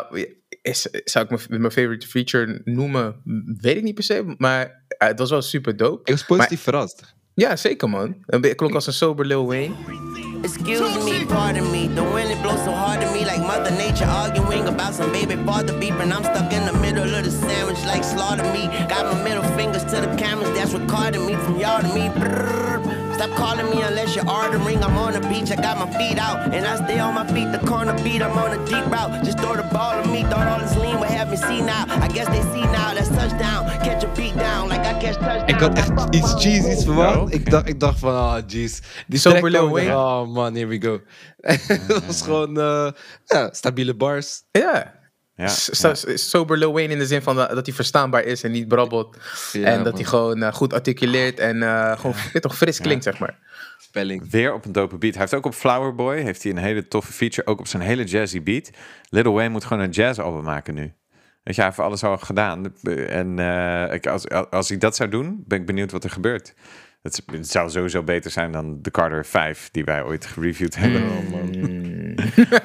is, 0.61 0.81
zou 0.91 1.25
ik 1.29 1.49
mijn, 1.49 1.71
favorite 1.71 2.07
feature 2.07 2.61
noemen? 2.63 3.21
Weet 3.61 3.75
ik 3.77 3.83
niet 3.83 3.95
per 3.95 4.03
se, 4.03 4.35
maar 4.37 4.65
uh, 4.65 5.07
het 5.07 5.19
was 5.19 5.29
wel 5.29 5.41
super 5.41 5.77
dope. 5.77 6.01
Ik 6.03 6.09
was 6.11 6.25
positief 6.25 6.61
verrast. 6.61 7.15
Ja, 7.33 7.55
zeker 7.55 7.89
man. 7.89 8.23
Een 8.25 8.41
be- 8.41 8.55
klonk 8.55 8.73
als 8.73 8.87
een 8.87 8.93
sober 8.93 9.25
Lil 9.25 9.47
Wayne. 9.47 9.73
Excuse 10.45 11.03
me, 11.03 11.25
pardon 11.25 11.71
me. 11.71 11.87
The 11.87 12.03
wind 12.03 12.29
it 12.29 12.39
blows 12.43 12.63
so 12.63 12.71
hard 12.71 13.01
to 13.01 13.11
me 13.11 13.25
like 13.25 13.39
Mother 13.39 13.71
Nature 13.71 14.05
arguing 14.05 14.67
about 14.67 14.93
some 14.93 15.11
baby 15.11 15.35
father 15.43 15.75
beef, 15.79 15.93
and 15.93 16.13
I'm 16.13 16.23
stuck 16.23 16.53
in 16.53 16.67
the 16.67 16.73
middle 16.73 17.15
of 17.15 17.25
the 17.25 17.31
sandwich 17.31 17.83
like 17.85 18.03
slaughter 18.03 18.43
me. 18.53 18.67
Got 18.87 19.11
my 19.11 19.23
middle 19.23 19.43
fingers 19.57 19.83
to 19.85 20.01
the 20.01 20.15
cameras 20.17 20.55
that's 20.55 20.71
recording 20.71 21.25
me 21.25 21.33
from 21.33 21.57
y'all 21.57 21.81
to 21.81 21.87
me. 21.87 22.09
Brrr. 22.09 23.04
Stop 23.15 23.31
calling 23.37 23.69
me 23.69 23.81
unless 23.81 24.13
you're 24.13 24.29
ordering. 24.29 24.83
I'm 24.83 24.97
on 24.97 25.13
the 25.13 25.21
beach, 25.21 25.49
I 25.49 25.55
got 25.55 25.77
my 25.77 25.89
feet 25.97 26.19
out, 26.19 26.53
and 26.53 26.65
I 26.67 26.75
stay 26.83 26.99
on 26.99 27.13
my 27.15 27.25
feet. 27.27 27.49
The 27.49 27.65
corner 27.65 27.95
beat, 28.03 28.21
I'm 28.21 28.37
on 28.37 28.51
a 28.51 28.59
deep 28.65 28.85
route. 28.91 29.23
Just 29.23 29.39
throw 29.39 29.55
the 29.55 29.63
ball 29.71 30.03
to 30.03 30.09
me. 30.09 30.23
Thought 30.23 30.47
all 30.47 30.59
this 30.59 30.75
lean 30.75 30.99
would 30.99 31.07
have 31.07 31.29
me 31.31 31.37
see 31.37 31.61
now. 31.61 31.85
I 31.87 32.09
guess 32.09 32.27
they 32.27 32.41
see 32.51 32.65
now. 32.75 32.93
That's 32.93 33.07
touchdown. 33.07 33.69
Catch 33.85 34.03
a 34.03 34.07
beat 34.17 34.35
down 34.35 34.67
like 34.67 34.81
I 34.81 34.99
catch 34.99 35.15
touchdown. 35.15 35.47
Ik 35.47 35.59
had 35.59 35.77
echt 35.77 36.15
iets 36.15 36.33
cheesy's 36.33 36.83
verwacht. 36.83 37.17
oké. 37.17 37.33
ik, 37.33 37.49
dacht, 37.49 37.67
ik 37.67 37.79
dacht 37.79 37.99
van, 37.99 38.13
ah, 38.13 38.43
jeez. 38.47 38.81
Die 39.07 39.19
Sober 39.19 39.49
Lil 39.49 39.69
Wayne. 39.69 39.95
Oh 39.95 40.27
man, 40.27 40.55
here 40.55 40.67
we 40.67 40.81
go. 40.81 40.99
Het 41.67 42.05
was 42.05 42.21
gewoon, 42.21 42.59
eh, 42.59 42.91
ja, 43.25 43.49
stabiele 43.51 43.95
bars. 43.95 44.43
Ja. 44.51 44.93
Ja, 45.35 45.47
so- 45.47 45.93
Sober 46.15 46.57
Lil 46.57 46.73
Wayne 46.73 46.93
in 46.93 46.99
de 46.99 47.05
zin 47.05 47.21
van 47.21 47.35
dat 47.35 47.49
dat 47.49 47.65
hij 47.65 47.75
verstaanbaar 47.75 48.23
is 48.23 48.43
en 48.43 48.51
niet 48.51 48.67
brabbelt. 48.67 49.17
Ja, 49.51 49.65
en 49.65 49.75
dat 49.75 49.85
man. 49.85 49.93
hij 49.93 50.03
gewoon 50.03 50.43
eh, 50.43 50.53
goed 50.53 50.73
articuleert 50.73 51.39
en 51.39 51.63
eh, 51.63 51.99
gewoon 51.99 52.15
toch 52.41 52.57
fris 52.57 52.79
klinkt, 52.79 53.03
zeg 53.03 53.19
maar. 53.19 53.37
Spelling. 53.77 54.31
Weer 54.31 54.53
op 54.53 54.65
een 54.65 54.71
dope 54.71 54.97
beat. 54.97 55.13
Hij 55.13 55.21
heeft 55.21 55.33
ook 55.33 55.45
op 55.45 55.53
Flower 55.53 55.95
Boy 55.95 56.21
heeft 56.21 56.43
hij 56.43 56.51
een 56.51 56.57
hele 56.57 56.87
toffe 56.87 57.13
feature, 57.13 57.47
ook 57.47 57.59
op 57.59 57.67
zijn 57.67 57.83
hele 57.83 58.03
jazzy 58.03 58.43
beat. 58.43 58.69
Lil 59.09 59.33
Wayne 59.33 59.49
moet 59.49 59.65
gewoon 59.65 59.83
een 59.83 59.89
jazz-album 59.89 60.43
maken 60.43 60.73
nu. 60.73 60.93
Weet 61.43 61.55
je, 61.55 61.61
hij 61.61 61.65
heeft 61.65 61.79
alles 61.79 62.03
al 62.03 62.17
gedaan. 62.17 62.73
En 63.07 63.39
eh, 63.39 63.93
ik, 63.93 64.07
als, 64.07 64.29
als 64.29 64.69
hij 64.69 64.77
dat 64.77 64.95
zou 64.95 65.09
doen, 65.09 65.43
ben 65.47 65.59
ik 65.59 65.65
benieuwd 65.65 65.91
wat 65.91 66.03
er 66.03 66.09
gebeurt. 66.09 66.53
Het, 67.05 67.47
zou 67.47 67.69
sowieso 67.69 68.03
beter 68.03 68.31
zijn 68.31 68.51
dan 68.51 68.81
de 68.81 68.91
Carter 68.91 69.25
5 69.25 69.69
die 69.71 69.83
wij 69.83 70.03
ooit 70.03 70.25
gereviewd 70.25 70.75
hebben. 70.75 71.01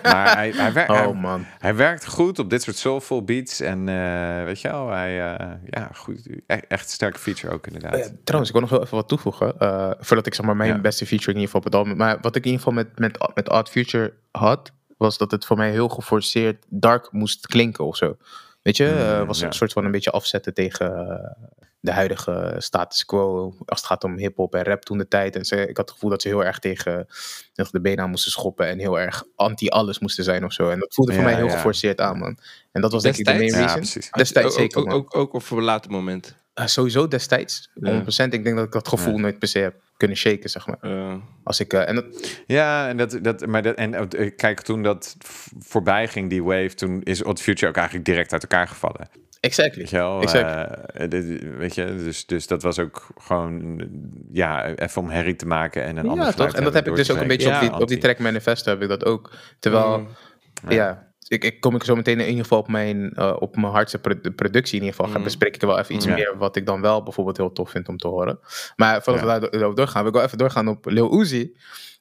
Maar 0.02 0.36
hij, 0.36 0.50
hij, 0.50 0.72
wer- 0.72 0.86
hij- 0.86 1.04
Oh 1.06 1.20
man. 1.20 1.44
hij 1.58 1.74
werkt 1.74 2.06
goed 2.06 2.38
op 2.38 2.50
dit 2.50 2.62
soort 2.62 2.76
soulful 2.76 3.24
beats. 3.24 3.60
En 3.60 3.88
eh, 3.88 4.44
weet 4.44 4.60
je 4.60 4.68
wel, 4.68 4.88
hij, 4.90 5.34
eh, 5.36 5.46
ja, 5.70 5.90
goed, 5.94 6.26
e- 6.46 6.54
echt 6.68 6.84
een 6.84 6.90
sterke 6.90 7.18
feature 7.18 7.52
ook 7.54 7.66
inderdaad. 7.66 7.94
Eh, 7.94 8.06
trouwens, 8.24 8.52
ik 8.52 8.52
wil 8.52 8.60
nog 8.60 8.70
wel 8.70 8.82
even 8.82 8.96
wat 8.96 9.08
toevoegen. 9.08 9.58
eh, 9.58 9.90
voordat 9.98 10.26
ik 10.26 10.34
zeg 10.34 10.46
maar 10.46 10.56
mijn 10.56 10.74
Ja. 10.74 10.80
beste 10.80 11.06
feature 11.06 11.30
in 11.32 11.38
ieder 11.40 11.50
geval 11.54 11.60
op 11.60 11.66
het 11.66 11.74
album. 11.74 11.96
Maar 11.96 12.18
wat 12.20 12.36
ik 12.36 12.44
in 12.44 12.50
ieder 12.50 12.66
geval 12.66 12.84
met, 12.84 12.98
met, 12.98 13.30
met 13.34 13.48
Odd 13.50 13.68
Future 13.70 14.12
had, 14.30 14.72
was 14.96 15.18
dat 15.18 15.30
het 15.30 15.44
voor 15.46 15.56
mij 15.56 15.70
heel 15.70 15.88
geforceerd 15.88 16.64
dark 16.68 17.12
moest 17.12 17.46
klinken 17.46 17.84
of 17.84 17.96
zo. 17.96 18.16
Weet 18.62 18.76
je, 18.76 19.16
Mm, 19.20 19.26
was 19.26 19.40
ja. 19.40 19.46
een 19.46 19.52
soort 19.52 19.72
van 19.72 19.84
een 19.84 19.90
beetje 19.90 20.10
afzetten 20.10 20.54
tegen 20.54 21.20
de 21.80 21.92
huidige 21.92 22.54
status 22.58 23.04
quo. 23.04 23.54
Als 23.64 23.78
het 23.78 23.88
gaat 23.88 24.04
om 24.04 24.16
hip-hop 24.18 24.54
en 24.54 24.62
rap 24.64 24.84
toen 24.84 24.98
de 24.98 25.08
tijd. 25.08 25.36
En 25.36 25.44
ze, 25.44 25.56
ik 25.56 25.76
had 25.76 25.86
het 25.86 25.90
gevoel 25.90 26.10
dat 26.10 26.22
ze 26.22 26.28
heel 26.28 26.44
erg 26.44 26.58
tegen, 26.58 27.06
tegen 27.52 27.72
de 27.72 27.80
benen 27.80 28.04
aan 28.04 28.10
moesten 28.10 28.30
schoppen. 28.30 28.66
En 28.68 28.78
heel 28.78 29.00
erg 29.00 29.24
anti-alles 29.36 29.98
moesten 29.98 30.24
zijn 30.24 30.44
of 30.44 30.52
zo. 30.52 30.70
En 30.70 30.78
dat 30.78 30.94
voelde 30.94 31.12
voor 31.12 31.22
Ja, 31.22 31.28
mij 31.28 31.36
heel 31.36 31.46
ja. 31.46 31.52
geforceerd 31.52 32.00
aan, 32.00 32.18
man. 32.18 32.38
En 32.72 32.80
dat 32.80 32.92
was 32.92 33.02
denk 33.02 33.16
ik 33.16 33.24
de 33.24 33.30
main 33.30 33.42
Destijds? 33.42 33.72
Ja, 33.72 33.74
reason. 33.74 33.92
precies. 33.92 34.10
Destijds 34.10 34.48
ook, 34.54 34.60
zeker, 34.60 34.80
ook, 34.80 34.92
ook, 34.92 35.16
ook 35.16 35.32
op 35.32 35.50
een 35.50 35.62
later 35.62 35.90
moment. 35.90 36.36
Eh, 36.54 36.66
sowieso 36.66 37.08
destijds, 37.08 37.70
100%. 37.74 38.30
Ja. 38.30 38.38
Ik 38.38 38.44
denk 38.44 38.56
dat 38.56 38.64
ik 38.64 38.72
dat 38.72 38.88
gevoel 38.88 39.18
nooit 39.18 39.38
per 39.38 39.48
se 39.48 39.58
heb 39.58 39.89
kunnen 40.00 40.16
shaken, 40.16 40.50
zeg 40.50 40.66
maar. 40.66 40.78
Als 41.44 41.60
ik, 41.60 41.72
eh, 41.72 41.88
en 41.88 41.94
dat, 41.94 42.04
Ja, 42.46 42.88
en, 42.88 42.96
dat, 42.96 43.18
dat, 43.22 43.46
maar 43.46 43.62
dat, 43.62 43.76
en 43.76 43.94
eh, 43.94 44.30
kijk, 44.36 44.60
toen 44.60 44.82
dat 44.82 45.16
voorbij 45.58 46.08
ging, 46.08 46.30
die 46.30 46.42
wave, 46.44 46.74
toen 46.74 47.02
is 47.02 47.22
Odd 47.22 47.40
Future 47.42 47.68
ook 47.70 47.76
eigenlijk 47.76 48.06
direct 48.06 48.32
uit 48.32 48.42
elkaar 48.42 48.68
gevallen. 48.68 49.08
exactly. 49.40 49.80
Weet 49.80 49.90
je 49.90 49.96
wel? 49.96 50.20
Exactly. 50.22 50.74
eh, 51.02 51.08
dit- 51.08 51.56
weet 51.56 51.74
je, 51.74 51.84
dus, 51.84 52.26
dus 52.26 52.46
dat 52.46 52.62
was 52.62 52.78
ook 52.78 53.08
gewoon, 53.18 53.82
ja, 54.32 54.74
even 54.74 55.02
om 55.02 55.08
herrie 55.10 55.36
te 55.36 55.46
maken 55.46 55.82
en 55.82 55.96
een 55.96 56.08
ander 56.08 56.24
ja, 56.24 56.30
geluid 56.32 56.50
toch? 56.50 56.58
En 56.58 56.64
dat 56.64 56.74
heb 56.74 56.88
ik 56.88 56.94
dus 56.96 57.10
ook 57.10 57.20
een 57.20 57.26
beetje 57.28 57.54
op, 57.54 57.60
die, 57.60 57.72
op 57.80 57.88
die 57.88 57.98
track 57.98 58.18
manifesto 58.18 58.70
heb 58.70 58.82
ik 58.82 58.88
dat 58.88 59.04
ook. 59.04 59.32
Terwijl, 59.58 59.98
Mm. 59.98 60.70
ja, 60.70 61.09
ik, 61.30 61.44
ik 61.44 61.60
kom 61.60 61.74
ik 61.74 61.84
zo 61.84 61.96
meteen 61.96 62.20
in 62.20 62.26
ieder 62.28 62.42
geval 62.42 62.58
op 62.58 62.68
mijn, 62.68 63.12
eh, 63.14 63.36
op 63.38 63.56
mijn 63.56 63.72
hardste 63.72 63.98
pro- 63.98 64.30
productie 64.36 64.74
in 64.80 64.84
ieder 64.84 64.96
geval. 64.96 65.12
Ga 65.12 65.18
Mm. 65.18 65.24
bespreek 65.24 65.54
ik 65.54 65.60
er 65.62 65.68
wel 65.68 65.78
even 65.78 65.94
iets 65.94 66.04
Ja. 66.04 66.14
meer 66.14 66.34
wat 66.38 66.56
ik 66.56 66.66
dan 66.66 66.80
wel 66.80 67.02
bijvoorbeeld 67.02 67.36
heel 67.36 67.52
tof 67.52 67.70
vind 67.70 67.88
om 67.88 67.96
te 67.96 68.08
horen. 68.08 68.38
Maar 68.76 69.02
voordat 69.02 69.22
Ja. 69.22 69.34
we 69.34 69.40
daar 69.40 69.60
do- 69.60 69.74
doorgaan, 69.74 70.00
wil 70.02 70.10
ik 70.10 70.16
wel 70.16 70.26
even 70.26 70.38
doorgaan 70.38 70.68
op 70.68 70.86
Lil 70.86 71.20
Uzi. 71.20 71.52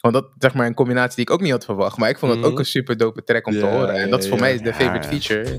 Want 0.02 0.14
dat 0.14 0.28
zeg 0.38 0.54
maar 0.54 0.66
een 0.66 0.74
combinatie 0.74 1.16
die 1.16 1.26
ik 1.26 1.32
ook 1.32 1.42
niet 1.42 1.52
had 1.52 1.66
verwacht. 1.66 1.98
Maar 1.98 2.10
ik 2.10 2.20
vond 2.20 2.32
het 2.32 2.42
Mhm. 2.42 2.50
ook 2.52 2.60
een 2.60 2.66
super 2.66 2.98
dope 2.98 3.24
track 3.24 3.48
om 3.48 3.54
te 3.54 3.66
horen. 3.66 3.94
En 3.96 4.10
dat 4.10 4.24
is 4.24 4.30
voor 4.30 4.40
mij 4.40 4.58
de 4.58 4.74
favorite 4.74 5.08
feature. 5.08 5.58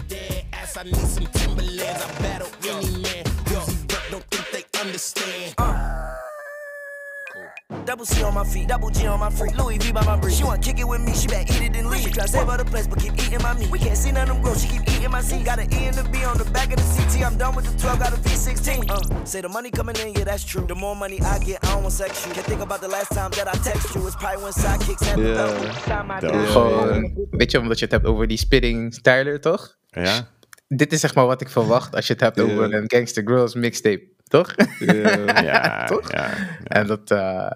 Double 7.90 8.04
C 8.04 8.22
on 8.22 8.34
my 8.34 8.44
feet, 8.44 8.68
double 8.68 8.88
G 8.90 9.08
on 9.08 9.18
my 9.18 9.30
freak, 9.30 9.56
Louis 9.58 9.76
V 9.78 9.90
by 9.90 10.04
my 10.04 10.16
brief. 10.16 10.36
She 10.36 10.44
want 10.44 10.62
kick 10.62 10.78
it 10.78 10.86
with 10.86 11.00
me, 11.00 11.12
she 11.12 11.26
better 11.26 11.42
eat 11.54 11.62
it 11.70 11.76
and 11.76 11.90
leave. 11.90 12.02
She 12.02 12.10
try 12.10 12.26
save 12.26 12.46
her 12.46 12.56
the 12.56 12.64
place, 12.64 12.86
but 12.86 13.00
keep 13.00 13.14
eating 13.14 13.42
my 13.42 13.52
meat. 13.58 13.68
We 13.68 13.80
can't 13.80 13.96
see 13.96 14.12
none 14.12 14.22
of 14.22 14.28
them 14.28 14.42
grow, 14.42 14.54
she 14.54 14.68
keep 14.68 14.82
eating 14.94 15.10
my 15.10 15.20
seed. 15.22 15.44
Got 15.44 15.58
an 15.58 15.66
E 15.74 15.86
and 15.88 15.98
a 15.98 16.04
B 16.08 16.22
on 16.24 16.38
the 16.38 16.44
back 16.56 16.70
of 16.70 16.76
the 16.76 16.86
CT. 16.94 17.24
I'm 17.26 17.36
done 17.36 17.56
with 17.56 17.66
the 17.66 17.74
12, 17.82 17.98
got 17.98 18.12
a 18.12 18.16
V16. 18.16 18.88
Uh, 18.88 19.24
say 19.24 19.40
the 19.40 19.48
money 19.48 19.70
coming 19.72 19.96
in, 19.96 20.12
yeah, 20.14 20.22
that's 20.22 20.44
true. 20.44 20.64
The 20.68 20.74
more 20.76 20.94
money 20.94 21.18
I 21.20 21.38
get, 21.40 21.58
I 21.64 21.72
don't 21.72 21.82
want 21.82 21.92
sex 21.92 22.24
you. 22.26 22.32
Can't 22.32 22.46
think 22.46 22.60
about 22.62 22.80
the 22.80 22.88
last 22.88 23.10
time 23.12 23.30
that 23.32 23.48
I 23.48 23.58
text 23.58 23.92
you. 23.94 24.06
It's 24.06 24.14
probably 24.14 24.42
when 24.44 24.52
sidekicks 24.52 25.04
had 25.08 25.18
Yeah. 25.18 25.46
the 25.46 25.64
Yeah. 25.88 26.20
dad. 26.20 26.46
Gewoon, 26.50 27.14
weet 27.30 27.50
je, 27.50 27.58
omdat 27.58 27.78
je 27.78 27.84
het 27.84 27.94
hebt 27.94 28.06
over 28.06 28.26
die 28.26 28.38
spitting 28.38 28.94
Tyler, 29.02 29.40
toch? 29.40 29.76
Ja, 29.90 30.28
Dit 30.68 30.92
is 30.92 31.00
zeg 31.00 31.14
maar 31.14 31.26
wat 31.26 31.40
ik 31.40 31.48
verwacht 31.48 31.94
als 31.94 32.06
je 32.06 32.12
het 32.12 32.22
hebt 32.22 32.36
Ja. 32.36 32.42
over 32.42 32.74
een 32.74 32.84
Gangster 32.90 33.22
Girls 33.26 33.54
mixtape, 33.54 34.02
toch? 34.28 34.54
ja. 34.78 35.42
ja, 35.52 35.86
Toch? 35.86 36.12
ja. 36.12 36.30
En 36.64 36.86
dat, 36.86 37.10
eh, 37.10 37.46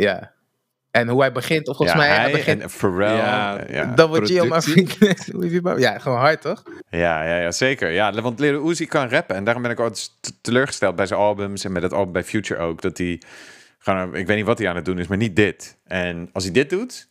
ja. 0.00 0.32
En 0.90 1.08
hoe 1.08 1.20
hij 1.20 1.32
begint, 1.32 1.68
of 1.68 1.76
volgens 1.76 1.98
ja, 1.98 2.04
mij, 2.04 2.14
hij 2.14 2.24
hij 2.24 2.32
begint 2.32 2.62
en 2.62 2.70
Pharrell. 2.70 3.16
Ja, 3.16 3.60
Ja. 3.68 3.84
Double 3.94 4.26
G 4.26 4.40
on 4.40 5.78
Ja, 5.78 5.98
gewoon 5.98 6.18
hard, 6.18 6.40
toch? 6.40 6.62
Ja, 6.88 7.24
ja, 7.24 7.38
ja, 7.38 7.50
zeker. 7.50 7.90
Ja, 7.90 8.12
want 8.12 8.38
Lil 8.38 8.70
Uzi 8.70 8.86
kan 8.86 9.08
rappen. 9.08 9.36
En 9.36 9.44
daarom 9.44 9.62
ben 9.62 9.70
ik 9.70 9.80
altijd 9.80 10.10
teleurgesteld 10.40 10.96
bij 10.96 11.06
zijn 11.06 11.20
albums. 11.20 11.64
En 11.64 11.72
met 11.72 11.82
het 11.82 11.92
album 11.92 12.12
bij 12.12 12.24
Future 12.24 12.60
ook. 12.60 12.82
Dat 12.82 12.98
hij 12.98 13.22
gewoon, 13.78 14.14
ik 14.16 14.26
weet 14.26 14.36
niet 14.36 14.46
wat 14.46 14.58
hij 14.58 14.68
aan 14.68 14.76
het 14.76 14.84
doen 14.84 14.98
is, 14.98 15.06
maar 15.06 15.16
niet 15.16 15.36
dit. 15.36 15.76
En 15.84 16.28
als 16.32 16.44
hij 16.44 16.52
dit 16.52 16.70
doet, 16.70 17.08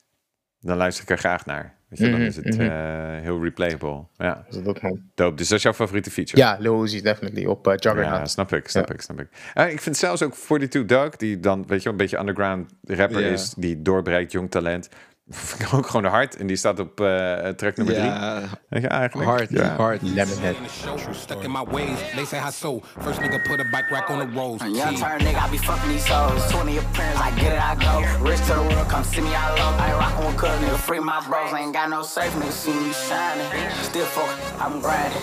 dan 0.59 0.77
luister 0.77 1.03
ik 1.03 1.09
er 1.09 1.17
graag 1.17 1.45
naar. 1.45 1.75
Weet 1.93 2.05
je, 2.05 2.09
dan 2.11 2.19
Mhm, 2.19 2.27
is 2.29 2.35
het 2.35 2.45
mhm. 2.57 2.61
eh, 2.61 3.21
heel 3.21 3.43
replayable. 3.43 4.03
Ja, 4.17 4.45
Dus 4.49 4.63
dat 4.63 4.81
dope. 5.15 5.35
Dus 5.37 5.47
dat 5.47 5.57
is 5.57 5.63
jouw 5.63 5.73
favoriete 5.73 6.11
feature? 6.11 6.37
Ja, 6.41 6.57
Lil 6.59 6.83
Uzi, 6.83 7.01
definitely. 7.01 7.45
Op 7.45 7.67
uh, 7.67 7.73
Juggernaut. 7.77 8.17
Ja, 8.17 8.25
snap 8.25 8.53
ik, 8.53 8.67
snap 8.67 8.87
Ja. 8.87 8.93
ik, 8.93 9.01
snap 9.01 9.19
ik. 9.19 9.27
Eh, 9.53 9.71
ik 9.71 9.81
vind 9.81 9.97
zelfs 9.97 10.21
ook 10.21 10.35
42 10.35 10.85
Doug, 10.85 11.15
die 11.15 11.39
dan, 11.39 11.63
weet 11.67 11.77
je 11.77 11.83
wel, 11.83 11.91
een 11.93 11.97
beetje 11.97 12.19
underground 12.19 12.71
rapper 12.83 13.21
is, 13.21 13.53
die 13.57 13.81
doorbreekt, 13.81 14.31
jong 14.31 14.51
talent. 14.51 14.89
Vind 15.29 15.61
ik 15.61 15.73
ook 15.73 15.87
gewoon 15.87 16.11
hard. 16.11 16.35
En 16.35 16.47
die 16.47 16.55
staat 16.55 16.79
op 16.79 16.99
eh, 17.01 17.07
track 17.49 17.77
nummer 17.77 17.95
3. 17.95 18.05
Ja, 18.05 18.41
Weet 18.69 18.81
je, 18.81 18.87
eigenlijk. 18.87 19.29
hard, 19.29 19.49
ja. 19.49 19.75
hard. 19.75 20.01
Lemonhead. 20.01 20.55
In 20.55 20.63
the 20.63 20.69
show, 20.69 21.13
stuck 21.13 21.43
in 21.43 21.51
my 21.51 21.63
ways. 21.71 21.97
They 22.15 22.25
say 22.25 22.39
how 22.39 22.51
so. 22.51 22.81
First 22.99 23.19
nigga 23.19 23.41
put 23.43 23.59
a 23.59 23.63
bike 23.71 23.89
rack 23.91 24.09
on 24.09 24.19
the 24.19 24.27
rolls. 24.39 24.61
Young 24.61 24.97
turn 24.97 25.19
nigga, 25.19 25.39
I 25.47 25.49
be 25.49 25.57
fucking 25.57 25.89
these 25.89 26.07
hoes. 26.13 26.51
20 26.51 26.77
appearance, 26.77 27.19
I 27.19 27.31
get 27.39 27.53
it, 27.53 27.61
I 27.71 27.75
go. 27.75 27.93
Rich 28.29 28.39
to 28.47 28.53
the 28.53 28.61
world, 28.61 28.87
come 28.89 29.03
see 29.03 29.21
me, 29.21 29.33
I 29.33 29.49
low. 29.55 29.71
I 29.83 29.87
ain't 29.89 29.99
rockin' 29.99 30.25
with 30.25 30.37
cuz, 30.37 30.49
nigga. 30.59 30.77
Free 30.77 30.99
my 30.99 31.19
bros, 31.27 31.53
ain't 31.53 31.73
got 31.73 31.89
no 31.89 32.03
safe, 32.03 32.33
nigga. 32.33 32.51
See 32.51 32.73
me 32.73 32.91
shining. 32.91 33.47
Still 33.81 34.05
fuck, 34.05 34.29
I'm 34.61 34.81
grinding. 34.81 35.21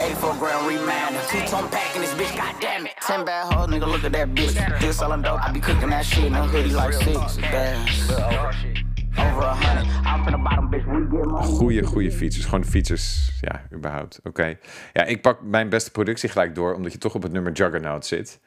84 0.00 0.34
grand 0.40 0.66
remand. 0.66 1.14
Two 1.28 1.40
tone 1.50 1.68
pack 1.68 1.94
in 1.94 2.00
this 2.00 2.14
bitch, 2.14 2.34
goddamn 2.36 2.86
it. 2.86 2.92
10 3.02 3.24
bad 3.26 3.52
hoes, 3.52 3.68
nigga, 3.68 3.86
look 3.86 4.04
at 4.04 4.12
that 4.12 4.28
bitch. 4.34 4.56
Still 4.78 4.92
selling 4.94 5.20
dope, 5.22 5.44
I 5.46 5.52
be 5.52 5.60
cooking 5.60 5.90
that 5.90 6.06
shit 6.06 6.24
in 6.24 6.34
a 6.34 6.46
hoodie 6.46 6.72
like 6.72 6.94
six. 6.94 7.36
Damn. 7.36 8.81
Over 9.18 9.42
a 9.44 9.54
hundred. 9.54 9.86
I'm 10.06 10.22
from 10.22 10.32
the 10.32 10.38
bottom, 10.48 10.70
bitch. 10.70 10.84
We 10.84 11.16
get 11.16 11.26
more. 11.26 11.42
Goeie, 11.42 11.82
goede 11.82 12.10
features. 12.12 12.44
Gewoon 12.44 12.64
features, 12.64 13.32
ja, 13.40 13.62
überhaupt. 13.72 14.20
Oké. 14.24 14.58
Ja, 14.92 15.04
ik 15.04 15.22
pak 15.22 15.42
mijn 15.42 15.68
beste 15.68 15.90
productie 15.90 16.28
gelijk 16.28 16.54
door, 16.54 16.74
omdat 16.74 16.92
je 16.92 16.98
toch 16.98 17.14
op 17.14 17.22
het 17.22 17.32
nummer 17.32 17.52
Juggernaut 17.52 18.06
zit. 18.06 18.40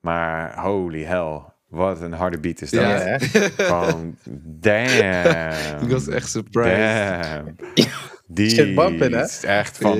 Maar 0.00 0.58
holy 0.60 1.02
hell, 1.04 1.40
wat 1.68 2.00
een 2.00 2.12
harde 2.12 2.38
beat 2.38 2.60
is 2.62 2.70
dat. 2.70 2.82
Ja? 2.82 3.18
Gewoon, 3.66 4.16
damn. 4.44 5.82
Ik 5.82 5.88
was 5.88 6.08
echt 6.08 6.30
surprised. 6.30 7.42
Damn. 7.44 7.56
Die 8.26 8.74
bumping, 8.74 9.12
hè? 9.14 9.22
is 9.22 9.44
echt 9.44 9.78
van 9.78 9.92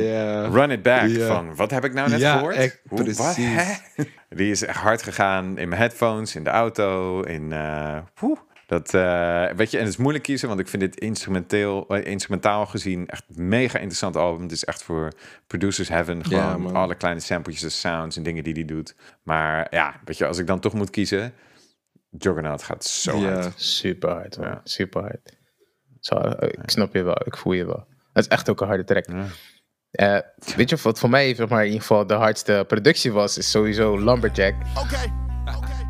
run 0.53 0.71
it 0.71 0.83
back. 0.83 1.11
Van, 1.11 1.55
wat 1.57 1.71
heb 1.71 1.85
ik 1.85 1.93
nou 1.95 2.11
net 2.11 2.21
Ja, 2.21 2.33
gehoord? 2.37 2.55
echt, 2.57 2.81
Hoe, 2.89 3.03
precies. 3.03 3.37
hè? 3.37 3.75
Die 4.29 4.51
is 4.51 4.65
echt 4.65 4.79
hard 4.79 5.03
gegaan 5.03 5.59
in 5.59 5.69
mijn 5.69 5.81
headphones, 5.81 6.37
in 6.37 6.45
de 6.45 6.51
auto, 6.51 7.21
in... 7.21 7.53
eh, 7.53 7.99
poeh. 8.15 8.39
Dat, 8.79 8.95
eh, 8.95 9.57
weet 9.57 9.71
je, 9.71 9.77
en 9.79 9.85
het 9.85 9.93
is 9.93 9.99
moeilijk 9.99 10.25
kiezen, 10.25 10.49
want 10.49 10.61
ik 10.61 10.69
vind 10.69 10.83
dit 10.83 10.99
instrumenteel, 11.01 11.87
eh, 11.89 12.05
instrumentaal 12.11 12.67
gezien 12.67 13.07
echt 13.07 13.25
een 13.35 13.49
mega 13.49 13.79
interessant 13.79 14.17
album. 14.17 14.43
Het 14.43 14.53
is 14.53 14.65
echt 14.65 14.83
voor 14.83 15.13
producers 15.47 15.89
heaven. 15.89 16.25
Gewoon 16.25 16.75
alle 16.75 16.95
kleine 16.95 17.21
sampletjes 17.21 17.65
en 17.65 17.71
sounds 17.71 18.17
en 18.17 18.23
dingen 18.23 18.45
die 18.45 18.53
hij 18.55 18.65
doet. 18.65 18.95
Maar 19.23 19.67
ja, 19.71 20.01
weet 20.05 20.19
je, 20.19 20.27
als 20.27 20.39
ik 20.39 20.47
dan 20.47 20.61
toch 20.61 20.73
moet 20.75 20.91
kiezen, 20.91 21.33
Juggernaut 22.11 22.63
gaat 22.63 22.85
zo 22.85 23.17
Ja. 23.19 23.33
hard. 23.33 23.53
Super 23.57 24.11
hard, 24.11 24.39
man. 24.39 24.47
Ja. 24.49 24.61
Super 24.65 25.01
hard. 25.01 25.37
Zo, 26.01 26.17
ik 26.39 26.71
snap 26.71 26.95
je 26.95 27.03
wel, 27.03 27.21
ik 27.25 27.37
voel 27.37 27.53
je 27.53 27.67
wel. 27.67 27.87
Het 28.13 28.25
is 28.25 28.29
echt 28.31 28.51
ook 28.51 28.61
een 28.61 28.67
harde 28.67 28.85
track. 28.85 29.07
Ja. 29.07 29.25
Eh, 29.91 30.19
weet 30.57 30.71
je 30.71 30.77
wat 30.83 30.99
voor 30.99 31.11
mij 31.11 31.35
zeg 31.35 31.49
maar, 31.49 31.61
in 31.61 31.67
ieder 31.67 31.81
geval 31.81 32.07
de 32.07 32.15
hardste 32.15 32.65
productie 32.69 33.13
was? 33.13 33.39
Is 33.39 33.51
sowieso 33.51 33.99
Lumberjack. 33.99 34.55
Okay. 34.55 34.83
Okay. 34.85 35.57
Okay. 35.57 35.83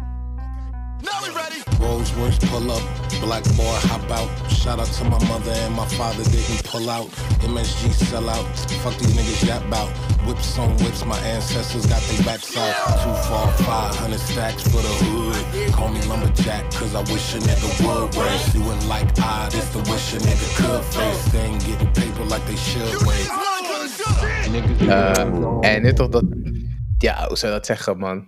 Now 1.01 1.20
we 1.22 1.30
ready. 1.35 1.43
Rolls 1.80 2.12
Royce 2.14 2.38
pull 2.50 2.70
up, 2.70 2.82
black 3.20 3.44
boy 3.56 3.74
hop 3.90 4.10
out. 4.10 4.28
Shout 4.50 4.78
out 4.80 4.86
to 4.98 5.04
my 5.04 5.18
mother 5.28 5.52
and 5.52 5.74
my 5.74 5.86
father 5.88 6.24
didn't 6.24 6.64
pull 6.64 6.88
out. 6.90 7.08
MSG 7.44 7.92
sell 7.92 8.28
out, 8.28 8.44
fuck 8.82 8.96
these 8.98 9.14
niggas 9.16 9.46
yap 9.46 9.62
out. 9.72 9.90
Whips 10.26 10.58
on 10.58 10.70
whips, 10.78 11.04
my 11.04 11.18
ancestors 11.20 11.86
got 11.86 12.00
their 12.02 12.22
backs 12.24 12.56
out. 12.56 12.74
Two, 13.02 13.14
four, 13.28 13.46
five 13.66 13.94
hundred 13.96 14.20
stacks 14.20 14.62
for 14.62 14.80
the 14.80 14.94
hood. 15.04 15.72
Call 15.74 15.88
me 15.88 16.00
lumberjack, 16.02 16.70
cause 16.72 16.94
I 16.94 17.00
wish 17.12 17.34
a 17.34 17.38
nigga 17.38 17.68
would. 17.84 18.14
Whereas 18.16 18.54
you 18.54 18.62
wouldn't 18.62 18.86
like 18.88 19.08
I, 19.18 19.48
this 19.50 19.68
the 19.70 19.78
wish 19.90 20.14
a 20.14 20.18
nigga 20.18 20.48
could 20.56 20.84
face. 20.94 21.24
They 21.32 21.40
ain't 21.40 21.64
getting 21.66 21.92
paper 21.92 22.24
like 22.24 22.44
they 22.46 22.56
should 22.56 23.06
wait. 23.06 23.28
Really 23.28 23.62
good 23.68 23.90
shit. 23.90 24.52
Niggas 24.52 24.88
Eh, 25.60 25.74
en 25.74 25.82
nu 25.82 25.92
toch 25.92 26.08
dat, 26.08 26.24
ja, 26.98 27.26
hoe 27.26 27.36
zou 27.36 27.52
je 27.52 27.58
dat 27.58 27.66
zeggen, 27.66 27.98
man? 27.98 28.24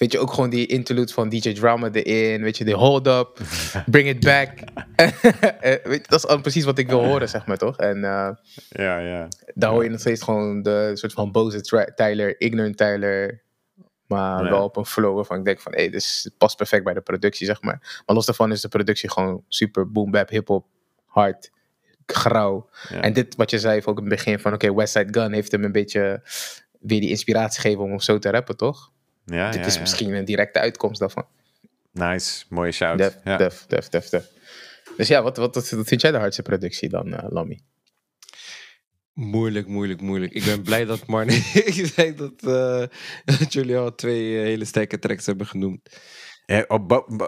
Weet 0.00 0.12
je, 0.12 0.18
ook 0.18 0.32
gewoon 0.32 0.50
die 0.50 0.66
interlude 0.66 1.12
van 1.12 1.28
DJ 1.28 1.52
Drama 1.52 1.90
erin. 1.90 2.42
Weet 2.42 2.58
je, 2.58 2.64
die 2.64 2.74
hold 2.74 3.06
up, 3.06 3.38
bring 3.90 4.08
it 4.08 4.20
back. 4.20 4.48
Eh, 5.60 5.74
weet 5.84 6.00
je, 6.02 6.06
dat 6.08 6.18
is 6.18 6.26
al 6.26 6.40
precies 6.40 6.64
wat 6.64 6.78
ik 6.78 6.88
wil 6.88 7.04
horen, 7.04 7.28
zeg 7.28 7.46
maar, 7.46 7.58
toch? 7.58 7.76
En 7.76 7.96
eh, 8.04 8.30
Ja, 8.68 8.98
ja. 8.98 9.28
daar 9.54 9.70
hoor 9.70 9.84
je 9.84 9.90
nog 9.90 10.00
steeds 10.00 10.22
gewoon 10.22 10.62
de 10.62 10.90
soort 10.94 11.12
van 11.12 11.32
boze 11.32 11.92
Tyler, 11.94 12.40
ignorant 12.40 12.76
Tyler. 12.76 13.42
Maar 14.06 14.44
Ja. 14.44 14.50
wel 14.50 14.64
op 14.64 14.76
een 14.76 14.86
flow 14.86 15.14
waarvan 15.14 15.38
ik 15.38 15.44
denk 15.44 15.60
van, 15.60 15.72
hé, 15.72 15.88
dit 15.88 15.92
dit 16.22 16.32
past 16.38 16.56
perfect 16.56 16.84
bij 16.84 16.94
de 16.94 17.00
productie, 17.00 17.46
zeg 17.46 17.62
maar. 17.62 18.02
Maar 18.06 18.16
los 18.16 18.26
daarvan 18.26 18.52
is 18.52 18.60
de 18.60 18.68
productie 18.68 19.10
gewoon 19.10 19.44
super 19.48 19.90
boom 19.90 20.10
bap, 20.10 20.28
hip-hop, 20.28 20.66
hard, 21.06 21.50
grauw. 22.06 22.68
Ja. 22.88 23.00
En 23.00 23.12
dit 23.12 23.36
wat 23.36 23.50
je 23.50 23.58
zei 23.58 23.80
ook 23.84 23.98
in 23.98 24.04
het 24.04 24.14
begin 24.14 24.38
van, 24.38 24.52
oké, 24.52 24.74
West 24.74 24.92
Side 24.92 25.20
Gun 25.20 25.32
heeft 25.32 25.52
hem 25.52 25.64
een 25.64 25.72
beetje 25.72 26.22
weer 26.80 27.00
die 27.00 27.10
inspiratie 27.10 27.60
gegeven 27.60 27.84
om 27.84 28.00
zo 28.00 28.18
te 28.18 28.30
rappen, 28.30 28.56
toch? 28.56 28.92
Ja, 29.24 29.50
dit 29.50 29.60
ja, 29.60 29.66
is 29.66 29.74
ja. 29.74 29.80
misschien 29.80 30.14
een 30.14 30.24
directe 30.24 30.58
uitkomst 30.58 31.00
daarvan. 31.00 31.26
Nice, 31.92 32.44
mooie 32.48 32.72
shout. 32.72 32.98
Def, 32.98 33.16
ja. 33.24 33.36
def, 33.36 33.64
def, 33.68 33.88
def, 33.88 34.08
def. 34.08 34.26
Dus 34.96 35.08
ja, 35.08 35.22
wat, 35.22 35.36
wat, 35.36 35.54
wat 35.54 35.68
vind 35.68 36.00
jij 36.00 36.10
de 36.10 36.18
hardste 36.18 36.42
productie 36.42 36.88
dan, 36.88 37.14
eh 37.14 37.30
Lammy? 37.30 37.60
Moeilijk, 39.12 39.66
moeilijk, 39.66 40.00
moeilijk. 40.00 40.32
Ik 40.32 40.44
ben 40.44 40.62
blij 40.62 40.84
dat 40.84 41.06
Marnie. 41.06 41.36
ik 41.64 41.86
zei 41.94 42.14
dat, 42.14 42.32
eh, 42.42 42.86
dat 43.38 43.52
jullie 43.52 43.76
al 43.76 43.94
twee 43.94 44.38
eh, 44.38 44.42
hele 44.42 44.64
sterke 44.64 44.98
tracks 44.98 45.26
hebben 45.26 45.46
genoemd. 45.46 46.00
Ja, 46.46 46.64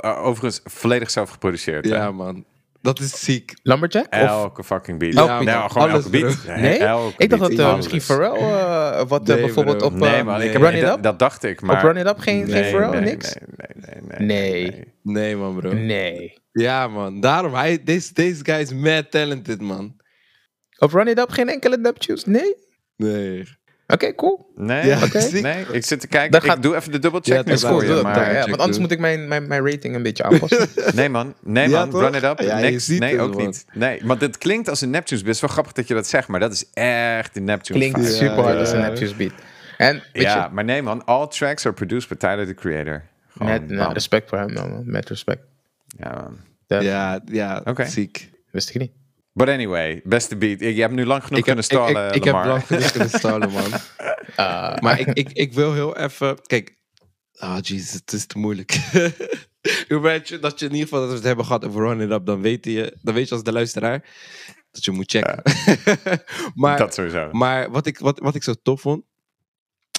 overigens 0.00 0.60
volledig 0.64 1.10
zelf 1.10 1.30
geproduceerd. 1.30 1.84
hè? 1.84 1.94
Ja, 1.94 2.10
man. 2.10 2.44
Dat 2.82 3.00
is 3.00 3.24
ziek. 3.24 3.54
Lumberjack? 3.62 4.04
Of, 4.04 4.18
Elke 4.18 4.64
fucking 4.64 4.98
beat. 4.98 5.14
Elke 5.14 5.30
nou, 5.32 5.44
beat. 5.44 5.72
gewoon 5.72 5.90
Alles, 5.90 6.04
elke 6.04 6.18
beat. 6.20 6.42
bro. 6.44 6.54
nee? 6.54 6.78
elke 6.78 7.14
ik 7.18 7.30
dacht 7.30 7.42
beat. 7.48 7.56
dat 7.56 7.70
eh, 7.70 7.76
misschien 7.76 8.00
Pharrell 8.00 8.32
eh, 8.40 9.02
wat 9.08 9.28
eh, 9.28 9.34
Nee, 9.34 9.44
bijvoorbeeld 9.44 9.82
op... 9.82 9.92
eh, 9.92 9.98
Nee, 9.98 10.22
man. 10.22 10.42
Ik 10.42 10.52
heb, 10.52 10.62
Run 10.62 10.74
It 10.74 10.80
dat, 10.82 10.96
Up? 10.96 11.02
dat 11.02 11.18
dacht 11.18 11.42
ik, 11.42 11.60
maar... 11.60 11.76
Op 11.76 11.82
Run 11.82 11.96
It 11.96 12.06
Up 12.06 12.18
geen, 12.18 12.44
geen 12.44 12.62
Nee, 12.62 12.70
Pharrell, 12.70 13.00
nee, 13.00 13.10
niks? 13.10 13.34
Nee, 13.34 14.00
nee, 14.08 14.18
nee. 14.18 14.70
Nee. 14.70 14.84
Nee, 15.02 15.36
man, 15.36 15.56
bro. 15.56 15.72
Nee. 15.72 16.40
Ja, 16.52 16.88
man. 16.88 17.20
Daarom, 17.20 17.54
hij, 17.54 17.82
deze, 17.84 18.14
deze 18.14 18.44
guy 18.44 18.60
is 18.60 18.72
mad 18.72 19.10
talented, 19.10 19.60
man. 19.60 19.96
Op 20.78 20.92
Run 20.92 21.08
It 21.08 21.18
Up 21.18 21.30
geen 21.30 21.48
enkele 21.48 21.80
dubtunes? 21.80 22.24
Nee? 22.24 22.56
Nee. 22.96 23.48
Oké, 23.92 24.14
cool. 24.14 24.50
Nee, 24.56 24.86
Ja, 24.86 24.98
nee, 25.42 25.64
ik 25.72 25.84
zit 25.84 26.00
te 26.00 26.06
kijken. 26.08 26.30
Dan 26.30 26.40
gaat- 26.42 26.56
Ik 26.56 26.62
doe 26.62 26.76
even 26.76 26.92
de 26.92 26.98
dubbelcheck 26.98 27.46
Ja, 27.46 27.52
is 27.52 27.62
goed, 27.62 27.82
je. 27.82 28.00
Maar... 28.02 28.32
ja. 28.34 28.46
Want 28.46 28.58
anders 28.60 28.78
moet 28.78 28.90
ik 28.90 28.98
mijn, 28.98 29.28
mijn, 29.28 29.46
mijn 29.46 29.70
rating 29.70 29.94
een 29.94 30.02
beetje 30.02 30.22
aanpassen. 30.22 30.68
Nee 30.94 31.08
man, 31.08 31.34
nee 31.42 31.68
Ja, 31.68 31.78
man, 31.78 31.90
toch? 31.90 32.00
run 32.00 32.14
it 32.14 32.22
up. 32.22 32.40
Ja, 32.40 32.58
Next- 32.58 32.88
nee, 32.88 33.12
het, 33.12 33.20
ook 33.20 33.34
man. 33.34 33.44
niet. 33.46 33.64
Nee, 33.72 34.00
want 34.04 34.20
dit 34.20 34.38
klinkt 34.38 34.68
als 34.68 34.80
een 34.80 34.90
Neptunes. 34.90 35.22
Best 35.22 35.40
wel 35.40 35.50
grappig 35.50 35.72
dat 35.72 35.88
je 35.88 35.94
dat 35.94 36.06
zegt, 36.06 36.28
maar 36.28 36.40
dat 36.40 36.52
is 36.52 36.70
echt 36.72 37.36
een 37.36 37.44
Neptunes 37.44 37.80
Klinkt 37.90 37.98
vibe. 38.08 38.24
super 38.26 38.42
hard 38.42 38.54
ja, 38.54 38.60
als 38.60 38.72
een. 38.72 38.80
Neptunes 38.80 39.16
beat. 39.16 39.32
En 39.76 40.02
weet 40.12 40.22
Ja, 40.22 40.44
je, 40.44 40.54
maar 40.54 40.64
nee 40.64 40.82
man, 40.82 41.04
all 41.04 41.26
tracks 41.28 41.66
are 41.66 41.74
produced 41.74 42.08
by 42.08 42.14
Tyler, 42.14 42.46
the 42.46 42.54
creator. 42.54 43.02
Gewoon, 43.32 43.52
met 43.52 43.68
nou, 43.68 43.92
respect 43.92 44.28
voor 44.28 44.38
hem 44.38 44.54
dan, 44.54 44.70
man. 44.70 44.82
met 44.86 45.08
respect. 45.08 45.42
Ja, 45.98 46.10
man. 46.12 46.36
Dat 46.66 46.82
Ja, 46.82 47.20
ja, 47.24 47.60
Oké. 47.64 47.84
ziek. 47.86 48.30
wist 48.50 48.68
ik 48.68 48.78
niet. 48.80 48.92
But 49.32 49.48
anyway, 49.48 50.00
beste 50.04 50.36
beat. 50.36 50.60
Je 50.60 50.80
hebt 50.80 50.92
nu 50.94 51.04
lang 51.04 51.22
genoeg 51.22 51.38
Ik 51.38 51.44
kunnen 51.44 51.64
ik, 51.64 51.70
stallen, 51.70 52.08
ik, 52.08 52.14
ik 52.14 52.24
heb 52.24 52.34
lang 52.34 52.66
genoeg 52.66 52.90
kunnen 52.96 53.08
stallen, 53.08 53.50
man. 53.50 53.72
Ah, 54.36 54.78
Maar 54.78 55.00
ik, 55.00 55.06
ik, 55.06 55.30
ik 55.32 55.52
wil 55.52 55.72
heel 55.72 55.96
even... 55.96 56.42
Kijk. 56.46 56.76
Ah, 57.36 57.58
jezus, 57.60 57.92
het 57.92 58.12
is 58.12 58.26
te 58.26 58.38
moeilijk. 58.38 58.72
Hoe 59.88 60.00
weet 60.00 60.28
je 60.28 60.38
dat 60.38 60.58
je 60.58 60.66
in 60.66 60.72
ieder 60.72 60.88
geval 60.88 61.00
dat 61.00 61.08
we 61.08 61.14
het 61.14 61.24
hebben 61.24 61.44
gehad 61.44 61.64
over 61.64 61.80
Run 61.80 62.00
It 62.00 62.10
Up, 62.10 62.26
dan 62.26 62.40
weet 62.40 62.64
je, 62.64 62.96
dan 63.02 63.14
weet 63.14 63.28
je 63.28 63.34
als 63.34 63.44
de 63.44 63.52
luisteraar 63.52 64.08
dat 64.70 64.84
je 64.84 64.90
moet 64.90 65.10
checken. 65.10 65.42
maar, 66.54 66.78
Dat 66.78 66.94
sowieso. 66.94 67.28
maar 67.32 67.70
wat 67.70 67.86
ik, 67.86 67.98
wat, 67.98 68.18
wat 68.18 68.34
ik 68.34 68.42
zo 68.42 68.54
tof 68.62 68.80
vond, 68.80 69.04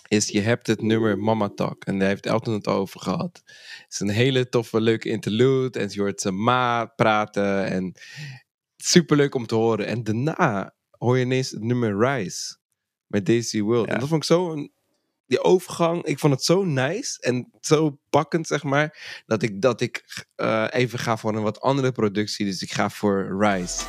is 0.07 0.27
je 0.27 0.41
hebt 0.41 0.67
het 0.67 0.81
nummer 0.81 1.17
Mama 1.17 1.49
Talk. 1.49 1.85
En 1.85 1.99
daar 1.99 2.07
heeft 2.07 2.25
Elton 2.25 2.53
het 2.53 2.67
over 2.67 2.99
gehad. 2.99 3.41
Het 3.45 3.85
is 3.89 3.99
een 3.99 4.09
hele 4.09 4.49
toffe, 4.49 4.81
leuke 4.81 5.09
interlude. 5.09 5.79
En 5.79 5.89
je 5.91 5.99
hoort 5.99 6.21
zijn 6.21 6.43
ma 6.43 6.85
praten. 6.85 7.65
En 7.65 7.93
super 8.83 9.17
leuk 9.17 9.35
om 9.35 9.45
te 9.45 9.55
horen. 9.55 9.85
En 9.85 10.03
daarna 10.03 10.73
hoor 10.89 11.17
je 11.17 11.23
ineens 11.23 11.49
het 11.49 11.63
nummer 11.63 11.97
Rise. 11.99 12.57
Met 13.07 13.25
Daisy 13.25 13.61
World. 13.61 13.87
Ja. 13.87 13.93
En 13.93 13.99
dat 13.99 14.09
vond 14.09 14.21
ik 14.21 14.27
zo 14.27 14.51
een... 14.51 14.71
Die 15.25 15.43
overgang, 15.43 16.03
ik 16.03 16.19
vond 16.19 16.33
het 16.33 16.43
zo 16.43 16.63
nice 16.63 17.21
en 17.21 17.51
zo 17.61 17.99
pakkend, 18.09 18.47
zeg 18.47 18.63
maar, 18.63 19.23
dat 19.25 19.41
ik, 19.41 19.61
dat 19.61 19.81
ik 19.81 20.25
eh, 20.35 20.67
even 20.69 20.99
ga 20.99 21.17
voor 21.17 21.35
een 21.35 21.41
wat 21.41 21.61
andere 21.61 21.91
productie. 21.91 22.45
Dus 22.45 22.61
ik 22.61 22.71
ga 22.71 22.89
voor 22.89 23.35
Rise. 23.39 23.83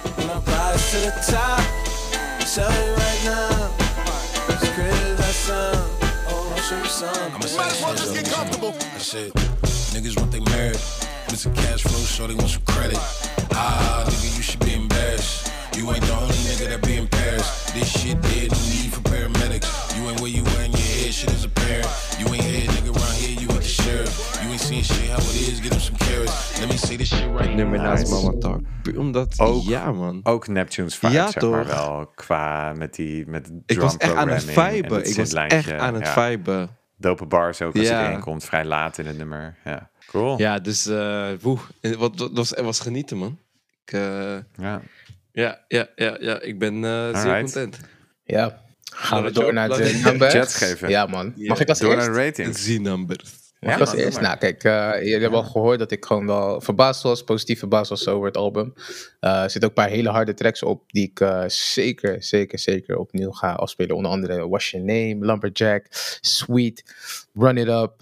Niggas 9.92 10.14
want 10.14 10.32
they 10.32 10.40
married. 10.40 10.80
Mr. 11.30 11.50
Cash 11.54 11.82
Flow, 11.82 12.04
sure 12.04 12.28
they 12.28 12.34
want 12.34 12.50
some 12.50 12.62
credit. 12.64 12.98
Ah, 13.50 14.04
nigga, 14.06 14.36
you 14.36 14.42
should 14.42 14.64
be 14.64 14.83
Paris. 17.44 17.72
This 17.72 17.88
shit 18.02 18.20
dead, 18.22 18.50
no 18.52 18.58
need 18.72 18.92
for 18.94 19.00
paramedics. 19.10 19.68
You 19.96 20.08
ain't 20.08 20.20
where 20.20 20.30
you 20.30 20.44
in 20.64 20.70
your 20.72 20.80
head, 20.80 21.12
shit 21.14 21.32
is 21.32 21.44
apparent. 21.44 21.88
You 22.18 22.26
ain't 22.34 22.44
head, 22.44 22.68
nigga, 22.74 22.90
around 22.96 23.16
here, 23.22 23.34
you 23.40 23.48
ain't 23.50 23.62
the 23.62 23.68
sheriff. 23.82 24.14
You 24.42 24.50
ain't 24.50 24.60
seen 24.60 24.82
shit 24.82 25.10
how 25.10 25.18
it 25.18 25.36
is, 25.48 25.60
get 25.60 25.72
him 25.72 25.80
some 25.80 25.96
carrots. 25.98 26.60
Let 26.60 26.68
me 26.68 26.76
say 26.76 26.96
this 26.96 27.08
shit 27.08 27.28
right 27.38 27.54
nummer 27.54 27.78
naast 27.78 28.10
Mama 28.10 28.38
Talk. 28.38 28.60
Omdat, 28.96 29.40
Ook- 29.40 29.62
ja 29.64 29.92
man. 29.92 30.20
Ook 30.22 30.48
Neptunes 30.48 30.96
vibe, 30.96 31.12
Ja, 31.12 31.30
zeg 31.30 31.42
maar 31.42 31.66
toch? 31.66 31.74
wel. 31.86 32.06
Qua 32.14 32.72
met 32.72 32.94
die 32.94 33.26
met 33.26 33.46
Ik 33.46 33.62
drum 33.66 33.80
was 33.80 33.96
echt 33.96 34.14
aan 34.14 34.28
het 34.28 34.44
programming 34.44 34.74
en 34.74 34.82
viben. 34.82 34.98
het 34.98 35.08
Ik 35.10 35.16
was 35.16 35.32
echt 35.32 35.72
aan 35.72 35.94
het 35.94 36.04
ja. 36.06 36.12
viben. 36.28 36.70
Dope 36.96 37.26
bars 37.26 37.62
ook 37.62 37.76
als 37.76 37.86
Ja. 37.88 38.06
erin 38.06 38.20
komt. 38.20 38.44
Vrij 38.44 38.64
laat 38.64 38.98
in 38.98 39.06
het 39.06 39.16
nummer. 39.18 39.56
Ja, 39.64 39.90
cool. 40.06 40.38
Ja, 40.38 40.58
dus 40.58 40.86
eh 40.86 41.28
woe, 41.40 41.58
het 41.80 41.96
wat, 41.96 42.30
was, 42.32 42.50
was 42.50 42.80
genieten 42.80 43.16
man. 43.16 43.38
Ik, 43.84 43.92
eh, 43.92 44.36
Ja. 44.56 44.80
Ja, 45.34 45.64
ja, 45.68 45.88
ja, 45.96 46.16
ja, 46.20 46.40
ik 46.40 46.58
ben 46.58 46.84
eh, 46.84 47.22
zeer 47.22 47.40
content. 47.40 47.78
ja. 48.24 48.62
Gaan 48.96 49.22
we 49.24 49.30
door 49.30 49.52
naar 49.52 49.68
de 49.68 50.00
numbers? 50.04 50.32
Jets 50.32 50.56
geven. 50.56 50.88
Ja, 50.88 51.06
man. 51.06 51.32
Mag 51.36 51.60
ik 51.60 51.68
als 51.68 51.78
Door 51.78 51.94
eerst? 51.94 52.06
naar 52.06 52.16
de 52.16 52.24
ratings. 52.24 52.64
Z-numbers. 52.64 53.32
Ja, 53.64 53.76
doe 53.76 54.04
eerst? 54.04 54.20
Nou, 54.20 54.38
kijk, 54.38 54.64
eh 54.64 54.92
jullie 54.94 55.20
hebben 55.20 55.38
al 55.38 55.44
gehoord 55.44 55.78
dat 55.78 55.90
ik 55.90 56.04
gewoon 56.04 56.26
wel 56.26 56.60
verbaasd 56.60 57.02
was, 57.02 57.24
positief 57.24 57.58
verbaasd 57.58 57.90
was 57.90 58.08
over 58.08 58.26
het 58.26 58.36
album. 58.36 58.72
Eh, 59.20 59.42
er 59.42 59.50
zitten 59.50 59.70
ook 59.70 59.76
een 59.76 59.84
paar 59.84 59.92
hele 59.92 60.08
harde 60.08 60.34
tracks 60.34 60.62
op 60.62 60.82
die 60.86 61.08
ik 61.10 61.20
eh, 61.20 61.44
zeker, 61.46 62.22
zeker, 62.22 62.58
zeker 62.58 62.98
opnieuw 62.98 63.30
ga 63.30 63.52
afspelen. 63.52 63.96
Onder 63.96 64.10
andere 64.10 64.48
What's 64.48 64.70
Your 64.70 64.86
Name, 64.86 65.16
Lumberjack, 65.26 65.86
Sweet, 66.20 66.94
Run 67.34 67.56
It 67.56 67.68
Up. 67.68 67.92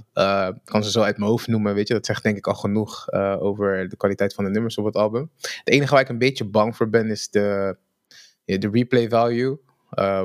Ik 0.54 0.60
kan 0.64 0.84
ze 0.84 0.90
zo 0.90 1.00
uit 1.00 1.18
mijn 1.18 1.30
hoofd 1.30 1.46
noemen, 1.46 1.74
weet 1.74 1.88
je. 1.88 1.94
Dat 1.94 2.06
zegt 2.06 2.22
denk 2.22 2.36
ik 2.36 2.46
al 2.46 2.54
genoeg 2.54 3.12
over 3.40 3.88
de 3.88 3.96
kwaliteit 3.96 4.34
van 4.34 4.44
de 4.44 4.50
nummers 4.50 4.78
op 4.78 4.84
het 4.84 4.94
album. 4.96 5.30
Het 5.40 5.60
enige 5.64 5.92
waar 5.92 6.02
ik 6.02 6.08
een 6.08 6.18
beetje 6.18 6.44
bang 6.44 6.76
voor 6.76 6.88
ben 6.88 7.10
is 7.10 7.28
de, 7.30 7.76
ja, 8.44 8.58
de 8.58 8.68
replay 8.72 9.08
value. 9.08 9.58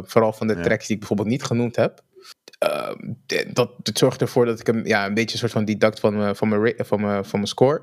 Vooral 0.01 0.33
van 0.33 0.47
de 0.47 0.55
Ja. 0.55 0.61
tracks 0.61 0.85
die 0.85 0.93
ik 0.93 0.99
bijvoorbeeld 0.99 1.29
niet 1.29 1.43
genoemd 1.43 1.75
heb. 1.75 2.01
D- 3.25 3.45
dat, 3.53 3.71
dat 3.83 3.97
zorgt 3.97 4.21
ervoor 4.21 4.45
dat 4.45 4.59
ik 4.59 4.67
hem 4.67 4.85
ja, 4.85 5.05
een 5.05 5.13
beetje 5.13 5.33
een 5.33 5.39
soort 5.39 5.51
van 5.51 5.65
deduct 5.65 5.99
van 5.99 6.17
mijn, 6.17 6.35
van 6.35 6.47
mijn, 6.47 6.73
van 6.77 7.01
mijn, 7.01 7.25
van 7.25 7.39
mijn 7.39 7.47
score. 7.47 7.81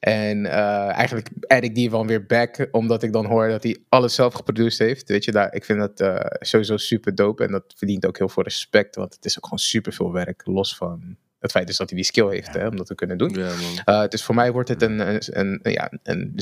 En 0.00 0.46
eh, 0.46 0.88
eigenlijk 0.88 1.28
add 1.46 1.64
ik 1.64 1.74
die 1.74 1.90
wel 1.90 2.06
weer 2.06 2.26
back, 2.26 2.68
omdat 2.70 3.02
ik 3.02 3.12
dan 3.12 3.26
hoor 3.26 3.48
dat 3.48 3.62
hij 3.62 3.78
alles 3.88 4.14
zelf 4.14 4.34
geproduceerd 4.34 4.88
heeft. 4.88 5.08
Weet 5.08 5.24
je, 5.24 5.32
daar, 5.32 5.54
ik 5.54 5.64
vind 5.64 5.78
dat 5.78 6.00
eh, 6.00 6.36
sowieso 6.38 6.76
super 6.76 7.14
dope 7.14 7.44
en 7.44 7.50
dat 7.50 7.74
verdient 7.76 8.06
ook 8.06 8.18
heel 8.18 8.28
veel 8.28 8.42
respect, 8.42 8.96
want 8.96 9.14
het 9.14 9.24
is 9.24 9.36
ook 9.36 9.44
gewoon 9.44 9.58
super 9.58 9.92
veel 9.92 10.12
werk, 10.12 10.42
los 10.44 10.76
van 10.76 11.16
het 11.38 11.50
feit 11.50 11.66
dus 11.66 11.76
dat 11.76 11.88
hij 11.88 11.98
die 11.98 12.06
skill 12.06 12.28
heeft 12.28 12.54
hè, 12.54 12.66
om 12.66 12.76
dat 12.76 12.86
te 12.86 12.94
kunnen 12.94 13.18
doen. 13.18 13.30
Ja. 13.30 13.50
Eh, 13.84 14.08
dus 14.08 14.22
voor 14.22 14.34
mij 14.34 14.52
wordt 14.52 14.68
het 14.68 14.82
een, 14.82 14.98
een, 14.98 15.22
een, 15.30 15.60
ja, 15.62 15.92
een 16.02 16.34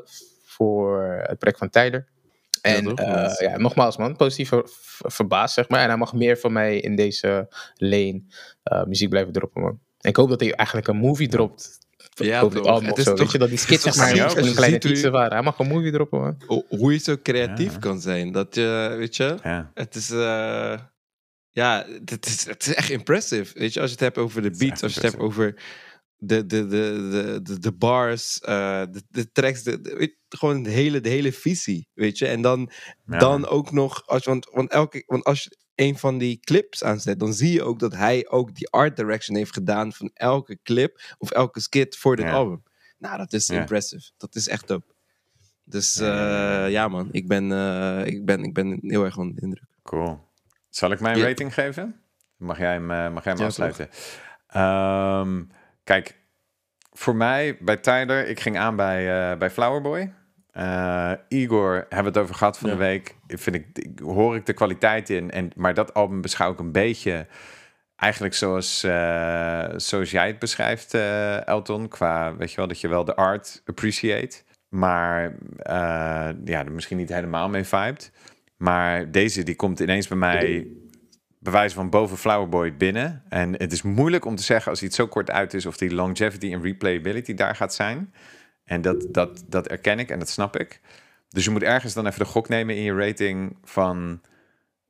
7,5 0.00 0.12
voor 0.44 1.22
het 1.26 1.38
project 1.38 1.58
van 1.58 1.70
Tyler. 1.70 2.06
En 2.62 2.94
eh, 2.94 3.34
ja, 3.38 3.56
nogmaals 3.58 3.96
man, 3.96 4.16
positief 4.16 4.48
ver- 4.48 4.68
ver- 4.72 5.10
verbaasd 5.12 5.54
zeg 5.54 5.68
maar. 5.68 5.80
En 5.80 5.88
hij 5.88 5.96
mag 5.96 6.12
meer 6.14 6.38
van 6.38 6.52
mij 6.52 6.78
in 6.80 6.96
deze 6.96 7.48
lane 7.74 8.22
eh, 8.62 8.84
muziek 8.84 9.08
blijven 9.08 9.32
droppen 9.32 9.62
man. 9.62 9.80
En 10.00 10.10
ik 10.10 10.16
hoop 10.16 10.28
dat 10.28 10.40
hij 10.40 10.52
eigenlijk 10.54 10.88
een 10.88 10.96
movie 10.96 11.28
dropt. 11.28 11.78
Ja, 12.14 12.44
het 12.48 12.66
album 12.66 12.88
is 12.94 13.02
zo. 13.04 13.10
toch- 13.10 13.18
Weet 13.18 13.32
je, 13.32 13.38
dat 13.38 13.48
die 13.48 13.58
skits 13.58 13.82
zeg 13.82 13.96
maar 13.96 14.10
een 14.10 14.54
kleine 14.54 14.96
je- 14.98 15.10
waren. 15.10 15.32
Hij 15.32 15.42
mag 15.42 15.58
een 15.58 15.66
movie 15.66 15.92
droppen 15.92 16.20
man. 16.20 16.42
Hoe- 16.46 16.64
Hoe 16.68 16.92
je 16.92 16.98
zo 16.98 17.16
creatief 17.22 17.72
Ja. 17.72 17.78
kan 17.78 18.00
zijn. 18.00 18.32
Dat 18.32 18.54
je, 18.54 18.94
weet 18.98 19.16
je, 19.16 19.36
Ja. 19.42 19.70
het 19.74 19.94
is, 19.94 20.10
eh, 20.10 20.78
ja, 21.50 21.86
het 22.04 22.26
is, 22.26 22.46
het 22.46 22.66
is 22.66 22.74
echt 22.74 22.90
impressive. 22.90 23.58
Weet 23.58 23.72
je, 23.72 23.80
als 23.80 23.88
je 23.88 23.94
het 23.94 24.04
hebt 24.04 24.18
over 24.18 24.42
de 24.42 24.50
beats, 24.50 24.82
als 24.82 24.94
je 24.94 25.00
het 25.00 25.10
hebt 25.10 25.22
over 25.22 25.62
de, 26.16 26.46
de, 26.46 26.66
de, 26.66 27.08
de, 27.10 27.40
de, 27.42 27.58
de 27.58 27.72
bars, 27.72 28.40
eh, 28.40 28.82
de, 28.90 29.02
de 29.08 29.32
tracks, 29.32 29.62
de, 29.62 29.80
de- 29.80 29.94
weet, 29.96 30.16
gewoon 30.34 30.62
de 30.62 30.70
hele, 30.70 31.00
de 31.00 31.08
hele 31.08 31.32
visie, 31.32 31.88
weet 31.94 32.18
je. 32.18 32.26
En 32.26 32.42
dan, 32.42 32.70
Ja. 33.06 33.18
dan 33.18 33.46
ook 33.46 33.70
nog, 33.72 34.06
als, 34.06 34.24
want, 34.24 34.48
want, 34.52 34.70
elke, 34.70 35.02
want 35.06 35.24
als 35.24 35.42
je 35.42 35.56
een 35.74 35.98
van 35.98 36.18
die 36.18 36.40
clips 36.40 36.84
aanzet, 36.84 37.18
dan 37.18 37.32
zie 37.34 37.52
je 37.52 37.62
ook 37.62 37.78
dat 37.78 37.94
hij 37.94 38.28
ook 38.28 38.54
die 38.54 38.68
art 38.70 38.96
direction 38.96 39.36
heeft 39.36 39.52
gedaan 39.52 39.92
van 39.92 40.10
elke 40.14 40.58
clip 40.62 41.00
of 41.18 41.30
elke 41.30 41.60
skit 41.60 41.96
voor 41.96 42.16
dit 42.16 42.24
Ja. 42.24 42.32
album. 42.32 42.62
Nou, 42.98 43.18
dat 43.18 43.32
is 43.32 43.46
Ja. 43.46 43.60
impressive. 43.60 44.10
Dat 44.16 44.34
is 44.34 44.48
echt 44.48 44.68
dope. 44.68 44.94
Dus 45.64 45.94
Ja, 45.94 46.84
eh, 46.84 46.90
man, 46.90 47.08
ik 47.12 47.28
ben, 47.28 47.52
eh, 47.52 48.06
ik, 48.06 48.24
ben, 48.24 48.42
ik 48.42 48.54
ben 48.54 48.78
heel 48.82 49.04
erg 49.04 49.16
onder 49.16 49.34
de 49.34 49.40
indruk. 49.40 49.64
Cool. 49.82 50.20
Zal 50.68 50.90
ik 50.90 51.00
mijn 51.00 51.20
rating 51.20 51.54
geven? 51.54 52.00
Mag 52.36 52.58
jij 52.58 52.72
hem, 52.72 52.90
eh, 52.90 53.12
mag 53.12 53.24
jij 53.24 53.32
hem 53.32 53.42
afsluiten? 53.46 53.88
Ehm, 54.46 55.42
kijk, 55.84 56.18
voor 56.92 57.16
mij 57.16 57.58
bij 57.60 57.76
Tyler, 57.76 58.26
ik 58.28 58.40
ging 58.40 58.58
aan 58.58 58.76
bij, 58.76 59.38
bij 59.38 59.50
Flowerboy. 59.50 60.14
Eh, 60.52 61.12
Igor 61.28 61.74
hebben 61.74 62.12
we 62.12 62.18
het 62.18 62.18
over 62.18 62.34
gehad 62.34 62.58
van 62.58 62.70
Ja. 62.70 62.74
de 62.76 62.80
week. 62.82 63.16
Ik 63.26 63.38
Vind 63.38 63.56
ik, 63.56 63.66
ik, 63.72 63.98
hoor 63.98 64.36
ik 64.36 64.46
de 64.46 64.52
kwaliteit 64.52 65.10
in. 65.10 65.30
En, 65.30 65.50
maar 65.56 65.74
dat 65.74 65.94
album 65.94 66.20
beschouw 66.20 66.52
ik 66.52 66.58
een 66.58 66.72
beetje 66.72 67.26
eigenlijk 67.96 68.34
zoals, 68.34 68.82
eh, 68.82 69.68
zoals 69.76 70.10
jij 70.10 70.26
het 70.26 70.38
beschrijft, 70.38 70.94
eh, 70.94 71.46
Elton. 71.46 71.88
Qua, 71.88 72.36
weet 72.36 72.50
je 72.50 72.56
wel, 72.56 72.66
dat 72.66 72.80
je 72.80 72.88
wel 72.88 73.04
de 73.04 73.16
art 73.16 73.62
appreciate. 73.66 74.42
Maar 74.68 75.34
ja, 76.44 76.64
er 76.64 76.72
misschien 76.72 76.96
niet 76.96 77.08
helemaal 77.08 77.48
mee 77.48 77.64
vibet. 77.64 78.12
Maar 78.56 79.10
deze, 79.10 79.42
die 79.42 79.56
komt 79.56 79.80
ineens 79.80 80.08
bij 80.08 80.16
mij 80.16 80.66
bewijzen 81.38 81.76
van 81.76 81.90
boven 81.90 82.16
Flowerboy 82.16 82.76
binnen. 82.76 83.22
En 83.28 83.52
het 83.52 83.72
is 83.72 83.82
moeilijk 83.82 84.24
om 84.24 84.36
te 84.36 84.42
zeggen 84.42 84.70
als 84.70 84.82
iets 84.82 84.96
zo 84.96 85.06
kort 85.06 85.30
uit 85.30 85.54
is... 85.54 85.66
of 85.66 85.76
die 85.76 85.94
longevity 85.94 86.52
en 86.52 86.62
replayability 86.62 87.34
daar 87.34 87.56
gaat 87.56 87.74
zijn. 87.74 88.12
En 88.72 88.82
dat, 88.82 89.06
dat, 89.10 89.44
dat 89.46 89.66
erken 89.68 89.98
ik 89.98 90.10
en 90.10 90.18
dat 90.18 90.28
snap 90.28 90.56
ik. 90.56 90.80
Dus 91.28 91.44
je 91.44 91.50
moet 91.50 91.62
ergens 91.62 91.94
dan 91.94 92.06
even 92.06 92.18
de 92.18 92.24
gok 92.24 92.48
nemen 92.48 92.76
in 92.76 92.82
je 92.82 92.94
rating 92.94 93.56
van... 93.64 94.20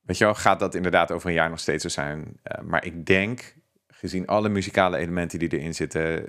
Weet 0.03 0.19
je 0.19 0.25
wel, 0.25 0.35
gaat 0.35 0.61
dat 0.61 0.75
inderdaad 0.75 1.11
over 1.11 1.29
een 1.29 1.35
jaar 1.35 1.51
nog 1.51 1.61
steeds 1.61 1.83
zo 1.83 1.89
zijn? 1.89 2.39
Eh, 2.43 2.63
maar 2.63 2.85
ik 2.85 3.07
denk, 3.07 3.55
gezien 3.89 4.27
alle 4.27 4.49
muzikale 4.49 4.97
elementen 4.97 5.39
die 5.39 5.59
erin 5.59 5.75
zitten... 5.75 6.25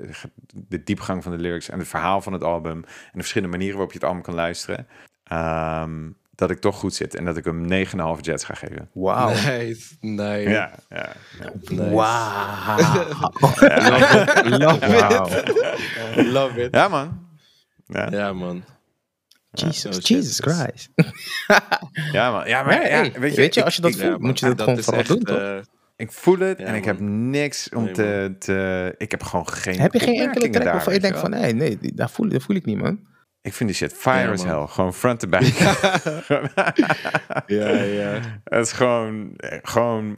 de 0.53 0.83
diepgang 0.83 1.23
van 1.23 1.31
de 1.31 1.37
lyrics 1.37 1.69
en 1.69 1.79
het 1.79 1.87
verhaal 1.87 2.21
van 2.21 2.33
het 2.33 2.43
album... 2.43 2.77
en 2.77 3.11
de 3.11 3.19
verschillende 3.19 3.57
manieren 3.57 3.77
waarop 3.77 3.93
je 3.93 3.99
het 3.99 4.07
album 4.07 4.23
kan 4.23 4.33
luisteren... 4.33 4.87
ehm, 5.23 6.09
dat 6.35 6.49
ik 6.49 6.59
toch 6.59 6.75
goed 6.75 6.93
zit 6.93 7.15
en 7.15 7.25
dat 7.25 7.37
ik 7.37 7.45
hem 7.45 7.85
9,5 8.17 8.21
jets 8.21 8.43
ga 8.43 8.53
geven. 8.53 8.89
Wauw. 8.93 9.29
Nice, 9.29 9.95
nice. 9.99 10.49
Ja, 10.49 10.71
ja, 10.89 11.11
ja. 11.39 11.51
nice. 11.69 11.89
Wauw. 11.89 12.77
Love 14.63 14.85
it. 16.15 16.25
Love 16.25 16.61
it. 16.61 16.75
Ja, 16.75 16.87
man. 16.87 17.31
Ja, 17.93 18.07
Ja, 18.11 18.33
man. 18.33 18.63
Jesus, 19.51 19.97
Oh, 19.97 20.03
Christ. 20.03 20.89
ja, 22.11 22.31
man. 22.31 22.47
Ja, 22.47 22.63
maar 22.63 22.73
Ja, 22.81 22.87
ja, 22.87 22.87
hey, 22.87 23.13
weet 23.19 23.53
je, 23.53 23.63
als 23.63 23.75
je 23.75 23.81
dat 23.81 23.91
ik, 23.91 23.97
voelt, 23.99 24.11
Ja, 24.11 24.17
moet 24.27 24.39
je 24.39 24.45
dat 24.45 24.61
gewoon 24.61 24.83
vooral 24.83 24.99
echt, 24.99 25.09
doen, 25.09 25.23
toch? 25.23 25.37
eh, 25.39 25.57
ik 25.95 26.11
voel 26.11 26.37
het 26.39 26.59
Ja, 26.59 26.65
en 26.65 26.75
ik 26.75 26.85
heb 26.85 26.99
niks 26.99 27.69
om 27.69 27.83
Nee, 27.83 27.93
te, 27.93 28.35
te... 28.39 28.95
Ik 28.97 29.11
heb 29.11 29.23
gewoon 29.23 29.47
geen 29.47 29.79
Heb 29.79 29.93
je 29.93 29.99
geen 29.99 30.19
enkele 30.19 30.49
daar, 30.49 30.63
waarvan 30.73 30.93
je 30.93 30.99
denkt 30.99 31.19
van, 31.19 31.29
nee, 31.29 31.53
nee, 31.53 31.77
daar 31.81 32.09
voel, 32.09 32.29
dat 32.29 32.43
voel 32.43 32.55
ik 32.55 32.65
niet, 32.65 32.77
man. 32.77 33.07
Ik 33.41 33.53
vind 33.53 33.69
die 33.69 33.77
shit 33.77 33.93
fire 33.93 34.25
Ja, 34.27 34.31
as 34.31 34.43
hell. 34.43 34.65
Gewoon 34.67 34.93
front 34.93 35.19
to 35.19 35.27
back. 35.27 35.41
Ja, 37.47 37.69
ja. 38.01 38.19
Het 38.43 38.65
is 38.65 38.71
gewoon, 38.71 39.33
gewoon 39.61 40.17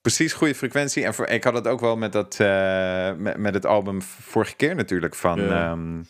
precies 0.00 0.32
goede 0.32 0.54
frequentie. 0.54 1.04
En 1.04 1.14
voor, 1.14 1.26
ik 1.26 1.44
had 1.44 1.54
het 1.54 1.66
ook 1.66 1.80
wel 1.80 1.96
met, 1.96 2.12
dat, 2.12 2.40
eh, 2.40 3.12
met, 3.16 3.36
met 3.36 3.54
het 3.54 3.66
album 3.66 4.02
vorige 4.02 4.56
keer 4.56 4.74
natuurlijk 4.74 5.14
van, 5.14 5.40
Ja. 5.40 5.70
ehm, 5.70 6.02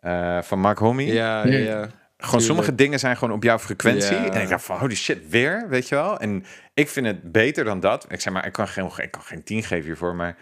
eh, 0.00 0.42
van 0.42 0.58
Mark 0.58 0.78
Homie. 0.78 1.12
Ja, 1.12 1.46
ja, 1.46 1.56
ja. 1.58 1.88
Gewoon 2.18 2.40
sommige 2.40 2.74
dingen 2.74 2.98
zijn 2.98 3.16
gewoon 3.16 3.34
op 3.34 3.42
jouw 3.42 3.58
frequentie. 3.58 4.16
Ja. 4.16 4.30
En 4.30 4.42
ik 4.42 4.48
dacht 4.48 4.64
van, 4.64 4.78
holy 4.78 4.94
shit, 4.94 5.28
weer, 5.28 5.68
weet 5.68 5.88
je 5.88 5.94
wel. 5.94 6.18
En 6.18 6.44
ik 6.74 6.88
vind 6.88 7.06
het 7.06 7.32
beter 7.32 7.64
dan 7.64 7.80
dat. 7.80 8.06
Ik 8.08 8.20
zeg 8.20 8.32
maar, 8.32 8.46
ik 8.46 8.52
kan 8.52 8.68
geen, 8.68 8.90
ik 8.96 9.10
kan 9.10 9.22
geen 9.22 9.42
10 9.44 9.62
geven 9.62 9.84
hiervoor, 9.84 10.14
maar 10.14 10.36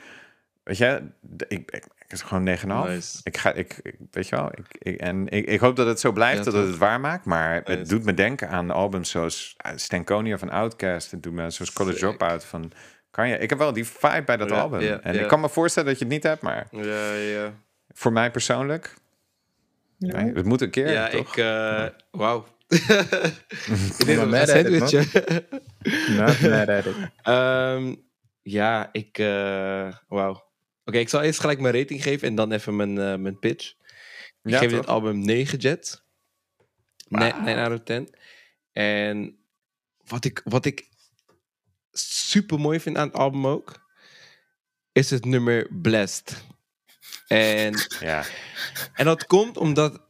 weet 0.64 0.78
je, 0.78 1.02
ik, 1.48 1.70
ik, 1.70 1.84
ik 1.98 2.12
is 2.12 2.22
gewoon 2.22 2.56
9,5. 2.58 2.64
Nice. 2.66 3.20
Ik 3.22 3.36
ga, 3.36 3.52
ik, 3.52 3.78
ik- 3.82 3.96
weet 4.10 4.28
je 4.28 4.36
wel, 4.36 4.46
ik, 4.54 4.66
ik, 4.78 5.00
en 5.00 5.28
ik, 5.28 5.46
ik 5.46 5.60
hoop 5.60 5.76
dat 5.76 5.86
het 5.86 6.00
zo 6.00 6.12
blijft, 6.12 6.38
Ja, 6.38 6.44
dat 6.44 6.52
het 6.52 6.62
toch. 6.62 6.70
het 6.70 6.80
waar 6.80 7.00
maakt. 7.00 7.24
Maar 7.24 7.54
het 7.54 7.66
Nice. 7.66 7.84
doet 7.88 8.04
me 8.04 8.14
denken 8.14 8.48
aan 8.48 8.70
albums 8.70 9.10
zoals 9.10 9.54
eh, 9.56 9.72
Stankonia 9.74 10.38
van 10.38 10.50
Outkast. 10.50 11.10
Het 11.10 11.22
doet 11.22 11.32
me 11.32 11.50
zoals 11.50 11.72
College. 11.72 11.98
Dropout 11.98 12.44
van... 12.44 12.72
Kan 13.10 13.28
je, 13.28 13.38
ik 13.38 13.48
heb 13.50 13.58
wel 13.58 13.72
die 13.72 13.86
vibe 13.86 14.22
bij 14.24 14.36
dat 14.36 14.48
Ja, 14.50 14.60
album. 14.60 14.80
ja, 14.80 15.00
en 15.00 15.14
ja. 15.14 15.20
ik 15.20 15.28
kan 15.28 15.40
me 15.40 15.48
voorstellen 15.48 15.88
dat 15.88 15.98
je 15.98 16.04
het 16.04 16.12
niet 16.14 16.22
hebt, 16.22 16.42
maar 16.42 16.66
Ja, 16.70 17.12
ja. 17.14 17.52
voor 17.94 18.12
mij 18.12 18.30
persoonlijk... 18.30 18.94
Nee, 19.98 20.32
het 20.32 20.44
moet 20.44 20.60
een 20.60 20.70
keer, 20.70 20.90
Ja, 20.92 21.08
toch? 21.08 21.28
ik... 21.36 21.36
eh 21.44 21.86
Wauw. 22.10 22.46
Ik 22.68 22.86
Dit 23.96 24.06
ben 24.06 24.08
is 24.08 24.16
mad 24.16 24.48
een 24.48 24.78
man. 24.78 24.88
sandwichje. 24.88 25.46
Ehm, 27.22 27.94
ja, 28.42 28.88
ik... 28.92 29.18
eh 29.18 29.96
Wauw. 30.08 30.46
Oké, 30.84 30.98
ik 30.98 31.08
zal 31.08 31.20
eerst 31.22 31.40
gelijk 31.40 31.60
mijn 31.60 31.74
rating 31.74 32.02
geven 32.02 32.28
en 32.28 32.34
dan 32.34 32.52
even 32.52 32.76
mijn, 32.76 32.98
eh, 32.98 33.14
mijn 33.16 33.38
pitch. 33.38 33.74
Ik 34.42 34.50
Ja, 34.50 34.58
geef 34.58 34.70
toch? 34.70 34.78
dit 34.80 34.88
album 34.88 35.18
9 35.18 35.58
jets. 35.58 36.02
9 37.08 37.56
out 37.56 37.72
of 37.78 37.84
10. 37.84 38.14
En 38.72 39.38
wat 40.04 40.24
ik, 40.24 40.40
wat 40.44 40.64
ik 40.64 40.88
super 41.92 42.60
mooi 42.60 42.80
vind 42.80 42.96
aan 42.96 43.06
het 43.06 43.16
album 43.16 43.46
ook, 43.46 43.86
is 44.92 45.10
het 45.10 45.24
nummer 45.24 45.68
Blessed. 45.82 46.44
En, 47.28 47.74
Ja. 48.00 48.24
en 48.94 49.04
dat 49.04 49.26
komt 49.26 49.56
omdat 49.56 50.00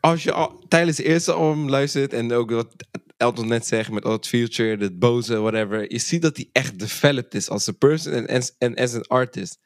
als 0.00 0.22
je 0.22 0.32
al, 0.32 0.64
tijdens 0.68 0.96
het 0.96 1.06
eerste 1.06 1.32
album 1.32 1.68
luistert 1.68 2.12
en 2.12 2.32
ook 2.32 2.50
wat 2.50 2.74
Elton 3.16 3.48
net 3.48 3.66
zegt 3.66 3.90
met 3.90 4.04
het 4.04 4.26
future, 4.26 4.82
het 4.84 4.98
boze, 4.98 5.36
whatever, 5.40 5.92
je 5.92 5.98
ziet 5.98 6.22
dat 6.22 6.36
hij 6.36 6.48
echt 6.52 6.78
developed 6.78 7.34
is 7.34 7.48
als 7.48 7.66
een 7.66 7.78
person 7.78 8.12
en 8.12 8.26
as, 8.26 8.52
en 8.58 8.74
as 8.74 8.94
an 8.94 9.06
artist. 9.06 9.58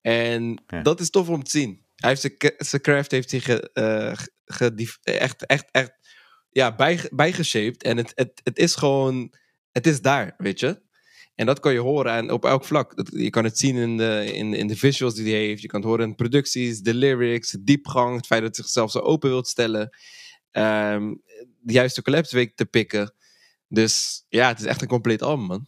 En 0.00 0.62
Ja. 0.66 0.82
dat 0.82 1.00
is 1.00 1.10
tof 1.10 1.28
om 1.28 1.42
te 1.44 1.50
zien. 1.50 1.86
Hij 1.96 2.08
heeft 2.08 2.20
zijn, 2.58 2.82
craft 2.82 3.10
heeft 3.10 3.34
ge, 3.38 3.70
eh, 3.72 4.12
ge- 4.44 4.98
echt, 5.02 5.46
echt, 5.46 5.68
echt 5.70 5.92
ja, 6.50 6.74
bij, 6.74 7.00
bijgeshaped. 7.10 7.82
En 7.82 7.96
het, 7.96 8.12
het, 8.14 8.40
het 8.44 8.58
is 8.58 8.74
gewoon, 8.74 9.34
het 9.72 9.86
is 9.86 10.00
daar, 10.00 10.34
weet 10.38 10.60
je. 10.60 10.80
En 11.38 11.46
dat 11.46 11.60
kan 11.60 11.72
je 11.72 11.78
horen 11.78 12.12
en 12.12 12.30
op 12.30 12.44
elk 12.44 12.64
vlak. 12.64 12.96
Dat, 12.96 13.10
je 13.12 13.30
kan 13.30 13.44
het 13.44 13.58
zien 13.58 13.76
in 13.76 13.96
de, 13.96 14.30
in, 14.32 14.54
in 14.54 14.66
de 14.66 14.76
visuals 14.76 15.14
die 15.14 15.34
hij 15.34 15.44
heeft. 15.44 15.62
Je 15.62 15.68
kan 15.68 15.80
het 15.80 15.88
horen 15.88 16.06
in 16.06 16.14
producties, 16.14 16.80
de 16.80 16.94
lyrics, 16.94 17.50
de 17.50 17.62
diepgang. 17.62 18.16
Het 18.16 18.26
feit 18.26 18.42
dat 18.42 18.56
hij 18.56 18.64
zichzelf 18.64 18.90
zo 18.90 18.98
open 18.98 19.30
wilt 19.30 19.48
stellen. 19.48 19.96
Ehm, 20.50 21.14
de 21.60 21.72
juiste 21.72 22.02
collabs 22.02 22.32
weet 22.32 22.56
te 22.56 22.66
pikken. 22.66 23.14
Dus 23.68 24.24
ja, 24.28 24.48
het 24.48 24.58
is 24.58 24.64
echt 24.64 24.82
een 24.82 24.88
compleet 24.88 25.22
album, 25.22 25.46
man. 25.46 25.66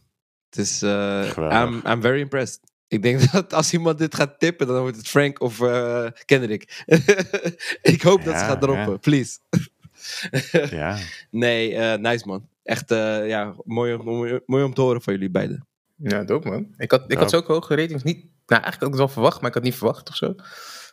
Het 0.48 0.58
is, 0.58 0.82
eh. 0.82 1.32
I'm, 1.36 1.82
I'm 1.86 2.00
very 2.00 2.20
impressed. 2.20 2.60
Ik 2.88 3.02
denk 3.02 3.20
dat 3.32 3.52
als 3.52 3.72
iemand 3.72 3.98
dit 3.98 4.14
gaat 4.14 4.38
tippen, 4.38 4.66
dan 4.66 4.80
wordt 4.80 4.96
het 4.96 5.08
Frank 5.08 5.40
of 5.40 5.60
eh 5.60 6.06
Kendrick. 6.24 6.84
ik 7.82 8.02
hoop 8.02 8.24
dat 8.24 8.38
ze 8.38 8.44
gaat 8.44 8.60
droppen, 8.60 8.90
ja. 8.90 8.96
please. 8.96 9.38
ja. 10.70 10.98
nee, 11.30 11.74
eh, 11.74 11.98
nice 11.98 12.26
man. 12.26 12.48
Echt, 12.62 12.90
eh, 12.90 13.28
ja, 13.28 13.54
mooi, 13.64 13.94
om- 13.94 14.04
mooi, 14.04 14.40
mooi 14.46 14.64
om 14.64 14.74
te 14.74 14.80
horen 14.80 15.02
van 15.02 15.12
jullie 15.12 15.30
beiden. 15.30 15.66
Ja, 15.96 16.24
dope 16.24 16.48
man. 16.48 16.74
Ik 16.76 16.90
had, 16.90 17.04
ik 17.06 17.18
had 17.18 17.30
zulke 17.30 17.52
hoge 17.52 17.74
ratings 17.74 18.02
niet... 18.02 18.16
Nou, 18.46 18.62
eigenlijk 18.62 18.74
had 18.80 18.82
ik 18.82 18.88
het 18.88 18.98
wel 18.98 19.08
verwacht, 19.08 19.40
maar 19.40 19.48
ik 19.48 19.54
had 19.54 19.62
niet 19.64 19.74
verwacht 19.74 20.08
of 20.08 20.16
zo. 20.16 20.34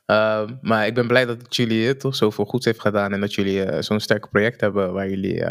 Ehm, 0.06 0.56
maar 0.62 0.88
ik 0.88 0.94
ben 0.94 1.08
blij 1.08 1.26
dat 1.26 1.42
het 1.42 1.56
jullie 1.56 1.88
eh, 1.88 1.94
toch 1.94 2.16
zoveel 2.16 2.46
goeds 2.46 2.66
heeft 2.66 2.82
gedaan. 2.82 3.14
En 3.14 3.20
dat 3.22 3.34
jullie 3.34 3.64
eh, 3.64 3.82
zo'n 3.82 4.00
sterk 4.00 4.30
project 4.30 4.62
hebben 4.62 4.94
waar 4.94 5.10
jullie 5.10 5.44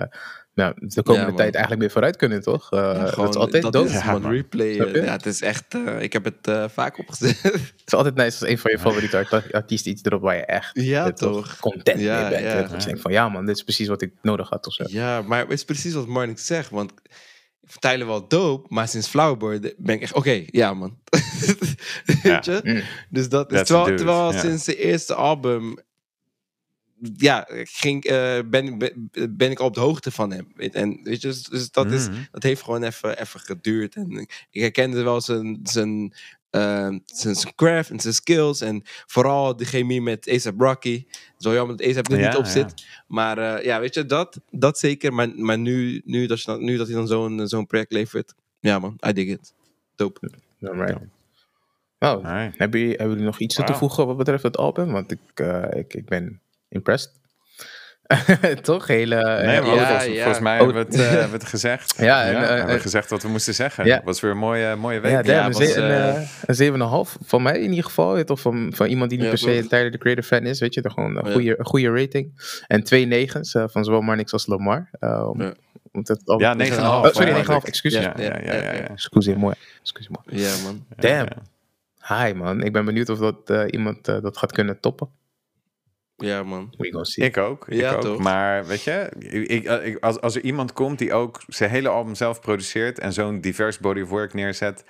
nou, 0.56 0.74
de 0.76 1.02
komende 1.02 1.26
man. 1.26 1.36
tijd 1.36 1.52
eigenlijk 1.54 1.82
mee 1.82 1.90
vooruit 1.92 2.16
kunnen, 2.16 2.42
toch? 2.42 2.70
Eh, 2.72 2.94
dat 2.94 3.04
is 3.08 3.10
Gewoon, 3.14 3.34
altijd 3.34 3.62
dat 3.72 3.84
is 3.84 3.92
het, 3.92 4.02
Ja. 4.22 4.28
Replay. 4.30 4.78
Eh, 4.80 5.04
ja, 5.04 5.12
het 5.12 5.26
is 5.26 5.40
echt, 5.42 5.64
eh, 5.74 6.00
ik 6.02 6.12
heb 6.12 6.24
het 6.24 6.48
eh, 6.48 6.64
vaak 6.68 6.98
opgezet. 6.98 7.42
Het 7.42 7.82
is 7.86 7.94
altijd 7.94 8.14
nice 8.14 8.40
als 8.40 8.50
een 8.50 8.58
van 8.58 8.70
je 8.70 8.78
favoriete 8.78 9.16
art- 9.16 9.52
artiesten 9.52 9.90
iets 9.92 10.02
erop 10.04 10.22
waar 10.22 10.36
je 10.36 10.44
echt 10.44 10.70
ja, 10.72 11.12
toch? 11.12 11.56
content 11.60 12.00
Ja, 12.00 12.20
mee 12.20 12.30
bent. 12.30 12.42
ja. 12.42 12.62
Dat 12.62 12.80
je 12.82 12.86
denkt 12.86 13.00
van 13.00 13.12
ja 13.12 13.28
man, 13.28 13.46
dit 13.46 13.56
is 13.56 13.62
precies 13.62 13.88
wat 13.88 14.02
ik 14.02 14.12
nodig 14.22 14.48
had 14.48 14.66
of 14.66 14.72
zo. 14.72 14.84
Ja, 14.88 15.22
maar 15.22 15.40
het 15.40 15.50
is 15.50 15.64
precies 15.64 15.92
wat 15.94 16.06
Marnik 16.06 16.38
zegt. 16.38 16.70
Want 16.70 16.92
Tyler 17.78 18.06
wel 18.06 18.28
dope, 18.28 18.66
maar 18.74 18.88
sinds 18.88 19.08
Flowerboy 19.08 19.74
ben 19.76 19.94
ik 19.94 20.02
echt, 20.02 20.12
oké, 20.14 20.42
ja 20.46 20.74
man. 20.74 20.98
Weet 22.22 22.44
je? 22.44 22.60
Mm. 22.62 22.82
Dus 23.10 23.28
dat 23.28 23.52
is 23.52 23.62
terwijl, 23.66 23.96
terwijl 23.96 24.32
ja. 24.32 24.38
sinds 24.40 24.64
de 24.64 24.76
eerste 24.76 25.14
album. 25.14 25.78
Ja, 27.16 27.48
ik 27.48 27.68
ging, 27.68 28.04
eh, 28.04 28.38
ben, 28.46 28.78
ben, 28.78 29.10
ben 29.30 29.50
ik 29.50 29.58
op 29.60 29.74
de 29.74 29.80
hoogte 29.80 30.10
van 30.10 30.32
hem. 30.32 30.52
En 30.56 31.00
weet 31.02 31.20
je, 31.22 31.28
dus, 31.28 31.42
dus 31.42 31.70
dat, 31.70 31.92
is, 31.92 32.08
Mhm. 32.08 32.18
dat 32.30 32.42
heeft 32.42 32.62
gewoon 32.62 32.82
even, 32.82 33.20
even 33.20 33.40
geduurd. 33.40 33.94
En 33.94 34.10
ik- 34.10 34.46
herkende 34.50 35.02
wel 35.02 35.20
zijn, 35.20 35.60
zijn, 35.62 36.14
eh, 36.50 36.88
zijn, 37.04 37.34
zijn 37.34 37.54
craft 37.54 37.90
en 37.90 38.00
zijn 38.00 38.14
skills. 38.14 38.60
En 38.60 38.82
vooral 38.84 39.56
de 39.56 39.64
chemie 39.64 40.02
met 40.02 40.28
A$AP 40.28 40.60
Rocky. 40.60 41.04
Wel 41.38 41.52
jammer 41.54 41.76
dat 41.76 41.86
A$AP 41.86 42.08
er 42.12 42.18
Ja, 42.18 42.26
niet 42.28 42.36
op 42.36 42.44
ja. 42.44 42.50
zit. 42.50 42.86
Maar 43.06 43.38
eh, 43.38 43.64
ja, 43.64 43.80
weet 43.80 43.94
je, 43.94 44.06
dat, 44.06 44.40
dat 44.50 44.78
zeker. 44.78 45.12
Maar, 45.14 45.28
maar 45.34 45.58
nu, 45.58 46.02
nu, 46.04 46.26
dat 46.26 46.42
je 46.42 46.56
nu 46.58 46.76
dat 46.76 46.86
hij 46.86 46.96
dan 46.96 47.06
zo'n 47.06 47.48
zo'n 47.48 47.66
project 47.66 47.92
levert. 47.92 48.34
Ja 48.60 48.78
man, 48.78 48.98
I 49.08 49.12
dig 49.12 49.26
it. 49.28 49.52
Dope. 49.96 50.30
Alright. 50.60 50.98
Nou, 51.98 52.26
hebben, 52.26 52.80
jullie, 52.80 52.94
hebben 52.96 53.08
jullie 53.10 53.24
nog 53.24 53.38
iets 53.38 53.54
toe 53.54 53.64
te 53.64 53.74
voegen 53.74 54.06
wat 54.06 54.16
betreft 54.16 54.42
het 54.42 54.56
album? 54.56 54.92
Want 54.92 55.10
ik, 55.10 55.18
eh, 55.34 55.64
ik, 55.78 55.94
ik 55.94 56.04
ben 56.04 56.40
impressed. 56.68 57.10
Toch? 58.62 58.86
Hele, 58.86 59.14
Nee, 59.14 59.24
maar 59.24 59.54
Ja, 59.54 59.62
volgens, 59.62 60.04
ja. 60.04 60.14
volgens 60.22 60.38
mij 60.40 60.56
hebben 60.56 60.74
we 60.74 60.80
het, 60.80 60.94
eh, 61.00 61.32
het 61.32 61.44
gezegd. 61.44 61.94
Ja, 61.98 62.24
en, 62.24 62.34
eh, 62.34 62.48
hebben 62.48 62.66
we 62.66 62.72
eh, 62.72 62.80
gezegd 62.80 63.10
wat 63.10 63.22
we 63.22 63.28
moesten 63.28 63.54
zeggen. 63.54 63.90
Het 63.92 64.04
was 64.04 64.20
weer 64.20 64.30
een 64.30 64.36
mooie, 64.36 64.76
mooie 64.76 65.00
week. 65.00 65.12
Ja, 65.12 65.22
damn, 65.22 65.52
was, 65.52 65.60
een, 65.60 65.66
ze- 65.66 65.80
een, 65.80 65.90
eh, 65.90 66.16
eh, 66.16 66.28
een 66.46 66.54
7,5 66.54 67.16
van 67.24 67.42
mij 67.42 67.60
in 67.60 67.68
ieder 67.70 67.84
geval. 67.84 68.22
Of 68.24 68.40
van, 68.40 68.72
van 68.74 68.86
iemand 68.86 69.10
die 69.10 69.18
niet 69.18 69.28
per 69.28 69.38
se 69.38 69.56
een 69.58 69.68
Tyler 69.68 69.90
de 69.90 69.98
Creator 69.98 70.24
fan 70.24 70.42
is. 70.42 70.60
Weet 70.60 70.74
je, 70.74 70.90
gewoon 70.90 71.16
een 71.16 71.32
goede, 71.32 71.56
goede 71.60 71.90
rating. 72.00 72.32
En 72.66 72.82
twee 72.82 73.04
negens 73.06 73.54
eh, 73.54 73.64
van 73.66 73.84
zowel 73.84 74.00
Marnix 74.00 74.32
als 74.32 74.46
Lamar. 74.46 74.88
eh, 75.00 75.10
Ja. 75.38 75.54
om 75.92 76.00
het 76.02 76.22
al- 76.24 76.40
Ja, 76.40 76.54
9,5. 76.54 76.78
Oh, 76.78 77.04
sorry, 77.12 77.28
ja. 77.28 77.34
9,5. 77.60 77.64
Excuus. 77.64 77.92
Ja. 77.92 78.14
Ja, 78.18 79.36
mooi. 79.36 79.54
Excuus, 79.80 80.08
mooi. 80.08 80.42
Ja 80.44 80.50
man. 80.64 80.86
Damn. 80.96 81.28
Hi 82.08 82.32
man, 82.32 82.62
ik 82.62 82.72
ben 82.72 82.84
benieuwd 82.84 83.08
of 83.08 83.18
dat, 83.18 83.50
eh, 83.50 83.62
iemand 83.70 84.08
eh, 84.08 84.22
dat 84.22 84.36
gaat 84.36 84.52
kunnen 84.52 84.80
toppen. 84.80 85.08
Ja, 86.16 86.42
man. 86.42 86.74
We 86.76 86.98
see. 87.04 87.24
Ik 87.24 87.36
ook. 87.36 87.66
Ja, 87.68 87.90
ik 87.90 87.96
ook. 87.96 88.02
toch? 88.02 88.18
Maar 88.18 88.66
weet 88.66 88.82
je, 88.82 89.08
ik, 89.46 89.64
ik, 89.64 89.96
als, 90.04 90.20
als 90.20 90.34
er 90.36 90.42
iemand 90.42 90.72
komt 90.72 90.98
die 90.98 91.12
ook 91.12 91.42
zijn 91.46 91.70
hele 91.70 91.88
album 91.88 92.14
zelf 92.14 92.40
produceert 92.40 92.98
en 92.98 93.12
zo'n 93.12 93.40
divers 93.40 93.78
body 93.78 94.00
of 94.00 94.08
work 94.08 94.34
neerzet, 94.34 94.84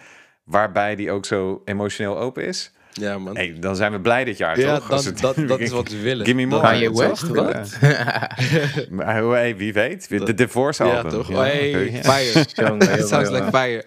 waarbij 0.44 0.94
die 0.96 1.10
ook 1.10 1.24
zo 1.26 1.62
emotioneel 1.64 2.18
open 2.18 2.44
is, 2.44 2.72
Ja, 2.92 3.18
man. 3.18 3.36
hey, 3.36 3.56
dan 3.60 3.76
zijn 3.76 3.92
we 3.92 4.00
blij 4.00 4.24
dit 4.24 4.36
jaar, 4.36 4.58
ja, 4.60 4.74
toch? 4.74 4.90
Als 4.90 5.04
dan, 5.04 5.12
het- 5.12 5.22
dat, 5.22 5.36
dat 5.48 5.60
is 5.60 5.70
wat 5.70 5.88
we 5.88 6.00
willen. 6.00 6.24
Give 6.26 6.36
me 6.36 6.48
Dat- 6.48 6.62
more. 6.62 6.72
Kanye 6.72 6.92
West, 6.92 7.28
wat? 7.28 7.78
Maar 8.90 9.22
hey, 9.22 9.56
wie 9.56 9.72
weet. 9.72 10.08
De 10.08 10.34
Divorce 10.34 10.84
Ja, 10.84 10.96
album. 10.96 11.10
toch? 11.10 11.28
Ja, 11.28 11.36
hey, 11.42 11.70
ja. 11.90 12.02
fire. 12.02 12.44
Jongen, 12.54 13.02
Sounds 13.08 13.30
like 13.30 13.46
fire. 13.52 13.84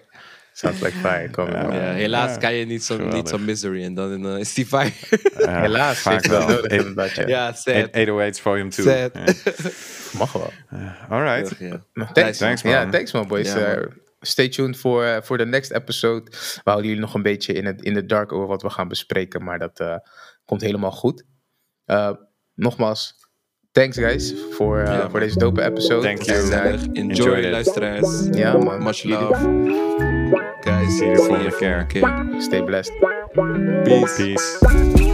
Sounds 0.52 0.80
like 0.80 0.96
fire. 0.96 1.30
Kom, 1.30 1.50
Ja, 1.50 1.70
helaas 1.92 2.30
Ja. 2.30 2.36
kan 2.36 2.54
je 2.54 2.64
niet 2.66 2.84
zo'n 2.84 3.08
niet 3.08 3.28
zo'n 3.28 3.44
misery 3.44 3.84
en 3.84 3.94
dan 3.94 4.26
eh, 4.26 4.38
is 4.38 4.54
die 4.54 4.66
fire. 4.66 4.92
Helaas, 5.62 5.98
vaak 5.98 6.26
wel 6.26 6.40
nodig 6.48 6.66
inderdaad. 6.70 7.14
Ja. 7.28 7.52
sad. 7.52 7.88
808's 7.96 8.40
Volume 8.40 8.70
2. 8.70 8.84
Sad. 8.86 9.12
Mag 10.18 10.32
wel. 10.32 10.50
Alright. 11.08 11.56
Ja. 11.58 11.84
Nou, 11.92 12.12
Thanks, 12.12 12.38
Thanks, 12.38 12.62
man. 12.62 12.72
Ja, 12.72 12.88
thanks 12.90 13.12
man, 13.12 13.28
boys. 13.28 13.48
Ja, 13.52 13.54
man. 13.54 13.64
Eh, 13.64 13.82
stay 14.20 14.48
tuned 14.48 14.76
voor 14.76 15.04
eh, 15.04 15.16
voor 15.22 15.38
de 15.38 15.46
next 15.46 15.70
episode. 15.70 16.30
We 16.30 16.60
houden 16.64 16.86
jullie 16.86 17.02
nog 17.02 17.14
een 17.14 17.22
beetje 17.22 17.52
in 17.52 17.66
het 17.66 17.82
in 17.82 17.94
de 17.94 18.06
dark 18.06 18.32
over 18.32 18.46
wat 18.48 18.62
we 18.62 18.70
gaan 18.70 18.88
bespreken, 18.88 19.44
maar 19.44 19.58
dat 19.58 19.80
eh, 19.80 19.96
komt 20.44 20.60
helemaal 20.60 20.92
goed. 20.92 21.24
Eh, 21.84 22.10
nogmaals, 22.54 23.14
thanks 23.72 23.96
guys 23.96 24.34
voor, 24.50 24.78
eh, 24.80 25.10
voor 25.10 25.20
deze 25.20 25.38
dope 25.38 25.62
episode. 25.62 26.02
Thank 26.06 26.22
you. 26.22 26.52
En, 26.52 26.74
eh, 26.92 27.00
Enjoy, 27.02 27.38
it. 27.38 27.50
luisteraars. 27.50 28.26
ja 28.30 28.56
man, 28.56 28.82
Much 28.82 28.96
Jullie- 28.96 29.18
love. 29.18 30.09
Guys, 30.80 30.98
See 30.98 31.06
you 31.06 31.16
see 31.16 31.22
volgende 31.22 31.44
you 31.44 31.50
volgende 31.50 31.86
keer. 31.86 32.30
keer. 32.30 32.40
Stay 32.40 32.60
blessed. 32.62 32.92
Peace. 33.84 34.16
Peace. 34.16 35.09